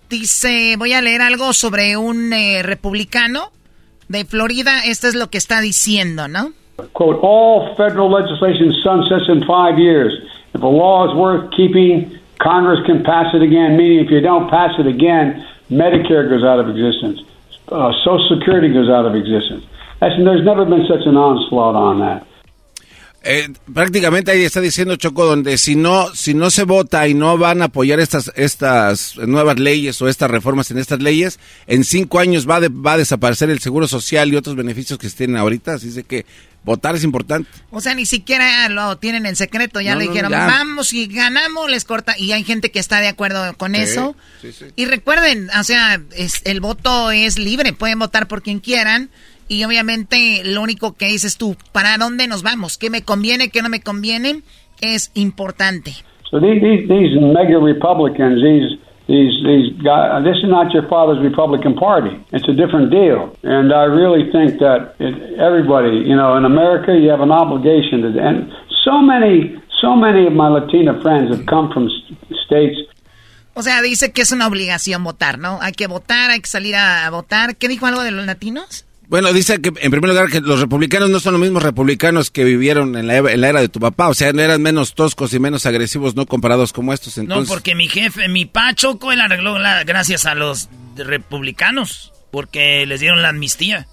dice, 0.08 0.76
voy 0.76 0.92
a 0.92 1.00
leer 1.00 1.22
algo 1.22 1.52
sobre 1.52 1.96
un 1.96 2.32
eh, 2.32 2.62
republicano 2.62 3.50
de 4.08 4.24
Florida. 4.24 4.80
Esto 4.84 5.06
es 5.08 5.14
lo 5.14 5.28
que 5.28 5.38
está 5.38 5.60
diciendo, 5.60 6.28
¿no? 6.28 6.52
Quote, 6.92 7.18
all 7.22 7.74
federal 7.76 8.10
legislation 8.10 8.72
sunsets 8.82 9.28
in 9.28 9.44
five 9.46 9.78
years. 9.78 10.12
If 10.52 10.62
a 10.62 10.66
law 10.66 11.08
is 11.08 11.14
worth 11.14 11.50
keeping, 11.56 12.18
Congress 12.38 12.80
can 12.86 13.02
pass 13.04 13.32
it 13.34 13.42
again, 13.42 13.76
meaning 13.76 14.04
if 14.04 14.10
you 14.10 14.20
don't 14.20 14.50
pass 14.50 14.72
it 14.78 14.86
again, 14.86 15.46
Medicare 15.70 16.28
goes 16.28 16.42
out 16.42 16.58
of 16.58 16.68
existence. 16.68 17.22
Uh, 17.68 17.92
Social 18.02 18.36
Security 18.36 18.72
goes 18.72 18.88
out 18.90 19.06
of 19.06 19.14
existence. 19.14 19.64
That's, 20.00 20.16
there's 20.18 20.44
never 20.44 20.64
been 20.64 20.86
such 20.88 21.06
an 21.06 21.16
onslaught 21.16 21.76
on 21.76 22.00
that. 22.00 22.26
Eh, 23.22 23.52
prácticamente 23.74 24.30
ahí 24.30 24.42
está 24.44 24.62
diciendo 24.62 24.96
Choco 24.96 25.26
donde 25.26 25.58
si 25.58 25.76
no 25.76 26.14
si 26.14 26.32
no 26.32 26.50
se 26.50 26.64
vota 26.64 27.06
y 27.06 27.12
no 27.12 27.36
van 27.36 27.60
a 27.60 27.66
apoyar 27.66 28.00
estas 28.00 28.32
estas 28.34 29.18
nuevas 29.18 29.58
leyes 29.58 30.00
o 30.00 30.08
estas 30.08 30.30
reformas 30.30 30.70
en 30.70 30.78
estas 30.78 31.02
leyes 31.02 31.38
en 31.66 31.84
cinco 31.84 32.18
años 32.18 32.48
va 32.48 32.60
va 32.60 32.94
a 32.94 32.96
desaparecer 32.96 33.50
el 33.50 33.60
seguro 33.60 33.86
social 33.88 34.32
y 34.32 34.36
otros 34.36 34.56
beneficios 34.56 34.98
que 34.98 35.10
tienen 35.10 35.36
ahorita. 35.36 35.74
Así 35.74 35.90
de 35.90 36.04
que 36.04 36.24
votar 36.64 36.96
es 36.96 37.04
importante. 37.04 37.50
O 37.70 37.82
sea 37.82 37.94
ni 37.94 38.06
siquiera 38.06 38.66
lo 38.70 38.96
tienen 38.96 39.26
en 39.26 39.36
secreto 39.36 39.82
ya 39.82 39.96
le 39.96 40.08
dijeron 40.08 40.32
vamos 40.32 40.94
y 40.94 41.06
ganamos 41.06 41.70
les 41.70 41.84
corta 41.84 42.16
y 42.16 42.32
hay 42.32 42.44
gente 42.44 42.70
que 42.70 42.78
está 42.78 43.00
de 43.00 43.08
acuerdo 43.08 43.54
con 43.58 43.74
eso. 43.74 44.16
y 44.76 44.86
recuerden 44.86 45.50
o 45.58 45.64
sea 45.64 46.00
es, 46.16 46.40
el 46.44 46.60
voto 46.60 47.10
es 47.10 47.38
libre 47.38 47.74
pueden 47.74 47.98
votar 47.98 48.28
por 48.28 48.42
quien 48.42 48.60
quieran 48.60 49.10
y 49.50 49.64
obviamente 49.64 50.42
lo 50.44 50.62
único 50.62 50.94
que 50.96 51.06
dices 51.06 51.36
tú, 51.36 51.56
¿para 51.72 51.98
dónde 51.98 52.28
nos 52.28 52.44
vamos? 52.44 52.78
¿Qué 52.78 52.88
me 52.88 53.02
conviene, 53.02 53.50
qué 53.50 53.62
no 53.62 53.68
me 53.68 53.80
conviene? 53.80 54.42
Es 54.80 55.10
importante. 55.14 55.90
So 56.30 56.38
these, 56.38 56.60
these, 56.62 56.86
these 56.86 57.18
mega 57.20 57.58
Republicans, 57.58 58.40
these 58.40 58.78
these 59.08 59.34
these 59.42 59.74
guys, 59.82 60.22
this 60.22 60.38
is 60.38 60.48
not 60.48 60.72
your 60.72 60.86
father's 60.86 61.18
Republican 61.18 61.74
Party. 61.74 62.14
It's 62.30 62.48
a 62.48 62.54
different 62.54 62.92
deal, 62.92 63.34
and 63.42 63.72
I 63.74 63.90
really 63.90 64.30
think 64.30 64.60
that 64.60 64.94
it, 65.00 65.14
everybody, 65.40 66.06
you 66.06 66.14
know, 66.14 66.36
in 66.36 66.44
America, 66.44 66.94
you 66.94 67.10
have 67.10 67.20
an 67.20 67.32
obligation 67.32 68.02
to. 68.02 68.08
And 68.22 68.52
so 68.84 69.02
many, 69.02 69.58
so 69.82 69.96
many 69.96 70.28
of 70.28 70.32
my 70.32 70.46
Latina 70.46 71.02
friends 71.02 71.34
have 71.34 71.44
come 71.46 71.72
from 71.74 71.90
states. 72.46 72.78
O 73.54 73.62
sea, 73.62 73.82
dice 73.82 74.12
que 74.12 74.22
es 74.22 74.30
una 74.30 74.46
obligación 74.46 75.02
votar, 75.02 75.40
¿no? 75.40 75.58
Hay 75.60 75.72
que 75.72 75.88
votar, 75.88 76.30
hay 76.30 76.40
que 76.40 76.48
salir 76.48 76.76
a 76.76 77.10
votar. 77.10 77.56
¿Qué 77.56 77.66
dijo 77.66 77.86
algo 77.86 78.04
de 78.04 78.12
los 78.12 78.24
latinos? 78.24 78.86
Bueno, 79.10 79.32
dice 79.32 79.60
que 79.60 79.72
en 79.80 79.90
primer 79.90 80.08
lugar 80.10 80.30
que 80.30 80.40
los 80.40 80.60
republicanos 80.60 81.10
no 81.10 81.18
son 81.18 81.32
los 81.32 81.42
mismos 81.42 81.64
republicanos 81.64 82.30
que 82.30 82.44
vivieron 82.44 82.96
en 82.96 83.08
la, 83.08 83.16
era 83.16 83.60
de 83.60 83.68
tu 83.68 83.80
papá, 83.80 84.06
o 84.06 84.14
sea, 84.14 84.28
eran 84.28 84.62
menos 84.62 84.94
toscos 84.94 85.34
y 85.34 85.40
menos 85.40 85.66
agresivos, 85.66 86.14
no 86.14 86.26
comparados 86.26 86.72
como 86.72 86.92
estos. 86.92 87.18
Entonces... 87.18 87.48
No, 87.48 87.52
porque 87.52 87.74
mi 87.74 87.88
jefe, 87.88 88.28
mi 88.28 88.46
Pachoco, 88.46 89.10
él 89.10 89.20
arregló 89.20 89.58
la, 89.58 89.82
gracias 89.82 90.26
a 90.26 90.36
los 90.36 90.68
republicanos, 90.96 92.12
porque 92.30 92.86
les 92.86 93.00
dieron 93.00 93.20
la 93.20 93.30
amnistía. 93.30 93.88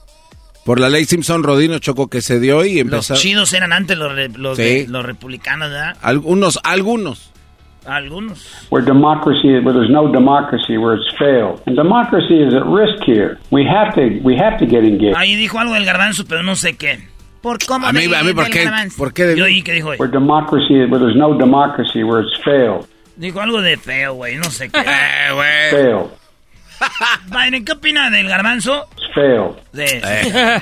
Por 0.63 0.79
la 0.79 0.87
ley 0.87 1.05
Simpson 1.05 1.41
Rodino 1.41 1.79
Choco 1.79 2.09
que 2.09 2.21
se 2.21 2.39
dio 2.39 2.63
y 2.63 2.77
empezó. 2.77 3.13
Los 3.13 3.21
chidos 3.23 3.53
eran 3.53 3.73
antes 3.73 3.97
los, 3.97 4.13
los, 4.37 4.59
los 4.59 5.03
republicanos, 5.03 5.71
¿verdad? 5.71 5.97
Algunos, 6.03 6.59
algunos. 6.63 7.31
Algunos. 7.87 8.45
Where 8.69 8.83
democracy, 8.83 9.59
where 9.59 9.73
there's 9.73 9.89
no 9.89 10.11
democracy, 10.11 10.77
where 10.77 10.95
it's 10.95 11.09
failed, 11.17 11.61
and 11.65 11.75
democracy 11.75 12.41
is 12.43 12.53
at 12.53 12.65
risk 12.65 13.01
here. 13.05 13.39
We 13.49 13.65
have 13.65 13.95
to, 13.95 14.19
we 14.23 14.35
have 14.35 14.59
to 14.59 14.65
get 14.65 14.83
engaged. 14.83 15.15
Ahí 15.15 15.35
dijo 15.35 15.57
algo 15.57 15.73
del 15.73 15.85
garbanzo, 15.85 16.25
pero 16.27 16.43
no 16.43 16.55
sé 16.55 16.77
qué. 16.77 16.99
¿Por 17.41 17.59
cómo? 17.65 17.87
A 17.87 17.93
mí, 17.93 18.13
a 18.13 18.23
mí, 18.23 18.33
¿por 18.33 18.49
qué? 18.49 18.69
¿Por 18.97 19.13
qué? 19.13 19.35
Yo 19.37 19.45
oí 19.45 19.61
que 19.61 19.71
dijo. 19.71 19.91
Where 19.97 20.11
democracy, 20.11 20.85
where 20.85 20.99
there's 20.99 21.15
no 21.15 21.37
democracy, 21.37 22.03
where 22.03 22.21
it's 22.21 22.37
failed. 22.43 22.87
Dijo 23.15 23.39
algo 23.39 23.61
de 23.61 23.77
feo, 23.77 24.15
güey, 24.15 24.35
no 24.35 24.49
sé 24.49 24.69
qué. 24.69 24.79
eh, 24.85 25.33
güey. 25.33 25.71
Failed. 25.71 26.11
Biden, 27.31 27.65
¿qué 27.65 27.71
opina 27.71 28.09
del 28.09 28.27
garbanzo? 28.27 28.87
It's 28.97 29.13
failed. 29.15 29.55
De... 29.71 30.01
Eh. 30.03 30.61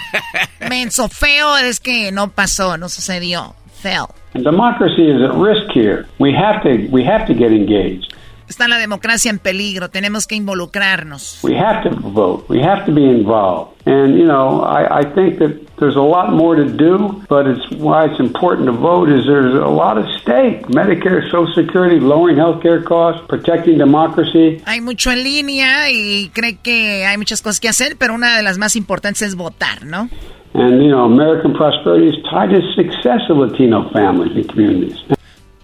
Menso, 0.69 1.09
feo 1.09 1.57
es 1.57 1.79
que 1.79 2.11
no 2.11 2.29
pasó, 2.31 2.77
no 2.77 2.87
sucedió. 2.87 3.55
Failed. 3.81 4.13
And 4.35 4.43
democracy 4.43 5.09
is 5.09 5.21
at 5.21 5.33
risk 5.33 5.71
here. 5.71 6.07
We 6.19 6.33
have 6.33 6.61
to 6.63 6.87
we 6.89 7.05
have 7.05 7.25
to 7.27 7.33
get 7.33 7.53
engaged. 7.53 8.13
Está 8.47 8.67
la 8.67 8.77
democracia 8.77 9.31
en 9.31 9.39
peligro. 9.39 9.89
Tenemos 9.89 10.27
que 10.27 10.35
involucrarnos. 10.35 11.39
We 11.43 11.57
have 11.57 11.83
to 11.83 11.95
vote. 11.95 12.45
We 12.47 12.61
have 12.61 12.85
to 12.85 12.91
be 12.91 13.03
involved. 13.03 13.73
And 13.87 14.17
you 14.17 14.25
know, 14.25 14.63
I, 14.63 15.01
I 15.01 15.03
think 15.13 15.39
that 15.39 15.51
there's 15.77 15.95
a 15.95 16.01
lot 16.01 16.31
more 16.31 16.55
to 16.55 16.65
do, 16.65 17.21
but 17.27 17.47
it's 17.47 17.69
why 17.77 18.05
it's 18.05 18.19
important 18.19 18.67
to 18.67 18.71
vote. 18.71 19.09
Is 19.09 19.25
there's 19.25 19.53
a 19.53 19.67
lot 19.67 19.97
of 19.97 20.05
stake: 20.21 20.67
Medicare, 20.67 21.23
Social 21.29 21.53
Security, 21.53 21.99
lowering 21.99 22.37
healthcare 22.37 22.83
costs, 22.83 23.21
protecting 23.27 23.77
democracy. 23.77 24.61
Hay 24.65 24.81
mucho 24.81 25.11
en 25.11 25.23
línea 25.23 25.89
y 25.91 26.29
cree 26.33 26.57
que 26.61 27.05
hay 27.05 27.17
muchas 27.17 27.41
cosas 27.41 27.59
que 27.59 27.69
hacer, 27.69 27.95
pero 27.97 28.13
una 28.13 28.37
de 28.37 28.43
las 28.43 28.57
más 28.57 28.75
importantes 28.75 29.21
es 29.21 29.35
votar, 29.35 29.85
¿no? 29.85 30.09
And, 30.53 30.81
you 30.81 30.89
know, 30.89 31.03
American 31.03 31.53
prosperity 31.53 32.07
is 32.07 32.23
tied 32.31 32.49
to 32.51 32.61
the 32.61 32.73
success 32.75 33.29
of 33.29 33.37
Latino 33.37 33.89
families 33.91 34.35
and 34.37 34.47
communities. 34.47 34.97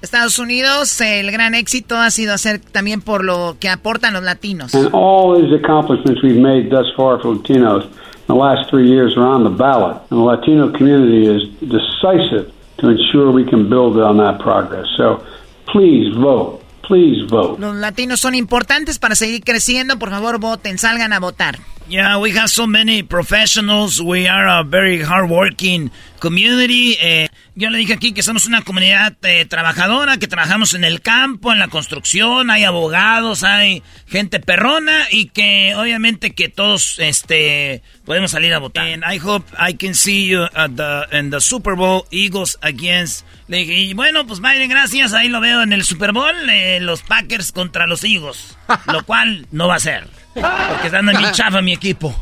Estados 0.02 0.40
Unidos, 0.40 0.99
el 1.02 1.32
gran 1.32 1.53
éxito 1.53 1.95
ha 1.95 2.10
sido 2.10 2.34
hacer 2.34 2.60
también 2.60 3.02
por 3.02 3.23
lo 3.23 3.57
que 3.60 3.69
aportan 3.69 4.14
los 4.14 4.23
latinos. 4.23 4.73
And 4.73 4.90
all 4.94 5.40
these 5.40 5.53
accomplishments 5.53 6.23
we've 6.23 6.40
made 6.40 6.69
thus 6.69 6.88
far 6.95 7.22
for 7.22 7.36
Latinos 7.36 7.86
in 7.86 8.28
the 8.28 8.36
last 8.36 8.69
three 8.69 8.90
years 8.90 9.15
are 9.15 9.28
on 9.28 9.44
the 9.44 9.49
ballot. 9.49 9.98
And 10.10 10.19
the 10.19 10.26
Latino 10.26 10.72
community 10.72 11.28
is 11.28 11.48
decisive 11.60 12.52
to 12.80 12.90
ensure 12.90 13.32
we 13.32 13.45
can 13.45 13.69
build 13.69 13.98
on 13.99 14.18
that 14.18 14.40
progress. 14.40 14.88
So 14.98 15.23
please 15.68 16.15
vote. 16.15 16.61
Please 16.82 17.23
vote. 17.30 17.60
Los 17.60 17.76
latinos 17.76 18.19
son 18.19 18.34
importantes 18.36 18.98
para 18.98 19.15
seguir 19.15 19.44
creciendo. 19.44 19.98
Por 19.99 20.10
favor, 20.10 20.40
voten, 20.40 20.78
salgan 20.78 21.14
a 21.14 21.19
votar. 21.19 21.60
Yeah, 21.92 22.20
we 22.20 22.32
have 22.38 22.50
so 22.50 22.68
many 22.68 23.04
professionals. 23.04 24.02
We 24.02 24.26
are 24.26 24.48
a 24.48 24.64
very 24.64 25.02
hardworking 25.02 25.92
community. 26.22 26.96
Eh, 27.02 27.28
yo 27.54 27.70
le 27.70 27.80
dije 27.80 27.92
aquí 27.92 28.14
que 28.14 28.24
somos 28.24 28.46
una 28.46 28.62
comunidad 28.62 29.18
eh, 29.24 29.44
trabajadora, 29.44 30.16
que 30.16 30.30
trabajamos 30.30 30.74
en 30.74 30.86
el 30.86 31.02
campo, 31.02 31.52
en 31.52 31.60
la 31.60 31.68
construcción, 31.68 32.50
hay 32.50 32.64
abogados, 32.64 33.44
hay 33.44 33.84
gente 34.08 34.40
perrona 34.40 35.08
y 35.12 35.26
que 35.32 35.76
obviamente 35.76 36.34
que 36.34 36.48
todos 36.48 36.98
este 37.00 37.84
podemos 38.06 38.32
salir 38.32 38.54
a 38.54 38.60
votar. 38.60 38.88
And 38.88 39.04
I 39.06 39.18
hope 39.18 39.46
I 39.60 39.74
can 39.74 39.94
see 39.94 40.30
you 40.30 40.44
at 40.54 40.72
the, 40.78 41.08
in 41.12 41.30
the 41.30 41.42
Super 41.42 41.76
Bowl 41.76 42.06
Eagles 42.10 42.58
against. 42.62 43.26
Le 43.50 43.58
dije, 43.58 43.74
y 43.74 43.94
bueno, 43.94 44.26
pues 44.26 44.40
Biden, 44.40 44.70
gracias. 44.70 45.12
Ahí 45.12 45.28
lo 45.28 45.42
veo 45.42 45.62
en 45.62 45.74
el 45.74 45.84
Super 45.84 46.14
Bowl, 46.14 46.50
eh, 46.50 46.80
los 46.80 47.02
Packers 47.02 47.52
contra 47.52 47.86
los 47.86 48.06
Eagles, 48.06 48.58
lo 48.86 49.04
cual 49.04 49.46
no 49.52 49.68
va 49.68 49.76
a 49.76 49.80
ser. 49.80 50.20
Porque 50.34 50.88
están 50.88 51.08
en 51.10 51.18
mi 51.18 51.32
chafa 51.32 51.62
mi 51.62 51.74
equipo. 51.74 52.14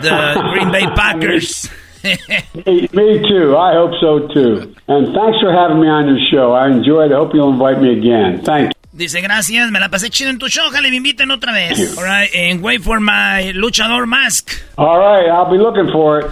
The 0.00 0.10
Green 0.52 0.70
Bay 0.70 0.86
Packers. 0.94 1.70
me, 2.04 2.88
me 2.92 3.18
too. 3.28 3.56
I 3.56 3.74
hope 3.74 3.92
so 4.00 4.28
too. 4.28 4.74
And 4.86 5.12
thanks 5.14 5.38
for 5.40 5.52
having 5.52 5.80
me 5.80 5.88
on 5.88 6.06
your 6.08 6.18
show. 6.30 6.52
I 6.52 6.68
enjoyed 6.68 7.10
it. 7.10 7.14
I 7.14 7.18
hope 7.18 7.34
you'll 7.34 7.52
invite 7.52 7.80
me 7.80 7.92
again. 7.98 8.42
Thank 8.44 8.68
you. 8.68 8.72
Dice, 8.96 9.20
gracias, 9.20 9.70
me 9.70 9.78
la 9.78 9.88
pasé 9.90 10.08
chido 10.10 10.30
en 10.30 10.38
tu 10.38 10.48
show, 10.48 10.66
ojalá 10.66 10.88
me 10.90 10.96
inviten 10.96 11.30
otra 11.30 11.52
vez. 11.52 11.96
All 11.98 12.04
right, 12.04 12.28
and 12.34 12.62
wait 12.62 12.82
for 12.82 12.98
my 12.98 13.52
luchador 13.54 14.08
mask. 14.08 14.50
All 14.76 14.98
right, 14.98 15.28
I'll 15.28 15.48
be 15.50 15.58
looking 15.58 15.88
for 15.92 16.20
it. 16.20 16.24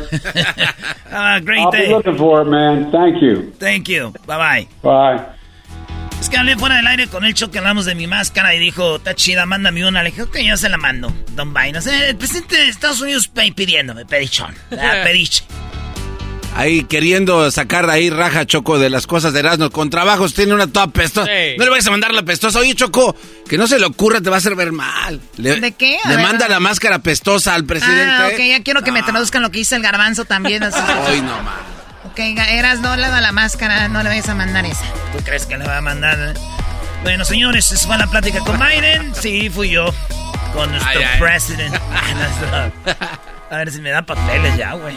uh, 1.12 1.38
great 1.44 1.60
I'll 1.60 1.70
day. 1.70 1.86
be 1.86 1.92
looking 1.92 2.16
for 2.16 2.40
it, 2.42 2.46
man. 2.46 2.90
Thank 2.90 3.22
you. 3.22 3.52
Thank 3.58 3.88
you. 3.88 4.12
Bye-bye. 4.26 4.66
Bye. 4.82 5.26
Es 6.20 6.28
que 6.30 6.36
hablé 6.38 6.56
fuera 6.56 6.76
del 6.76 6.86
aire 6.86 7.06
con 7.08 7.24
el 7.24 7.34
que 7.34 7.58
hablamos 7.58 7.84
de 7.84 7.94
mi 7.94 8.06
máscara 8.06 8.54
y 8.54 8.58
dijo, 8.58 8.96
está 8.96 9.14
chida, 9.14 9.46
mándame 9.46 9.86
una. 9.86 10.02
Le 10.02 10.10
dije, 10.10 10.22
ok, 10.22 10.38
yo 10.38 10.56
se 10.56 10.68
la 10.68 10.76
mando. 10.78 11.14
Don 11.32 11.52
Biden. 11.52 11.76
O 11.76 11.80
sea, 11.82 12.08
el 12.08 12.16
presidente 12.16 12.56
de 12.56 12.68
Estados 12.68 13.00
Unidos 13.00 13.30
pidiéndome, 13.54 14.04
pedichón. 14.06 14.54
Ah, 14.72 14.94
pediche. 15.04 15.44
Ahí 16.56 16.84
queriendo 16.84 17.50
sacar 17.50 17.90
ahí 17.90 18.08
raja 18.08 18.46
Choco 18.46 18.78
de 18.78 18.88
las 18.88 19.06
cosas 19.06 19.34
de 19.34 19.40
Erasmo. 19.40 19.70
Con 19.70 19.90
trabajos 19.90 20.32
tiene 20.32 20.54
una 20.54 20.66
toda 20.66 20.86
pestosa. 20.86 21.30
No 21.58 21.64
le 21.64 21.70
vayas 21.70 21.86
a 21.86 21.90
mandar 21.90 22.14
la 22.14 22.22
pestosa. 22.22 22.58
Oye, 22.60 22.74
Choco, 22.74 23.14
que 23.46 23.58
no 23.58 23.66
se 23.66 23.78
le 23.78 23.84
ocurra, 23.84 24.22
te 24.22 24.30
va 24.30 24.36
a 24.36 24.38
hacer 24.38 24.56
ver 24.56 24.72
mal. 24.72 25.20
Le, 25.36 25.60
¿De 25.60 25.72
qué? 25.72 25.98
A 26.02 26.08
le 26.08 26.16
ver, 26.16 26.24
manda 26.24 26.48
la 26.48 26.58
máscara 26.58 27.00
pestosa 27.00 27.54
al 27.54 27.66
presidente. 27.66 28.10
Ah, 28.10 28.30
ok, 28.32 28.40
ya 28.40 28.62
quiero 28.62 28.82
que 28.82 28.90
me 28.90 29.02
traduzcan 29.02 29.42
lo 29.42 29.50
que 29.50 29.58
dice 29.58 29.76
el 29.76 29.82
garbanzo 29.82 30.24
también. 30.24 30.62
así. 30.62 30.80
Ay, 31.06 31.20
no, 31.20 31.42
ma. 31.42 31.75
Ok, 32.16 32.38
eras 32.48 32.80
no 32.80 32.96
le 32.96 33.08
da 33.08 33.20
la 33.20 33.32
máscara, 33.32 33.88
no 33.88 34.02
le 34.02 34.08
vayas 34.08 34.28
a 34.28 34.34
mandar 34.34 34.64
esa. 34.64 34.84
¿Tú 35.12 35.22
crees 35.24 35.46
que 35.46 35.56
le 35.58 35.66
va 35.66 35.76
a 35.78 35.80
mandar? 35.82 36.18
eh? 36.18 36.34
Bueno, 37.02 37.24
señores, 37.24 37.70
esa 37.70 37.86
fue 37.86 37.98
la 37.98 38.06
plática 38.06 38.40
con 38.40 38.58
Biden. 38.58 39.14
Sí, 39.14 39.50
fui 39.50 39.70
yo. 39.70 39.92
Con 40.52 40.70
nuestro 40.70 40.90
Ay, 41.00 41.04
ay. 41.04 41.20
president. 41.20 41.74
Nuestro- 42.14 42.96
A 43.50 43.56
ver 43.58 43.70
si 43.70 43.80
me 43.80 43.90
da 43.90 44.02
papeles 44.02 44.56
ya, 44.56 44.72
güey. 44.72 44.96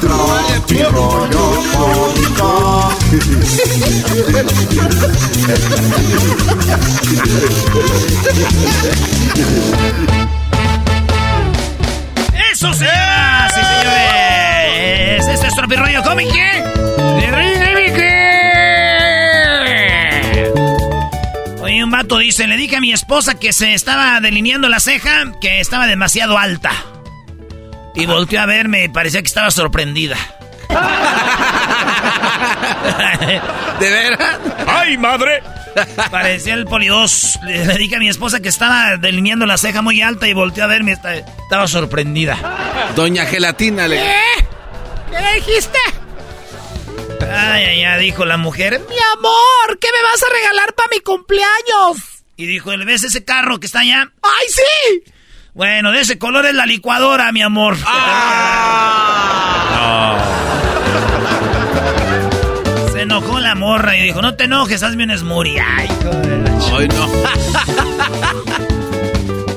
Tropi 0.00 0.82
rollo 0.82 1.62
cómico. 1.72 2.92
Tropi 5.50 7.16
rollo 7.16 7.62
cómico. 7.72 8.26
¡Eso, 12.52 12.72
señoras 12.72 13.52
y 13.52 13.64
señores! 13.64 15.26
Este 15.28 15.46
es 15.46 15.54
Tropirollo 15.54 16.02
Cómic, 16.02 16.28
¿eh? 16.34 16.64
De 17.20 17.30
Rey 17.30 17.56
Oye, 21.60 21.84
un 21.84 21.90
vato 21.90 22.18
dice, 22.18 22.46
le 22.46 22.56
dije 22.56 22.76
a 22.76 22.80
mi 22.80 22.92
esposa 22.92 23.34
que 23.34 23.52
se 23.52 23.74
estaba 23.74 24.20
delineando 24.20 24.68
la 24.68 24.80
ceja, 24.80 25.32
que 25.40 25.60
estaba 25.60 25.86
demasiado 25.86 26.38
alta. 26.38 26.95
Y 27.96 28.06
volteó 28.06 28.40
a 28.42 28.46
verme 28.46 28.84
y 28.84 28.88
parecía 28.88 29.20
que 29.22 29.26
estaba 29.28 29.50
sorprendida. 29.50 30.16
¿De 33.80 33.90
veras? 33.90 34.38
¡Ay, 34.66 34.96
madre! 34.98 35.42
Parecía 36.10 36.54
el 36.54 36.64
polidos. 36.66 37.38
Le, 37.44 37.64
le 37.66 37.74
dije 37.78 37.96
a 37.96 37.98
mi 37.98 38.08
esposa 38.08 38.40
que 38.40 38.48
estaba 38.48 38.96
delineando 38.96 39.44
la 39.46 39.58
ceja 39.58 39.82
muy 39.82 40.00
alta 40.02 40.26
y 40.28 40.32
volteó 40.34 40.64
a 40.64 40.66
verme. 40.66 40.92
esta- 40.92 41.14
Estaba 41.14 41.66
sorprendida. 41.68 42.36
Doña 42.94 43.26
Gelatina 43.26 43.86
le... 43.88 43.96
¿Qué 45.10 45.34
dijiste? 45.36 45.78
Ay, 47.30 47.64
ay, 47.64 47.84
ay, 47.84 48.00
dijo 48.04 48.24
la 48.24 48.36
mujer. 48.36 48.80
Mi 48.88 48.96
amor, 49.18 49.78
¿qué 49.80 49.88
me 49.94 50.02
vas 50.02 50.22
a 50.22 50.32
regalar 50.34 50.74
para 50.74 50.88
mi 50.92 51.00
cumpleaños? 51.00 51.96
Y 52.36 52.46
dijo, 52.46 52.70
¿ves 52.84 53.04
ese 53.04 53.24
carro 53.24 53.58
que 53.58 53.66
está 53.66 53.80
allá? 53.80 54.10
¡Ay, 54.22 54.46
sí! 54.48 55.12
Bueno, 55.56 55.90
de 55.90 56.02
ese 56.02 56.18
color 56.18 56.44
es 56.44 56.52
la 56.54 56.66
licuadora, 56.66 57.32
mi 57.32 57.40
amor. 57.40 57.78
Se 62.92 63.00
enojó 63.00 63.40
la 63.40 63.54
morra 63.54 63.96
y 63.96 64.02
dijo, 64.02 64.20
no 64.20 64.34
te 64.34 64.44
enojes, 64.44 64.82
hazme 64.82 65.04
un 65.04 65.16
smoothie. 65.16 65.58
Ay, 65.58 65.88
Ay, 66.76 66.88
no. 66.88 67.08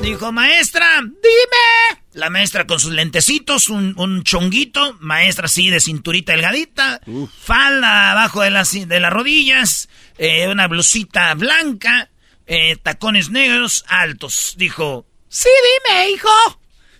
Dijo, 0.00 0.32
maestra, 0.32 1.02
dime. 1.02 2.00
La 2.14 2.30
maestra 2.30 2.66
con 2.66 2.80
sus 2.80 2.92
lentecitos, 2.92 3.68
un, 3.68 3.92
un 3.98 4.22
chonguito, 4.24 4.96
maestra 5.00 5.44
así 5.44 5.68
de 5.68 5.80
cinturita 5.80 6.32
delgadita, 6.32 7.02
falda 7.42 8.12
abajo 8.12 8.40
de 8.40 8.50
las, 8.50 8.72
de 8.72 9.00
las 9.00 9.12
rodillas, 9.12 9.90
eh, 10.16 10.48
una 10.48 10.66
blusita 10.66 11.34
blanca, 11.34 12.08
eh, 12.46 12.76
tacones 12.82 13.28
negros 13.28 13.84
altos. 13.86 14.54
Dijo, 14.56 15.06
sí, 15.30 15.48
dime, 15.88 16.10
hijo. 16.10 16.28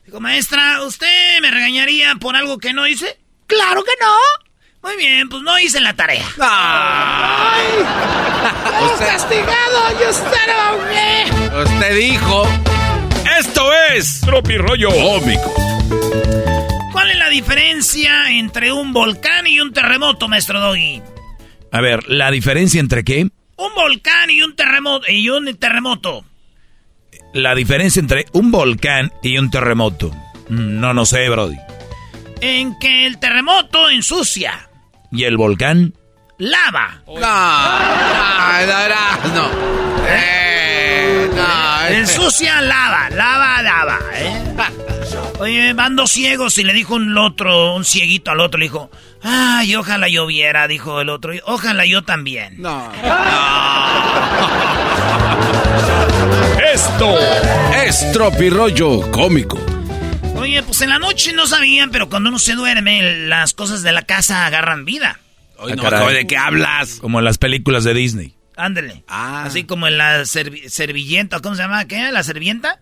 Dijo, 0.06 0.20
maestra, 0.20 0.82
¿usted 0.84 1.40
me 1.42 1.50
regañaría 1.50 2.14
por 2.16 2.34
algo 2.34 2.56
que 2.58 2.72
no 2.72 2.86
hice? 2.86 3.18
Claro 3.46 3.84
que 3.84 3.92
no. 4.00 4.14
Muy 4.82 4.96
bien, 4.96 5.28
pues 5.28 5.42
no 5.42 5.58
hice 5.58 5.78
la 5.80 5.94
tarea. 5.94 6.24
¡Ay! 6.40 7.66
Usted- 8.92 9.06
castigado! 9.06 9.90
¡You 10.00 10.12
son 10.14 10.24
of 10.24 10.86
me! 10.88 11.62
Usted 11.62 11.96
dijo... 11.96 12.48
Esto 13.38 13.70
es 13.94 14.20
Tropirollo 14.22 14.88
Cómico. 14.90 15.54
¿Cuál 16.92 17.10
es 17.10 17.18
la 17.18 17.28
diferencia 17.28 18.30
entre 18.30 18.72
un 18.72 18.92
volcán 18.92 19.46
y 19.46 19.60
un 19.60 19.72
terremoto, 19.72 20.26
maestro 20.28 20.60
Doggy? 20.60 21.02
A 21.72 21.80
ver, 21.80 22.08
¿la 22.08 22.30
diferencia 22.30 22.80
entre 22.80 23.04
qué? 23.04 23.28
Un 23.56 23.74
volcán 23.74 24.30
y 24.30 24.42
un 24.42 24.56
terremoto 24.56 25.06
y 25.10 25.28
un 25.28 25.54
terremoto. 25.56 26.24
La 27.32 27.54
diferencia 27.54 28.00
entre 28.00 28.26
un 28.32 28.50
volcán 28.50 29.12
y 29.22 29.38
un 29.38 29.50
terremoto. 29.50 30.10
Mm, 30.48 30.80
No, 30.80 30.92
no 30.94 31.06
sé, 31.06 31.28
Brody. 31.28 31.56
En 32.40 32.76
que 32.78 33.06
el 33.06 33.18
terremoto 33.18 33.90
ensucia, 33.90 34.68
¿Y 35.12 35.24
el 35.24 35.36
volcán? 35.36 35.94
lava. 36.38 37.02
No, 37.06 37.20
no, 37.20 38.88
no, 38.88 39.34
no. 39.34 39.48
Eh, 40.08 41.28
no, 41.34 41.86
eh. 41.86 41.98
Ensucia, 41.98 42.60
lava, 42.62 43.10
lava, 43.10 43.62
lava, 43.62 43.98
¿eh? 44.14 44.42
Oye, 45.38 45.72
van 45.74 45.96
dos 45.96 46.10
ciegos 46.10 46.56
y 46.58 46.64
le 46.64 46.72
dijo 46.72 46.94
un 46.94 47.16
otro, 47.16 47.74
un 47.74 47.84
cieguito 47.84 48.30
al 48.30 48.40
otro, 48.40 48.58
le 48.58 48.66
dijo, 48.66 48.90
ay, 49.22 49.74
ojalá 49.74 50.08
lloviera, 50.08 50.66
dijo 50.68 51.00
el 51.00 51.08
otro, 51.10 51.32
ojalá 51.46 51.84
yo 51.86 52.02
también. 52.04 52.56
No. 52.60 52.90
Esto 56.72 57.18
es 57.84 58.12
Tropirollo 58.12 59.10
Cómico. 59.10 59.58
Oye, 60.36 60.62
pues 60.62 60.80
en 60.82 60.90
la 60.90 60.98
noche 60.98 61.32
no 61.32 61.46
sabían, 61.46 61.90
pero 61.90 62.08
cuando 62.08 62.28
uno 62.30 62.38
se 62.38 62.54
duerme, 62.54 63.26
las 63.26 63.52
cosas 63.54 63.82
de 63.82 63.92
la 63.92 64.02
casa 64.02 64.46
agarran 64.46 64.84
vida. 64.84 65.18
Oye, 65.58 65.76
no, 65.76 65.82
Ah. 65.86 66.10
¿de 66.10 66.26
qué 66.26 66.36
hablas? 66.36 66.98
Como 67.00 67.18
en 67.18 67.24
las 67.24 67.38
películas 67.38 67.84
de 67.84 67.94
Disney. 67.94 68.34
Ándale. 68.56 69.02
Ah. 69.08 69.44
Así 69.46 69.64
como 69.64 69.86
en 69.88 69.98
la 69.98 70.20
servi- 70.22 70.68
servillenta, 70.68 71.40
¿cómo 71.40 71.54
se 71.56 71.62
llama? 71.62 71.84
¿Qué? 71.86 72.10
¿La 72.12 72.22
servienta? 72.22 72.80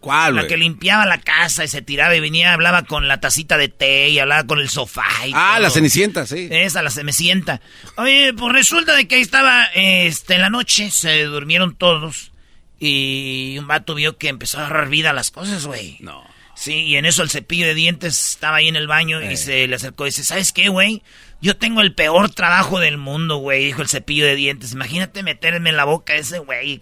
¿Cuál, 0.00 0.36
La 0.36 0.46
que 0.46 0.58
limpiaba 0.58 1.06
la 1.06 1.18
casa 1.18 1.64
y 1.64 1.68
se 1.68 1.80
tiraba 1.80 2.14
y 2.14 2.20
venía, 2.20 2.52
hablaba 2.52 2.82
con 2.82 3.08
la 3.08 3.20
tacita 3.20 3.56
de 3.56 3.68
té 3.68 4.10
y 4.10 4.18
hablaba 4.18 4.44
con 4.44 4.58
el 4.60 4.68
sofá 4.68 5.06
y 5.26 5.32
Ah, 5.34 5.52
todo. 5.54 5.62
la 5.62 5.70
Cenicienta, 5.70 6.26
sí. 6.26 6.48
Esa, 6.50 6.82
la 6.82 6.90
Cenicienta. 6.90 7.62
Oye, 7.96 8.34
pues 8.34 8.52
resulta 8.52 8.94
de 8.94 9.08
que 9.08 9.14
ahí 9.14 9.22
estaba, 9.22 9.64
este, 9.74 10.34
en 10.34 10.42
la 10.42 10.50
noche, 10.50 10.90
se 10.90 11.24
durmieron 11.24 11.74
todos 11.74 12.32
y 12.86 13.56
un 13.58 13.66
vato 13.66 13.94
vio 13.94 14.18
que 14.18 14.28
empezó 14.28 14.58
a 14.58 14.66
agarrar 14.66 14.90
vida 14.90 15.10
a 15.10 15.14
las 15.14 15.30
cosas, 15.30 15.66
güey. 15.66 15.96
No. 16.00 16.22
Sí, 16.54 16.82
y 16.82 16.96
en 16.96 17.06
eso 17.06 17.22
el 17.22 17.30
cepillo 17.30 17.66
de 17.66 17.74
dientes 17.74 18.32
estaba 18.32 18.58
ahí 18.58 18.68
en 18.68 18.76
el 18.76 18.86
baño 18.86 19.22
y 19.22 19.36
se 19.38 19.66
le 19.66 19.74
acercó 19.74 20.04
y 20.04 20.10
dice, 20.10 20.22
¿sabes 20.22 20.52
qué, 20.52 20.68
güey? 20.68 21.02
Yo 21.40 21.56
tengo 21.56 21.80
el 21.80 21.94
peor 21.94 22.30
trabajo 22.30 22.78
del 22.80 22.98
mundo, 22.98 23.38
güey, 23.38 23.64
dijo 23.64 23.80
el 23.82 23.88
cepillo 23.88 24.26
de 24.26 24.36
dientes. 24.36 24.72
Imagínate 24.72 25.22
meterme 25.22 25.70
en 25.70 25.76
la 25.76 25.84
boca 25.84 26.12
a 26.12 26.16
ese 26.16 26.38
güey. 26.40 26.78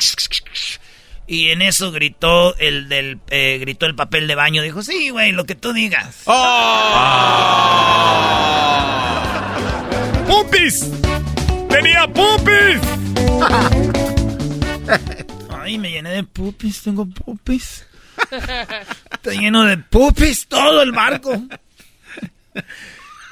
Y 1.28 1.48
en 1.50 1.62
eso 1.62 1.92
gritó 1.92 2.56
el 2.58 2.88
del 2.88 3.20
eh, 3.30 3.58
gritó 3.60 3.86
el 3.86 3.94
papel 3.94 4.26
de 4.26 4.34
baño, 4.34 4.60
dijo, 4.60 4.82
"Sí, 4.82 5.10
güey, 5.10 5.30
lo 5.30 5.46
que 5.46 5.54
tú 5.54 5.72
digas." 5.72 6.24
¡Pupis! 10.26 10.90
¡Tenía 11.70 12.08
pupis! 12.08 12.80
Ay, 15.73 15.78
me 15.78 15.90
llené 15.90 16.11
de 16.11 16.24
pupis, 16.24 16.82
tengo 16.82 17.07
pupis. 17.07 17.86
Está 18.31 19.31
lleno 19.32 19.65
de 19.65 19.78
pupis 19.78 20.47
todo 20.47 20.82
el 20.82 20.93
barco. 20.93 21.43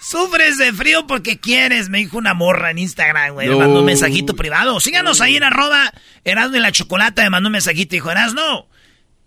Sufres 0.02 0.56
de 0.56 0.72
frío 0.72 1.06
porque 1.06 1.38
quieres, 1.38 1.88
me 1.90 1.98
dijo 1.98 2.16
una 2.16 2.32
morra 2.34 2.70
en 2.70 2.78
Instagram, 2.78 3.34
güey. 3.34 3.48
Me 3.48 3.52
No. 3.54 3.60
mandó 3.60 3.80
un 3.80 3.84
mensajito 3.84 4.34
privado. 4.34 4.80
Síganos 4.80 5.20
ahí 5.20 5.36
en 5.36 5.42
arroba 5.44 5.92
Erasmo 6.24 6.56
y 6.56 6.60
la 6.60 6.72
Chocolata. 6.72 7.22
Me 7.22 7.30
mandó 7.30 7.48
un 7.48 7.52
mensajito 7.52 7.94
y 7.94 7.98
dijo, 7.98 8.10
Erasmo, 8.10 8.66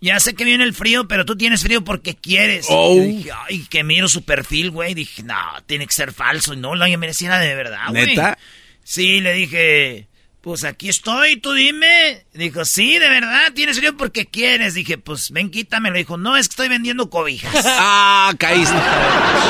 ya 0.00 0.18
sé 0.18 0.34
que 0.34 0.44
viene 0.44 0.64
el 0.64 0.74
frío, 0.74 1.06
pero 1.06 1.24
tú 1.24 1.36
tienes 1.36 1.62
frío 1.62 1.84
porque 1.84 2.16
quieres. 2.16 2.66
Oh. 2.68 2.96
Y 2.96 3.00
dije, 3.18 3.30
ay, 3.48 3.64
que 3.70 3.84
miro 3.84 4.08
su 4.08 4.24
perfil, 4.24 4.70
güey. 4.72 4.94
Dije, 4.94 5.22
no, 5.22 5.36
tiene 5.66 5.86
que 5.86 5.94
ser 5.94 6.12
falso. 6.12 6.54
Y 6.54 6.56
no, 6.56 6.74
la 6.74 6.88
mereciera 6.98 7.38
de 7.38 7.54
verdad, 7.54 7.86
güey. 7.90 8.06
¿Neta? 8.06 8.36
Sí, 8.82 9.20
le 9.20 9.32
dije, 9.32 10.08
pues 10.44 10.62
aquí 10.64 10.90
estoy, 10.90 11.38
tú 11.40 11.54
dime. 11.54 12.26
Dijo, 12.34 12.66
sí, 12.66 12.98
de 12.98 13.08
verdad, 13.08 13.52
tienes 13.54 13.78
frío 13.78 13.96
porque 13.96 14.26
quieres. 14.26 14.74
Dije, 14.74 14.98
pues 14.98 15.30
ven, 15.30 15.50
quítamelo. 15.50 15.96
Dijo, 15.96 16.18
no, 16.18 16.36
es 16.36 16.48
que 16.48 16.52
estoy 16.52 16.68
vendiendo 16.68 17.08
cobijas. 17.08 17.64
Ah, 17.86 18.32
caíste. 18.38 18.74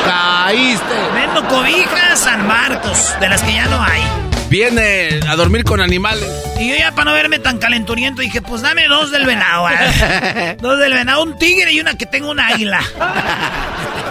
Caíste. 0.04 0.94
Vendo 1.14 1.46
cobijas 1.48 2.18
San 2.20 2.46
Marcos, 2.46 3.14
de 3.20 3.28
las 3.28 3.42
que 3.42 3.52
ya 3.52 3.66
no 3.66 3.82
hay. 3.82 4.02
viene 4.48 5.20
a 5.28 5.36
dormir 5.36 5.64
con 5.64 5.80
animales. 5.80 6.28
Y 6.60 6.68
yo 6.70 6.76
ya 6.76 6.92
para 6.92 7.10
no 7.10 7.12
verme 7.12 7.38
tan 7.40 7.58
calenturiento 7.58 8.22
dije, 8.22 8.40
pues 8.40 8.62
dame 8.62 8.86
dos 8.86 9.10
del 9.10 9.26
venado. 9.26 9.68
¿eh? 9.70 10.56
dos 10.60 10.78
del 10.78 10.92
venado, 10.94 11.22
un 11.24 11.36
tigre 11.38 11.72
y 11.72 11.80
una 11.80 11.96
que 11.98 12.06
tenga 12.06 12.28
un 12.30 12.38
águila. 12.40 12.80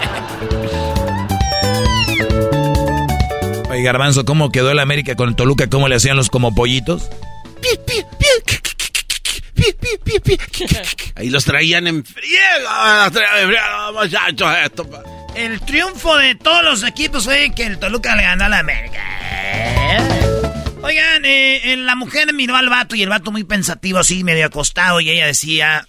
Garbanzo, 3.84 4.26
¿cómo 4.26 4.51
quedó 4.51 4.72
el 4.72 4.80
América 4.80 5.15
con 5.15 5.30
el 5.30 5.35
Toluca? 5.35 5.69
¿Cómo 5.69 5.88
le 5.88 5.95
hacían 5.95 6.18
los 6.18 6.30
como 6.30 6.55
pollitos? 6.55 7.10
Ahí 11.15 11.30
los 11.30 11.45
traían 11.45 11.88
en 11.88 12.03
friega, 12.03 13.03
los 13.03 13.11
traían 13.14 13.39
en 13.39 13.47
friega, 13.47 13.91
muchachos, 13.91 14.55
esto. 14.65 14.89
El 15.35 15.60
triunfo 15.61 16.18
de 16.18 16.35
todos 16.35 16.64
los 16.64 16.84
equipos 16.84 17.26
fue 17.26 17.53
que 17.55 17.65
el 17.65 17.80
Toluca 17.80 18.15
le 18.15 18.23
ganó 18.23 18.45
a 18.45 18.49
la 18.49 18.60
América. 18.60 19.01
Oigan, 20.81 21.23
eh, 21.26 21.76
la 21.77 21.95
mujer 21.95 22.34
miró 22.34 22.57
al 22.57 22.69
vato 22.69 22.95
y 22.95 23.03
el 23.03 23.10
vato 23.10 23.31
muy 23.31 23.43
pensativo, 23.45 23.99
así 23.99 24.23
medio 24.23 24.45
acostado, 24.45 24.99
y 24.99 25.10
ella 25.10 25.26
decía, 25.26 25.88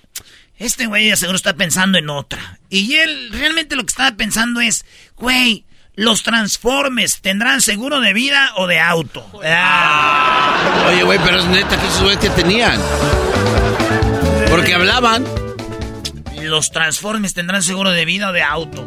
este 0.59 0.87
güey 0.87 1.09
ya 1.09 1.17
seguro 1.17 1.37
está 1.37 1.55
pensando 1.55 1.99
en 1.99 2.09
otra. 2.09 2.61
Y 2.71 2.95
él 2.95 3.31
realmente 3.33 3.75
lo 3.75 3.83
que 3.83 3.91
estaba 3.91 4.17
pensando 4.17 4.61
es, 4.61 4.87
güey, 5.17 5.65
los 5.97 6.23
transformes 6.25 7.21
tendrán 7.21 7.61
seguro 7.61 8.01
de 8.01 8.13
vida 8.13 8.53
o 8.57 8.67
de 8.67 8.81
auto. 8.81 9.25
Ah. 9.45 10.89
Oye, 10.89 11.05
güey, 11.05 11.19
pero 11.25 11.39
es 11.39 11.45
neta 11.47 11.81
que 11.81 11.87
esos 11.87 12.17
que 12.17 12.31
tenían. 12.31 12.81
Porque 14.51 14.75
hablaban. 14.75 15.25
Los 16.43 16.71
transformes 16.71 17.33
tendrán 17.33 17.63
seguro 17.63 17.91
de 17.91 18.05
vida 18.05 18.31
o 18.31 18.33
de 18.33 18.43
auto. 18.43 18.87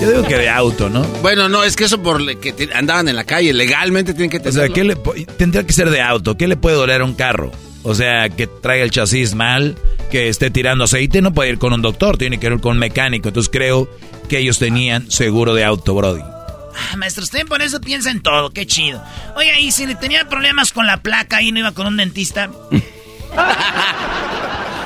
Yo 0.00 0.10
digo 0.10 0.22
que 0.24 0.36
de 0.36 0.48
auto, 0.48 0.88
¿no? 0.88 1.02
Bueno, 1.20 1.48
no, 1.48 1.64
es 1.64 1.74
que 1.74 1.84
eso 1.84 2.02
por 2.02 2.24
que 2.38 2.70
andaban 2.74 3.08
en 3.08 3.16
la 3.16 3.24
calle, 3.24 3.52
legalmente 3.52 4.12
tienen 4.12 4.30
que 4.30 4.38
tener. 4.38 4.52
O 4.52 4.66
sea, 4.66 4.68
¿qué 4.72 4.84
le, 4.84 4.94
tendría 5.36 5.66
que 5.66 5.72
ser 5.72 5.90
de 5.90 6.00
auto. 6.00 6.36
¿Qué 6.36 6.46
le 6.46 6.56
puede 6.56 6.76
doler 6.76 7.00
a 7.00 7.04
un 7.04 7.14
carro? 7.14 7.50
O 7.82 7.94
sea, 7.94 8.28
que 8.28 8.46
traiga 8.46 8.84
el 8.84 8.90
chasis 8.90 9.34
mal, 9.34 9.76
que 10.10 10.28
esté 10.28 10.50
tirando 10.50 10.84
aceite, 10.84 11.22
no 11.22 11.34
puede 11.34 11.50
ir 11.50 11.58
con 11.58 11.72
un 11.72 11.82
doctor, 11.82 12.18
tiene 12.18 12.38
que 12.38 12.46
ir 12.46 12.60
con 12.60 12.72
un 12.72 12.78
mecánico. 12.78 13.28
Entonces 13.28 13.50
creo 13.52 13.88
que 14.28 14.38
ellos 14.38 14.58
tenían 14.58 15.10
seguro 15.10 15.54
de 15.54 15.64
auto, 15.64 15.94
Brody. 15.94 16.35
Ah, 16.76 16.96
maestro, 16.96 17.24
usted 17.24 17.46
por 17.46 17.62
eso 17.62 17.80
piensa 17.80 18.10
en 18.10 18.20
todo, 18.20 18.50
qué 18.50 18.66
chido. 18.66 19.02
Oye, 19.34 19.60
y 19.60 19.72
si 19.72 19.86
le 19.86 19.94
tenía 19.94 20.28
problemas 20.28 20.72
con 20.72 20.86
la 20.86 20.98
placa 20.98 21.42
y 21.42 21.52
no 21.52 21.60
iba 21.60 21.72
con 21.72 21.86
un 21.86 21.96
dentista. 21.96 22.50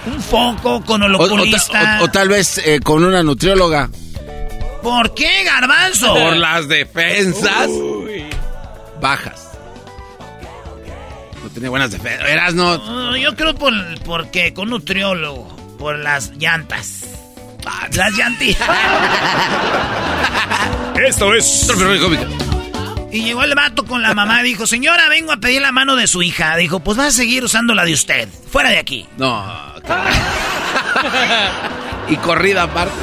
un 0.06 0.22
foco 0.22 0.84
con 0.84 1.02
el 1.02 1.14
oculista. 1.14 2.00
O, 2.02 2.08
tal 2.08 2.28
vez 2.28 2.58
eh, 2.58 2.80
con 2.80 3.04
una 3.04 3.22
nutrióloga. 3.22 3.90
¿Por 4.82 5.14
qué, 5.14 5.44
garbanzo? 5.44 6.14
Por 6.14 6.36
las 6.36 6.68
defensas 6.68 7.68
bajas. 9.00 9.48
No 11.42 11.50
tenía 11.50 11.70
buenas 11.70 11.90
defensas. 11.90 12.28
Eras 12.28 12.54
no. 12.54 13.16
yo 13.16 13.34
creo 13.34 13.54
por 13.54 13.72
porque 14.04 14.54
con 14.54 14.70
nutriólogo. 14.70 15.56
Por 15.78 15.98
las 15.98 16.32
llantas. 16.36 17.04
Las 17.92 18.16
llantitas. 18.16 18.68
Esto 21.06 21.34
es. 21.34 21.68
Y 23.12 23.24
llegó 23.24 23.42
el 23.42 23.54
vato 23.54 23.84
con 23.84 24.02
la 24.02 24.14
mamá 24.14 24.42
y 24.42 24.44
dijo, 24.44 24.66
señora, 24.66 25.08
vengo 25.08 25.32
a 25.32 25.38
pedir 25.38 25.62
la 25.62 25.72
mano 25.72 25.96
de 25.96 26.06
su 26.06 26.22
hija. 26.22 26.56
Dijo, 26.56 26.80
pues 26.80 26.98
va 26.98 27.06
a 27.06 27.10
seguir 27.10 27.42
usando 27.42 27.74
la 27.74 27.84
de 27.84 27.92
usted. 27.92 28.28
Fuera 28.50 28.70
de 28.70 28.78
aquí. 28.78 29.06
No. 29.16 29.74
y 32.08 32.16
corrida 32.16 32.64
aparte. 32.64 32.94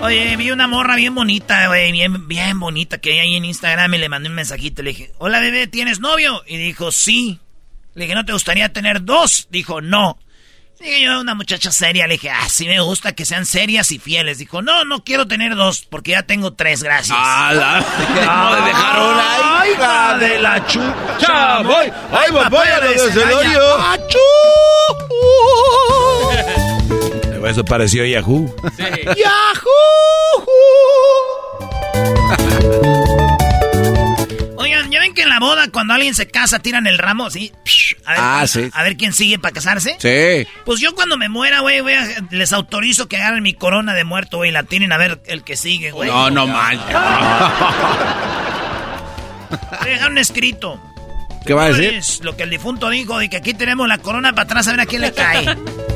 Oye, 0.00 0.36
vi 0.36 0.52
una 0.52 0.68
morra 0.68 0.94
bien 0.94 1.12
bonita, 1.12 1.66
güey, 1.66 1.90
bien, 1.90 2.28
bien 2.28 2.60
bonita 2.60 2.98
que 2.98 3.14
hay 3.14 3.18
ahí 3.18 3.34
en 3.34 3.44
Instagram 3.44 3.92
y 3.94 3.98
le 3.98 4.08
mandé 4.08 4.28
un 4.28 4.36
mensajito. 4.36 4.82
Le 4.82 4.90
dije, 4.90 5.12
hola 5.18 5.40
bebé, 5.40 5.66
¿tienes 5.66 5.98
novio? 5.98 6.44
Y 6.46 6.56
dijo, 6.56 6.92
sí. 6.92 7.40
Le 7.94 8.04
dije, 8.04 8.14
¿no 8.14 8.24
te 8.24 8.32
gustaría 8.32 8.72
tener 8.72 9.04
dos? 9.04 9.48
Dijo, 9.50 9.80
no. 9.80 10.16
Dije 10.80 11.02
yo, 11.02 11.20
una 11.20 11.34
muchacha 11.34 11.72
seria, 11.72 12.06
le 12.06 12.14
dije, 12.14 12.30
ah, 12.30 12.48
sí 12.48 12.66
me 12.66 12.78
gusta 12.80 13.12
que 13.12 13.24
sean 13.24 13.46
serias 13.46 13.90
y 13.90 13.98
fieles. 13.98 14.38
Dijo, 14.38 14.62
no, 14.62 14.84
no 14.84 15.02
quiero 15.02 15.26
tener 15.26 15.56
dos, 15.56 15.84
porque 15.88 16.12
ya 16.12 16.22
tengo 16.22 16.52
tres, 16.52 16.84
gracias. 16.84 17.18
¡Ah, 17.20 17.52
la... 17.52 17.80
no, 17.80 18.54
de 18.54 18.62
dejar 18.62 19.00
una 19.00 19.68
hija 19.68 20.18
de 20.18 20.38
la 20.38 20.66
chucha! 20.66 21.62
¡Voy! 21.62 21.92
¡Ay, 22.12 22.32
papaya 22.32 22.80
de! 22.80 22.94
Eso 27.48 27.64
pareció 27.64 28.04
Yahoo. 28.04 28.54
Sí. 28.76 28.84
¡Yahoo! 29.16 29.74
Oigan, 35.08 35.08
¿ya 35.08 35.08
ven 35.08 35.14
que 35.14 35.22
en 35.22 35.28
la 35.28 35.40
boda 35.40 35.68
cuando 35.70 35.94
alguien 35.94 36.14
se 36.14 36.28
casa 36.28 36.60
tiran 36.60 36.86
el 36.86 36.98
ramo, 36.98 37.30
sí? 37.30 37.52
A 38.04 38.12
ver, 38.12 38.20
ah, 38.22 38.46
sí. 38.46 38.70
A 38.72 38.82
ver 38.82 38.96
quién 38.96 39.12
sigue 39.12 39.38
para 39.38 39.52
casarse. 39.52 39.96
Sí. 39.98 40.48
Pues 40.64 40.80
yo 40.80 40.94
cuando 40.94 41.16
me 41.16 41.28
muera, 41.28 41.60
güey, 41.60 41.82
les 42.30 42.52
autorizo 42.52 43.08
que 43.08 43.16
agarren 43.16 43.42
mi 43.42 43.54
corona 43.54 43.94
de 43.94 44.04
muerto, 44.04 44.38
güey, 44.38 44.50
y 44.50 44.52
la 44.52 44.62
tienen 44.62 44.92
a 44.92 44.96
ver 44.96 45.20
el 45.26 45.44
que 45.44 45.56
sigue, 45.56 45.90
güey. 45.90 46.10
No, 46.10 46.30
no 46.30 46.46
manches. 46.46 46.86
Deja 49.84 50.08
un 50.08 50.18
escrito. 50.18 50.80
¿Qué 51.46 51.54
va 51.54 51.64
a 51.64 51.72
decir? 51.72 52.24
Lo 52.24 52.36
que 52.36 52.42
el 52.42 52.50
difunto 52.50 52.90
dijo 52.90 53.18
de 53.18 53.30
que 53.30 53.38
aquí 53.38 53.54
tenemos 53.54 53.88
la 53.88 53.98
corona 53.98 54.32
para 54.32 54.42
atrás 54.42 54.68
a 54.68 54.72
ver 54.72 54.80
a 54.80 54.86
quién 54.86 55.00
le 55.00 55.12
cae. 55.12 55.46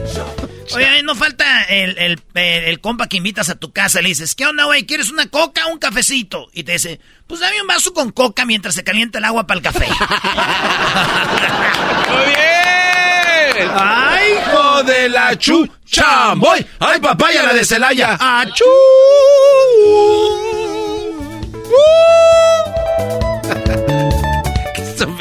Oye, 0.74 1.02
no 1.02 1.14
falta 1.14 1.64
el, 1.64 2.18
el, 2.34 2.80
compa 2.80 3.06
que 3.06 3.18
invitas 3.18 3.50
a 3.50 3.56
tu 3.56 3.72
casa. 3.72 4.00
Le 4.00 4.08
dices, 4.08 4.34
¿qué 4.34 4.46
onda, 4.46 4.64
güey? 4.64 4.86
¿Quieres 4.86 5.10
una 5.10 5.26
coca 5.26 5.66
o 5.66 5.72
un 5.72 5.78
cafecito? 5.78 6.48
Y 6.52 6.62
te 6.64 6.72
dice, 6.72 6.98
pues 7.26 7.40
dame 7.40 7.60
un 7.60 7.66
vaso 7.66 7.92
con 7.92 8.10
coca 8.10 8.46
mientras 8.46 8.74
se 8.74 8.84
calienta 8.84 9.18
el 9.18 9.24
agua 9.24 9.46
para 9.46 9.58
el 9.58 9.64
café. 9.64 9.86
¡Muy 12.10 12.24
bien! 12.26 13.70
¡Ay, 13.74 14.32
hijo 14.32 14.82
de 14.84 15.10
la 15.10 15.38
chucha! 15.38 16.32
¡Voy! 16.36 16.64
¡Ay, 16.78 17.00
papaya 17.00 17.42
la 17.42 17.52
de 17.52 17.64
Celaya! 17.64 18.16
¡Achú! 18.18 18.64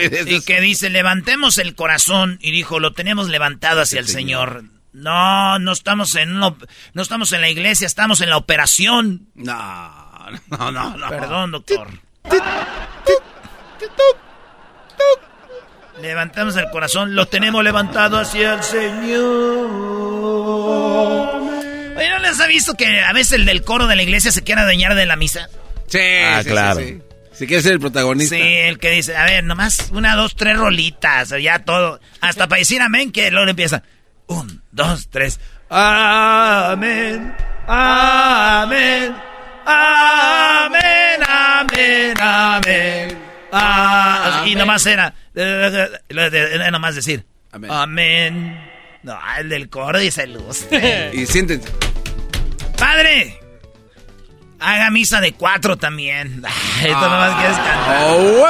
y 0.28 0.42
que 0.42 0.62
dice, 0.62 0.90
levantemos 0.90 1.58
el 1.58 1.76
corazón. 1.76 2.38
Y 2.42 2.52
dijo, 2.52 2.80
lo 2.80 2.94
tenemos 2.94 3.30
levantado 3.30 3.82
hacia 3.82 4.00
el, 4.00 4.08
Señor. 4.08 4.66
No, 4.94 5.58
no 5.60 5.72
estamos 5.72 6.16
en 6.16 6.38
no 6.40 6.58
estamos 6.96 7.32
en 7.32 7.42
la 7.42 7.50
iglesia, 7.50 7.88
estamos 7.88 8.22
en 8.22 8.30
la 8.30 8.38
operación. 8.38 9.28
No, 9.36 10.30
no, 10.50 10.72
no, 10.72 10.98
no. 10.98 11.10
Perdón, 11.10 11.52
doctor. 11.52 11.88
Levantamos 16.02 16.56
el 16.58 16.70
corazón, 16.72 17.16
lo 17.16 17.28
tenemos 17.28 17.64
levantado 17.64 18.18
hacia 18.20 18.56
el 18.56 18.64
Señor. 18.64 19.22
Oye, 21.96 22.10
¿no 22.10 22.20
les 22.20 22.40
ha 22.40 22.48
visto 22.48 22.74
que 22.74 23.02
a 23.02 23.14
veces 23.14 23.34
el 23.34 23.46
del 23.46 23.64
coro 23.64 23.88
de 23.88 23.96
la 23.96 24.04
iglesia 24.04 24.32
se 24.32 24.44
quiere 24.44 24.62
adueñar 24.62 24.96
de 24.96 25.06
la 25.06 25.16
misa? 25.16 25.48
Sí, 25.88 26.00
ah, 26.00 26.42
claro. 26.44 26.82
Si 27.34 27.48
quiere 27.48 27.62
ser 27.62 27.74
el 27.74 27.80
protagonista. 27.80 28.36
Sí, 28.36 28.42
el 28.42 28.80
que 28.80 28.90
dice, 28.92 29.16
a 29.16 29.26
ver, 29.26 29.44
nomás 29.44 29.90
una, 29.92 30.16
dos, 30.16 30.36
tres 30.36 30.58
rolitas, 30.58 31.30
ya 31.42 31.60
todo. 31.66 32.00
Hasta 32.20 32.48
para 32.48 32.60
decir 32.60 32.82
amén, 32.82 33.12
que 33.12 33.30
luego 33.32 33.50
empieza. 33.50 33.84
Un, 34.28 34.61
dos, 34.72 35.10
tres. 35.10 35.40
Amén. 35.70 37.34
Amén. 37.68 39.16
Amén. 39.66 41.24
Amén. 41.28 42.14
Amén. 42.20 43.18
Ah, 43.52 44.44
y 44.46 44.56
nomás 44.56 44.86
era. 44.86 45.14
Era 45.34 46.72
nomás 46.72 46.96
decir. 46.96 47.26
Amén. 47.52 47.72
Amén. 47.72 48.72
No, 49.04 49.18
el 49.38 49.50
del 49.50 49.70
coro 49.70 50.00
dice 50.00 50.28
luz. 50.28 50.68
y 51.14 51.26
siéntense. 51.26 51.70
Padre. 52.78 53.38
Haga 54.60 54.92
misa 54.92 55.20
de 55.22 55.34
cuatro 55.34 55.76
también. 55.76 56.44
Esto 56.84 57.02
nomás 57.02 57.36
quieres 57.36 57.58
cantar. 57.58 58.04
Oh, 58.10 58.46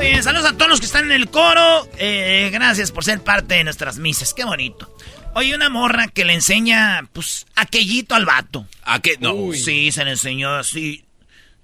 Bien, 0.00 0.22
saludos 0.22 0.46
a 0.46 0.52
todos 0.56 0.70
los 0.70 0.80
que 0.80 0.86
están 0.86 1.06
en 1.06 1.12
el 1.12 1.30
coro. 1.30 1.88
Eh, 1.98 2.50
gracias 2.52 2.92
por 2.92 3.04
ser 3.04 3.20
parte 3.22 3.54
de 3.54 3.64
nuestras 3.64 3.98
misas. 3.98 4.34
Qué 4.34 4.44
bonito. 4.44 4.94
Oye, 5.38 5.54
una 5.54 5.68
morra 5.68 6.08
que 6.08 6.24
le 6.24 6.32
enseña, 6.32 7.10
pues, 7.12 7.46
aquellito 7.56 8.14
al 8.14 8.24
vato. 8.24 8.66
¿A 8.84 9.02
qué? 9.02 9.18
No. 9.20 9.52
Sí, 9.52 9.92
se 9.92 10.02
le 10.02 10.12
enseñó 10.12 10.54
así. 10.54 11.04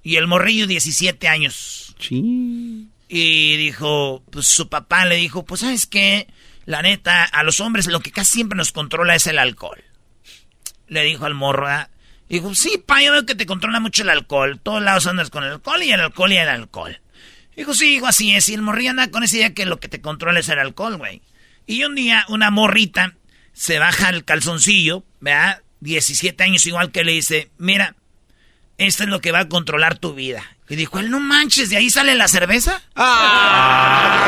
Y 0.03 0.17
el 0.17 0.27
morrillo, 0.27 0.67
17 0.67 1.27
años. 1.27 1.97
Sí. 1.99 2.87
Y 3.09 3.57
dijo, 3.57 4.23
pues 4.31 4.47
su 4.47 4.69
papá 4.69 5.07
le 5.07 5.17
dijo, 5.17 5.47
pues, 5.47 5.63
¿sabes 5.63 5.87
qué? 5.87 6.27
La 6.67 6.83
neta, 6.83 7.25
a 7.25 7.43
los 7.45 7.61
hombres 7.61 7.87
lo 7.87 8.01
que 8.01 8.11
casi 8.11 8.35
siempre 8.35 8.59
nos 8.59 8.73
controla 8.73 9.15
es 9.15 9.27
el 9.27 9.39
alcohol. 9.39 9.83
Le 10.89 11.03
dijo 11.05 11.25
al 11.25 11.33
morro, 11.33 11.67
Dijo, 12.29 12.55
sí, 12.55 12.77
pa, 12.77 13.01
yo 13.03 13.13
veo 13.13 13.25
que 13.25 13.35
te 13.35 13.47
controla 13.47 13.81
mucho 13.81 14.03
el 14.03 14.11
alcohol. 14.11 14.61
Todos 14.63 14.83
lados 14.83 15.07
andas 15.07 15.31
con 15.31 15.45
el 15.45 15.53
alcohol 15.53 15.83
y 15.83 15.93
el 15.93 16.01
alcohol 16.01 16.31
y 16.31 16.37
el 16.37 16.49
alcohol. 16.51 17.01
Dijo, 17.57 17.73
sí, 17.73 17.95
hijo, 17.97 18.07
así 18.07 18.35
es. 18.35 18.51
Y 18.51 18.55
el 18.55 18.61
morrillo 18.61 18.91
anda 18.91 19.11
con 19.11 19.23
esa 19.23 19.37
idea 19.37 19.55
que 19.55 19.65
lo 19.65 19.81
que 19.81 19.89
te 19.89 20.03
controla 20.03 20.41
es 20.41 20.49
el 20.51 20.59
alcohol, 20.59 20.99
güey. 20.99 21.23
Y 21.67 21.85
un 21.85 21.95
día 21.95 22.27
una 22.29 22.51
morrita 22.51 23.15
se 23.53 23.79
baja 23.79 24.09
el 24.11 24.25
calzoncillo, 24.25 25.05
¿verdad? 25.21 25.63
17 25.81 26.43
años 26.45 26.67
igual 26.67 26.93
que 26.93 27.05
le 27.05 27.13
dice, 27.13 27.51
mira, 27.59 27.97
esto 28.79 29.03
es 29.03 29.09
lo 29.09 29.21
que 29.21 29.33
va 29.33 29.41
a 29.41 29.49
controlar 29.49 29.99
tu 29.99 30.15
vida. 30.15 30.45
Y 30.69 30.77
dijo 30.77 30.99
él, 30.99 31.11
no 31.11 31.21
manches, 31.21 31.71
¿de 31.71 31.77
ahí 31.77 31.91
sale 31.91 32.15
la 32.15 32.29
cerveza? 32.29 32.81
Ah, 32.97 34.23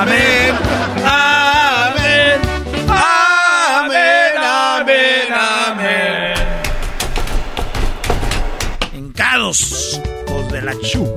amén, 0.00 0.56
amén, 1.04 2.40
amén, 2.88 4.32
amén, 4.36 5.32
amén. 5.32 6.34
Encados, 8.92 10.00
los 10.26 10.50
de 10.50 10.62
la 10.62 10.74
chu. 10.80 11.14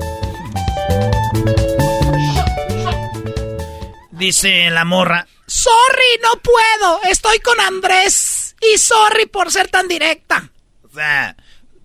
Dice 4.12 4.70
la 4.70 4.84
morra, 4.84 5.26
sorry, 5.46 6.20
no 6.22 6.40
puedo, 6.40 7.00
estoy 7.10 7.38
con 7.40 7.58
Andrés. 7.60 8.56
Y 8.72 8.78
sorry 8.78 9.26
por 9.26 9.50
ser 9.52 9.68
tan 9.68 9.88
directa. 9.88 10.50
O 10.82 10.94
sea, 10.94 11.36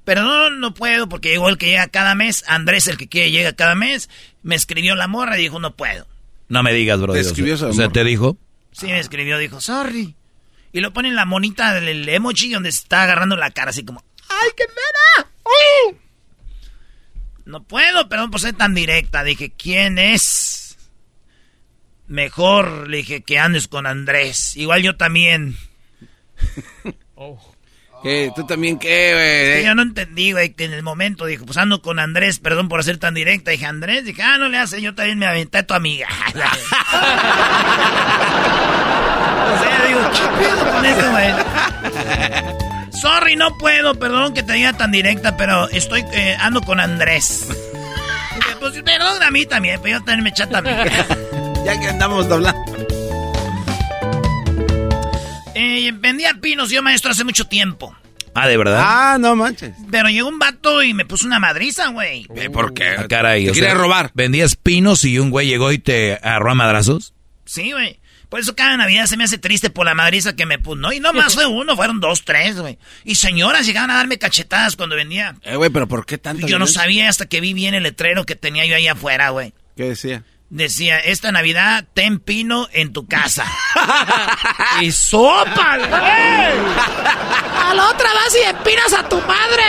perdón, 0.06 0.60
no 0.60 0.74
puedo 0.74 1.10
porque 1.10 1.30
llegó 1.30 1.50
el 1.50 1.58
que 1.58 1.68
llega 1.68 1.88
cada 1.88 2.16
mes. 2.16 2.44
Andrés, 2.48 2.88
el 2.88 2.98
que 2.98 3.10
quiere, 3.10 3.32
llega 3.32 3.54
cada 3.54 3.76
mes. 3.76 4.10
Me 4.44 4.56
escribió 4.56 4.96
la 4.96 5.08
morra 5.08 5.38
y 5.38 5.42
dijo, 5.44 5.60
no 5.60 5.76
puedo. 5.76 6.08
No 6.48 6.64
me 6.64 6.74
digas, 6.74 7.00
bro. 7.02 7.14
¿Te 7.14 7.20
escribió 7.20 7.56
esa 7.56 7.68
O 7.68 7.74
sea, 7.74 7.86
morra? 7.86 7.94
te 7.94 8.04
dijo. 8.04 8.38
Sí, 8.72 8.88
me 8.88 9.00
escribió, 9.00 9.38
dijo, 9.38 9.60
sorry. 9.62 10.16
Y 10.72 10.80
lo 10.82 10.94
pone 10.94 11.10
en 11.10 11.16
la 11.16 11.26
monita 11.26 11.74
del 11.74 12.08
emoji 12.08 12.52
donde 12.52 12.70
está 12.70 13.04
agarrando 13.04 13.36
la 13.36 13.52
cara, 13.52 13.72
así 13.72 13.84
como, 13.84 14.04
¡ay, 14.30 14.50
qué 14.56 14.66
pena! 14.68 15.30
¡Ay! 15.46 15.98
No 17.46 17.64
puedo, 17.64 18.08
perdón 18.08 18.30
por 18.30 18.40
ser 18.40 18.54
tan 18.54 18.76
directa. 18.76 19.24
Dije, 19.24 19.52
¿quién 19.52 19.98
es? 19.98 20.59
Mejor, 22.10 22.90
le 22.90 22.98
dije, 22.98 23.22
que 23.22 23.40
andes 23.40 23.68
con 23.68 23.86
Andrés. 23.86 24.58
Igual 24.58 24.82
yo 24.82 24.98
también. 24.98 25.56
¿Qué? 28.02 28.32
¿Tú 28.36 28.48
también 28.48 28.80
qué, 28.80 29.12
Es 29.12 29.48
que 29.50 29.54
güey? 29.56 29.66
yo 29.66 29.76
no 29.76 29.82
entendí, 29.84 30.32
güey, 30.32 30.54
que 30.54 30.64
en 30.66 30.74
el 30.74 30.82
momento 30.84 31.26
dijo, 31.26 31.46
pues 31.46 31.58
ando 31.58 31.82
con 31.82 32.00
Andrés, 32.00 32.40
perdón 32.40 32.68
por 32.68 32.84
ser 32.84 32.98
tan 32.98 33.14
directa. 33.14 33.52
Dije, 33.52 33.66
Andrés, 33.68 34.06
dije, 34.06 34.24
ah, 34.24 34.38
no 34.40 34.50
le 34.50 34.58
hace, 34.58 34.82
yo 34.82 34.96
también 34.96 35.20
me 35.20 35.28
aventé 35.28 35.60
a 35.60 35.68
tu 35.68 35.76
amiga. 35.76 36.08
o 36.34 36.38
sea, 39.62 39.86
digo, 39.88 40.00
¿qué 40.12 40.22
pedo 40.40 40.72
con 40.72 40.86
eso, 40.86 41.12
güey? 41.12 41.34
Sorry, 43.00 43.36
no 43.36 43.56
puedo, 43.58 44.00
perdón 44.00 44.34
que 44.34 44.42
te 44.44 44.54
diga 44.54 44.74
tan 44.74 44.92
directa, 44.92 45.38
pero 45.38 45.70
estoy, 45.70 46.04
eh, 46.14 46.38
ando 46.40 46.62
con 46.62 46.80
Andrés. 46.80 47.50
Dije, 47.50 48.56
pues 48.60 48.82
perdón 48.82 49.22
a 49.22 49.30
mí 49.30 49.46
también, 49.46 49.80
pero 49.84 50.00
yo 50.00 50.06
también 50.06 50.24
me 50.24 50.30
eché 50.30 50.44
a 50.44 50.50
tu 50.50 50.56
amiga. 50.56 50.86
Ya 51.70 51.80
que 51.80 51.88
andamos 51.88 52.26
hablando. 52.32 52.60
Eh, 55.54 55.92
vendía 55.94 56.34
pinos 56.42 56.72
yo, 56.72 56.82
maestro, 56.82 57.12
hace 57.12 57.24
mucho 57.24 57.46
tiempo. 57.46 57.96
Ah, 58.34 58.48
¿de 58.48 58.58
verdad? 58.58 58.82
Ah, 58.84 59.18
no 59.20 59.36
manches. 59.36 59.76
Pero 59.92 60.10
llegó 60.10 60.30
un 60.30 60.40
vato 60.40 60.82
y 60.82 60.96
me 60.96 61.06
puso 61.06 61.28
una 61.28 61.38
madriza, 61.38 61.90
güey. 61.90 62.26
¿Por 62.52 62.74
qué? 62.74 62.96
Ah, 62.98 63.08
caray. 63.08 63.46
Te 63.46 63.52
quería 63.52 63.70
sea, 63.70 63.78
robar. 63.78 64.10
¿Vendías 64.16 64.56
pinos 64.56 65.06
y 65.06 65.20
un 65.20 65.30
güey 65.30 65.46
llegó 65.46 65.72
y 65.72 65.78
te 65.78 66.14
agarró 66.14 66.50
a 66.50 66.56
madrazos? 66.56 67.14
Sí, 67.46 67.72
güey. 67.72 68.00
Por 68.30 68.40
eso 68.40 68.56
cada 68.56 68.76
Navidad 68.76 69.06
se 69.06 69.16
me 69.16 69.26
hace 69.26 69.38
triste 69.38 69.70
por 69.70 69.86
la 69.86 69.94
madriza 69.94 70.36
que 70.36 70.48
me 70.48 70.58
puso. 70.58 70.78
No, 70.78 70.92
y 70.92 71.00
no 71.00 71.14
más 71.14 71.36
fue 71.36 71.46
uno, 71.46 71.76
fueron 71.76 72.00
dos, 72.00 72.26
tres, 72.26 72.60
güey. 72.60 72.80
Y 73.04 73.14
señoras 73.14 73.68
llegaban 73.68 73.92
a 73.92 73.98
darme 73.98 74.18
cachetadas 74.18 74.76
cuando 74.76 74.96
vendía. 74.96 75.36
Eh, 75.44 75.56
güey, 75.56 75.70
pero 75.70 75.88
¿por 75.88 76.08
qué 76.08 76.18
tanto? 76.18 76.48
Yo 76.48 76.58
no 76.58 76.66
sabía 76.66 77.10
hasta 77.10 77.28
que 77.28 77.42
vi 77.42 77.54
bien 77.54 77.76
el 77.76 77.84
letrero 77.84 78.26
que 78.26 78.36
tenía 78.36 78.66
yo 78.66 78.76
ahí 78.76 78.88
afuera, 78.88 79.30
güey. 79.30 79.54
¿Qué 79.78 79.84
decía? 79.84 80.24
Decía, 80.52 80.98
esta 80.98 81.32
Navidad 81.32 81.86
ten 81.94 82.20
pino 82.20 82.68
en 82.74 82.92
tu 82.92 83.08
casa. 83.08 83.46
y 84.82 84.92
sopa, 84.92 85.78
güey. 85.78 85.92
A 85.92 87.74
la 87.76 87.90
otra 87.90 88.10
vas 88.14 88.36
y 88.36 88.40
empinas 88.50 88.94
a 88.94 89.08
tu 89.08 89.22
madre. 89.22 89.64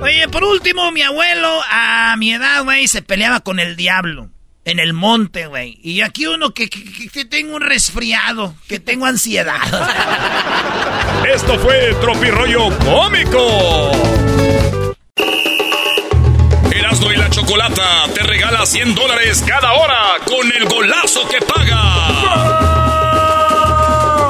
Oye, 0.02 0.26
por 0.28 0.42
último, 0.42 0.90
mi 0.90 1.02
abuelo 1.02 1.60
a 1.70 2.16
mi 2.18 2.32
edad, 2.32 2.64
güey, 2.64 2.88
se 2.88 3.02
peleaba 3.02 3.38
con 3.40 3.60
el 3.60 3.76
diablo. 3.76 4.30
En 4.64 4.78
el 4.78 4.92
monte, 4.92 5.46
güey. 5.46 5.78
Y 5.82 6.02
aquí 6.02 6.26
uno 6.26 6.54
que, 6.54 6.68
que, 6.68 6.84
que- 6.84 7.08
que 7.08 7.24
tengo 7.24 7.54
un 7.56 7.62
resfriado, 7.62 8.54
que 8.68 8.78
tengo 8.80 9.06
ansiedad. 9.06 9.58
Esto 11.32 11.58
fue 11.58 11.94
Tropirollo 12.00 12.76
Cómico. 12.78 13.90
Erasmo 16.92 17.10
y 17.10 17.16
la 17.16 17.30
Chocolata 17.30 18.04
te 18.14 18.22
regala 18.22 18.66
100 18.66 18.94
dólares 18.94 19.42
cada 19.46 19.72
hora 19.72 20.18
con 20.26 20.52
el 20.52 20.68
golazo 20.68 21.26
que 21.26 21.38
paga. 21.40 21.80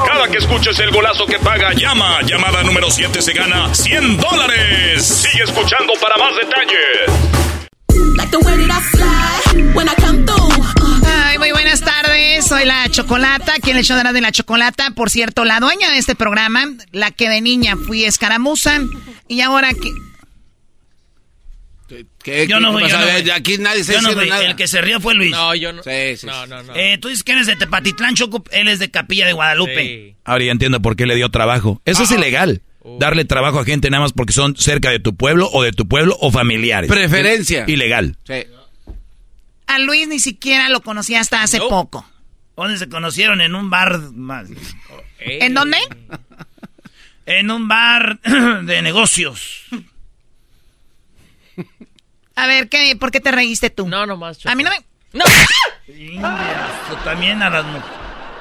Cada 0.07 0.29
que 0.29 0.37
escuches 0.37 0.79
el 0.79 0.91
golazo 0.91 1.25
que 1.25 1.39
paga, 1.39 1.73
llama. 1.73 2.21
Llamada 2.21 2.63
número 2.63 2.89
7 2.89 3.21
se 3.21 3.33
gana 3.33 3.75
100 3.75 4.15
dólares. 4.15 5.05
Sigue 5.05 5.43
escuchando 5.43 5.91
para 5.99 6.15
más 6.17 6.35
detalles. 6.37 7.11
Ay, 11.05 11.37
muy 11.37 11.51
buenas 11.51 11.81
tardes. 11.81 12.47
Soy 12.47 12.63
la 12.63 12.87
Chocolata, 12.89 13.55
quien 13.61 13.75
le 13.75 13.81
echó 13.81 13.97
de 13.97 14.21
la 14.21 14.31
Chocolata. 14.31 14.91
Por 14.91 15.09
cierto, 15.09 15.43
la 15.43 15.59
dueña 15.59 15.91
de 15.91 15.97
este 15.97 16.15
programa, 16.15 16.65
la 16.93 17.11
que 17.11 17.27
de 17.27 17.41
niña 17.41 17.75
fui 17.75 18.05
escaramuza. 18.05 18.79
Y 19.27 19.41
ahora 19.41 19.73
que. 19.73 20.12
¿Qué, 22.23 22.47
Yo 22.47 22.59
no 22.59 22.73
pasa? 22.73 23.19
yo 23.19 23.25
no. 23.25 23.33
Aquí 23.33 23.57
nadie 23.57 23.81
está 23.81 23.93
Yo 23.93 24.01
no 24.01 24.13
nada. 24.13 24.45
El 24.45 24.55
que 24.55 24.67
se 24.67 24.81
rió 24.81 24.99
fue 25.01 25.13
Luis. 25.13 25.31
No, 25.31 25.53
yo 25.55 25.73
no. 25.73 25.83
Sí, 25.83 26.17
sí. 26.17 26.25
No, 26.25 26.47
no, 26.47 26.63
no. 26.63 26.73
Eh, 26.75 26.97
tú 26.97 27.09
dices 27.09 27.23
que 27.23 27.33
eres 27.33 27.47
de 27.47 27.55
Tepatitlán, 27.57 28.15
Choco. 28.15 28.43
Él 28.51 28.69
es 28.69 28.79
de 28.79 28.89
Capilla 28.89 29.25
de 29.25 29.33
Guadalupe. 29.33 29.85
Sí. 29.85 30.15
Ahora 30.23 30.45
ya 30.45 30.51
entiendo 30.51 30.81
por 30.81 30.95
qué 30.95 31.05
le 31.05 31.15
dio 31.15 31.29
trabajo. 31.29 31.81
Eso 31.85 32.03
es 32.03 32.11
ilegal. 32.11 32.61
Darle 32.99 33.25
trabajo 33.25 33.59
a 33.59 33.65
gente 33.65 33.89
nada 33.89 34.03
más 34.03 34.13
porque 34.13 34.33
son 34.33 34.55
cerca 34.57 34.89
de 34.89 34.99
tu 34.99 35.15
pueblo 35.15 35.49
o 35.51 35.63
de 35.63 35.71
tu 35.71 35.87
pueblo 35.87 36.17
o 36.19 36.31
familiares. 36.31 36.89
Preferencia. 36.89 37.65
Ilegal. 37.67 38.17
Sí. 38.25 38.45
A 39.67 39.79
Luis 39.79 40.07
ni 40.07 40.19
siquiera 40.19 40.69
lo 40.69 40.81
conocí 40.81 41.15
hasta 41.15 41.43
hace 41.43 41.59
poco. 41.59 42.05
¿Dónde 42.55 42.77
se 42.77 42.87
conocieron? 42.87 43.41
En 43.41 43.55
un 43.55 43.69
bar 43.69 43.99
más. 44.13 44.47
¿En 45.19 45.53
dónde? 45.53 45.77
En 47.25 47.49
un 47.51 47.67
bar 47.67 48.19
de 48.63 48.81
negocios. 48.81 49.63
A 52.35 52.47
ver, 52.47 52.67
¿qué, 52.69 52.95
¿por 52.95 53.11
qué 53.11 53.19
te 53.19 53.31
reíste 53.31 53.69
tú? 53.69 53.87
No, 53.87 54.05
nomás. 54.05 54.37
Choco. 54.39 54.51
A 54.51 54.55
mí 54.55 54.63
no 54.63 54.69
me. 54.71 54.77
No. 55.13 55.23
Tú 55.85 56.95
también 57.03 57.41
a, 57.43 57.49
las 57.49 57.65
mu- 57.65 57.79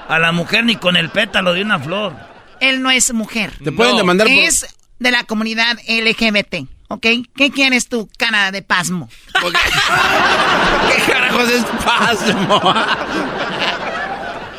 a 0.08 0.18
la 0.18 0.32
mujer 0.32 0.64
ni 0.64 0.76
con 0.76 0.96
el 0.96 1.10
pétalo 1.10 1.52
de 1.52 1.62
una 1.62 1.78
flor. 1.78 2.14
Él 2.60 2.80
no 2.82 2.90
es 2.90 3.12
mujer. 3.12 3.52
Te 3.62 3.72
pueden 3.72 3.92
No. 3.94 3.98
demandar 3.98 4.26
por... 4.28 4.36
Es 4.36 4.66
de 4.98 5.10
la 5.10 5.24
comunidad 5.24 5.76
LGBT, 5.88 6.66
¿ok? 6.88 7.06
¿Qué 7.36 7.50
quieres 7.50 7.88
tú, 7.88 8.08
cara 8.16 8.50
de 8.52 8.62
pasmo? 8.62 9.08
porque- 9.40 9.58
¿Qué 10.96 11.12
carajos 11.12 11.48
es 11.50 11.64
pasmo? 11.84 12.74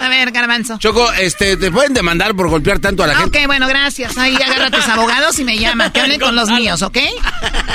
A 0.04 0.10
ver, 0.10 0.32
garbanzo. 0.32 0.78
Choco, 0.80 1.12
este, 1.14 1.56
te 1.58 1.72
pueden 1.72 1.94
demandar 1.94 2.36
por 2.36 2.50
golpear 2.50 2.80
tanto 2.80 3.04
a 3.04 3.08
la 3.08 3.14
Ah, 3.14 3.22
gente. 3.22 3.40
ok, 3.40 3.48
bueno, 3.48 3.68
gracias. 3.68 4.18
Ahí 4.18 4.36
agarra 4.36 4.68
a 4.68 4.72
tus 4.72 4.88
abogados 4.88 5.40
y 5.40 5.44
me 5.46 5.58
llaman. 5.58 5.92
Que 5.92 6.02
hablen 6.02 6.20
con 6.20 6.36
los 6.36 6.50
míos, 6.50 6.82
¿ok? 6.82 6.98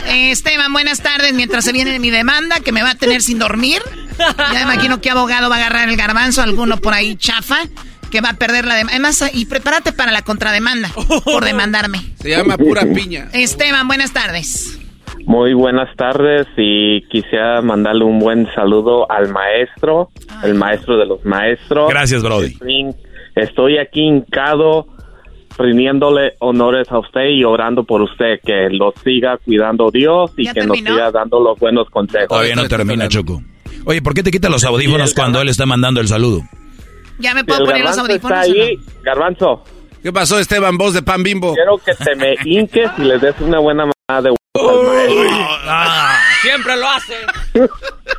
Esteban, 0.07 0.73
buenas 0.73 1.01
tardes. 1.01 1.33
Mientras 1.35 1.65
se 1.65 1.73
viene 1.73 1.99
mi 1.99 2.11
demanda, 2.11 2.61
que 2.61 2.73
me 2.73 2.83
va 2.83 2.91
a 2.91 2.95
tener 2.95 3.23
sin 3.23 3.39
dormir. 3.39 3.83
Ya 4.19 4.53
me 4.53 4.61
imagino 4.63 5.01
qué 5.01 5.11
abogado 5.11 5.49
va 5.49 5.57
a 5.57 5.59
agarrar 5.59 5.89
el 5.89 5.97
garbanzo, 5.97 6.43
alguno 6.43 6.77
por 6.79 6.93
ahí 6.93 7.17
chafa, 7.17 7.61
que 8.11 8.21
va 8.21 8.31
a 8.31 8.35
perder 8.35 8.65
la 8.67 8.75
demanda. 8.75 8.93
Además, 8.95 9.25
y 9.33 9.47
prepárate 9.47 9.93
para 9.93 10.13
la 10.13 10.23
contrademanda 10.23 10.91
por 11.25 11.45
demandarme. 11.45 12.13
Se 12.21 12.31
llama 12.31 12.57
pura 12.57 12.83
piña. 12.95 13.29
Esteban, 13.33 13.87
buenas 13.87 14.13
tardes. 14.13 14.79
Muy 15.29 15.53
buenas 15.53 15.95
tardes 15.95 16.47
y 16.57 17.03
quisiera 17.09 17.61
mandarle 17.61 18.03
un 18.03 18.19
buen 18.19 18.49
saludo 18.55 19.07
al 19.13 19.29
maestro, 19.31 20.09
el 20.43 20.55
maestro 20.55 20.97
de 20.97 21.05
los 21.05 21.23
maestros. 21.23 21.91
Gracias, 21.91 22.23
Brody. 22.23 22.57
Estoy, 23.37 23.77
aquí 23.77 24.01
hincado 24.01 24.87
rindiéndole 25.59 26.33
honores 26.39 26.91
a 26.91 26.99
usted 26.99 27.27
y 27.29 27.45
orando 27.45 27.85
por 27.85 28.01
usted, 28.01 28.41
que 28.43 28.71
lo 28.71 28.95
siga 29.05 29.37
cuidando 29.45 29.91
Dios 29.91 30.33
y 30.39 30.47
¿Ya 30.47 30.55
que 30.55 30.61
terminó? 30.61 30.89
nos 30.89 30.97
siga 30.97 31.11
dando 31.11 31.41
los 31.41 31.59
buenos 31.59 31.91
consejos. 31.91 32.29
Todavía 32.29 32.55
no 32.55 32.67
termina, 32.67 33.07
Choco. 33.09 33.43
Oye, 33.85 34.01
¿por 34.01 34.15
qué 34.15 34.23
te 34.23 34.31
quitas 34.31 34.51
los 34.51 34.65
audífonos 34.65 35.13
cuando 35.13 35.43
él 35.43 35.51
está 35.51 35.67
mandando 35.67 36.01
el 36.01 36.09
saludo? 36.09 36.41
¿Ya 37.19 37.35
me 37.35 37.45
puedo 37.45 37.67
poner 37.67 37.83
los 37.83 37.91
está 37.91 38.01
audífonos? 38.01 38.49
no? 38.49 39.03
garbanzo, 39.03 39.63
¿Qué 40.03 40.11
pasó, 40.11 40.39
Esteban? 40.39 40.79
Voz 40.79 40.95
de 40.95 41.03
pan 41.03 41.23
bimbo. 41.23 41.53
quiero 41.53 41.77
que 41.77 41.93
te 41.93 42.17
me 42.17 42.35
hinques 42.45 42.91
y 42.97 43.03
le 43.03 43.19
des 43.19 43.39
una 43.41 43.59
buena 43.59 43.85
mamada 44.09 44.31
de. 44.31 44.38
Ah, 45.71 46.19
Siempre 46.43 46.77
lo 46.77 46.89
hace. 46.89 47.15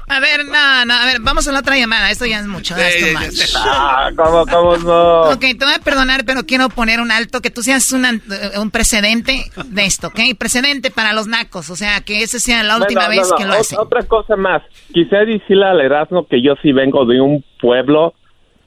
A 0.07 0.19
ver, 0.19 0.45
no, 0.45 0.85
no, 0.85 0.93
a 0.93 1.05
ver, 1.05 1.17
vamos 1.21 1.47
a 1.47 1.51
la 1.51 1.59
otra 1.59 1.77
llamada. 1.77 2.09
Esto 2.11 2.25
ya 2.25 2.39
es 2.39 2.47
mucho. 2.47 2.75
Sí. 2.75 3.13
Ah, 3.57 4.09
¿cómo, 4.15 4.45
cómo 4.45 4.77
no? 4.77 5.21
Ok, 5.31 5.39
te 5.39 5.65
voy 5.65 5.73
a 5.75 5.79
perdonar, 5.79 6.25
pero 6.25 6.45
quiero 6.45 6.69
poner 6.69 6.99
un 6.99 7.11
alto, 7.11 7.41
que 7.41 7.49
tú 7.49 7.61
seas 7.61 7.91
una- 7.91 8.11
eh, 8.13 8.57
un 8.59 8.71
precedente 8.71 9.45
de 9.65 9.85
esto, 9.85 10.07
¿ok? 10.07 10.19
Precedente 10.37 10.91
para 10.91 11.13
los 11.13 11.27
nacos, 11.27 11.69
o 11.69 11.75
sea, 11.75 12.01
que 12.01 12.23
esa 12.23 12.39
sea 12.39 12.63
la 12.63 12.77
última 12.77 13.05
Bueno, 13.05 13.21
vez 13.21 13.29
no, 13.31 13.37
que 13.37 13.45
lo 13.45 13.53
hacen. 13.53 13.79
Otra 13.79 14.03
cosa 14.03 14.35
más. 14.35 14.61
Quisiera 14.93 15.25
decirle 15.25 15.65
al 15.65 15.81
Erasmo 15.81 16.27
que 16.27 16.41
yo 16.41 16.53
sí 16.61 16.71
vengo 16.71 17.05
de 17.05 17.21
un 17.21 17.43
pueblo 17.61 18.13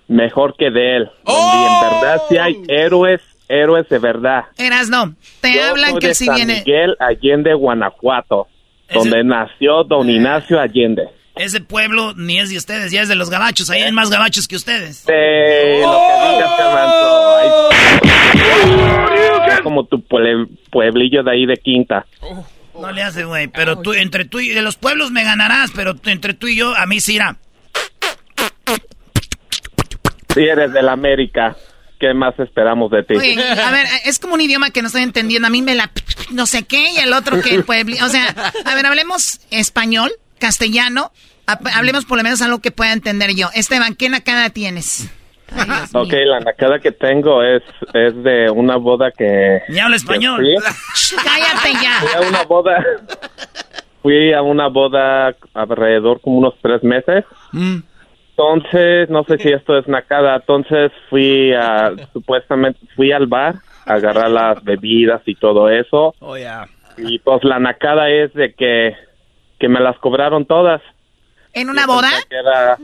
mejor 0.09 0.55
que 0.57 0.71
de 0.71 0.97
él. 0.99 1.11
Donde 1.25 1.67
en 1.67 1.81
verdad 2.01 2.23
sí 2.29 2.39
hay 2.39 2.57
héroes 2.69 3.21
héroes 3.49 3.89
de 3.89 3.99
verdad. 3.99 4.45
Eras 4.59 4.89
no, 4.89 5.15
te 5.41 5.55
Yo 5.55 5.65
hablan 5.65 5.91
soy 5.93 6.01
que 6.01 6.09
de 6.09 6.15
si 6.15 6.25
San 6.27 6.35
viene... 6.37 6.63
Miguel 6.65 6.97
Allende, 7.01 7.55
Guanajuato, 7.55 8.49
donde 8.93 9.25
nació 9.25 9.85
don 9.85 10.09
Ignacio 10.09 10.61
Allende. 10.61 11.03
Ese 11.35 11.61
pueblo 11.63 12.13
ni 12.15 12.39
es 12.39 12.51
de 12.51 12.59
ustedes, 12.59 12.93
ya 12.93 13.01
es 13.03 13.09
de 13.09 13.15
los 13.15 13.31
gabachos. 13.31 13.71
Ahí 13.71 13.83
hay 13.83 13.93
más 13.93 14.11
gabachos 14.11 14.47
que 14.47 14.57
ustedes. 14.57 15.07
De 15.07 15.81
lo 15.83 15.91
que 15.93 16.35
digas, 16.35 16.51
Carranzo. 16.59 17.69
Ay, 18.37 19.63
Como 19.63 19.87
tu 19.87 19.99
puebl- 19.99 20.49
pueblillo 20.71 21.23
de 21.23 21.31
ahí 21.33 21.47
de 21.47 21.57
Quinta. 21.57 22.05
No 22.79 22.91
le 22.93 23.03
hace, 23.03 23.25
güey. 23.25 23.49
Pero 23.49 23.79
tú, 23.81 23.93
entre 23.95 24.25
tú 24.27 24.41
y 24.41 24.49
de 24.51 24.61
los 24.63 24.77
pueblos 24.77 25.11
me 25.11 25.25
ganarás, 25.25 25.71
pero 25.75 25.95
entre 26.05 26.35
tú 26.35 26.49
y 26.49 26.57
yo, 26.57 26.75
a 26.77 26.85
mí 26.87 27.01
sí 27.01 27.15
irá. 27.15 27.37
Si 30.35 30.41
eres 30.41 30.73
del 30.73 30.89
América, 30.89 31.57
¿qué 32.03 32.13
más 32.15 32.37
esperamos 32.41 32.91
de 32.91 33.05
ti? 33.05 33.15
Oye, 33.15 33.41
a 33.41 33.71
ver, 33.71 33.87
es 34.05 34.19
como 34.19 34.35
un 34.35 34.41
idioma 34.41 34.71
que 34.71 34.83
no 34.83 34.89
estoy 34.89 35.03
entendiendo. 35.03 35.47
A 35.47 35.51
mí 35.51 35.63
me 35.63 35.77
la... 35.77 35.89
no 36.33 36.47
sé 36.47 36.65
qué 36.65 36.91
y 36.91 36.97
el 36.99 37.13
otro 37.13 37.41
que 37.41 37.55
el 37.55 37.63
pueblo... 37.65 37.95
O 38.05 38.09
sea, 38.09 38.35
a 38.65 38.75
ver, 38.75 38.85
hablemos 38.87 39.39
español, 39.53 40.11
castellano. 40.41 41.13
ha- 41.47 41.61
Hablemos 41.77 42.05
por 42.05 42.17
lo 42.19 42.25
menos 42.25 42.43
algo 42.43 42.59
que 42.59 42.73
pueda 42.73 42.93
entender 42.93 43.31
yo. 43.37 43.51
Esteban, 43.55 43.95
¿qué 43.95 44.09
nacada 44.09 44.51
tienes? 44.51 45.09
Ok, 45.93 46.13
la 46.27 46.41
nacada 46.41 46.81
que 46.81 46.91
tengo 46.91 47.43
es, 47.45 47.63
es 47.95 48.21
de 48.25 48.51
una 48.51 48.77
boda 48.77 49.13
que... 49.17 49.61
Ni 49.69 49.79
habla 49.79 49.95
español. 49.97 50.41
fui. 50.41 51.17
Cállate 51.23 51.69
Fui 51.71 51.83
ya. 51.83 52.19
a 52.19 52.21
una 52.29 52.43
boda. 52.43 52.85
Fui 54.03 54.33
a 54.33 54.43
una 54.43 54.67
boda 54.69 55.37
alrededor 55.55 56.21
como 56.21 56.39
unos 56.39 56.55
tres 56.63 56.83
meses. 56.83 57.25
Entonces, 58.37 59.11
no 59.11 59.25
sé 59.25 59.39
si 59.39 59.51
esto 59.51 59.79
es 59.79 59.87
nacada. 59.87 60.37
Entonces 60.37 60.91
fui 61.11 61.53
a, 61.53 61.93
supuestamente, 62.13 62.81
fui 62.97 63.13
al 63.13 63.27
bar 63.27 63.57
a 63.87 63.95
agarrar 63.95 64.31
las 64.31 64.65
bebidas 64.65 65.21
y 65.27 65.35
todo 65.35 65.69
eso. 65.69 66.15
Oh. 66.21 66.37
Y 66.97 67.19
pues 67.21 67.45
la 67.45 67.59
nacada 67.59 68.11
es 68.11 68.33
de 68.35 68.55
que, 68.55 68.97
que 69.59 69.69
me 69.69 69.81
las 69.81 69.99
cobraron 69.99 70.47
todas. 70.47 70.81
¿En 71.53 71.69
una 71.69 71.87
boda? 71.87 72.11
Era 72.31 72.79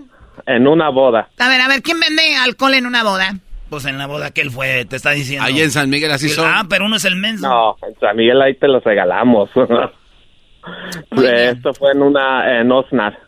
en 0.46 0.66
una 0.66 0.90
boda. 0.90 1.28
A 1.38 1.48
ver, 1.48 1.60
a 1.60 1.68
ver, 1.68 1.82
¿quién 1.82 1.98
vende 2.00 2.36
alcohol 2.36 2.74
en 2.74 2.86
una 2.86 3.02
boda? 3.02 3.34
Pues 3.70 3.84
en 3.84 3.98
la 3.98 4.06
boda 4.06 4.30
que 4.30 4.40
él 4.40 4.50
fue, 4.50 4.84
te 4.84 4.96
está 4.96 5.10
diciendo. 5.10 5.44
Ahí 5.46 5.60
en 5.60 5.70
San 5.70 5.90
Miguel 5.90 6.10
así 6.10 6.28
son. 6.28 6.46
Ah, 6.46 6.64
pero 6.68 6.86
uno 6.86 6.96
es 6.96 7.04
el 7.04 7.16
menso. 7.16 7.46
No, 7.46 7.76
en 7.86 7.98
San 8.00 8.16
Miguel 8.16 8.40
ahí 8.40 8.54
te 8.54 8.68
los 8.68 8.82
regalamos. 8.82 9.50
Esto 11.22 11.74
fue 11.74 11.92
en 11.92 12.02
una, 12.02 12.60
en 12.60 12.72
Osnar. 12.72 13.27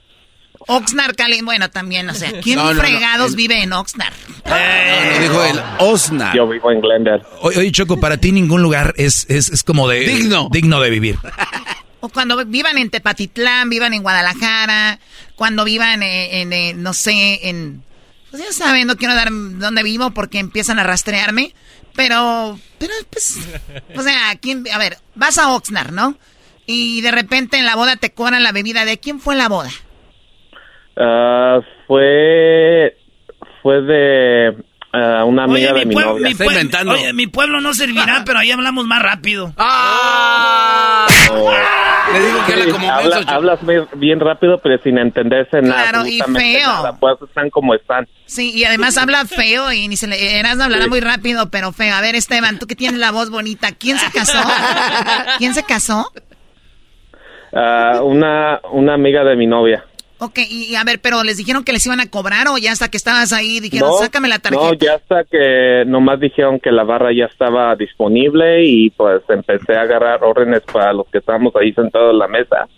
Oxnard, 0.66 1.14
Cali. 1.16 1.40
Bueno, 1.42 1.70
también, 1.70 2.08
o 2.10 2.14
sea, 2.14 2.32
¿quién 2.42 2.56
No, 2.56 2.64
no, 2.64 2.74
no, 2.74 2.80
fregados 2.80 3.34
vive 3.34 3.62
en 3.62 3.72
Oxnard? 3.72 4.12
No, 4.46 5.20
dijo 5.22 5.44
el 5.44 5.60
Osnar. 5.78 6.36
Yo 6.36 6.48
vivo 6.48 6.70
en 6.70 6.80
Glendale. 6.80 7.22
Oye, 7.42 7.72
Choco, 7.72 7.98
para 7.98 8.16
ti 8.18 8.32
ningún 8.32 8.62
lugar 8.62 8.94
es, 8.96 9.26
es, 9.28 9.48
es 9.48 9.62
como 9.62 9.88
de... 9.88 10.00
Digno. 10.00 10.48
Digno 10.50 10.80
de 10.80 10.90
vivir. 10.90 11.18
O 12.02 12.08
cuando 12.08 12.42
vivan 12.46 12.78
en 12.78 12.88
Tepatitlán, 12.88 13.68
vivan 13.68 13.92
en 13.92 14.02
Guadalajara, 14.02 14.98
cuando 15.36 15.66
vivan 15.66 16.02
en, 16.02 16.34
en, 16.34 16.52
eh, 16.54 16.72
no 16.74 16.94
sé, 16.94 17.46
en... 17.50 17.84
Pues 18.30 18.42
ya 18.42 18.52
saben, 18.52 18.86
no 18.86 18.96
quiero 18.96 19.14
dar 19.14 19.28
dónde 19.30 19.82
vivo 19.82 20.10
porque 20.12 20.38
empiezan 20.38 20.78
a 20.78 20.82
rastrearme, 20.82 21.54
pero, 21.94 22.58
pero 22.78 22.94
pues, 23.10 23.38
o 23.94 24.02
sea, 24.02 24.34
¿quién, 24.40 24.64
a 24.72 24.78
ver, 24.78 24.96
vas 25.14 25.36
a 25.36 25.52
Oxnard, 25.52 25.92
¿no? 25.92 26.16
Y 26.64 27.02
de 27.02 27.10
repente 27.10 27.58
en 27.58 27.66
la 27.66 27.76
boda 27.76 27.96
te 27.96 28.12
cobran 28.12 28.42
la 28.42 28.52
bebida. 28.52 28.86
¿De 28.86 28.98
quién 28.98 29.20
fue 29.20 29.34
la 29.34 29.48
boda? 29.48 29.70
Ah, 30.96 31.60
fue, 31.86 32.96
fue 33.62 33.80
de 33.82 34.56
ah, 34.92 35.24
una 35.24 35.44
amiga 35.44 35.72
Oye, 35.72 35.80
de 35.80 35.86
mi, 35.86 35.94
novia. 35.94 36.28
mi, 36.28 36.34
pueblo, 36.34 36.92
oye, 36.92 37.12
mi 37.12 37.26
pueblo 37.26 37.60
no 37.60 37.72
servirá, 37.74 38.22
pero 38.26 38.38
ahí 38.40 38.50
hablamos 38.50 38.86
más 38.86 39.02
rápido. 39.02 39.52
Le 42.12 42.20
digo 42.20 42.38
que 42.46 42.52
Sí, 42.52 42.60
habla 42.60 42.72
como 42.72 42.90
habla- 42.92 43.32
hablas 43.32 43.58
bien, 43.94 44.18
rápido, 44.20 44.58
pero 44.58 44.82
sin 44.82 44.98
entenderse 44.98 45.62
nada. 45.62 45.90
Claro, 45.90 46.06
y 46.06 46.18
feo. 46.20 46.66
nada. 46.68 46.96
Pues 46.98 47.16
están 47.22 47.50
como 47.50 47.74
están. 47.74 48.08
Sí, 48.26 48.50
y 48.52 48.64
además 48.64 48.96
habla 48.98 49.24
feo 49.26 49.72
y 49.72 49.86
ni 49.86 49.96
se 49.96 50.06
le... 50.08 50.38
Erasmo 50.40 50.64
hablará 50.64 50.88
muy 50.88 51.00
rápido, 51.00 51.50
pero 51.50 51.72
feo. 51.72 51.94
A 51.94 52.00
ver, 52.00 52.16
Esteban, 52.16 52.58
tú 52.58 52.66
que 52.66 52.74
tienes 52.74 52.98
la 52.98 53.12
voz 53.12 53.30
bonita, 53.30 53.68
¿quién 53.78 53.96
se 53.98 54.10
casó? 54.10 54.38
¿Quién 55.38 55.54
se 55.54 55.62
casó? 55.62 56.10
Ah, 57.52 58.00
una, 58.02 58.60
una 58.72 58.94
amiga 58.94 59.22
de 59.24 59.36
mi 59.36 59.46
novia. 59.46 59.84
Ok, 60.20 60.38
y, 60.48 60.64
y 60.70 60.74
a 60.76 60.84
ver, 60.84 61.00
pero 61.00 61.24
¿les 61.24 61.38
dijeron 61.38 61.64
que 61.64 61.72
les 61.72 61.84
iban 61.86 61.98
a 62.00 62.10
cobrar 62.10 62.46
o 62.48 62.58
ya 62.58 62.72
hasta 62.72 62.88
que 62.88 62.98
estabas 62.98 63.32
ahí 63.32 63.58
dijeron, 63.58 63.90
sácame 63.98 64.28
la 64.28 64.38
tarjeta? 64.38 64.64
No, 64.64 64.74
ya 64.74 64.94
hasta 64.96 65.24
que 65.24 65.84
nomás 65.86 66.20
dijeron 66.20 66.60
que 66.60 66.70
la 66.70 66.84
barra 66.84 67.10
ya 67.12 67.24
estaba 67.24 67.74
disponible 67.74 68.64
y 68.64 68.90
pues 68.90 69.22
empecé 69.28 69.74
a 69.76 69.82
agarrar 69.82 70.22
órdenes 70.22 70.60
para 70.70 70.92
los 70.92 71.06
que 71.08 71.18
estábamos 71.18 71.54
ahí 71.56 71.72
sentados 71.72 72.12
en 72.12 72.18
la 72.18 72.28
mesa 72.28 72.68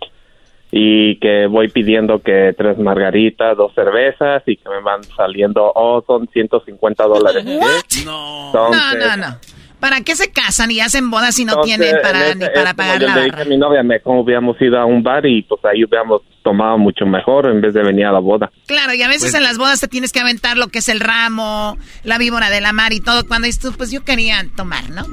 y 0.71 1.17
que 1.17 1.47
voy 1.47 1.69
pidiendo 1.69 2.21
que 2.23 2.55
tres 2.57 2.79
margaritas, 2.79 3.57
dos 3.57 3.75
cervezas 3.75 4.43
y 4.47 4.57
que 4.57 4.69
me 4.71 4.81
van 4.81 5.05
saliendo, 5.05 5.71
oh, 5.75 6.03
son 6.07 6.27
150 6.33 7.05
dólares. 7.05 7.45
No, 7.45 7.51
Entonces- 7.51 8.99
no, 8.99 9.17
no. 9.17 9.37
¿Para 9.83 10.01
qué 10.01 10.15
se 10.17 10.31
casan 10.31 10.71
y 10.71 10.81
hacen 10.81 11.11
bodas 11.11 11.35
si 11.35 11.45
no 11.45 11.53
Entonces, 11.55 11.77
tienen 11.79 12.01
para, 12.03 12.29
en 12.31 12.39
ni 12.39 12.45
ese- 12.45 12.55
para 12.55 12.71
es 12.71 12.77
como 12.77 12.77
pagar 12.77 13.01
yo 13.01 13.07
la 13.09 13.15
le 13.17 13.21
dije 13.25 13.31
barra? 13.33 13.43
a 13.43 13.49
mi 13.49 13.57
novia, 13.59 13.83
me, 13.83 14.01
como 14.01 14.21
hubiéramos 14.23 14.57
ido 14.63 14.79
a 14.79 14.87
un 14.87 15.03
bar 15.03 15.27
y 15.27 15.43
pues 15.43 15.61
ahí 15.65 15.85
hubiéramos 15.85 16.23
tomado 16.45 16.79
mucho 16.79 17.05
mejor 17.05 17.47
en 17.51 17.61
vez 17.61 17.75
de 17.75 17.83
venir 17.83 18.07
a 18.07 18.13
la 18.13 18.21
boda. 18.21 18.51
Claro, 18.67 18.95
y 18.95 19.03
a 19.03 19.09
veces 19.09 19.25
Pues- 19.33 19.35
en 19.35 19.43
las 19.43 19.59
bodas 19.59 19.81
te 19.81 19.89
tienes 19.89 20.13
que 20.13 20.21
aventar 20.21 20.57
lo 20.57 20.69
que 20.69 20.79
es 20.79 20.89
el 20.89 21.01
ramo, 21.01 21.77
la 22.05 22.17
víbora 22.19 22.49
de 22.49 22.61
la 22.61 22.73
mar 22.73 22.93
y 22.93 23.01
todo. 23.01 23.27
Cuando 23.27 23.47
dices 23.47 23.61
tú, 23.61 23.73
pues 23.77 23.91
yo 23.91 24.05
quería 24.05 24.47
tomar, 24.57 24.89
¿no? 24.91 25.05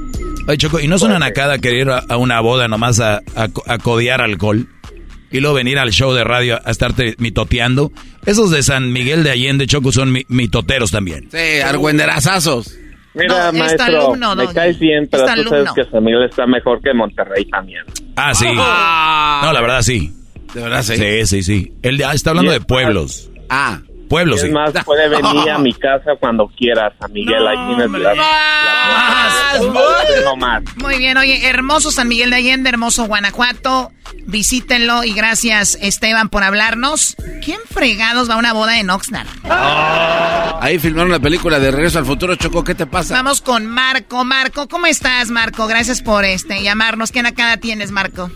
Oye, 0.48 0.56
Choco, 0.56 0.78
¿y 0.80 0.86
no 0.88 0.96
es 0.96 1.02
una 1.02 1.18
nacada 1.18 1.58
querer 1.58 1.80
ir 1.80 1.90
a, 1.90 1.98
a 2.08 2.16
una 2.16 2.40
boda 2.40 2.68
nomás 2.68 3.00
a, 3.00 3.16
a, 3.36 3.48
a 3.66 3.78
codear 3.78 4.22
alcohol? 4.22 4.68
Y 5.32 5.38
luego 5.40 5.54
venir 5.54 5.78
al 5.78 5.90
show 5.90 6.12
de 6.12 6.24
radio 6.24 6.60
a 6.64 6.70
estarte 6.70 7.14
mitoteando. 7.18 7.92
Esos 8.26 8.50
de 8.50 8.62
San 8.64 8.92
Miguel 8.92 9.22
de 9.24 9.30
Allende, 9.30 9.66
Choco, 9.68 9.92
son 9.92 10.10
mi- 10.12 10.24
mitoteros 10.28 10.90
también. 10.90 11.28
Sí, 11.30 11.60
argüenderazazos. 11.64 12.76
Mira, 13.14 13.28
No, 13.28 13.46
este 13.46 13.58
maestro, 13.58 13.84
alumno, 14.06 14.36
me 14.36 14.46
caes 14.52 14.78
bien, 14.78 15.08
pero 15.10 15.24
Este 15.24 15.42
tú 15.42 15.48
sabes 15.48 15.66
alumno. 15.66 15.74
que 15.74 15.90
San 15.90 16.04
Miguel 16.04 16.22
está 16.24 16.46
mejor 16.46 16.80
que 16.80 16.94
Monterrey 16.94 17.44
también. 17.46 17.82
Ah, 18.16 18.34
sí. 18.34 18.46
No, 18.46 19.52
la 19.52 19.60
verdad 19.60 19.82
sí. 19.82 20.12
De 20.54 20.60
verdad 20.62 20.82
sí. 20.82 20.96
Sí, 20.96 21.26
sí, 21.26 21.42
sí. 21.42 21.72
Él 21.82 21.98
ya 21.98 22.12
está 22.12 22.30
hablando 22.30 22.52
de 22.52 22.60
pueblos. 22.60 23.30
Ah. 23.48 23.80
Pueblos, 24.10 24.36
es 24.40 24.42
sí. 24.42 24.50
más, 24.50 24.72
puede 24.84 25.08
venir 25.08 25.48
a 25.50 25.58
mi 25.58 25.72
casa 25.72 26.16
cuando 26.18 26.48
quiera, 26.48 26.92
San 27.00 27.12
Miguel. 27.12 27.46
ahí 27.46 27.56
tienes 27.68 27.90
la, 27.92 28.14
la- 28.14 29.60
no 30.24 30.36
más. 30.36 30.62
Muy 30.76 30.98
bien, 30.98 31.16
oye, 31.16 31.46
hermoso 31.48 31.90
San 31.92 32.08
Miguel 32.08 32.30
de 32.30 32.36
Allende, 32.36 32.68
hermoso 32.68 33.04
Guanajuato. 33.06 33.92
Visítenlo 34.26 35.04
y 35.04 35.12
gracias 35.14 35.78
Esteban 35.80 36.28
por 36.28 36.42
hablarnos. 36.42 37.16
¿Quién 37.44 37.60
fregados 37.72 38.28
va 38.28 38.34
a 38.34 38.38
una 38.38 38.52
boda 38.52 38.78
en 38.80 38.90
Oxnard? 38.90 39.28
Ahí 40.60 40.78
filmaron 40.78 41.10
la 41.12 41.20
película 41.20 41.58
de 41.60 41.70
Regreso 41.70 41.98
al 42.00 42.04
Futuro, 42.04 42.34
Choco. 42.34 42.64
¿Qué 42.64 42.74
te 42.74 42.86
pasa? 42.86 43.14
Vamos 43.14 43.40
con 43.40 43.66
Marco. 43.66 44.24
Marco, 44.24 44.68
¿cómo 44.68 44.86
estás, 44.86 45.30
Marco? 45.30 45.66
Gracias 45.68 46.02
por 46.02 46.24
este 46.24 46.62
llamarnos. 46.62 47.12
¿Qué 47.12 47.22
nacada 47.22 47.56
tienes, 47.58 47.92
Marco? 47.92 48.30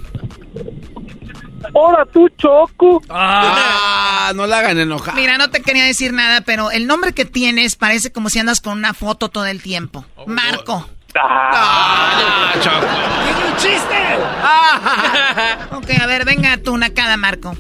Hola, 1.75 2.07
tú, 2.13 2.29
Choco. 2.39 3.03
Ah, 3.11 4.33
no 4.35 4.47
la 4.47 4.61
hagan 4.61 4.79
enojar. 4.79 5.15
Mira, 5.17 5.37
no 5.39 5.51
te 5.51 5.61
quería 5.61 5.85
decir 5.85 6.13
nada, 6.13 6.41
pero 6.43 6.71
el 6.71 6.87
nombre 6.87 7.13
que 7.13 7.25
tienes 7.25 7.75
parece 7.75 8.13
como 8.13 8.31
si 8.31 8.39
andas 8.39 8.61
con 8.61 8.79
una 8.79 8.95
foto 8.95 9.29
todo 9.29 9.47
el 9.47 9.61
tiempo. 9.61 10.05
Marco. 10.27 10.89
Ah, 11.21 12.53
Choco. 12.61 12.77
¡Es 12.77 13.51
un 13.51 13.57
chiste! 13.57 13.97
ok, 15.77 16.01
a 16.01 16.07
ver, 16.07 16.25
venga 16.25 16.57
tú, 16.59 16.77
nacada, 16.77 17.17
Marco. 17.17 17.55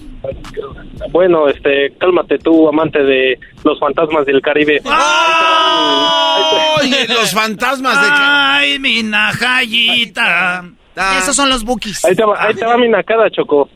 Bueno, 1.10 1.48
este, 1.48 1.92
cálmate 1.98 2.38
tú, 2.38 2.68
amante 2.68 3.02
de 3.02 3.38
los 3.64 3.78
fantasmas 3.78 4.24
del 4.26 4.40
Caribe. 4.40 4.80
Oye, 6.80 7.08
los 7.08 7.32
fantasmas 7.32 8.00
de... 8.00 8.08
Ay, 8.10 8.78
mi 8.78 9.02
najayita. 9.02 10.64
Esos 11.18 11.34
son 11.34 11.48
los 11.48 11.64
bookies. 11.64 12.04
Ahí 12.04 12.14
te, 12.14 12.24
va, 12.24 12.40
ahí 12.42 12.54
te 12.54 12.64
va 12.64 12.76
mi 12.76 12.88
nacada, 12.88 13.28
Choco. 13.30 13.68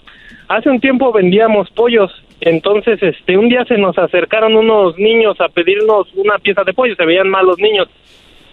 Hace 0.49 0.71
un 0.71 0.81
tiempo 0.81 1.13
vendíamos 1.13 1.71
pollos, 1.73 2.11
entonces 2.41 3.03
este 3.03 3.37
un 3.37 3.51
día 3.51 3.67
se 3.67 3.77
nos 3.77 3.99
acercaron 3.99 4.57
unos 4.57 4.99
niños 4.99 5.39
a 5.43 5.51
pedirnos 5.51 6.09
una 6.15 6.39
pieza 6.39 6.65
de 6.65 6.73
pollo, 6.73 6.97
se 6.97 7.05
veían 7.05 7.29
mal 7.29 7.45
los 7.45 7.59
niños. 7.59 7.87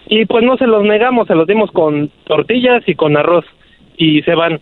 Y 0.06 0.26
pues 0.26 0.44
no 0.44 0.58
se 0.58 0.66
los 0.66 0.84
negamos, 0.84 1.26
se 1.26 1.34
los 1.34 1.46
dimos 1.46 1.70
con 1.70 2.10
tortillas 2.24 2.86
y 2.86 2.94
con 2.94 3.16
arroz 3.16 3.46
y 3.96 4.20
se 4.22 4.34
van. 4.34 4.60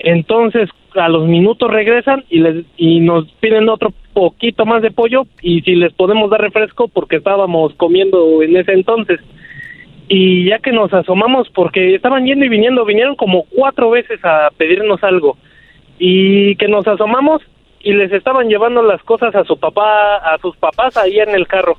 Entonces 0.00 0.68
a 0.96 1.08
los 1.08 1.28
minutos 1.28 1.70
regresan 1.70 2.24
y 2.28 2.40
les 2.40 2.64
y 2.76 2.98
nos 2.98 3.30
piden 3.34 3.68
otro 3.68 3.92
poquito 4.12 4.66
más 4.66 4.82
de 4.82 4.90
pollo 4.90 5.26
y 5.42 5.60
si 5.60 5.76
les 5.76 5.92
podemos 5.92 6.28
dar 6.28 6.40
refresco 6.40 6.88
porque 6.88 7.16
estábamos 7.16 7.72
comiendo 7.74 8.42
en 8.42 8.56
ese 8.56 8.72
entonces 8.72 9.20
y 10.08 10.46
ya 10.48 10.58
que 10.58 10.72
nos 10.72 10.92
asomamos 10.92 11.48
porque 11.50 11.94
estaban 11.94 12.26
yendo 12.26 12.44
y 12.44 12.48
viniendo, 12.48 12.84
vinieron 12.84 13.14
como 13.14 13.44
cuatro 13.44 13.90
veces 13.90 14.18
a 14.24 14.50
pedirnos 14.56 15.02
algo 15.04 15.36
y 15.98 16.56
que 16.56 16.68
nos 16.68 16.86
asomamos 16.86 17.42
y 17.80 17.92
les 17.92 18.12
estaban 18.12 18.48
llevando 18.48 18.82
las 18.82 19.02
cosas 19.02 19.34
a 19.34 19.44
su 19.44 19.58
papá, 19.58 20.16
a 20.16 20.38
sus 20.40 20.56
papás 20.56 20.96
ahí 20.96 21.18
en 21.18 21.30
el 21.30 21.46
carro. 21.46 21.76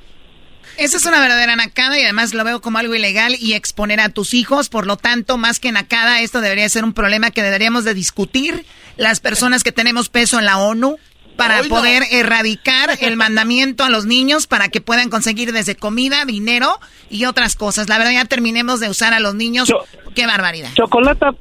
Esa 0.77 0.97
es 0.97 1.05
una 1.05 1.21
verdadera 1.21 1.55
nacada 1.55 1.97
y 1.97 2.03
además 2.03 2.33
lo 2.33 2.43
veo 2.43 2.59
como 2.59 2.77
algo 2.77 2.95
ilegal 2.95 3.35
y 3.39 3.53
exponer 3.53 3.99
a 3.99 4.09
tus 4.09 4.33
hijos. 4.33 4.69
Por 4.69 4.87
lo 4.87 4.97
tanto, 4.97 5.37
más 5.37 5.59
que 5.59 5.71
nacada, 5.71 6.21
esto 6.21 6.41
debería 6.41 6.67
ser 6.67 6.83
un 6.83 6.93
problema 6.93 7.31
que 7.31 7.43
deberíamos 7.43 7.85
de 7.85 7.93
discutir 7.93 8.65
las 8.97 9.19
personas 9.19 9.63
que 9.63 9.71
tenemos 9.71 10.09
peso 10.09 10.37
en 10.37 10.45
la 10.45 10.57
ONU 10.57 10.97
para 11.37 11.63
poder 11.63 12.03
erradicar 12.11 12.91
el 13.01 13.17
mandamiento 13.17 13.83
a 13.83 13.89
los 13.89 14.05
niños 14.05 14.47
para 14.47 14.69
que 14.69 14.81
puedan 14.81 15.09
conseguir 15.09 15.51
desde 15.51 15.75
comida, 15.75 16.25
dinero 16.25 16.79
y 17.09 17.25
otras 17.25 17.55
cosas. 17.55 17.89
La 17.89 17.97
verdad 17.97 18.13
ya 18.13 18.25
terminemos 18.25 18.79
de 18.79 18.89
usar 18.89 19.13
a 19.13 19.19
los 19.19 19.35
niños. 19.35 19.71
Qué 20.13 20.25
barbaridad. 20.25 20.69
Chocolata, 20.75 21.31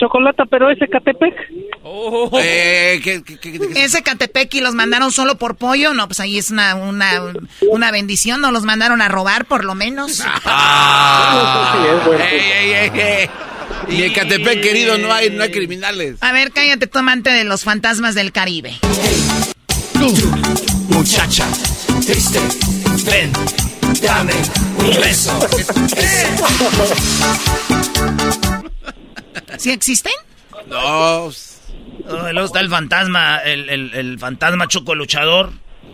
chocolata, 0.00 0.44
pero 0.50 0.70
ese 0.70 0.88
Catepec. 0.88 1.34
Eh, 2.40 3.00
¿qué- 3.04 3.22
qué- 3.22 3.38
qué- 3.38 3.52
qué- 3.58 3.84
Ese 3.84 4.02
Catepec 4.02 4.52
y 4.54 4.60
los 4.60 4.74
mandaron 4.74 5.12
solo 5.12 5.36
por 5.38 5.56
pollo, 5.56 5.94
no, 5.94 6.08
pues 6.08 6.18
ahí 6.20 6.38
es 6.38 6.50
una, 6.50 6.74
una, 6.74 7.32
una 7.70 7.90
bendición, 7.92 8.40
no 8.40 8.50
los 8.50 8.64
mandaron 8.64 9.00
a 9.02 9.08
robar 9.08 9.44
por 9.44 9.64
lo 9.64 9.74
menos. 9.74 10.24
Ah. 10.44 11.76
Y 13.88 14.02
en 14.02 14.12
Catepec, 14.12 14.60
querido, 14.62 14.98
no 14.98 15.12
hay, 15.12 15.30
no 15.30 15.42
hay 15.42 15.50
criminales. 15.50 16.16
A 16.22 16.32
ver, 16.32 16.52
cállate 16.52 16.86
tu 16.86 16.98
amante 16.98 17.30
de 17.30 17.44
los 17.44 17.64
fantasmas 17.64 18.14
del 18.14 18.32
Caribe. 18.32 18.74
Muchacha, 20.88 21.46
triste, 22.06 22.40
ven, 23.04 23.32
dame 24.02 24.32
un 24.78 25.00
beso. 25.00 25.38
¿Sí 29.58 29.70
existen? 29.70 30.12
No. 30.66 30.78
Oh, 30.78 31.32
luego 32.32 32.46
está 32.46 32.60
el 32.60 32.68
fantasma, 32.68 33.38
el, 33.38 33.68
el, 33.68 33.94
el 33.94 34.18
fantasma 34.18 34.66
choco 34.68 34.94
luchador 34.94 35.52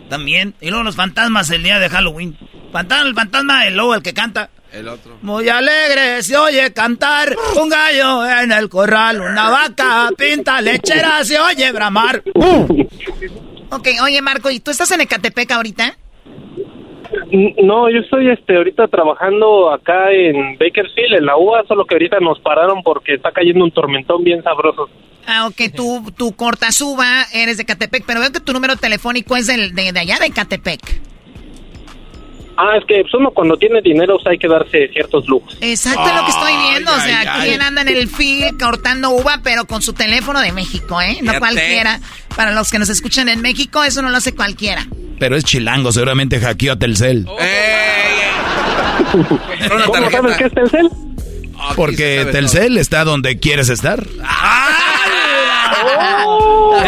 también. 0.09 0.55
Y 0.61 0.69
luego 0.69 0.83
los 0.83 0.95
fantasmas 0.95 1.49
el 1.51 1.63
día 1.63 1.79
de 1.79 1.89
Halloween. 1.89 2.37
Fantasma, 2.71 3.07
el 3.07 3.15
fantasma, 3.15 3.67
el 3.67 3.75
lobo, 3.75 3.95
el 3.95 4.01
que 4.01 4.13
canta. 4.13 4.49
El 4.71 4.87
otro. 4.89 5.17
Muy 5.21 5.47
alegre 5.47 6.21
se 6.23 6.35
oye 6.35 6.73
cantar 6.73 7.35
un 7.55 7.69
gallo 7.69 8.25
en 8.27 8.51
el 8.51 8.67
corral, 8.67 9.21
una 9.21 9.49
vaca 9.49 10.09
pinta 10.17 10.59
lechera 10.61 11.23
se 11.23 11.39
oye 11.39 11.71
bramar. 11.71 12.21
Ok, 13.69 13.87
oye 14.01 14.21
Marco, 14.21 14.49
¿y 14.51 14.59
tú 14.59 14.71
estás 14.71 14.91
en 14.91 15.01
Ecatepec 15.01 15.51
ahorita? 15.51 15.97
No, 17.31 17.89
yo 17.89 17.99
estoy 17.99 18.29
este 18.29 18.55
ahorita 18.55 18.87
trabajando 18.87 19.71
acá 19.71 20.11
en 20.11 20.57
Bakersfield, 20.57 21.15
en 21.15 21.25
la 21.25 21.37
UA, 21.37 21.65
solo 21.67 21.85
que 21.85 21.95
ahorita 21.95 22.19
nos 22.19 22.39
pararon 22.39 22.81
porque 22.83 23.15
está 23.15 23.31
cayendo 23.31 23.65
un 23.65 23.71
tormentón 23.71 24.23
bien 24.23 24.41
sabroso. 24.43 24.89
Ah, 25.25 25.47
ok, 25.47 25.73
tú, 25.75 26.13
tú 26.17 26.33
corta 26.35 26.71
suba, 26.71 27.23
eres 27.33 27.57
de 27.57 27.63
Ecatepec, 27.63 28.05
pero 28.05 28.21
veo 28.21 28.31
que 28.31 28.39
tu 28.39 28.53
número 28.53 28.77
telefónico 28.77 29.35
es 29.35 29.47
del, 29.47 29.75
de, 29.75 29.91
de 29.91 29.99
allá 29.99 30.19
de 30.19 30.27
Ecatepec. 30.27 30.79
Ah, 32.55 32.77
es 32.77 32.85
que 32.85 33.01
pues, 33.01 33.13
uno 33.13 33.29
cuando 33.31 33.55
tiene 33.57 33.81
dinero 33.81 34.15
pues, 34.15 34.27
hay 34.27 34.37
que 34.37 34.47
darse 34.47 34.87
ciertos 34.87 35.27
lujos. 35.27 35.57
Exacto, 35.61 36.07
es 36.07 36.15
lo 36.15 36.23
que 36.23 36.31
estoy 36.31 36.53
viendo. 36.71 36.91
o 36.91 36.99
sea, 36.99 37.19
ay, 37.19 37.27
ay. 37.29 37.49
quien 37.49 37.61
anda 37.61 37.81
en 37.81 37.89
el 37.89 38.07
field 38.07 38.59
cortando 38.59 39.11
uva, 39.11 39.41
pero 39.43 39.65
con 39.65 39.81
su 39.81 39.93
teléfono 39.93 40.39
de 40.39 40.51
México, 40.53 40.99
¿eh? 41.01 41.17
No 41.21 41.33
Fíjate. 41.33 41.39
cualquiera. 41.39 41.99
Para 42.35 42.51
los 42.51 42.71
que 42.71 42.79
nos 42.79 42.89
escuchan 42.89 43.29
en 43.29 43.41
México, 43.41 43.83
eso 43.83 44.01
no 44.01 44.09
lo 44.09 44.17
hace 44.17 44.33
cualquiera. 44.33 44.87
Pero 45.19 45.35
es 45.35 45.43
chilango, 45.43 45.91
seguramente 45.91 46.39
hackeó 46.39 46.73
a 46.73 46.75
Telcel. 46.75 47.25
¿Cómo 49.85 50.09
sabes 50.11 50.37
qué 50.37 50.45
es 50.45 50.53
Telcel? 50.53 50.89
Porque 51.75 52.27
Telcel 52.31 52.77
está 52.77 53.03
donde 53.03 53.39
quieres 53.39 53.69
estar. 53.69 54.05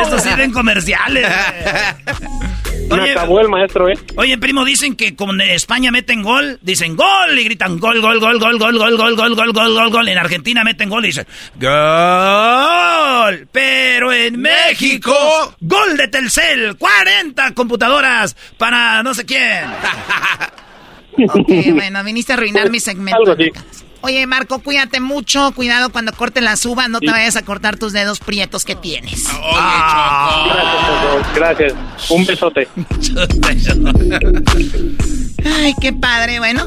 Estos 0.01 0.21
sirven 0.21 0.51
comerciales. 0.51 1.27
Me 2.89 3.11
acabó 3.11 3.39
el 3.39 3.49
maestro, 3.49 3.89
¿eh? 3.89 3.97
Oye, 4.15 4.37
primo, 4.37 4.65
dicen 4.65 4.95
que 4.95 5.15
como 5.15 5.33
en 5.33 5.41
España 5.41 5.91
meten 5.91 6.23
gol, 6.23 6.59
dicen 6.61 6.95
gol 6.95 7.37
y 7.37 7.43
gritan 7.43 7.79
gol, 7.79 8.01
gol, 8.01 8.19
gol, 8.19 8.39
gol, 8.39 8.57
gol, 8.57 8.77
gol, 8.77 8.97
gol, 8.97 9.15
gol, 9.15 9.35
gol, 9.35 9.53
gol, 9.53 9.73
gol, 9.73 9.89
gol. 9.91 10.07
En 10.07 10.17
Argentina 10.17 10.63
meten 10.63 10.89
gol 10.89 11.05
y 11.05 11.07
dicen 11.09 11.25
gol. 11.55 13.47
Pero 13.51 14.11
en 14.11 14.39
México, 14.39 15.13
gol 15.61 15.97
de 15.97 16.07
Telcel, 16.07 16.77
40 16.77 17.53
computadoras 17.53 18.35
para 18.57 19.03
no 19.03 19.13
sé 19.13 19.25
quién. 19.25 19.65
Ok, 21.27 21.49
bueno, 21.73 22.03
viniste 22.03 22.31
a 22.31 22.35
arruinar 22.35 22.69
mi 22.69 22.79
segmento. 22.79 23.19
Algo 23.19 23.33
así. 23.33 23.51
Oye, 24.01 24.25
Marco, 24.27 24.59
cuídate 24.59 24.99
mucho. 24.99 25.51
Cuidado 25.53 25.91
cuando 25.91 26.11
corten 26.13 26.45
las 26.45 26.65
uvas, 26.65 26.89
no 26.89 26.99
te 26.99 27.11
vayas 27.11 27.35
a 27.35 27.43
cortar 27.43 27.77
tus 27.77 27.93
dedos 27.93 28.19
prietos 28.19 28.65
que 28.65 28.75
tienes. 28.75 29.25
Gracias, 29.25 31.01
Choco, 31.01 31.21
gracias. 31.35 31.73
Un 32.09 32.25
besote. 32.25 32.67
Ay, 35.45 35.73
qué 35.81 35.93
padre. 35.93 36.39
Bueno, 36.39 36.65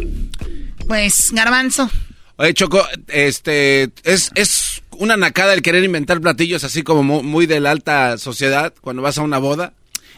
pues, 0.87 1.31
Garbanzo. 1.33 1.91
Oye, 2.37 2.55
Choco, 2.55 2.85
este, 3.09 3.91
es, 4.05 4.31
es 4.35 4.83
una 4.91 5.17
nacada 5.17 5.55
el 5.55 5.63
querer 5.63 5.85
inventar 5.85 6.21
platillos 6.21 6.65
así 6.65 6.83
como 6.83 7.03
mu- 7.03 7.23
muy 7.23 7.47
de 7.47 7.61
la 7.61 7.71
alta 7.71 8.19
sociedad 8.19 8.73
cuando 8.81 9.03
vas 9.03 9.19
a 9.19 9.23
una 9.23 9.39
boda. 9.39 9.73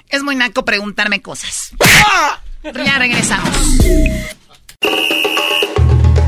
Es 0.09 0.23
muy 0.23 0.37
naco 0.37 0.65
preguntarme 0.65 1.21
cosas. 1.23 1.71
Ya 2.65 2.99
regresamos. 2.99 3.51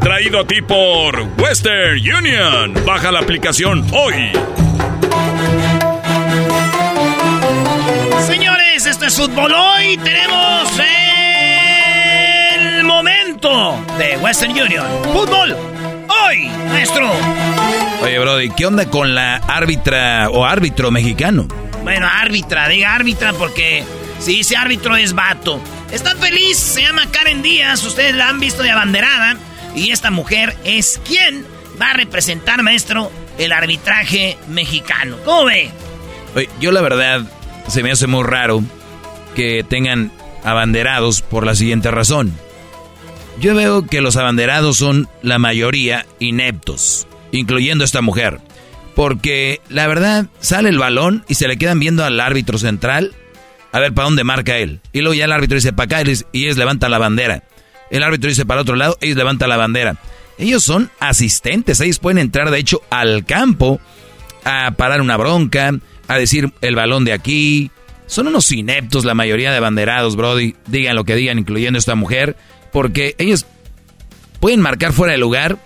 traído 0.00 0.40
a 0.40 0.46
ti 0.46 0.62
por 0.62 1.20
Western 1.38 1.98
Union. 1.98 2.74
Baja 2.86 3.12
la 3.12 3.20
aplicación 3.20 3.86
hoy. 3.92 4.32
Señores, 8.26 8.86
esto 8.86 9.04
es 9.04 9.16
fútbol 9.16 9.52
hoy. 9.52 9.98
Tenemos 9.98 10.70
el 12.66 12.84
momento 12.84 13.84
de 13.98 14.16
Western 14.16 14.52
Union. 14.52 14.86
Fútbol 15.12 15.54
hoy, 16.08 16.48
maestro. 16.68 17.10
Oye, 18.02 18.18
Brody, 18.18 18.50
¿qué 18.50 18.66
onda 18.66 18.86
con 18.86 19.14
la 19.14 19.36
árbitra 19.36 20.30
o 20.30 20.46
árbitro 20.46 20.90
mexicano? 20.90 21.46
Bueno, 21.82 22.08
árbitra, 22.10 22.68
diga 22.68 22.94
árbitra 22.94 23.32
porque 23.34 23.84
si 24.18 24.36
dice 24.36 24.56
árbitro 24.56 24.96
es 24.96 25.12
vato. 25.12 25.60
Está 25.92 26.14
feliz, 26.16 26.56
se 26.56 26.82
llama 26.82 27.10
Karen 27.10 27.42
Díaz, 27.42 27.84
ustedes 27.84 28.14
la 28.14 28.28
han 28.28 28.40
visto 28.40 28.62
de 28.62 28.70
abanderada. 28.70 29.36
Y 29.74 29.90
esta 29.90 30.10
mujer 30.10 30.56
es 30.64 31.00
quien 31.04 31.44
va 31.80 31.90
a 31.90 31.94
representar, 31.94 32.62
maestro, 32.62 33.10
el 33.38 33.52
arbitraje 33.52 34.36
mexicano. 34.48 35.16
¿Cómo 35.24 35.46
ve? 35.46 35.70
Oye, 36.34 36.48
yo 36.60 36.72
la 36.72 36.80
verdad 36.80 37.22
se 37.68 37.82
me 37.82 37.90
hace 37.90 38.06
muy 38.06 38.24
raro 38.24 38.62
que 39.34 39.64
tengan 39.68 40.12
abanderados 40.44 41.22
por 41.22 41.46
la 41.46 41.54
siguiente 41.54 41.90
razón. 41.90 42.32
Yo 43.40 43.54
veo 43.54 43.86
que 43.86 44.00
los 44.00 44.16
abanderados 44.16 44.76
son 44.76 45.08
la 45.22 45.38
mayoría 45.38 46.04
ineptos, 46.18 47.06
incluyendo 47.32 47.84
esta 47.84 48.02
mujer. 48.02 48.38
Porque 48.94 49.60
la 49.68 49.86
verdad 49.86 50.26
sale 50.40 50.68
el 50.68 50.78
balón 50.78 51.24
y 51.28 51.34
se 51.34 51.48
le 51.48 51.56
quedan 51.56 51.80
viendo 51.80 52.04
al 52.04 52.20
árbitro 52.20 52.58
central 52.58 53.14
a 53.72 53.78
ver 53.78 53.94
para 53.94 54.06
dónde 54.06 54.24
marca 54.24 54.58
él. 54.58 54.80
Y 54.92 55.00
luego 55.00 55.14
ya 55.14 55.24
el 55.24 55.32
árbitro 55.32 55.54
dice 55.54 55.72
para 55.72 56.00
acá 56.00 56.10
y 56.32 56.44
ellos 56.44 56.56
levantan 56.56 56.90
la 56.90 56.98
bandera. 56.98 57.44
El 57.90 58.02
árbitro 58.02 58.28
dice 58.28 58.46
para 58.46 58.62
otro 58.62 58.76
lado, 58.76 58.96
ellos 59.00 59.16
levantan 59.16 59.48
la 59.48 59.56
bandera. 59.56 59.96
Ellos 60.38 60.62
son 60.62 60.90
asistentes, 61.00 61.80
ellos 61.80 61.98
pueden 61.98 62.18
entrar 62.18 62.50
de 62.50 62.58
hecho 62.58 62.80
al 62.90 63.24
campo 63.24 63.80
a 64.44 64.72
parar 64.76 65.00
una 65.00 65.16
bronca, 65.16 65.72
a 66.08 66.18
decir 66.18 66.52
el 66.62 66.76
balón 66.76 67.04
de 67.04 67.12
aquí. 67.12 67.70
Son 68.06 68.26
unos 68.26 68.50
ineptos 68.50 69.04
la 69.04 69.14
mayoría 69.14 69.50
de 69.50 69.58
abanderados, 69.58 70.16
Brody. 70.16 70.56
Digan 70.66 70.96
lo 70.96 71.04
que 71.04 71.14
digan, 71.14 71.38
incluyendo 71.38 71.78
esta 71.78 71.94
mujer, 71.94 72.36
porque 72.72 73.14
ellos 73.18 73.46
pueden 74.40 74.60
marcar 74.60 74.92
fuera 74.92 75.12
de 75.12 75.18
lugar 75.18 75.58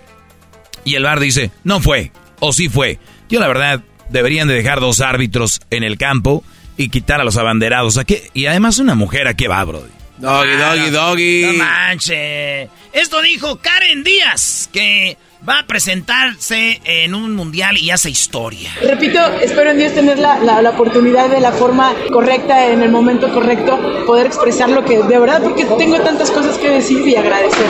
y 0.84 0.96
el 0.96 1.04
bar 1.04 1.20
dice, 1.20 1.50
no 1.62 1.80
fue, 1.80 2.12
o 2.40 2.52
sí 2.52 2.68
fue. 2.68 2.98
Yo 3.28 3.40
la 3.40 3.48
verdad, 3.48 3.82
deberían 4.10 4.48
de 4.48 4.54
dejar 4.54 4.80
dos 4.80 5.00
árbitros 5.00 5.60
en 5.70 5.82
el 5.82 5.96
campo 5.96 6.44
y 6.76 6.88
quitar 6.88 7.20
a 7.20 7.24
los 7.24 7.36
abanderados. 7.36 7.96
¿A 7.96 8.04
qué? 8.04 8.30
Y 8.34 8.46
además 8.46 8.78
una 8.78 8.94
mujer, 8.94 9.28
¿a 9.28 9.34
qué 9.34 9.48
va, 9.48 9.64
Brody? 9.64 9.93
Doggy, 10.18 10.56
doggy, 10.56 10.90
doggy. 10.90 11.42
No 11.42 11.64
manche. 11.64 12.68
Esto 12.92 13.20
dijo 13.20 13.56
Karen 13.56 14.04
Díaz, 14.04 14.68
que 14.72 15.16
va 15.46 15.58
a 15.58 15.66
presentarse 15.66 16.80
en 16.84 17.14
un 17.14 17.34
mundial 17.34 17.76
y 17.76 17.90
hace 17.90 18.10
historia. 18.10 18.70
Repito, 18.80 19.18
espero 19.42 19.70
en 19.70 19.78
Dios 19.78 19.92
tener 19.92 20.18
la, 20.18 20.38
la, 20.40 20.70
oportunidad 20.70 21.28
de 21.28 21.40
la 21.40 21.52
forma 21.52 21.94
correcta, 22.12 22.68
en 22.68 22.82
el 22.82 22.90
momento 22.90 23.32
correcto, 23.32 24.04
poder 24.06 24.26
expresar 24.26 24.70
lo 24.70 24.84
que 24.84 24.98
de 24.98 25.18
verdad, 25.18 25.42
porque 25.42 25.64
tengo 25.64 26.00
tantas 26.00 26.30
cosas 26.30 26.56
que 26.58 26.70
decir 26.70 27.06
y 27.06 27.16
agradecer. 27.16 27.66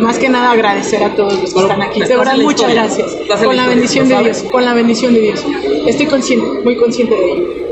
Más 0.00 0.18
que 0.18 0.28
nada 0.28 0.52
agradecer 0.52 1.02
a 1.02 1.14
todos 1.14 1.34
los 1.34 1.52
que 1.52 1.60
están 1.60 1.82
aquí. 1.82 2.00
De 2.00 2.16
verdad, 2.16 2.36
muchas 2.36 2.72
gracias. 2.72 3.16
Con 3.42 3.56
la 3.56 3.66
bendición 3.66 4.08
de 4.08 4.18
Dios, 4.22 4.44
con 4.50 4.64
la 4.64 4.72
bendición 4.72 5.12
de 5.14 5.20
Dios. 5.20 5.44
Estoy 5.86 6.06
consciente, 6.06 6.46
muy 6.62 6.76
consciente 6.76 7.14
de 7.14 7.32
ello. 7.32 7.68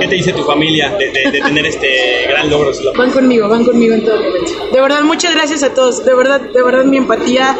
¿Qué 0.00 0.08
te 0.08 0.14
dice 0.14 0.32
tu 0.32 0.44
familia 0.44 0.96
de, 0.96 1.10
tener 1.10 1.66
este 1.66 2.26
gran 2.26 2.48
logro? 2.48 2.72
Van 2.96 3.10
conmigo, 3.10 3.48
van 3.48 3.64
conmigo 3.64 3.94
en 3.94 4.04
todo 4.04 4.22
momento. 4.22 4.70
De 4.72 4.80
verdad, 4.80 5.02
muchas 5.02 5.34
gracias 5.34 5.62
a 5.62 5.74
todos. 5.74 6.04
De 6.04 6.14
verdad, 6.14 6.40
de 6.40 6.62
verdad, 6.62 6.84
mi 6.84 6.96
empatía, 6.96 7.56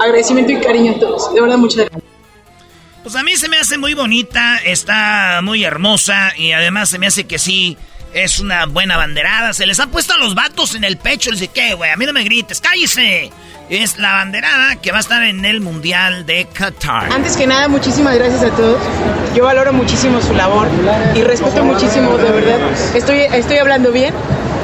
agradecimiento 0.00 0.52
y 0.52 0.60
cariño 0.60 0.92
a 0.92 0.98
todos. 0.98 1.34
De 1.34 1.40
verdad, 1.40 1.58
muchas 1.58 1.84
gracias. 1.84 2.02
Pues 3.02 3.16
a 3.16 3.22
mí 3.22 3.36
se 3.36 3.50
me 3.50 3.58
hace 3.58 3.76
muy 3.76 3.92
bonita, 3.92 4.58
está 4.64 5.40
muy 5.42 5.62
hermosa 5.62 6.32
y 6.38 6.52
además 6.52 6.88
se 6.88 6.98
me 6.98 7.06
hace 7.06 7.24
que 7.24 7.38
sí 7.38 7.76
es 8.14 8.38
una 8.38 8.66
buena 8.66 8.96
banderada. 8.96 9.52
Se 9.52 9.66
les 9.66 9.80
ha 9.80 9.88
puesto 9.88 10.14
a 10.14 10.18
los 10.18 10.34
vatos 10.34 10.74
en 10.74 10.84
el 10.84 10.96
pecho. 10.96 11.30
Les 11.30 11.40
dice, 11.40 11.52
¿qué, 11.52 11.74
güey? 11.74 11.90
A 11.90 11.96
mí 11.96 12.06
no 12.06 12.12
me 12.12 12.22
grites, 12.22 12.60
cállese. 12.60 13.30
Es 13.68 13.98
la 13.98 14.12
banderada 14.12 14.76
que 14.76 14.92
va 14.92 14.98
a 14.98 15.00
estar 15.00 15.22
en 15.22 15.44
el 15.44 15.60
Mundial 15.60 16.26
de 16.26 16.46
Qatar. 16.46 17.12
Antes 17.12 17.36
que 17.36 17.46
nada, 17.46 17.66
muchísimas 17.66 18.14
gracias 18.16 18.42
a 18.42 18.50
todos. 18.50 18.80
Yo 19.34 19.44
valoro 19.44 19.72
muchísimo 19.72 20.20
su 20.20 20.34
labor 20.34 20.68
y 21.14 21.22
respeto 21.22 21.64
muchísimo, 21.64 22.16
de 22.18 22.30
verdad. 22.30 22.58
Estoy, 22.94 23.20
estoy 23.20 23.56
hablando 23.58 23.90
bien. 23.90 24.14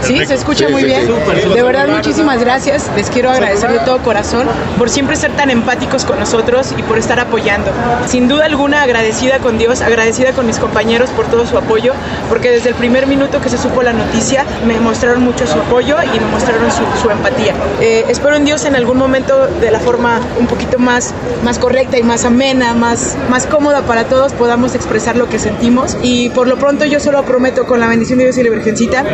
Sí, 0.03 0.25
se 0.27 0.35
escucha 0.35 0.69
muy 0.69 0.85
bien. 0.85 1.07
De 1.55 1.63
verdad, 1.63 1.89
muchísimas 1.89 2.41
gracias. 2.41 2.91
Les 2.97 3.11
quiero 3.11 3.31
agradecer 3.31 3.71
de 3.71 3.79
todo 3.81 3.99
corazón 3.99 4.47
por 4.79 4.89
siempre 4.89 5.17
ser 5.17 5.33
tan 5.33 5.51
empáticos 5.51 6.05
con 6.05 6.19
nosotros 6.19 6.75
y 6.77 6.83
por 6.83 6.99
estar 6.99 7.21
apoyando. 7.21 7.71
Sin 8.07 8.29
duda 8.29 8.47
alguna, 8.47 8.83
agradecida 8.83 9.39
con 9.39 9.59
Dios, 9.59 9.81
agradecida 9.81 10.33
con 10.33 10.47
mis 10.47 10.59
compañeros 10.59 11.11
por 11.11 11.27
todo 11.27 11.47
su 11.47 11.57
apoyo, 11.59 11.93
porque 12.29 12.51
desde 12.51 12.71
el 12.71 12.75
primer 12.75 13.07
minuto 13.07 13.41
que 13.41 13.49
se 13.49 13.59
supo 13.59 13.83
la 13.83 13.93
noticia 13.93 14.45
me 14.67 14.79
mostraron 14.81 15.23
mucho 15.23 15.47
su 15.47 15.59
apoyo 15.59 15.97
y 16.03 16.21
me 16.21 16.27
mostraron 16.27 16.71
su, 16.71 17.11
empatía. 17.11 17.55
Eh, 17.81 18.05
espero 18.09 18.37
en 18.37 18.45
Dios 18.45 18.65
en 18.65 18.77
algún 18.77 18.97
momento 18.97 19.47
de 19.47 19.71
la 19.71 19.81
forma 19.81 20.21
un 20.39 20.47
poquito 20.47 20.79
más, 20.79 21.13
más 21.45 21.59
correcta 21.59 21.99
y 21.99 22.03
más 22.03 22.25
amena, 22.25 22.75
más, 22.75 23.17
más 23.29 23.47
cómoda 23.47 23.83
para 23.83 24.05
todos, 24.05 24.33
podamos 24.33 24.75
expresar 24.75 25.17
lo 25.17 25.29
que 25.29 25.39
sentimos. 25.39 25.97
Y 26.03 26.31
por 26.31 26.47
lo 26.47 26.57
pronto 26.57 26.85
yo 26.85 27.01
solo 27.01 27.25
prometo 27.25 27.67
con 27.67 27.81
la 27.81 27.89
bendición 27.89 28.19
de 28.19 28.25
Dios 28.25 28.39
y 28.39 28.43
la 28.45 28.51
Virgencita, 28.51 29.05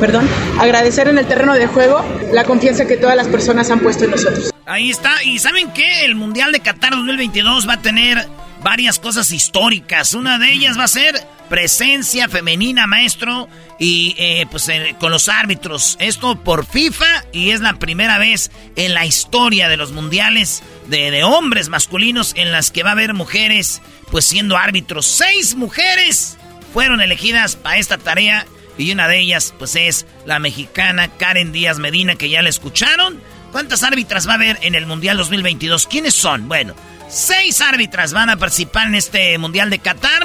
perdón, 0.00 0.13
agradecer 0.58 1.08
en 1.08 1.18
el 1.18 1.26
terreno 1.26 1.54
de 1.54 1.66
juego 1.66 2.04
la 2.32 2.44
confianza 2.44 2.86
que 2.86 2.96
todas 2.96 3.16
las 3.16 3.28
personas 3.28 3.70
han 3.70 3.80
puesto 3.80 4.04
en 4.04 4.10
nosotros. 4.12 4.52
Ahí 4.66 4.90
está. 4.90 5.22
¿Y 5.22 5.38
saben 5.38 5.72
qué? 5.72 6.04
El 6.04 6.14
Mundial 6.14 6.52
de 6.52 6.60
Qatar 6.60 6.92
2022 6.92 7.68
va 7.68 7.74
a 7.74 7.82
tener 7.82 8.26
varias 8.62 8.98
cosas 8.98 9.30
históricas. 9.30 10.14
Una 10.14 10.38
de 10.38 10.52
ellas 10.52 10.78
va 10.78 10.84
a 10.84 10.88
ser 10.88 11.14
presencia 11.48 12.28
femenina, 12.28 12.86
maestro, 12.86 13.48
y 13.78 14.14
eh, 14.18 14.46
pues 14.50 14.68
eh, 14.70 14.96
con 14.98 15.10
los 15.10 15.28
árbitros. 15.28 15.96
Esto 16.00 16.36
por 16.36 16.64
FIFA 16.64 17.26
y 17.32 17.50
es 17.50 17.60
la 17.60 17.74
primera 17.74 18.18
vez 18.18 18.50
en 18.76 18.94
la 18.94 19.04
historia 19.04 19.68
de 19.68 19.76
los 19.76 19.92
mundiales 19.92 20.62
de, 20.88 21.10
de 21.10 21.24
hombres 21.24 21.68
masculinos 21.68 22.32
en 22.36 22.50
las 22.50 22.70
que 22.70 22.82
va 22.82 22.90
a 22.90 22.92
haber 22.92 23.12
mujeres 23.12 23.82
pues 24.10 24.24
siendo 24.24 24.56
árbitros. 24.56 25.04
Seis 25.06 25.54
mujeres 25.54 26.38
fueron 26.72 27.02
elegidas 27.02 27.56
para 27.56 27.76
esta 27.76 27.98
tarea 27.98 28.46
y 28.76 28.92
una 28.92 29.08
de 29.08 29.18
ellas, 29.18 29.54
pues 29.58 29.76
es 29.76 30.06
la 30.26 30.38
mexicana 30.38 31.08
Karen 31.08 31.52
Díaz 31.52 31.78
Medina, 31.78 32.16
que 32.16 32.28
ya 32.28 32.42
la 32.42 32.48
escucharon. 32.48 33.20
¿Cuántas 33.52 33.82
árbitras 33.84 34.26
va 34.26 34.32
a 34.32 34.36
haber 34.36 34.58
en 34.62 34.74
el 34.74 34.86
Mundial 34.86 35.16
2022? 35.16 35.86
¿Quiénes 35.86 36.14
son? 36.14 36.48
Bueno, 36.48 36.74
seis 37.08 37.60
árbitras 37.60 38.12
van 38.12 38.30
a 38.30 38.36
participar 38.36 38.88
en 38.88 38.96
este 38.96 39.38
Mundial 39.38 39.70
de 39.70 39.78
Qatar. 39.78 40.24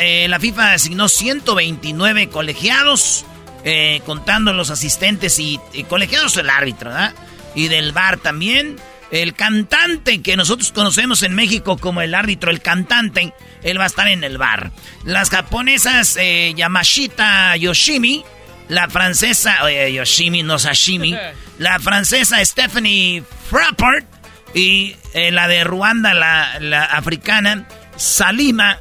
Eh, 0.00 0.26
la 0.28 0.40
FIFA 0.40 0.72
asignó 0.72 1.08
129 1.08 2.28
colegiados, 2.30 3.24
eh, 3.64 4.00
contando 4.06 4.52
los 4.52 4.70
asistentes 4.70 5.38
y, 5.38 5.60
colegiados 5.88 6.36
el 6.38 6.50
árbitro, 6.50 6.90
¿verdad? 6.90 7.14
Y 7.54 7.68
del 7.68 7.92
bar 7.92 8.16
también. 8.16 8.76
El 9.10 9.34
cantante 9.34 10.20
que 10.20 10.36
nosotros 10.36 10.72
conocemos 10.72 11.22
en 11.22 11.34
México 11.34 11.78
como 11.78 12.02
el 12.02 12.14
árbitro, 12.14 12.50
el 12.50 12.60
cantante, 12.60 13.32
él 13.62 13.78
va 13.78 13.84
a 13.84 13.88
estar 13.88 14.08
en 14.08 14.24
el 14.24 14.38
bar. 14.38 14.72
Las 15.04 15.30
japonesas 15.30 16.16
eh, 16.18 16.54
Yamashita 16.56 17.56
Yoshimi, 17.56 18.24
la 18.68 18.88
francesa, 18.88 19.58
Yoshimi 19.88 20.42
no 20.42 20.58
sashimi, 20.58 21.16
la 21.58 21.78
francesa 21.78 22.44
Stephanie 22.44 23.22
Frappart 23.48 24.06
y 24.54 24.96
eh, 25.14 25.30
la 25.30 25.46
de 25.48 25.64
Ruanda, 25.64 26.14
la, 26.14 26.58
la, 26.60 26.84
africana, 26.84 27.68
Salima 27.96 28.80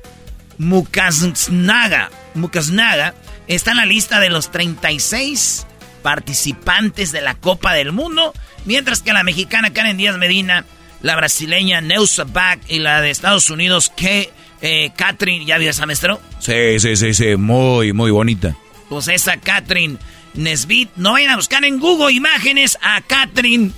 Mukasnaga, 0.57 2.09
Mukasnaga, 2.33 3.13
está 3.47 3.71
en 3.71 3.77
la 3.77 3.85
lista 3.85 4.19
de 4.19 4.29
los 4.29 4.51
36 4.51 5.67
participantes 6.01 7.11
de 7.11 7.21
la 7.21 7.35
Copa 7.35 7.73
del 7.73 7.91
Mundo 7.91 8.33
Mientras 8.65 9.01
que 9.01 9.13
la 9.13 9.23
mexicana 9.23 9.71
Karen 9.71 9.97
Díaz 9.97 10.17
Medina, 10.17 10.65
la 11.01 11.15
brasileña 11.15 11.81
Neusa 11.81 12.23
Bach 12.23 12.59
y 12.67 12.79
la 12.79 13.01
de 13.01 13.11
Estados 13.11 13.49
Unidos, 13.49 13.91
que 13.95 14.31
eh, 14.61 14.91
Catherine, 14.95 15.45
¿ya 15.45 15.57
vio 15.57 15.69
esa 15.69 15.85
maestro? 15.85 16.19
Sí, 16.39 16.79
sí, 16.79 16.95
sí, 16.95 17.13
sí, 17.13 17.35
muy, 17.35 17.93
muy 17.93 18.11
bonita. 18.11 18.55
Pues 18.89 19.07
esa 19.07 19.37
Catherine 19.37 19.97
Nesbit, 20.33 20.89
no 20.95 21.13
vayan 21.13 21.31
a 21.31 21.35
buscar 21.35 21.63
en 21.63 21.79
Google 21.79 22.11
imágenes 22.11 22.77
a 22.81 23.01
Catherine 23.01 23.71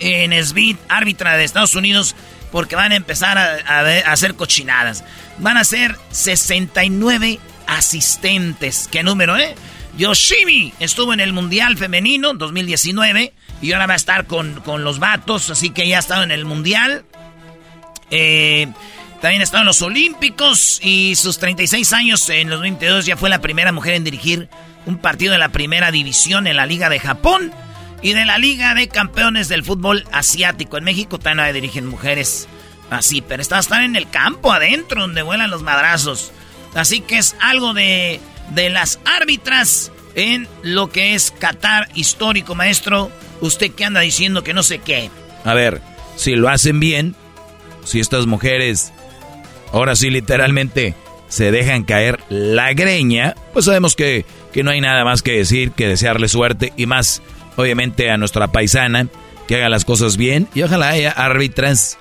eh, 0.00 0.26
Nesbit, 0.28 0.78
árbitra 0.88 1.36
de 1.36 1.44
Estados 1.44 1.74
Unidos, 1.74 2.16
porque 2.50 2.76
van 2.76 2.92
a 2.92 2.96
empezar 2.96 3.38
a, 3.38 3.80
a 3.80 4.12
hacer 4.12 4.34
cochinadas. 4.34 5.04
Van 5.38 5.56
a 5.56 5.64
ser 5.64 5.96
69 6.10 7.38
asistentes. 7.66 8.88
¿Qué 8.90 9.02
número, 9.02 9.36
eh? 9.36 9.54
Yoshimi 9.96 10.72
estuvo 10.80 11.12
en 11.12 11.20
el 11.20 11.32
Mundial 11.32 11.76
Femenino 11.76 12.32
2019 12.34 13.32
y 13.62 13.72
ahora 13.72 13.86
va 13.86 13.94
a 13.94 13.96
estar 13.96 14.26
con, 14.26 14.60
los 14.78 14.98
vatos, 14.98 15.48
así 15.48 15.70
que 15.70 15.88
ya 15.88 15.96
ha 15.96 16.00
estado 16.00 16.24
en 16.24 16.32
el 16.32 16.44
Mundial. 16.44 17.04
Eh, 18.10 18.68
también 19.22 19.40
ha 19.40 19.44
estado 19.44 19.62
en 19.62 19.66
los 19.66 19.80
Olímpicos 19.80 20.80
y 20.82 21.14
sus 21.14 21.38
36 21.38 21.92
años 21.92 22.28
en 22.28 22.50
los 22.50 22.60
22 22.60 23.06
ya 23.06 23.16
fue 23.16 23.30
la 23.30 23.40
primera 23.40 23.70
mujer 23.70 23.94
en 23.94 24.02
dirigir 24.02 24.48
un 24.84 24.98
partido 24.98 25.32
de 25.32 25.38
la 25.38 25.50
primera 25.50 25.92
división 25.92 26.48
en 26.48 26.56
la 26.56 26.66
Liga 26.66 26.88
de 26.88 26.98
Japón 26.98 27.52
y 28.02 28.14
de 28.14 28.24
la 28.24 28.36
Liga 28.38 28.74
de 28.74 28.88
Campeones 28.88 29.48
del 29.48 29.62
Fútbol 29.62 30.04
Asiático. 30.10 30.76
En 30.76 30.82
México 30.82 31.20
también 31.20 31.54
dirigen 31.54 31.86
mujeres 31.86 32.48
así, 32.90 33.22
pero 33.22 33.40
está 33.40 33.60
estar 33.60 33.84
en 33.84 33.94
el 33.94 34.10
campo 34.10 34.52
adentro 34.52 35.02
donde 35.02 35.22
vuelan 35.22 35.50
los 35.50 35.62
madrazos. 35.62 36.32
Así 36.74 37.00
que 37.00 37.18
es 37.18 37.36
algo 37.40 37.74
de, 37.74 38.20
de 38.50 38.70
las 38.70 38.98
árbitras 39.04 39.92
en 40.14 40.48
lo 40.62 40.90
que 40.90 41.14
es 41.14 41.30
Qatar 41.30 41.88
histórico, 41.94 42.54
maestro. 42.54 43.10
Usted 43.42 43.72
que 43.72 43.84
anda 43.84 44.00
diciendo 44.00 44.42
que 44.42 44.54
no 44.54 44.62
sé 44.62 44.78
qué. 44.78 45.10
A 45.44 45.52
ver, 45.52 45.82
si 46.16 46.36
lo 46.36 46.48
hacen 46.48 46.80
bien, 46.80 47.14
si 47.84 48.00
estas 48.00 48.26
mujeres 48.26 48.92
ahora 49.72 49.96
sí 49.96 50.10
literalmente 50.10 50.94
se 51.28 51.50
dejan 51.50 51.84
caer 51.84 52.20
la 52.28 52.72
greña, 52.72 53.34
pues 53.52 53.64
sabemos 53.64 53.96
que, 53.96 54.24
que 54.52 54.62
no 54.62 54.70
hay 54.70 54.80
nada 54.80 55.04
más 55.04 55.22
que 55.22 55.32
decir 55.32 55.72
que 55.72 55.88
desearle 55.88 56.28
suerte 56.28 56.72
y 56.76 56.86
más, 56.86 57.22
obviamente, 57.56 58.10
a 58.10 58.16
nuestra 58.16 58.52
paisana 58.52 59.08
que 59.48 59.56
haga 59.56 59.68
las 59.68 59.84
cosas 59.84 60.16
bien 60.16 60.46
y 60.54 60.62
ojalá 60.62 60.90
haya 60.90 61.10
árbitras 61.10 61.98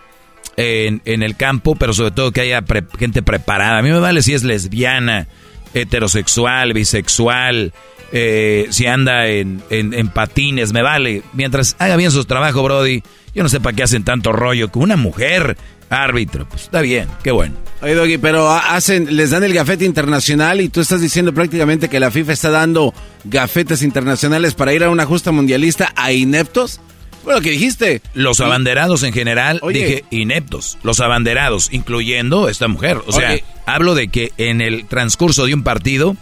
en, 0.57 1.01
en 1.05 1.23
el 1.23 1.37
campo, 1.37 1.75
pero 1.75 1.93
sobre 1.93 2.11
todo 2.11 2.31
que 2.31 2.41
haya 2.41 2.63
gente 2.99 3.23
preparada. 3.23 3.79
A 3.79 3.81
mí 3.81 3.89
me 3.89 3.99
vale 3.99 4.21
si 4.21 4.33
es 4.33 4.43
lesbiana, 4.43 5.27
heterosexual, 5.73 6.73
bisexual, 6.73 7.73
eh, 8.11 8.67
si 8.69 8.87
anda 8.87 9.27
en, 9.27 9.61
patines, 10.13 10.73
me 10.73 10.81
vale. 10.81 11.23
Mientras 11.33 11.75
haga 11.79 11.95
bien 11.95 12.11
su 12.11 12.23
trabajo, 12.25 12.63
Brody, 12.63 13.03
yo 13.33 13.43
no 13.43 13.49
sé 13.49 13.59
para 13.59 13.75
qué 13.75 13.83
hacen 13.83 14.03
tanto 14.03 14.31
rollo 14.31 14.71
con 14.71 14.83
una 14.83 14.97
mujer 14.97 15.57
árbitro. 15.89 16.47
Pues 16.47 16.63
está 16.63 16.81
bien, 16.81 17.07
qué 17.23 17.31
bueno. 17.31 17.55
Oye, 17.81 17.95
Doggy, 17.95 18.17
pero 18.17 18.49
hacen, 18.51 19.15
les 19.15 19.31
dan 19.31 19.43
el 19.43 19.53
gafete 19.53 19.85
internacional 19.85 20.61
y 20.61 20.69
tú 20.69 20.81
estás 20.81 21.01
diciendo 21.01 21.33
prácticamente 21.33 21.89
que 21.89 21.99
la 21.99 22.11
FIFA 22.11 22.33
está 22.33 22.49
dando 22.51 22.93
gafetes 23.23 23.81
internacionales 23.81 24.53
para 24.53 24.73
ir 24.73 24.83
a 24.83 24.89
una 24.89 25.05
justa 25.05 25.31
mundialista 25.31 25.91
a 25.95 26.11
ineptos. 26.11 26.79
Bueno, 27.23 27.41
que 27.41 27.51
dijiste. 27.51 28.01
Los 28.13 28.39
abanderados 28.39 29.03
en 29.03 29.13
general, 29.13 29.61
dije 29.71 30.05
ineptos. 30.09 30.77
Los 30.83 30.99
abanderados, 30.99 31.69
incluyendo 31.71 32.49
esta 32.49 32.67
mujer. 32.67 32.99
O 33.05 33.11
sea, 33.11 33.37
hablo 33.65 33.95
de 33.95 34.07
que 34.07 34.31
en 34.37 34.61
el 34.61 34.85
transcurso 34.87 35.45
de 35.45 35.53
un 35.53 35.63
partido. 35.63 36.15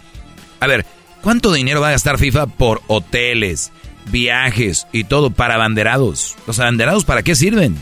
A 0.60 0.66
ver, 0.66 0.84
¿Cuánto 1.22 1.52
dinero 1.52 1.80
va 1.80 1.88
a 1.88 1.92
gastar 1.92 2.18
FIFA 2.18 2.46
por 2.46 2.82
hoteles, 2.86 3.72
viajes 4.10 4.86
y 4.92 5.04
todo 5.04 5.30
para 5.30 5.54
abanderados? 5.54 6.36
¿Los 6.46 6.58
abanderados 6.58 7.04
para 7.04 7.22
qué 7.22 7.34
sirven? 7.34 7.76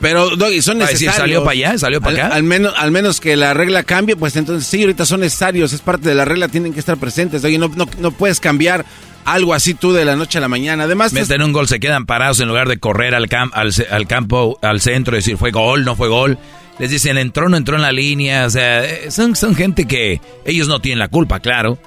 Pero, 0.00 0.36
Doggy, 0.36 0.62
son 0.62 0.78
necesarios. 0.78 1.14
¿salió 1.16 1.40
para 1.44 1.52
allá? 1.52 1.78
¿Salió 1.78 2.00
para 2.00 2.26
acá? 2.26 2.34
Al, 2.34 2.42
menos, 2.42 2.72
al 2.76 2.90
menos 2.90 3.20
que 3.20 3.36
la 3.36 3.54
regla 3.54 3.82
cambie, 3.82 4.16
pues 4.16 4.34
entonces 4.36 4.66
sí, 4.68 4.80
ahorita 4.82 5.06
son 5.06 5.20
necesarios. 5.20 5.72
Es 5.72 5.80
parte 5.80 6.08
de 6.08 6.14
la 6.14 6.24
regla, 6.24 6.48
tienen 6.48 6.72
que 6.72 6.80
estar 6.80 6.96
presentes. 6.96 7.42
Doggy, 7.42 7.58
no, 7.58 7.68
no, 7.68 7.86
no 8.00 8.10
puedes 8.10 8.40
cambiar 8.40 8.84
algo 9.24 9.54
así 9.54 9.74
tú 9.74 9.92
de 9.92 10.04
la 10.04 10.16
noche 10.16 10.38
a 10.38 10.40
la 10.40 10.48
mañana. 10.48 10.84
Además, 10.84 11.12
Meten 11.12 11.42
un 11.42 11.52
gol, 11.52 11.68
se 11.68 11.80
quedan 11.80 12.06
parados 12.06 12.40
en 12.40 12.48
lugar 12.48 12.68
de 12.68 12.78
correr 12.78 13.14
al, 13.14 13.28
cam- 13.28 13.50
al, 13.52 14.06
campo, 14.06 14.58
al 14.62 14.80
centro, 14.80 15.14
decir 15.16 15.36
fue 15.36 15.50
gol, 15.50 15.84
no 15.84 15.94
fue 15.96 16.08
gol. 16.08 16.38
Les 16.78 16.90
dicen 16.90 17.18
entró, 17.18 17.48
no 17.48 17.56
entró 17.56 17.76
en 17.76 17.82
la 17.82 17.92
línea. 17.92 18.46
O 18.46 18.50
sea, 18.50 18.84
eh, 18.84 19.10
son, 19.10 19.36
son 19.36 19.54
gente 19.54 19.84
que 19.86 20.20
ellos 20.44 20.66
no 20.66 20.80
tienen 20.80 20.98
la 20.98 21.08
culpa, 21.08 21.38
claro, 21.40 21.78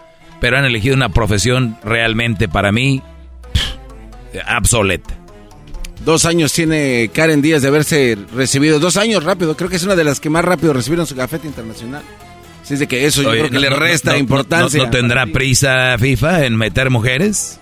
pero 0.41 0.57
han 0.57 0.65
elegido 0.65 0.95
una 0.95 1.09
profesión 1.09 1.77
realmente 1.83 2.47
para 2.47 2.71
mí 2.71 3.01
obsoleta. 4.57 5.13
dos 6.05 6.25
años 6.25 6.53
tiene 6.53 7.09
Karen 7.13 7.41
Díaz 7.41 7.61
de 7.61 7.67
haberse 7.69 8.17
recibido. 8.35 8.79
Dos 8.79 8.97
años 8.97 9.23
rápido. 9.23 9.55
Creo 9.57 9.69
que 9.69 9.75
es 9.77 9.83
una 9.83 9.95
de 9.95 10.03
las 10.03 10.19
que 10.19 10.29
más 10.29 10.45
rápido 10.45 10.73
recibieron 10.73 11.05
su 11.07 11.15
gafete 11.15 11.47
internacional. 11.47 12.03
Así 12.63 12.73
es 12.75 12.79
de 12.81 12.87
que 12.87 13.05
eso 13.05 13.21
yo 13.23 13.29
Oye, 13.29 13.39
creo 13.39 13.49
que 13.51 13.55
no- 13.55 13.61
le 13.61 13.69
resta 13.69 14.11
no- 14.11 14.17
importancia. 14.17 14.77
¿No, 14.79 14.85
no 14.85 14.91
tendrá 14.91 15.25
prisa 15.27 15.95
FIFA 15.97 16.45
en 16.45 16.55
meter 16.57 16.89
mujeres? 16.89 17.59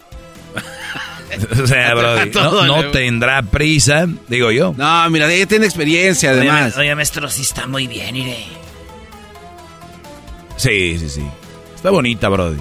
o 1.64 1.68
sea, 1.68 1.94
Brody, 1.96 2.32
no, 2.68 2.86
tendrá 2.92 3.42
prisa, 3.44 4.08
digo 4.28 4.52
yo. 4.52 4.74
No, 4.78 5.10
mira, 5.12 5.32
ella 5.32 5.46
tiene 5.46 5.66
experiencia 5.66 6.32
además. 6.32 6.74
Oye, 6.76 6.88
oye, 6.88 6.96
maestro, 6.96 7.30
sí 7.30 7.44
está 7.44 7.68
muy 7.68 7.88
bien, 7.88 8.16
iré. 8.16 8.46
Sí, 10.58 10.98
sí, 11.00 11.10
sí. 11.10 11.22
Está 11.86 11.91
bonita, 11.91 12.30
Brody. 12.30 12.57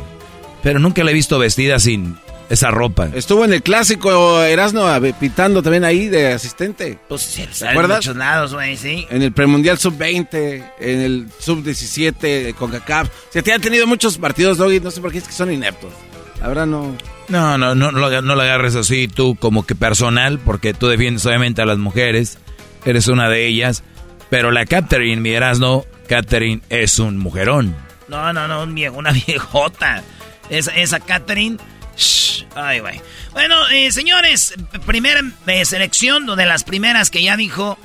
Pero 0.63 0.79
nunca 0.79 1.03
la 1.03 1.11
he 1.11 1.15
visto 1.15 1.39
vestida 1.39 1.79
sin 1.79 2.15
esa 2.51 2.71
ropa. 2.71 3.09
Estuvo 3.15 3.47
en 3.47 3.55
el 3.55 3.63
clásico 3.63 4.43
Erasno 4.43 4.87
pitando 5.19 5.63
también 5.63 5.83
ahí 5.83 6.09
de 6.09 6.35
asistente. 6.35 6.99
Pues 7.09 7.23
sí, 7.23 7.47
¿Te 7.47 7.55
sale 7.55 7.71
en 7.71 7.79
acuerdas? 7.79 7.99
muchos 8.01 8.17
lados, 8.17 8.53
güey, 8.53 8.77
sí. 8.77 9.07
En 9.09 9.23
el 9.23 9.33
premundial 9.33 9.79
sub-20, 9.79 10.73
en 10.79 11.01
el 11.01 11.27
sub-17 11.39 12.53
con 12.53 12.71
CACAF. 12.71 13.09
Se 13.31 13.43
te 13.43 13.51
han 13.51 13.63
tenido 13.63 13.87
muchos 13.87 14.19
partidos, 14.19 14.59
Doggy, 14.59 14.81
no 14.81 14.91
sé 14.91 15.01
por 15.01 15.11
qué 15.11 15.17
es 15.17 15.25
que 15.25 15.33
son 15.33 15.51
ineptos. 15.51 15.95
Ahora 16.43 16.67
no. 16.67 16.95
No, 17.29 17.57
no, 17.57 17.75
no, 17.75 17.93
no, 17.93 17.99
lo, 17.99 18.21
no 18.21 18.35
lo 18.35 18.43
agarres 18.43 18.77
así 18.77 19.09
tú 19.09 19.37
como 19.37 19.65
que 19.65 19.75
personal, 19.75 20.39
porque 20.39 20.75
tú 20.75 20.89
defiendes 20.89 21.25
obviamente 21.25 21.63
a 21.63 21.65
las 21.65 21.79
mujeres. 21.79 22.37
Eres 22.85 23.09
una 23.09 23.31
de 23.31 23.47
ellas. 23.47 23.85
Pero 24.29 24.51
la 24.51 24.67
Catherine, 24.67 25.23
mi 25.23 25.31
Erasno, 25.31 25.87
Catherine 26.09 26.61
es 26.69 26.99
un 26.99 27.17
mujerón. 27.17 27.84
No, 28.09 28.33
no, 28.33 28.47
no, 28.49 28.63
un 28.63 28.75
viejo, 28.75 28.97
una 28.97 29.13
viejota. 29.27 30.03
Esa, 30.51 30.73
esa 30.77 31.01
Catherine. 31.01 31.57
shh, 31.97 32.45
ay, 32.55 32.81
güey. 32.81 33.01
Bueno, 33.33 33.57
eh, 33.71 33.91
señores, 33.93 34.55
primera 34.87 35.23
eh, 35.47 35.65
selección 35.65 36.27
de 36.37 36.47
las 36.47 36.65
primeras 36.65 37.11
que 37.11 37.23
ya 37.23 37.37
dijo. 37.37 37.79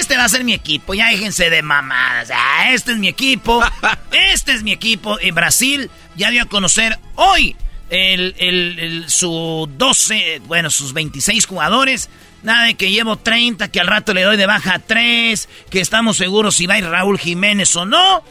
Este 0.00 0.16
va 0.16 0.24
a 0.24 0.28
ser 0.30 0.44
mi 0.44 0.54
equipo, 0.54 0.94
ya 0.94 1.08
déjense 1.10 1.50
de 1.50 1.62
mamadas. 1.62 2.30
Ah, 2.34 2.72
este 2.72 2.92
es 2.92 2.98
mi 2.98 3.08
equipo. 3.08 3.62
Este 4.32 4.52
es 4.52 4.62
mi 4.62 4.72
equipo. 4.72 5.18
En 5.20 5.34
Brasil 5.34 5.90
ya 6.16 6.30
dio 6.30 6.42
a 6.42 6.46
conocer 6.46 6.98
hoy 7.16 7.54
el, 7.90 8.34
el- 8.38 8.78
el- 8.78 9.10
su 9.10 9.68
12, 9.76 10.40
bueno, 10.46 10.70
sus 10.70 10.94
26 10.94 11.44
jugadores. 11.46 12.08
Nada 12.42 12.64
de 12.64 12.74
que 12.74 12.90
llevo 12.90 13.16
30, 13.18 13.68
que 13.70 13.80
al 13.80 13.86
rato 13.86 14.14
le 14.14 14.22
doy 14.22 14.36
de 14.36 14.46
baja 14.46 14.74
a 14.74 14.78
3, 14.78 15.48
que 15.70 15.80
estamos 15.80 16.16
seguros 16.16 16.54
si 16.56 16.66
va 16.66 16.74
a 16.74 16.78
ir 16.78 16.86
Raúl 16.86 17.18
Jiménez 17.18 17.74
o 17.76 17.84
no. 17.84 18.24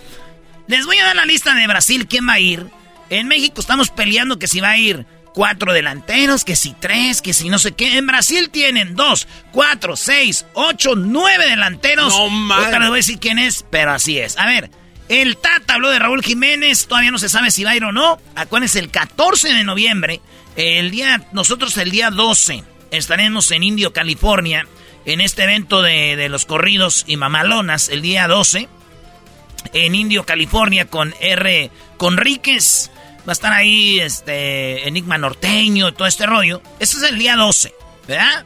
Les 0.68 0.86
voy 0.86 0.98
a 0.98 1.06
dar 1.06 1.16
la 1.16 1.26
lista 1.26 1.54
de 1.54 1.68
Brasil, 1.68 2.08
quién 2.08 2.28
va 2.28 2.34
a 2.34 2.40
ir. 2.40 2.68
En 3.10 3.28
México 3.28 3.60
estamos 3.60 3.90
peleando 3.90 4.40
que 4.40 4.48
si 4.48 4.60
va 4.60 4.72
a 4.72 4.78
ir 4.78 5.06
cuatro 5.34 5.74
delanteros, 5.74 6.46
que 6.46 6.56
si 6.56 6.74
tres, 6.74 7.22
que 7.22 7.34
si 7.34 7.50
no 7.50 7.60
sé 7.60 7.74
qué. 7.74 7.98
En 7.98 8.08
Brasil 8.08 8.50
tienen 8.50 8.96
dos, 8.96 9.28
cuatro, 9.52 9.96
seis, 9.96 10.46
ocho, 10.54 10.96
nueve 10.96 11.48
delanteros. 11.48 12.14
No. 12.14 12.54
Ahorita 12.54 12.80
les 12.80 12.88
voy 12.88 12.98
a 12.98 13.04
decir 13.04 13.20
quién 13.20 13.40
es, 13.40 13.66
pero 13.70 13.92
así 13.92 14.20
es. 14.20 14.38
A 14.38 14.46
ver, 14.46 14.70
el 15.10 15.38
Tata 15.38 15.76
habló 15.76 15.90
de 15.90 16.00
Raúl 16.00 16.24
Jiménez, 16.24 16.88
todavía 16.88 17.12
no 17.12 17.20
se 17.20 17.30
sabe 17.30 17.52
si 17.52 17.64
va 17.64 17.72
a 17.72 17.76
ir 17.76 17.84
o 17.84 17.92
no. 17.92 18.20
Acuérdense, 18.36 18.80
el 18.80 18.90
14 18.90 19.54
de 19.54 19.64
noviembre, 19.64 20.22
el 20.56 20.92
día, 20.92 21.28
nosotros 21.34 21.78
el 21.78 21.92
día 21.92 22.10
12 22.10 22.64
estaremos 22.92 23.52
en 23.52 23.64
Indio, 23.64 23.92
California, 23.92 24.68
en 25.06 25.20
este 25.20 25.44
evento 25.44 25.82
de, 25.82 26.16
de 26.16 26.30
los 26.30 26.46
corridos 26.46 27.04
y 27.08 27.18
mamalonas, 27.18 27.90
el 27.90 28.02
día 28.02 28.28
12 28.28 28.70
en 29.74 29.96
Indio, 29.96 30.26
California, 30.26 30.88
con 30.88 31.14
R. 31.20 31.72
Conríquez. 31.98 32.92
Va 33.28 33.32
a 33.32 33.34
estar 33.34 33.54
ahí 33.54 34.00
este 34.00 34.88
Enigma 34.88 35.18
Norteño, 35.18 35.94
todo 35.94 36.08
este 36.08 36.26
rollo. 36.26 36.62
Este 36.80 36.98
es 36.98 37.04
el 37.04 37.18
día 37.18 37.36
12, 37.36 37.74
¿verdad? 38.08 38.46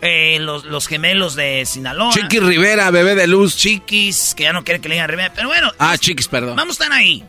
Eh, 0.00 0.38
los, 0.40 0.64
los 0.64 0.86
gemelos 0.86 1.34
de 1.34 1.66
Sinaloa. 1.66 2.12
Chiqui 2.12 2.38
Rivera, 2.38 2.90
bebé 2.90 3.14
de 3.14 3.26
luz. 3.26 3.56
Chiquis, 3.56 4.34
que 4.34 4.44
ya 4.44 4.52
no 4.52 4.64
quiere 4.64 4.80
que 4.80 4.88
le 4.88 4.94
digan 4.94 5.08
Rivera. 5.10 5.32
Pero 5.34 5.48
bueno. 5.48 5.72
Ah, 5.78 5.98
Chiquis, 5.98 6.28
perdón. 6.28 6.56
Vamos 6.56 6.80
a 6.80 6.84
estar 6.84 6.96
ahí. 6.96 7.24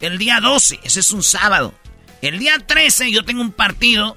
El 0.00 0.18
día 0.18 0.40
12, 0.40 0.80
ese 0.82 1.00
es 1.00 1.12
un 1.12 1.22
sábado. 1.22 1.74
El 2.22 2.38
día 2.38 2.54
13 2.58 3.10
yo 3.10 3.24
tengo 3.24 3.40
un 3.40 3.52
partido 3.52 4.16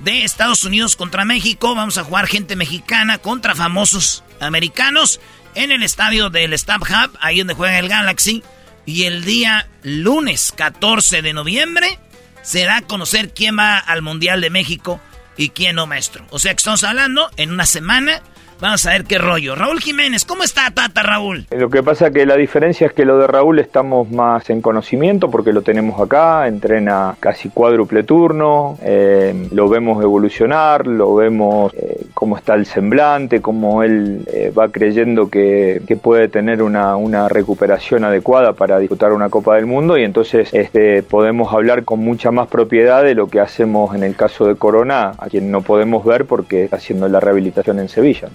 de 0.00 0.24
Estados 0.24 0.64
Unidos 0.64 0.96
contra 0.96 1.24
México. 1.24 1.74
Vamos 1.74 1.98
a 1.98 2.04
jugar 2.04 2.26
gente 2.26 2.56
mexicana 2.56 3.18
contra 3.18 3.54
famosos 3.54 4.24
americanos 4.40 5.20
en 5.58 5.72
el 5.72 5.82
estadio 5.82 6.30
del 6.30 6.56
Stab 6.56 6.82
Hub, 6.82 7.18
ahí 7.20 7.38
donde 7.38 7.54
juega 7.54 7.80
el 7.80 7.88
Galaxy. 7.88 8.44
Y 8.86 9.04
el 9.04 9.24
día 9.24 9.68
lunes 9.82 10.52
14 10.56 11.20
de 11.20 11.32
noviembre 11.32 11.98
se 12.42 12.64
da 12.64 12.76
a 12.76 12.82
conocer 12.82 13.34
quién 13.34 13.58
va 13.58 13.76
al 13.76 14.00
Mundial 14.00 14.40
de 14.40 14.50
México 14.50 15.00
y 15.36 15.50
quién 15.50 15.76
no, 15.76 15.86
maestro. 15.86 16.24
O 16.30 16.38
sea 16.38 16.52
que 16.52 16.58
estamos 16.58 16.84
hablando 16.84 17.28
en 17.36 17.50
una 17.50 17.66
semana. 17.66 18.22
Vamos 18.60 18.84
a 18.86 18.90
ver 18.90 19.04
qué 19.04 19.18
rollo. 19.18 19.54
Raúl 19.54 19.78
Jiménez, 19.78 20.24
¿cómo 20.24 20.42
está 20.42 20.68
Tata 20.72 21.02
Raúl? 21.04 21.46
Lo 21.50 21.70
que 21.70 21.84
pasa 21.84 22.10
que 22.10 22.26
la 22.26 22.36
diferencia 22.36 22.88
es 22.88 22.92
que 22.92 23.04
lo 23.04 23.16
de 23.18 23.28
Raúl 23.28 23.60
estamos 23.60 24.10
más 24.10 24.50
en 24.50 24.60
conocimiento 24.60 25.30
porque 25.30 25.52
lo 25.52 25.62
tenemos 25.62 26.00
acá, 26.00 26.48
entrena 26.48 27.14
casi 27.20 27.50
cuádruple 27.50 28.02
turno, 28.02 28.76
eh, 28.82 29.48
lo 29.52 29.68
vemos 29.68 30.02
evolucionar, 30.02 30.88
lo 30.88 31.14
vemos 31.14 31.72
eh, 31.74 32.06
cómo 32.14 32.36
está 32.36 32.54
el 32.54 32.66
semblante, 32.66 33.40
cómo 33.40 33.84
él 33.84 34.24
eh, 34.26 34.52
va 34.56 34.70
creyendo 34.70 35.28
que, 35.30 35.80
puede 36.02 36.28
tener 36.28 36.62
una, 36.62 36.96
una 36.96 37.28
recuperación 37.28 38.04
adecuada 38.04 38.52
para 38.52 38.78
disputar 38.78 39.12
una 39.12 39.28
Copa 39.28 39.56
del 39.56 39.66
Mundo 39.66 39.98
y 39.98 40.04
entonces 40.04 40.48
este, 40.52 41.02
podemos 41.02 41.52
hablar 41.52 41.84
con 41.84 42.00
mucha 42.00 42.30
más 42.30 42.48
propiedad 42.48 43.02
de 43.02 43.14
lo 43.14 43.28
que 43.28 43.40
hacemos 43.40 43.94
en 43.94 44.04
el 44.04 44.14
caso 44.16 44.46
de 44.46 44.56
Corona, 44.56 45.12
a 45.18 45.28
quien 45.28 45.50
no 45.50 45.62
podemos 45.62 46.04
ver 46.04 46.24
porque 46.24 46.64
está 46.64 46.76
haciendo 46.76 47.08
la 47.08 47.20
rehabilitación 47.20 47.80
en 47.80 47.88
Sevilla. 47.88 48.28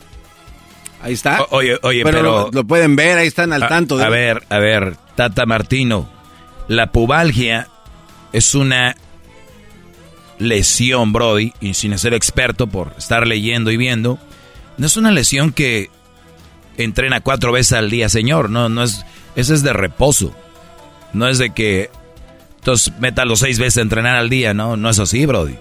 Ahí 1.03 1.13
está. 1.13 1.43
O- 1.43 1.57
oye, 1.57 1.77
oye, 1.84 2.03
pero, 2.03 2.17
pero- 2.17 2.31
lo, 2.45 2.51
lo 2.51 2.63
pueden 2.63 2.95
ver, 2.95 3.17
ahí 3.19 3.27
están 3.27 3.53
al 3.53 3.63
A- 3.63 3.67
tanto. 3.67 3.97
de- 3.97 4.05
A, 4.05 4.09
ver, 4.09 4.43
a 4.49 4.57
ver, 4.57 4.95
Tata 5.15 5.45
Martino. 5.45 6.09
La 6.67 6.91
pubalgia 6.91 7.67
es 8.31 8.55
una 8.55 8.95
lesión, 10.39 11.13
Brody, 11.13 11.53
y 11.59 11.73
sin 11.73 11.97
ser 11.97 12.13
experto 12.13 12.67
por 12.67 12.93
estar 12.97 13.27
leyendo 13.27 13.71
y 13.71 13.77
viendo, 13.77 14.17
no 14.77 14.85
es 14.85 14.97
una 14.97 15.11
lesión 15.11 15.51
que 15.51 15.89
entrena 16.77 17.21
cuatro 17.21 17.51
veces 17.51 17.73
al 17.73 17.89
día, 17.89 18.09
señor. 18.09 18.49
No, 18.49 18.69
no 18.69 18.84
es, 18.84 19.05
eso 19.35 19.53
es 19.53 19.61
de 19.63 19.73
reposo. 19.73 20.34
No 21.13 21.27
es 21.27 21.38
de 21.38 21.51
que 21.51 21.91
entonces 22.59 22.93
meta 22.99 23.25
los 23.25 23.39
seis 23.39 23.59
veces 23.59 23.77
a 23.77 23.81
entrenar 23.81 24.15
al 24.15 24.30
día, 24.30 24.53
no, 24.53 24.77
no 24.77 24.89
es 24.89 24.99
así, 24.99 25.25
Brody. 25.25 25.55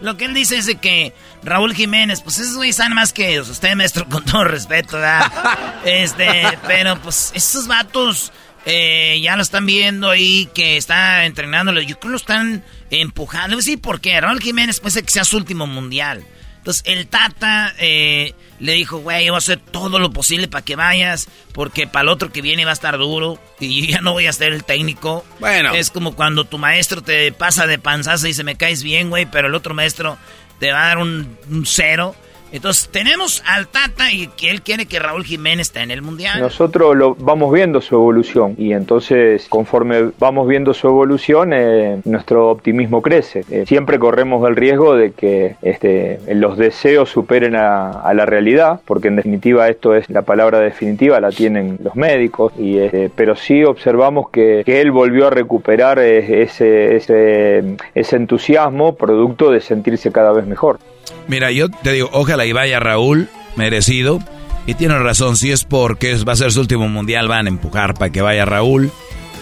Lo 0.00 0.16
que 0.16 0.26
él 0.26 0.34
dice 0.34 0.56
es 0.56 0.66
de 0.66 0.76
que 0.76 1.12
Raúl 1.42 1.74
Jiménez, 1.74 2.20
pues 2.22 2.38
esos 2.38 2.56
güeyes 2.56 2.76
saben 2.76 2.94
más 2.94 3.12
que 3.12 3.40
usted, 3.40 3.74
maestro, 3.74 4.08
con 4.08 4.24
todo 4.24 4.44
respeto, 4.44 4.96
¿verdad? 4.96 5.32
este, 5.84 6.58
pero 6.66 7.00
pues 7.02 7.32
esos 7.34 7.66
vatos 7.66 8.32
eh, 8.64 9.18
ya 9.22 9.34
lo 9.36 9.42
están 9.42 9.66
viendo 9.66 10.10
ahí, 10.10 10.48
que 10.54 10.76
está 10.76 11.24
entrenándolo. 11.24 11.80
Yo 11.80 11.98
creo 11.98 12.00
que 12.00 12.08
lo 12.08 12.16
están 12.16 12.64
empujando. 12.90 13.48
Le 13.48 13.54
voy 13.56 13.62
a 13.62 13.64
decir 13.64 13.80
por 13.80 14.00
qué. 14.00 14.20
Raúl 14.20 14.40
Jiménez 14.40 14.80
puede 14.80 14.92
ser 14.92 15.04
que 15.04 15.10
sea 15.10 15.24
su 15.24 15.36
último 15.36 15.66
mundial. 15.66 16.24
Entonces 16.58 16.82
el 16.86 17.06
Tata 17.06 17.74
eh, 17.78 18.34
le 18.58 18.72
dijo, 18.72 18.98
güey, 18.98 19.26
yo 19.26 19.32
voy 19.32 19.36
a 19.36 19.38
hacer 19.38 19.58
todo 19.58 19.98
lo 19.98 20.10
posible 20.10 20.48
para 20.48 20.64
que 20.64 20.76
vayas, 20.76 21.28
porque 21.52 21.86
para 21.86 22.02
el 22.02 22.08
otro 22.08 22.30
que 22.32 22.42
viene 22.42 22.64
va 22.64 22.72
a 22.72 22.74
estar 22.74 22.98
duro 22.98 23.38
y 23.60 23.86
yo 23.86 23.92
ya 23.92 24.00
no 24.00 24.12
voy 24.12 24.26
a 24.26 24.32
ser 24.32 24.52
el 24.52 24.64
técnico. 24.64 25.24
Bueno. 25.40 25.74
Es 25.74 25.90
como 25.90 26.14
cuando 26.14 26.44
tu 26.44 26.58
maestro 26.58 27.02
te 27.02 27.32
pasa 27.32 27.66
de 27.66 27.78
panzazo 27.78 28.26
y 28.26 28.30
dice, 28.30 28.44
me 28.44 28.56
caes 28.56 28.82
bien, 28.82 29.10
güey, 29.10 29.26
pero 29.26 29.48
el 29.48 29.54
otro 29.54 29.74
maestro 29.74 30.18
te 30.58 30.72
va 30.72 30.84
a 30.84 30.88
dar 30.88 30.98
un, 30.98 31.36
un 31.50 31.66
cero. 31.66 32.14
Entonces 32.52 32.88
tenemos 32.88 33.42
al 33.46 33.68
Tata 33.68 34.10
y 34.12 34.28
que 34.28 34.50
él 34.50 34.62
quiere 34.62 34.86
que 34.86 34.98
Raúl 34.98 35.24
Jiménez 35.24 35.68
esté 35.68 35.80
en 35.80 35.90
el 35.90 36.02
Mundial. 36.02 36.40
Nosotros 36.40 36.96
lo 36.96 37.14
vamos 37.14 37.52
viendo 37.52 37.80
su 37.80 37.94
evolución 37.94 38.54
y 38.56 38.72
entonces 38.72 39.46
conforme 39.48 40.10
vamos 40.18 40.48
viendo 40.48 40.72
su 40.74 40.88
evolución 40.88 41.52
eh, 41.52 42.00
nuestro 42.04 42.50
optimismo 42.50 43.02
crece. 43.02 43.44
Eh, 43.50 43.64
siempre 43.66 43.98
corremos 43.98 44.46
el 44.48 44.56
riesgo 44.56 44.94
de 44.94 45.12
que 45.12 45.56
este, 45.62 46.20
los 46.34 46.56
deseos 46.56 47.10
superen 47.10 47.56
a, 47.56 47.90
a 47.90 48.14
la 48.14 48.26
realidad, 48.26 48.80
porque 48.84 49.08
en 49.08 49.16
definitiva 49.16 49.68
esto 49.68 49.94
es 49.94 50.08
la 50.08 50.22
palabra 50.22 50.60
definitiva, 50.60 51.20
la 51.20 51.30
tienen 51.30 51.78
los 51.82 51.96
médicos, 51.96 52.52
y, 52.58 52.78
este, 52.78 53.10
pero 53.14 53.36
sí 53.36 53.64
observamos 53.64 54.30
que, 54.30 54.62
que 54.64 54.80
él 54.80 54.90
volvió 54.90 55.26
a 55.26 55.30
recuperar 55.30 55.98
eh, 55.98 56.42
ese, 56.42 56.96
ese, 56.96 57.76
ese 57.94 58.16
entusiasmo 58.16 58.94
producto 58.96 59.50
de 59.50 59.60
sentirse 59.60 60.10
cada 60.12 60.32
vez 60.32 60.46
mejor. 60.46 60.78
Mira, 61.26 61.50
yo 61.50 61.68
te 61.68 61.92
digo, 61.92 62.10
ojalá 62.12 62.46
y 62.46 62.52
vaya 62.52 62.80
Raúl, 62.80 63.28
merecido, 63.56 64.20
Y 64.66 64.74
tiene 64.74 64.98
razón, 64.98 65.36
si 65.36 65.50
es 65.50 65.64
porque 65.64 66.14
va 66.24 66.34
a 66.34 66.36
ser 66.36 66.52
su 66.52 66.60
último 66.60 66.88
mundial, 66.88 67.28
van 67.28 67.46
a 67.46 67.48
empujar 67.48 67.94
para 67.94 68.10
que 68.12 68.20
vaya 68.20 68.44
Raúl. 68.44 68.90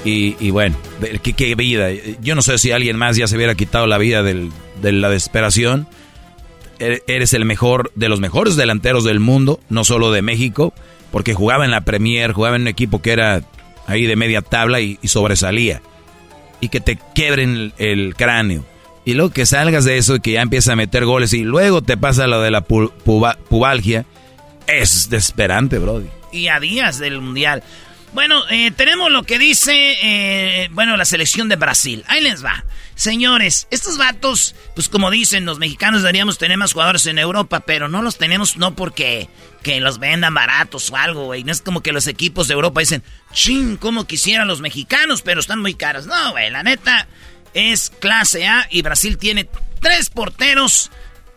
Y, 0.04 0.50
bueno, 0.50 0.76
¿qué, 1.20 1.32
¿qué, 1.32 1.56
vida. 1.56 1.88
Yo 2.22 2.36
no 2.36 2.42
sé 2.42 2.58
si 2.58 2.70
alguien 2.70 2.96
más 2.96 3.16
ya 3.16 3.26
se 3.26 3.34
hubiera 3.34 3.56
quitado 3.56 3.88
la 3.88 3.98
vida 3.98 4.22
del, 4.22 4.52
de 4.80 4.92
la 4.92 5.10
desesperación. 5.10 5.88
E-, 6.78 7.02
eres 7.06 7.32
el 7.32 7.44
mejor 7.44 7.90
de 7.94 8.08
los 8.08 8.20
mejores 8.20 8.56
delanteros 8.56 9.04
del 9.04 9.20
mundo, 9.20 9.60
no 9.68 9.84
solo 9.84 10.12
de 10.12 10.22
México, 10.22 10.72
porque 11.10 11.34
jugaba 11.34 11.64
en 11.64 11.70
la 11.70 11.82
Premier, 11.82 12.32
jugaba 12.32 12.56
en 12.56 12.62
un 12.62 12.68
equipo 12.68 13.02
que 13.02 13.12
era 13.12 13.42
ahí 13.86 14.06
de 14.06 14.16
media 14.16 14.42
tabla 14.42 14.80
y, 14.80 14.98
sobresalía. 15.04 15.82
Y 16.60 16.68
que 16.68 16.80
te 16.80 16.98
quiebren 17.14 17.72
el, 17.78 18.14
cráneo. 18.16 18.64
Y 19.06 19.14
luego 19.14 19.30
que 19.30 19.46
salgas 19.46 19.84
de 19.84 19.98
eso 19.98 20.16
y 20.16 20.20
que 20.20 20.32
ya 20.32 20.42
empiezas 20.42 20.72
a 20.72 20.76
meter 20.76 21.04
goles 21.04 21.32
y 21.32 21.44
luego 21.44 21.80
te 21.80 21.96
pasa 21.96 22.26
lo 22.26 22.42
de 22.42 22.50
la 22.50 22.62
pubalgia 22.62 24.04
es 24.66 25.08
desesperante, 25.08 25.78
Brody. 25.78 26.08
Y 26.32 26.48
a 26.48 26.58
días 26.58 26.98
del 26.98 27.20
Mundial. 27.20 27.62
Bueno, 28.12 28.42
eh, 28.50 28.72
tenemos 28.72 29.12
lo 29.12 29.22
que 29.22 29.38
dice, 29.38 29.96
eh, 30.02 30.68
bueno, 30.72 30.96
la 30.96 31.04
selección 31.04 31.48
de 31.48 31.54
Brasil. 31.54 32.02
Ahí 32.08 32.20
les 32.20 32.44
va. 32.44 32.64
Señores, 32.96 33.68
estos 33.70 33.96
vatos, 33.96 34.56
pues 34.74 34.88
como 34.88 35.10
dicen, 35.10 35.44
los 35.44 35.60
mexicanos 35.60 36.02
deberíamos 36.02 36.38
tener 36.38 36.56
más 36.56 36.72
jugadores 36.72 37.06
en 37.06 37.18
Europa, 37.18 37.60
pero 37.60 37.88
no 37.88 38.02
los 38.02 38.18
tenemos 38.18 38.56
no 38.56 38.74
porque 38.74 39.28
que 39.62 39.80
los 39.80 40.00
vendan 40.00 40.34
baratos 40.34 40.90
o 40.90 40.96
algo, 40.96 41.26
güey. 41.26 41.44
No 41.44 41.52
es 41.52 41.60
como 41.60 41.80
que 41.80 41.92
los 41.92 42.08
equipos 42.08 42.48
de 42.48 42.54
Europa 42.54 42.80
dicen, 42.80 43.04
ching, 43.32 43.76
como 43.76 44.04
quisieran 44.04 44.48
los 44.48 44.60
mexicanos, 44.60 45.22
pero 45.22 45.38
están 45.38 45.60
muy 45.60 45.74
caros. 45.74 46.06
No, 46.06 46.32
güey, 46.32 46.50
la 46.50 46.64
neta 46.64 47.06
es 47.54 47.90
clase 47.90 48.46
A 48.46 48.66
y 48.70 48.82
Brasil 48.82 49.18
tiene 49.18 49.48
tres 49.80 50.10
porteros 50.10 50.90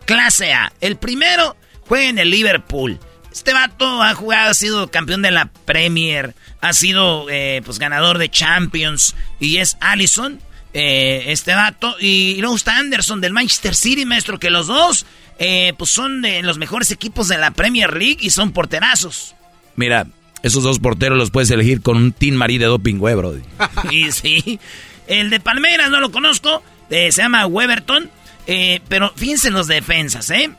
clase 0.05 0.53
A. 0.53 0.71
El 0.81 0.97
primero 0.97 1.55
juega 1.87 2.09
en 2.09 2.19
el 2.19 2.29
Liverpool. 2.29 2.99
Este 3.31 3.53
vato 3.53 4.01
ha 4.01 4.13
jugado, 4.15 4.49
ha 4.49 4.53
sido 4.53 4.89
campeón 4.89 5.21
de 5.21 5.31
la 5.31 5.51
Premier, 5.65 6.33
ha 6.61 6.73
sido 6.73 7.27
eh, 7.29 7.61
pues 7.63 7.79
ganador 7.79 8.17
de 8.17 8.29
Champions 8.29 9.15
y 9.39 9.57
es 9.57 9.77
Allison, 9.79 10.39
eh, 10.73 11.25
este 11.27 11.53
vato. 11.53 11.95
Y, 11.99 12.37
luego 12.39 12.55
está 12.55 12.77
Anderson 12.77 13.21
del 13.21 13.33
Manchester 13.33 13.75
City, 13.75 14.05
maestro, 14.05 14.39
que 14.39 14.49
los 14.49 14.67
dos 14.67 15.05
eh, 15.37 15.73
pues 15.77 15.91
son 15.91 16.21
de 16.21 16.41
los 16.41 16.57
mejores 16.57 16.91
equipos 16.91 17.27
de 17.27 17.37
la 17.37 17.51
Premier 17.51 17.95
League 17.95 18.17
y 18.19 18.31
son 18.31 18.51
porterazos. 18.51 19.35
Mira, 19.75 20.07
esos 20.41 20.63
dos 20.63 20.79
porteros 20.79 21.17
los 21.17 21.31
puedes 21.31 21.51
elegir 21.51 21.81
con 21.81 21.97
un 21.97 22.11
Team 22.11 22.35
Marie 22.35 22.59
de 22.59 22.65
doping, 22.65 22.95
güey, 22.95 23.15
bro. 23.15 23.35
y 23.91 24.11
sí, 24.11 24.59
el 25.09 25.29
de 25.29 25.41
Palmeiras 25.41 25.89
no 25.89 25.99
lo 25.99 26.11
conozco, 26.11 26.63
se 26.89 27.11
llama 27.11 27.45
Weberton, 27.45 28.09
pero 28.87 29.11
fíjense 29.15 29.49
en 29.49 29.53
los 29.53 29.67
defensas, 29.67 30.29
¿eh? 30.29 30.49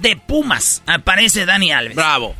de 0.00 0.16
Pumas 0.16 0.82
aparece 0.86 1.46
Dani 1.46 1.72
Alves. 1.72 1.96
Bravo. 1.96 2.34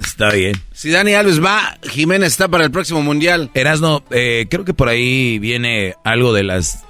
Está 0.00 0.30
bien. 0.30 0.60
Si 0.72 0.90
Dani 0.90 1.14
Alves 1.14 1.42
va, 1.42 1.76
Jiménez 1.82 2.32
está 2.32 2.48
para 2.48 2.64
el 2.64 2.70
próximo 2.70 3.02
mundial. 3.02 3.50
Erasno, 3.54 4.02
eh, 4.10 4.46
creo 4.50 4.64
que 4.64 4.74
por 4.74 4.88
ahí 4.88 5.38
viene 5.38 5.94
algo 6.04 6.32
de 6.32 6.44
las. 6.44 6.84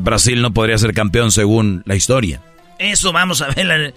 Brasil 0.00 0.42
no 0.42 0.52
podría 0.52 0.78
ser 0.78 0.92
campeón 0.92 1.30
según 1.32 1.82
la 1.86 1.94
historia. 1.94 2.40
Eso 2.78 3.12
vamos 3.12 3.42
a 3.42 3.48
ver 3.48 3.94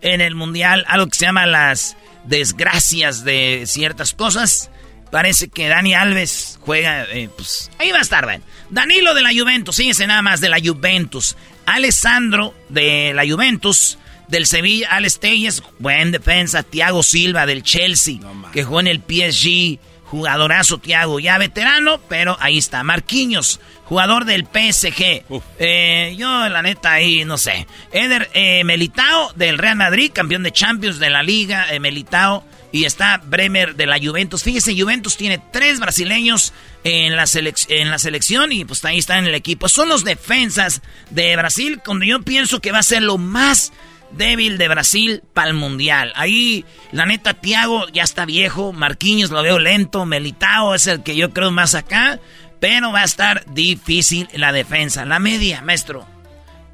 en 0.00 0.20
el 0.20 0.34
mundial. 0.34 0.84
Algo 0.88 1.06
que 1.06 1.16
se 1.16 1.26
llama 1.26 1.46
las 1.46 1.96
desgracias 2.24 3.24
de 3.24 3.64
ciertas 3.66 4.14
cosas. 4.14 4.70
Parece 5.14 5.46
que 5.46 5.68
Dani 5.68 5.94
Alves 5.94 6.58
juega, 6.60 7.04
eh, 7.04 7.28
pues 7.36 7.70
ahí 7.78 7.92
va 7.92 7.98
a 7.98 8.02
estar. 8.02 8.40
Danilo 8.68 9.14
de 9.14 9.22
la 9.22 9.30
Juventus, 9.32 9.76
síguese 9.76 10.08
nada 10.08 10.22
más 10.22 10.40
de 10.40 10.48
la 10.48 10.58
Juventus. 10.58 11.36
Alessandro 11.66 12.52
de 12.68 13.12
la 13.14 13.24
Juventus, 13.24 13.96
del 14.26 14.44
Sevilla, 14.44 14.88
Alex 14.90 15.20
Telles, 15.20 15.62
buen 15.78 16.10
defensa, 16.10 16.64
Thiago 16.64 17.04
Silva 17.04 17.46
del 17.46 17.62
Chelsea, 17.62 18.18
que 18.52 18.64
jugó 18.64 18.80
en 18.80 18.88
el 18.88 19.02
PSG, 19.06 19.78
jugadorazo 20.04 20.78
Thiago, 20.78 21.20
ya 21.20 21.38
veterano, 21.38 22.00
pero 22.08 22.36
ahí 22.40 22.58
está. 22.58 22.82
Marquinhos, 22.82 23.60
jugador 23.84 24.24
del 24.24 24.46
PSG. 24.46 25.22
Eh, 25.60 26.16
yo, 26.18 26.48
la 26.48 26.60
neta, 26.60 26.90
ahí 26.90 27.24
no 27.24 27.38
sé. 27.38 27.68
Eder 27.92 28.30
eh, 28.34 28.64
Melitao 28.64 29.32
del 29.34 29.58
Real 29.58 29.76
Madrid, 29.76 30.10
campeón 30.12 30.42
de 30.42 30.50
Champions 30.50 30.98
de 30.98 31.10
la 31.10 31.22
Liga, 31.22 31.72
eh, 31.72 31.78
Melitao. 31.78 32.44
Y 32.74 32.86
está 32.86 33.18
Bremer 33.24 33.76
de 33.76 33.86
la 33.86 34.00
Juventus. 34.02 34.42
Fíjese, 34.42 34.74
Juventus 34.76 35.16
tiene 35.16 35.40
tres 35.52 35.78
brasileños 35.78 36.52
en 36.82 37.14
la, 37.14 37.24
en 37.68 37.88
la 37.88 38.00
selección 38.00 38.50
y 38.50 38.64
pues 38.64 38.84
ahí 38.84 38.98
está 38.98 39.16
en 39.16 39.26
el 39.26 39.36
equipo. 39.36 39.68
Son 39.68 39.88
los 39.88 40.02
defensas 40.02 40.82
de 41.10 41.36
Brasil, 41.36 41.80
cuando 41.86 42.04
yo 42.04 42.22
pienso 42.22 42.60
que 42.60 42.72
va 42.72 42.80
a 42.80 42.82
ser 42.82 43.04
lo 43.04 43.16
más 43.16 43.72
débil 44.10 44.58
de 44.58 44.66
Brasil 44.66 45.22
para 45.32 45.50
el 45.50 45.54
Mundial. 45.54 46.12
Ahí, 46.16 46.64
la 46.90 47.06
neta, 47.06 47.34
Tiago 47.34 47.86
ya 47.92 48.02
está 48.02 48.24
viejo, 48.24 48.72
Marquinhos 48.72 49.30
lo 49.30 49.40
veo 49.44 49.60
lento, 49.60 50.04
Melitao 50.04 50.74
es 50.74 50.88
el 50.88 51.04
que 51.04 51.14
yo 51.14 51.30
creo 51.30 51.52
más 51.52 51.76
acá, 51.76 52.18
pero 52.58 52.90
va 52.90 53.02
a 53.02 53.04
estar 53.04 53.44
difícil 53.54 54.28
la 54.32 54.50
defensa. 54.50 55.04
La 55.04 55.20
media, 55.20 55.62
maestro. 55.62 56.08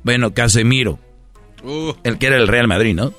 Bueno, 0.02 0.32
Casemiro. 0.32 0.98
Uh. 1.62 1.92
El 2.04 2.16
que 2.16 2.28
era 2.28 2.36
el 2.36 2.48
Real 2.48 2.68
Madrid, 2.68 2.94
¿no? 2.94 3.12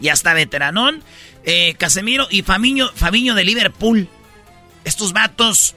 Ya 0.00 0.12
está 0.12 0.32
veteranón. 0.34 1.02
Eh, 1.44 1.74
Casemiro 1.78 2.26
y 2.30 2.42
Fabiño 2.42 2.90
de 3.34 3.44
Liverpool. 3.44 4.08
Estos 4.84 5.12
vatos 5.12 5.74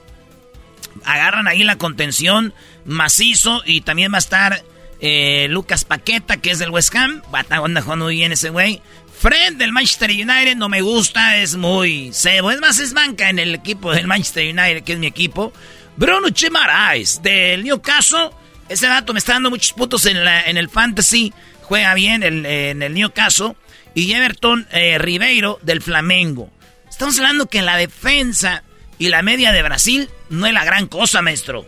agarran 1.06 1.48
ahí 1.48 1.64
la 1.64 1.78
contención 1.78 2.54
macizo 2.86 3.64
y 3.66 3.82
también 3.82 4.12
va 4.12 4.18
a 4.18 4.20
estar 4.20 4.64
eh, 5.00 5.48
Lucas 5.50 5.86
Paqueta, 5.86 6.38
que 6.38 6.52
es 6.52 6.60
del 6.60 6.70
West 6.70 6.94
Ham. 6.96 7.22
Va 7.34 7.40
a 7.40 7.82
jugando 7.82 8.06
muy 8.06 8.16
bien 8.16 8.32
ese 8.32 8.50
güey. 8.50 8.82
Fred 9.20 9.54
del 9.54 9.72
Manchester 9.72 10.10
United 10.10 10.56
no 10.56 10.68
me 10.68 10.82
gusta, 10.82 11.38
es 11.38 11.56
muy 11.56 12.12
cebo. 12.14 12.52
Es 12.52 12.60
más, 12.60 12.80
es 12.80 12.94
banca 12.94 13.30
en 13.30 13.40
el 13.40 13.56
equipo 13.56 13.94
del 13.94 14.08
Manchester 14.08 14.44
United, 14.44 14.84
que 14.84 14.94
es 14.94 15.00
mi 15.00 15.08
equipo. 15.08 15.54
Bruno 15.96 16.30
Chimarais 16.30 17.22
del 17.22 17.64
Newcastle. 17.64 18.32
Ese 18.68 18.88
dato 18.88 19.14
me 19.14 19.20
está 19.20 19.34
dando 19.34 19.50
muchos 19.50 19.74
puntos 19.74 20.06
en 20.06 20.18
el 20.58 20.70
fantasy. 20.70 21.34
Juega 21.62 21.94
bien 21.94 22.24
en 22.24 22.82
el 22.82 22.94
Newcastle 22.94 23.56
y 23.96 24.12
Everton 24.14 24.68
eh, 24.72 24.98
Ribeiro 24.98 25.60
del 25.62 25.82
Flamengo. 25.82 26.50
Estamos 26.90 27.18
hablando 27.18 27.48
que 27.48 27.62
la 27.62 27.78
defensa 27.78 28.64
y 29.00 29.10
la 29.10 29.22
media 29.22 29.52
de 29.52 29.64
Brasil 29.64 30.10
no 30.30 30.46
es 30.46 30.54
la 30.54 30.64
gran 30.64 30.88
cosa, 30.88 31.22
maestro. 31.22 31.66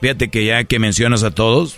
Fíjate 0.00 0.28
que 0.28 0.44
ya 0.44 0.64
que 0.64 0.78
mencionas 0.78 1.22
a 1.22 1.30
todos, 1.30 1.76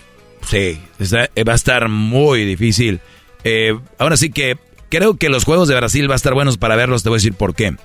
sí, 0.49 0.81
eh, 0.99 1.45
va 1.45 1.53
a 1.53 1.57
estar 1.57 1.89
muy 1.89 2.45
difícil. 2.45 3.01
Eh, 3.45 3.79
ahora 3.99 4.17
sí 4.17 4.31
que 4.31 4.57
creo 4.89 5.17
que 5.17 5.29
los 5.29 5.45
juegos 5.45 5.69
de 5.69 5.77
Brasil 5.77 6.09
va 6.09 6.15
a 6.15 6.17
estar 6.17 6.35
buenos 6.35 6.59
para 6.59 6.77
verlos, 6.77 7.03
te 7.03 7.09
voy 7.09 7.17
a 7.17 7.19
decir 7.19 7.35
por 7.35 7.55
qué. 7.55 7.77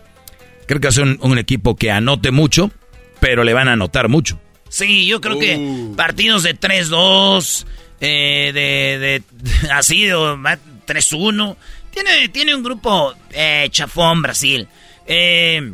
Creo 0.68 0.80
que 0.80 0.88
va 0.88 0.90
a 0.90 0.94
ser 0.94 1.18
un, 1.20 1.38
equipo 1.38 1.76
que 1.76 1.92
anote 1.92 2.32
mucho, 2.32 2.72
pero 3.20 3.44
le 3.44 3.54
van 3.54 3.68
a 3.68 3.74
anotar 3.74 4.08
mucho. 4.08 4.40
Sí, 4.70 5.06
yo 5.06 5.20
creo 5.20 5.38
que 5.38 5.58
uh. 5.58 5.96
partidos 5.96 6.44
de 6.44 6.58
3-2, 6.58 7.66
de, 8.00 8.52
de, 8.54 9.24
así, 9.72 10.06
3-1. 10.06 11.58
Tiene, 11.92 12.30
tiene 12.30 12.56
un 12.56 12.64
grupo 12.64 13.14
eh, 13.32 13.68
chafón 13.72 14.22
Brasil. 14.22 14.68
Eh, 15.06 15.74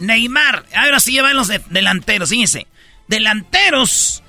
Neymar, 0.00 0.64
ahora 0.74 0.98
sí 1.00 1.12
llevan 1.12 1.36
los 1.36 1.48
delanteros, 1.68 2.30
fíjense. 2.30 2.66
Delanteros. 3.08 4.22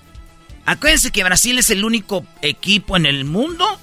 Acuérdense 0.65 1.11
que 1.11 1.23
Brasil 1.23 1.57
es 1.57 1.69
el 1.69 1.83
único 1.83 2.25
equipo 2.41 2.97
en 2.97 3.05
el 3.05 3.25
mundo 3.25 3.79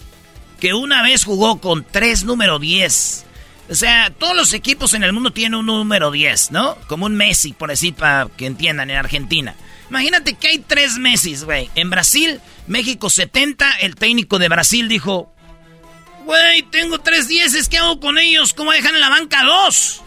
que 0.60 0.74
una 0.74 1.02
vez 1.02 1.24
jugó 1.24 1.60
con 1.60 1.84
tres 1.84 2.24
número 2.24 2.58
10. 2.58 3.24
O 3.70 3.74
sea, 3.74 4.10
todos 4.10 4.34
los 4.34 4.52
equipos 4.54 4.94
en 4.94 5.02
el 5.02 5.12
mundo 5.12 5.30
tienen 5.30 5.54
un 5.54 5.66
número 5.66 6.10
10, 6.10 6.52
¿no? 6.52 6.76
Como 6.86 7.06
un 7.06 7.16
Messi, 7.16 7.52
por 7.52 7.68
decir, 7.68 7.94
para 7.94 8.28
que 8.36 8.46
entiendan, 8.46 8.90
en 8.90 8.96
Argentina. 8.96 9.54
Imagínate 9.90 10.34
que 10.34 10.48
hay 10.48 10.58
tres 10.58 10.96
Messi, 10.98 11.36
güey. 11.36 11.70
En 11.74 11.90
Brasil, 11.90 12.40
México 12.66 13.10
70, 13.10 13.70
el 13.80 13.94
técnico 13.94 14.38
de 14.38 14.48
Brasil 14.48 14.88
dijo, 14.88 15.32
Güey, 16.28 16.60
tengo 16.64 16.98
tres 16.98 17.26
dieces, 17.26 17.70
¿qué 17.70 17.78
hago 17.78 18.00
con 18.00 18.18
ellos? 18.18 18.52
¿Cómo 18.52 18.70
dejan 18.70 18.94
en 18.94 19.00
la 19.00 19.08
banca 19.08 19.44
dos? 19.44 20.02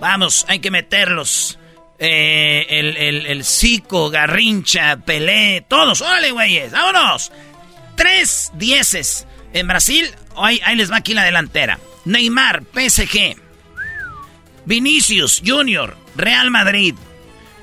Vamos, 0.00 0.46
hay 0.48 0.60
que 0.60 0.70
meterlos. 0.70 1.58
Eh, 1.98 2.64
el, 2.70 2.96
el, 2.96 3.26
el 3.26 3.44
Zico, 3.44 4.08
Garrincha, 4.08 4.96
Pelé, 5.04 5.62
todos. 5.68 6.00
¡Órale, 6.00 6.30
güeyes! 6.30 6.72
¡Vámonos! 6.72 7.32
Tres 7.96 8.50
dieces. 8.54 9.26
En 9.52 9.68
Brasil, 9.68 10.10
ahí, 10.38 10.58
ahí 10.64 10.74
les 10.74 10.90
va 10.90 10.96
aquí 10.96 11.12
la 11.12 11.24
delantera. 11.24 11.78
Neymar, 12.06 12.62
PSG. 12.72 13.36
Vinicius 14.64 15.42
Junior, 15.44 15.98
Real 16.16 16.50
Madrid. 16.50 16.94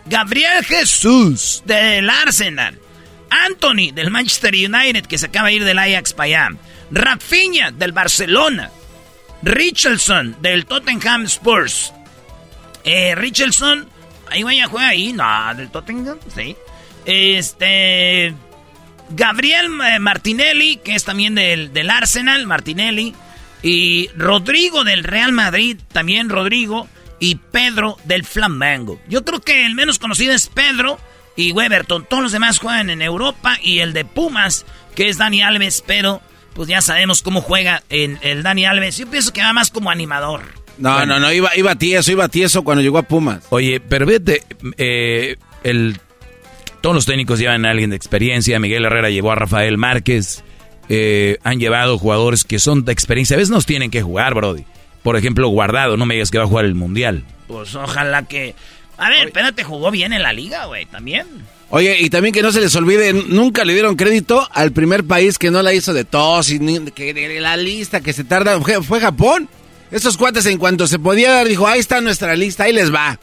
Gabriel 0.06 0.64
Jesús, 0.64 1.64
del 1.66 2.08
Arsenal. 2.08 2.78
Anthony, 3.32 3.94
del 3.96 4.12
Manchester 4.12 4.54
United, 4.54 5.08
que 5.08 5.18
se 5.18 5.26
acaba 5.26 5.48
de 5.48 5.56
ir 5.56 5.64
del 5.64 5.80
Ajax 5.80 6.14
para 6.14 6.26
allá. 6.26 6.50
Rafinha 6.92 7.72
del 7.72 7.92
Barcelona. 7.92 8.72
Richardson 9.42 10.36
del 10.42 10.66
Tottenham 10.66 11.24
Spurs. 11.24 11.94
Eh, 12.84 13.16
Richardson, 13.16 13.88
ahí 14.30 14.44
vaya, 14.44 14.68
juega 14.68 14.90
ahí. 14.90 15.14
No, 15.14 15.56
del 15.56 15.70
Tottenham, 15.70 16.18
sí. 16.34 16.56
Este. 17.06 18.34
Gabriel 19.12 19.66
eh, 19.82 20.00
Martinelli, 20.00 20.78
que 20.78 20.94
es 20.96 21.04
también 21.04 21.36
del, 21.36 21.74
del 21.74 21.90
Arsenal, 21.90 22.46
Martinelli. 22.46 23.16
Y 23.62 24.10
Rodrigo 24.16 24.84
del 24.84 25.04
Real 25.04 25.32
Madrid, 25.32 25.78
también 25.92 26.30
Rodrigo. 26.30 26.88
Y 27.22 27.36
Pedro 27.36 27.98
del 28.06 28.24
Flamengo. 28.24 29.02
Yo 29.10 29.26
creo 29.26 29.42
que 29.42 29.66
el 29.66 29.76
menos 29.76 30.00
conocido 30.00 30.34
es 30.34 30.48
Pedro 30.48 30.98
y 31.36 31.52
Weberton. 31.52 32.06
Todos 32.06 32.24
los 32.24 32.32
demás 32.32 32.60
juegan 32.60 32.90
en 32.90 33.02
Europa. 33.02 33.58
Y 33.62 33.80
el 33.80 33.92
de 33.92 34.06
Pumas, 34.06 34.66
que 34.96 35.10
es 35.10 35.18
Dani 35.18 35.42
Alves, 35.42 35.84
pero 35.86 36.22
pues 36.54 36.68
ya 36.68 36.82
sabemos 36.82 37.22
cómo 37.22 37.42
juega 37.42 37.84
en 37.90 38.20
el 38.22 38.44
Dani 38.44 38.66
Alves. 38.66 38.98
Yo 38.98 39.08
pienso 39.08 39.34
que 39.34 39.42
va 39.42 39.54
más 39.54 39.72
como 39.72 39.90
animador. 39.90 40.42
No, 40.78 41.06
no, 41.06 41.20
no, 41.20 41.32
iba, 41.32 41.56
iba 41.58 41.76
tieso, 41.76 42.12
iba 42.12 42.30
tieso 42.30 42.64
cuando 42.64 42.82
llegó 42.82 42.98
a 42.98 43.04
Pumas. 43.04 43.46
Oye, 43.50 43.82
pero 43.82 44.06
vete, 44.06 44.44
eh, 44.78 45.36
el, 45.64 46.00
todos 46.82 46.96
los 46.96 47.06
técnicos 47.06 47.40
llevan 47.40 47.66
a 47.66 47.72
alguien 47.72 47.90
de 47.90 47.96
experiencia. 47.96 48.60
Miguel 48.60 48.86
Herrera 48.86 49.10
llevó 49.10 49.32
a 49.32 49.36
Rafael 49.36 49.78
Márquez. 49.78 50.44
Eh, 50.88 51.38
han 51.44 51.60
llevado 51.60 51.98
jugadores 51.98 52.44
que 52.44 52.60
son 52.60 52.86
de 52.86 52.94
experiencia. 52.94 53.36
A 53.36 53.38
veces 53.38 53.52
nos 53.52 53.66
tienen 53.66 53.92
que 53.92 54.02
jugar, 54.02 54.34
Brody. 54.34 54.64
Por 55.04 55.18
ejemplo, 55.18 55.48
Guardado, 55.50 55.98
no 55.98 56.06
me 56.06 56.16
digas 56.16 56.32
que 56.32 56.38
va 56.38 56.46
a 56.46 56.48
jugar 56.48 56.66
el 56.66 56.76
Mundial. 56.76 57.24
Pues 57.48 57.76
ojalá 57.76 58.24
que... 58.24 58.56
A 58.98 59.10
ver, 59.10 59.28
espérate, 59.28 59.64
jugó 59.64 59.92
bien 59.92 60.14
en 60.14 60.24
la 60.24 60.34
liga, 60.34 60.66
güey, 60.66 60.86
también. 60.86 61.26
Oye, 61.72 62.02
y 62.02 62.10
también 62.10 62.34
que 62.34 62.42
no 62.42 62.52
se 62.52 62.62
les 62.62 62.76
olvide, 62.76 63.14
nunca 63.14 63.64
le 63.64 63.74
dieron 63.74 63.96
crédito 63.96 64.48
al 64.54 64.72
primer 64.72 65.04
país 65.04 65.38
que 65.38 65.52
no 65.52 65.62
la 65.62 65.74
hizo 65.74 65.94
de 65.94 66.04
tos 66.04 66.50
y 66.50 66.60
que 66.92 67.40
la 67.40 67.58
lista 67.58 68.02
que 68.02 68.12
se 68.12 68.24
tarda 68.24 68.60
fue, 68.60 68.82
fue 68.82 69.00
Japón. 69.00 69.48
Esos 69.92 70.18
cuates 70.18 70.46
en 70.48 70.58
cuanto 70.58 70.88
se 70.88 71.00
podía 71.00 71.32
dar, 71.32 71.48
dijo, 71.48 71.68
ahí 71.68 71.80
está 71.80 72.02
nuestra 72.02 72.36
lista, 72.36 72.64
ahí 72.64 72.74
les 72.74 72.94
va. 72.94 73.20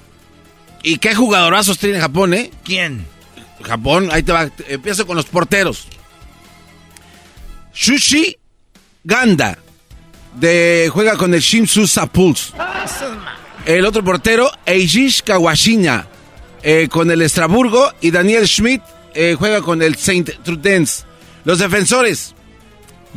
¿Y 0.82 0.98
qué 0.98 1.14
jugadorazos 1.14 1.78
tiene 1.78 2.01
Japón, 2.01 2.35
eh? 2.35 2.51
¿Quién? 2.64 3.05
Japón, 3.62 4.09
ahí 4.12 4.23
te 4.23 4.32
va, 4.32 4.48
empiezo 4.68 5.06
con 5.06 5.16
los 5.16 5.27
porteros. 5.27 5.89
Shushi 7.74 8.36
Ganda, 9.02 9.59
de, 10.35 10.89
juega 10.93 11.16
con 11.16 11.35
el 11.35 11.40
Shimsu 11.40 11.86
Sapuls. 11.86 12.52
El 13.64 13.85
otro 13.85 14.05
portero, 14.05 14.51
Eijish 14.64 15.23
Kawashina, 15.23 16.06
eh, 16.67 16.89
con 16.89 17.11
el 17.13 17.23
Estraburgo. 17.23 17.93
Y 18.01 18.11
Daniel 18.11 18.47
Schmidt 18.49 18.83
eh, 19.15 19.37
juega 19.39 19.63
con 19.63 19.81
el 19.83 19.95
Saint 19.95 20.31
Trudens. 20.43 21.07
Los 21.45 21.61
defensores, 21.61 22.35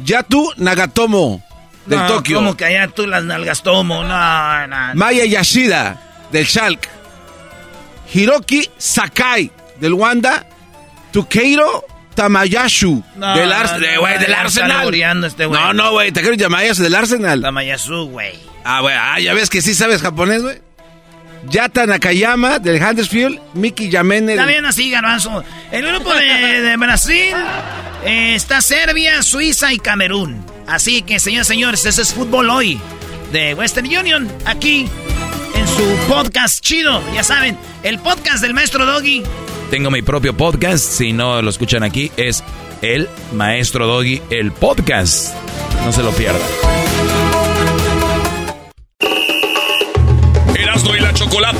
Yatu 0.06 0.54
Nagatomo, 0.58 1.44
del 1.88 2.06
Tokio. 2.06 2.38
¿Cómo 2.38 2.56
que 2.56 2.66
allá 2.66 2.88
tú 2.90 3.08
las 3.08 3.24
nalgas 3.24 3.64
tomo? 3.64 4.04
No, 4.04 4.68
no. 4.68 4.76
Maya 4.94 5.26
Yashida, 5.26 6.00
del 6.32 6.46
Schalke. 6.46 6.88
Hiroki 8.14 8.70
Sakai, 8.78 9.52
del 9.80 9.94
Wanda. 9.94 10.46
Tukeiro 11.12 11.84
Tamayashu, 12.14 13.04
del, 13.16 13.52
Arsenal. 13.52 14.94
Este 15.26 15.48
no, 15.48 15.74
no, 15.74 15.92
güey, 15.94 16.12
Takeiro 16.12 16.38
Tamayasu, 16.38 16.84
del 16.84 16.94
Arsenal. 16.94 17.42
Tamayasu, 17.42 18.10
güey. 18.10 18.36
Ah, 18.64 18.82
güey, 18.82 18.94
ah, 18.96 19.20
ya 19.20 19.34
ves 19.34 19.50
que 19.50 19.64
sí 19.64 19.74
sabes 19.74 20.04
japonés, 20.04 20.44
güey. 20.44 20.69
Yata 21.48 21.86
Nakayama, 21.86 22.60
del 22.60 22.82
Huddersfield. 22.82 23.40
Miki 23.53 23.90
Yamene. 23.90 24.34
Está 24.34 24.45
bien 24.45 24.66
así, 24.66 24.90
Garbanzo. 24.90 25.44
El 25.72 25.86
grupo 25.88 26.14
de, 26.14 26.76
Brasil 26.78 27.36
eh, 28.06 28.36
está 28.36 28.61
Serbia, 28.61 29.22
Suiza 29.24 29.74
y 29.74 29.78
Camerún. 29.78 30.44
Así 30.68 31.02
que, 31.02 31.20
señores, 31.20 31.48
señores, 31.48 31.86
ese 31.86 32.02
es 32.02 32.14
fútbol 32.14 32.49
hoy 32.49 32.80
de 33.32 33.53
Western 33.53 33.88
Union. 33.88 34.32
Aquí 34.45 34.88
en 35.56 35.68
su 35.68 36.07
podcast 36.07 36.61
chido. 36.61 37.02
Ya 37.14 37.24
saben, 37.24 37.57
el 37.84 37.99
podcast 37.99 38.41
del 38.41 38.53
maestro 38.53 38.86
Doggy. 38.86 39.24
Tengo 39.70 39.91
mi 39.91 40.02
propio 40.02 40.36
podcast. 40.36 40.84
Si 40.84 41.14
no 41.14 41.41
lo 41.41 41.49
escuchan 41.49 41.84
aquí, 41.84 42.11
es 42.18 42.44
el 42.82 43.07
maestro 43.34 43.88
Doggy, 43.88 44.22
el 44.30 44.52
podcast. 44.52 45.34
No 45.86 45.91
se 45.91 46.03
lo 46.03 46.11
pierdan. 46.11 46.41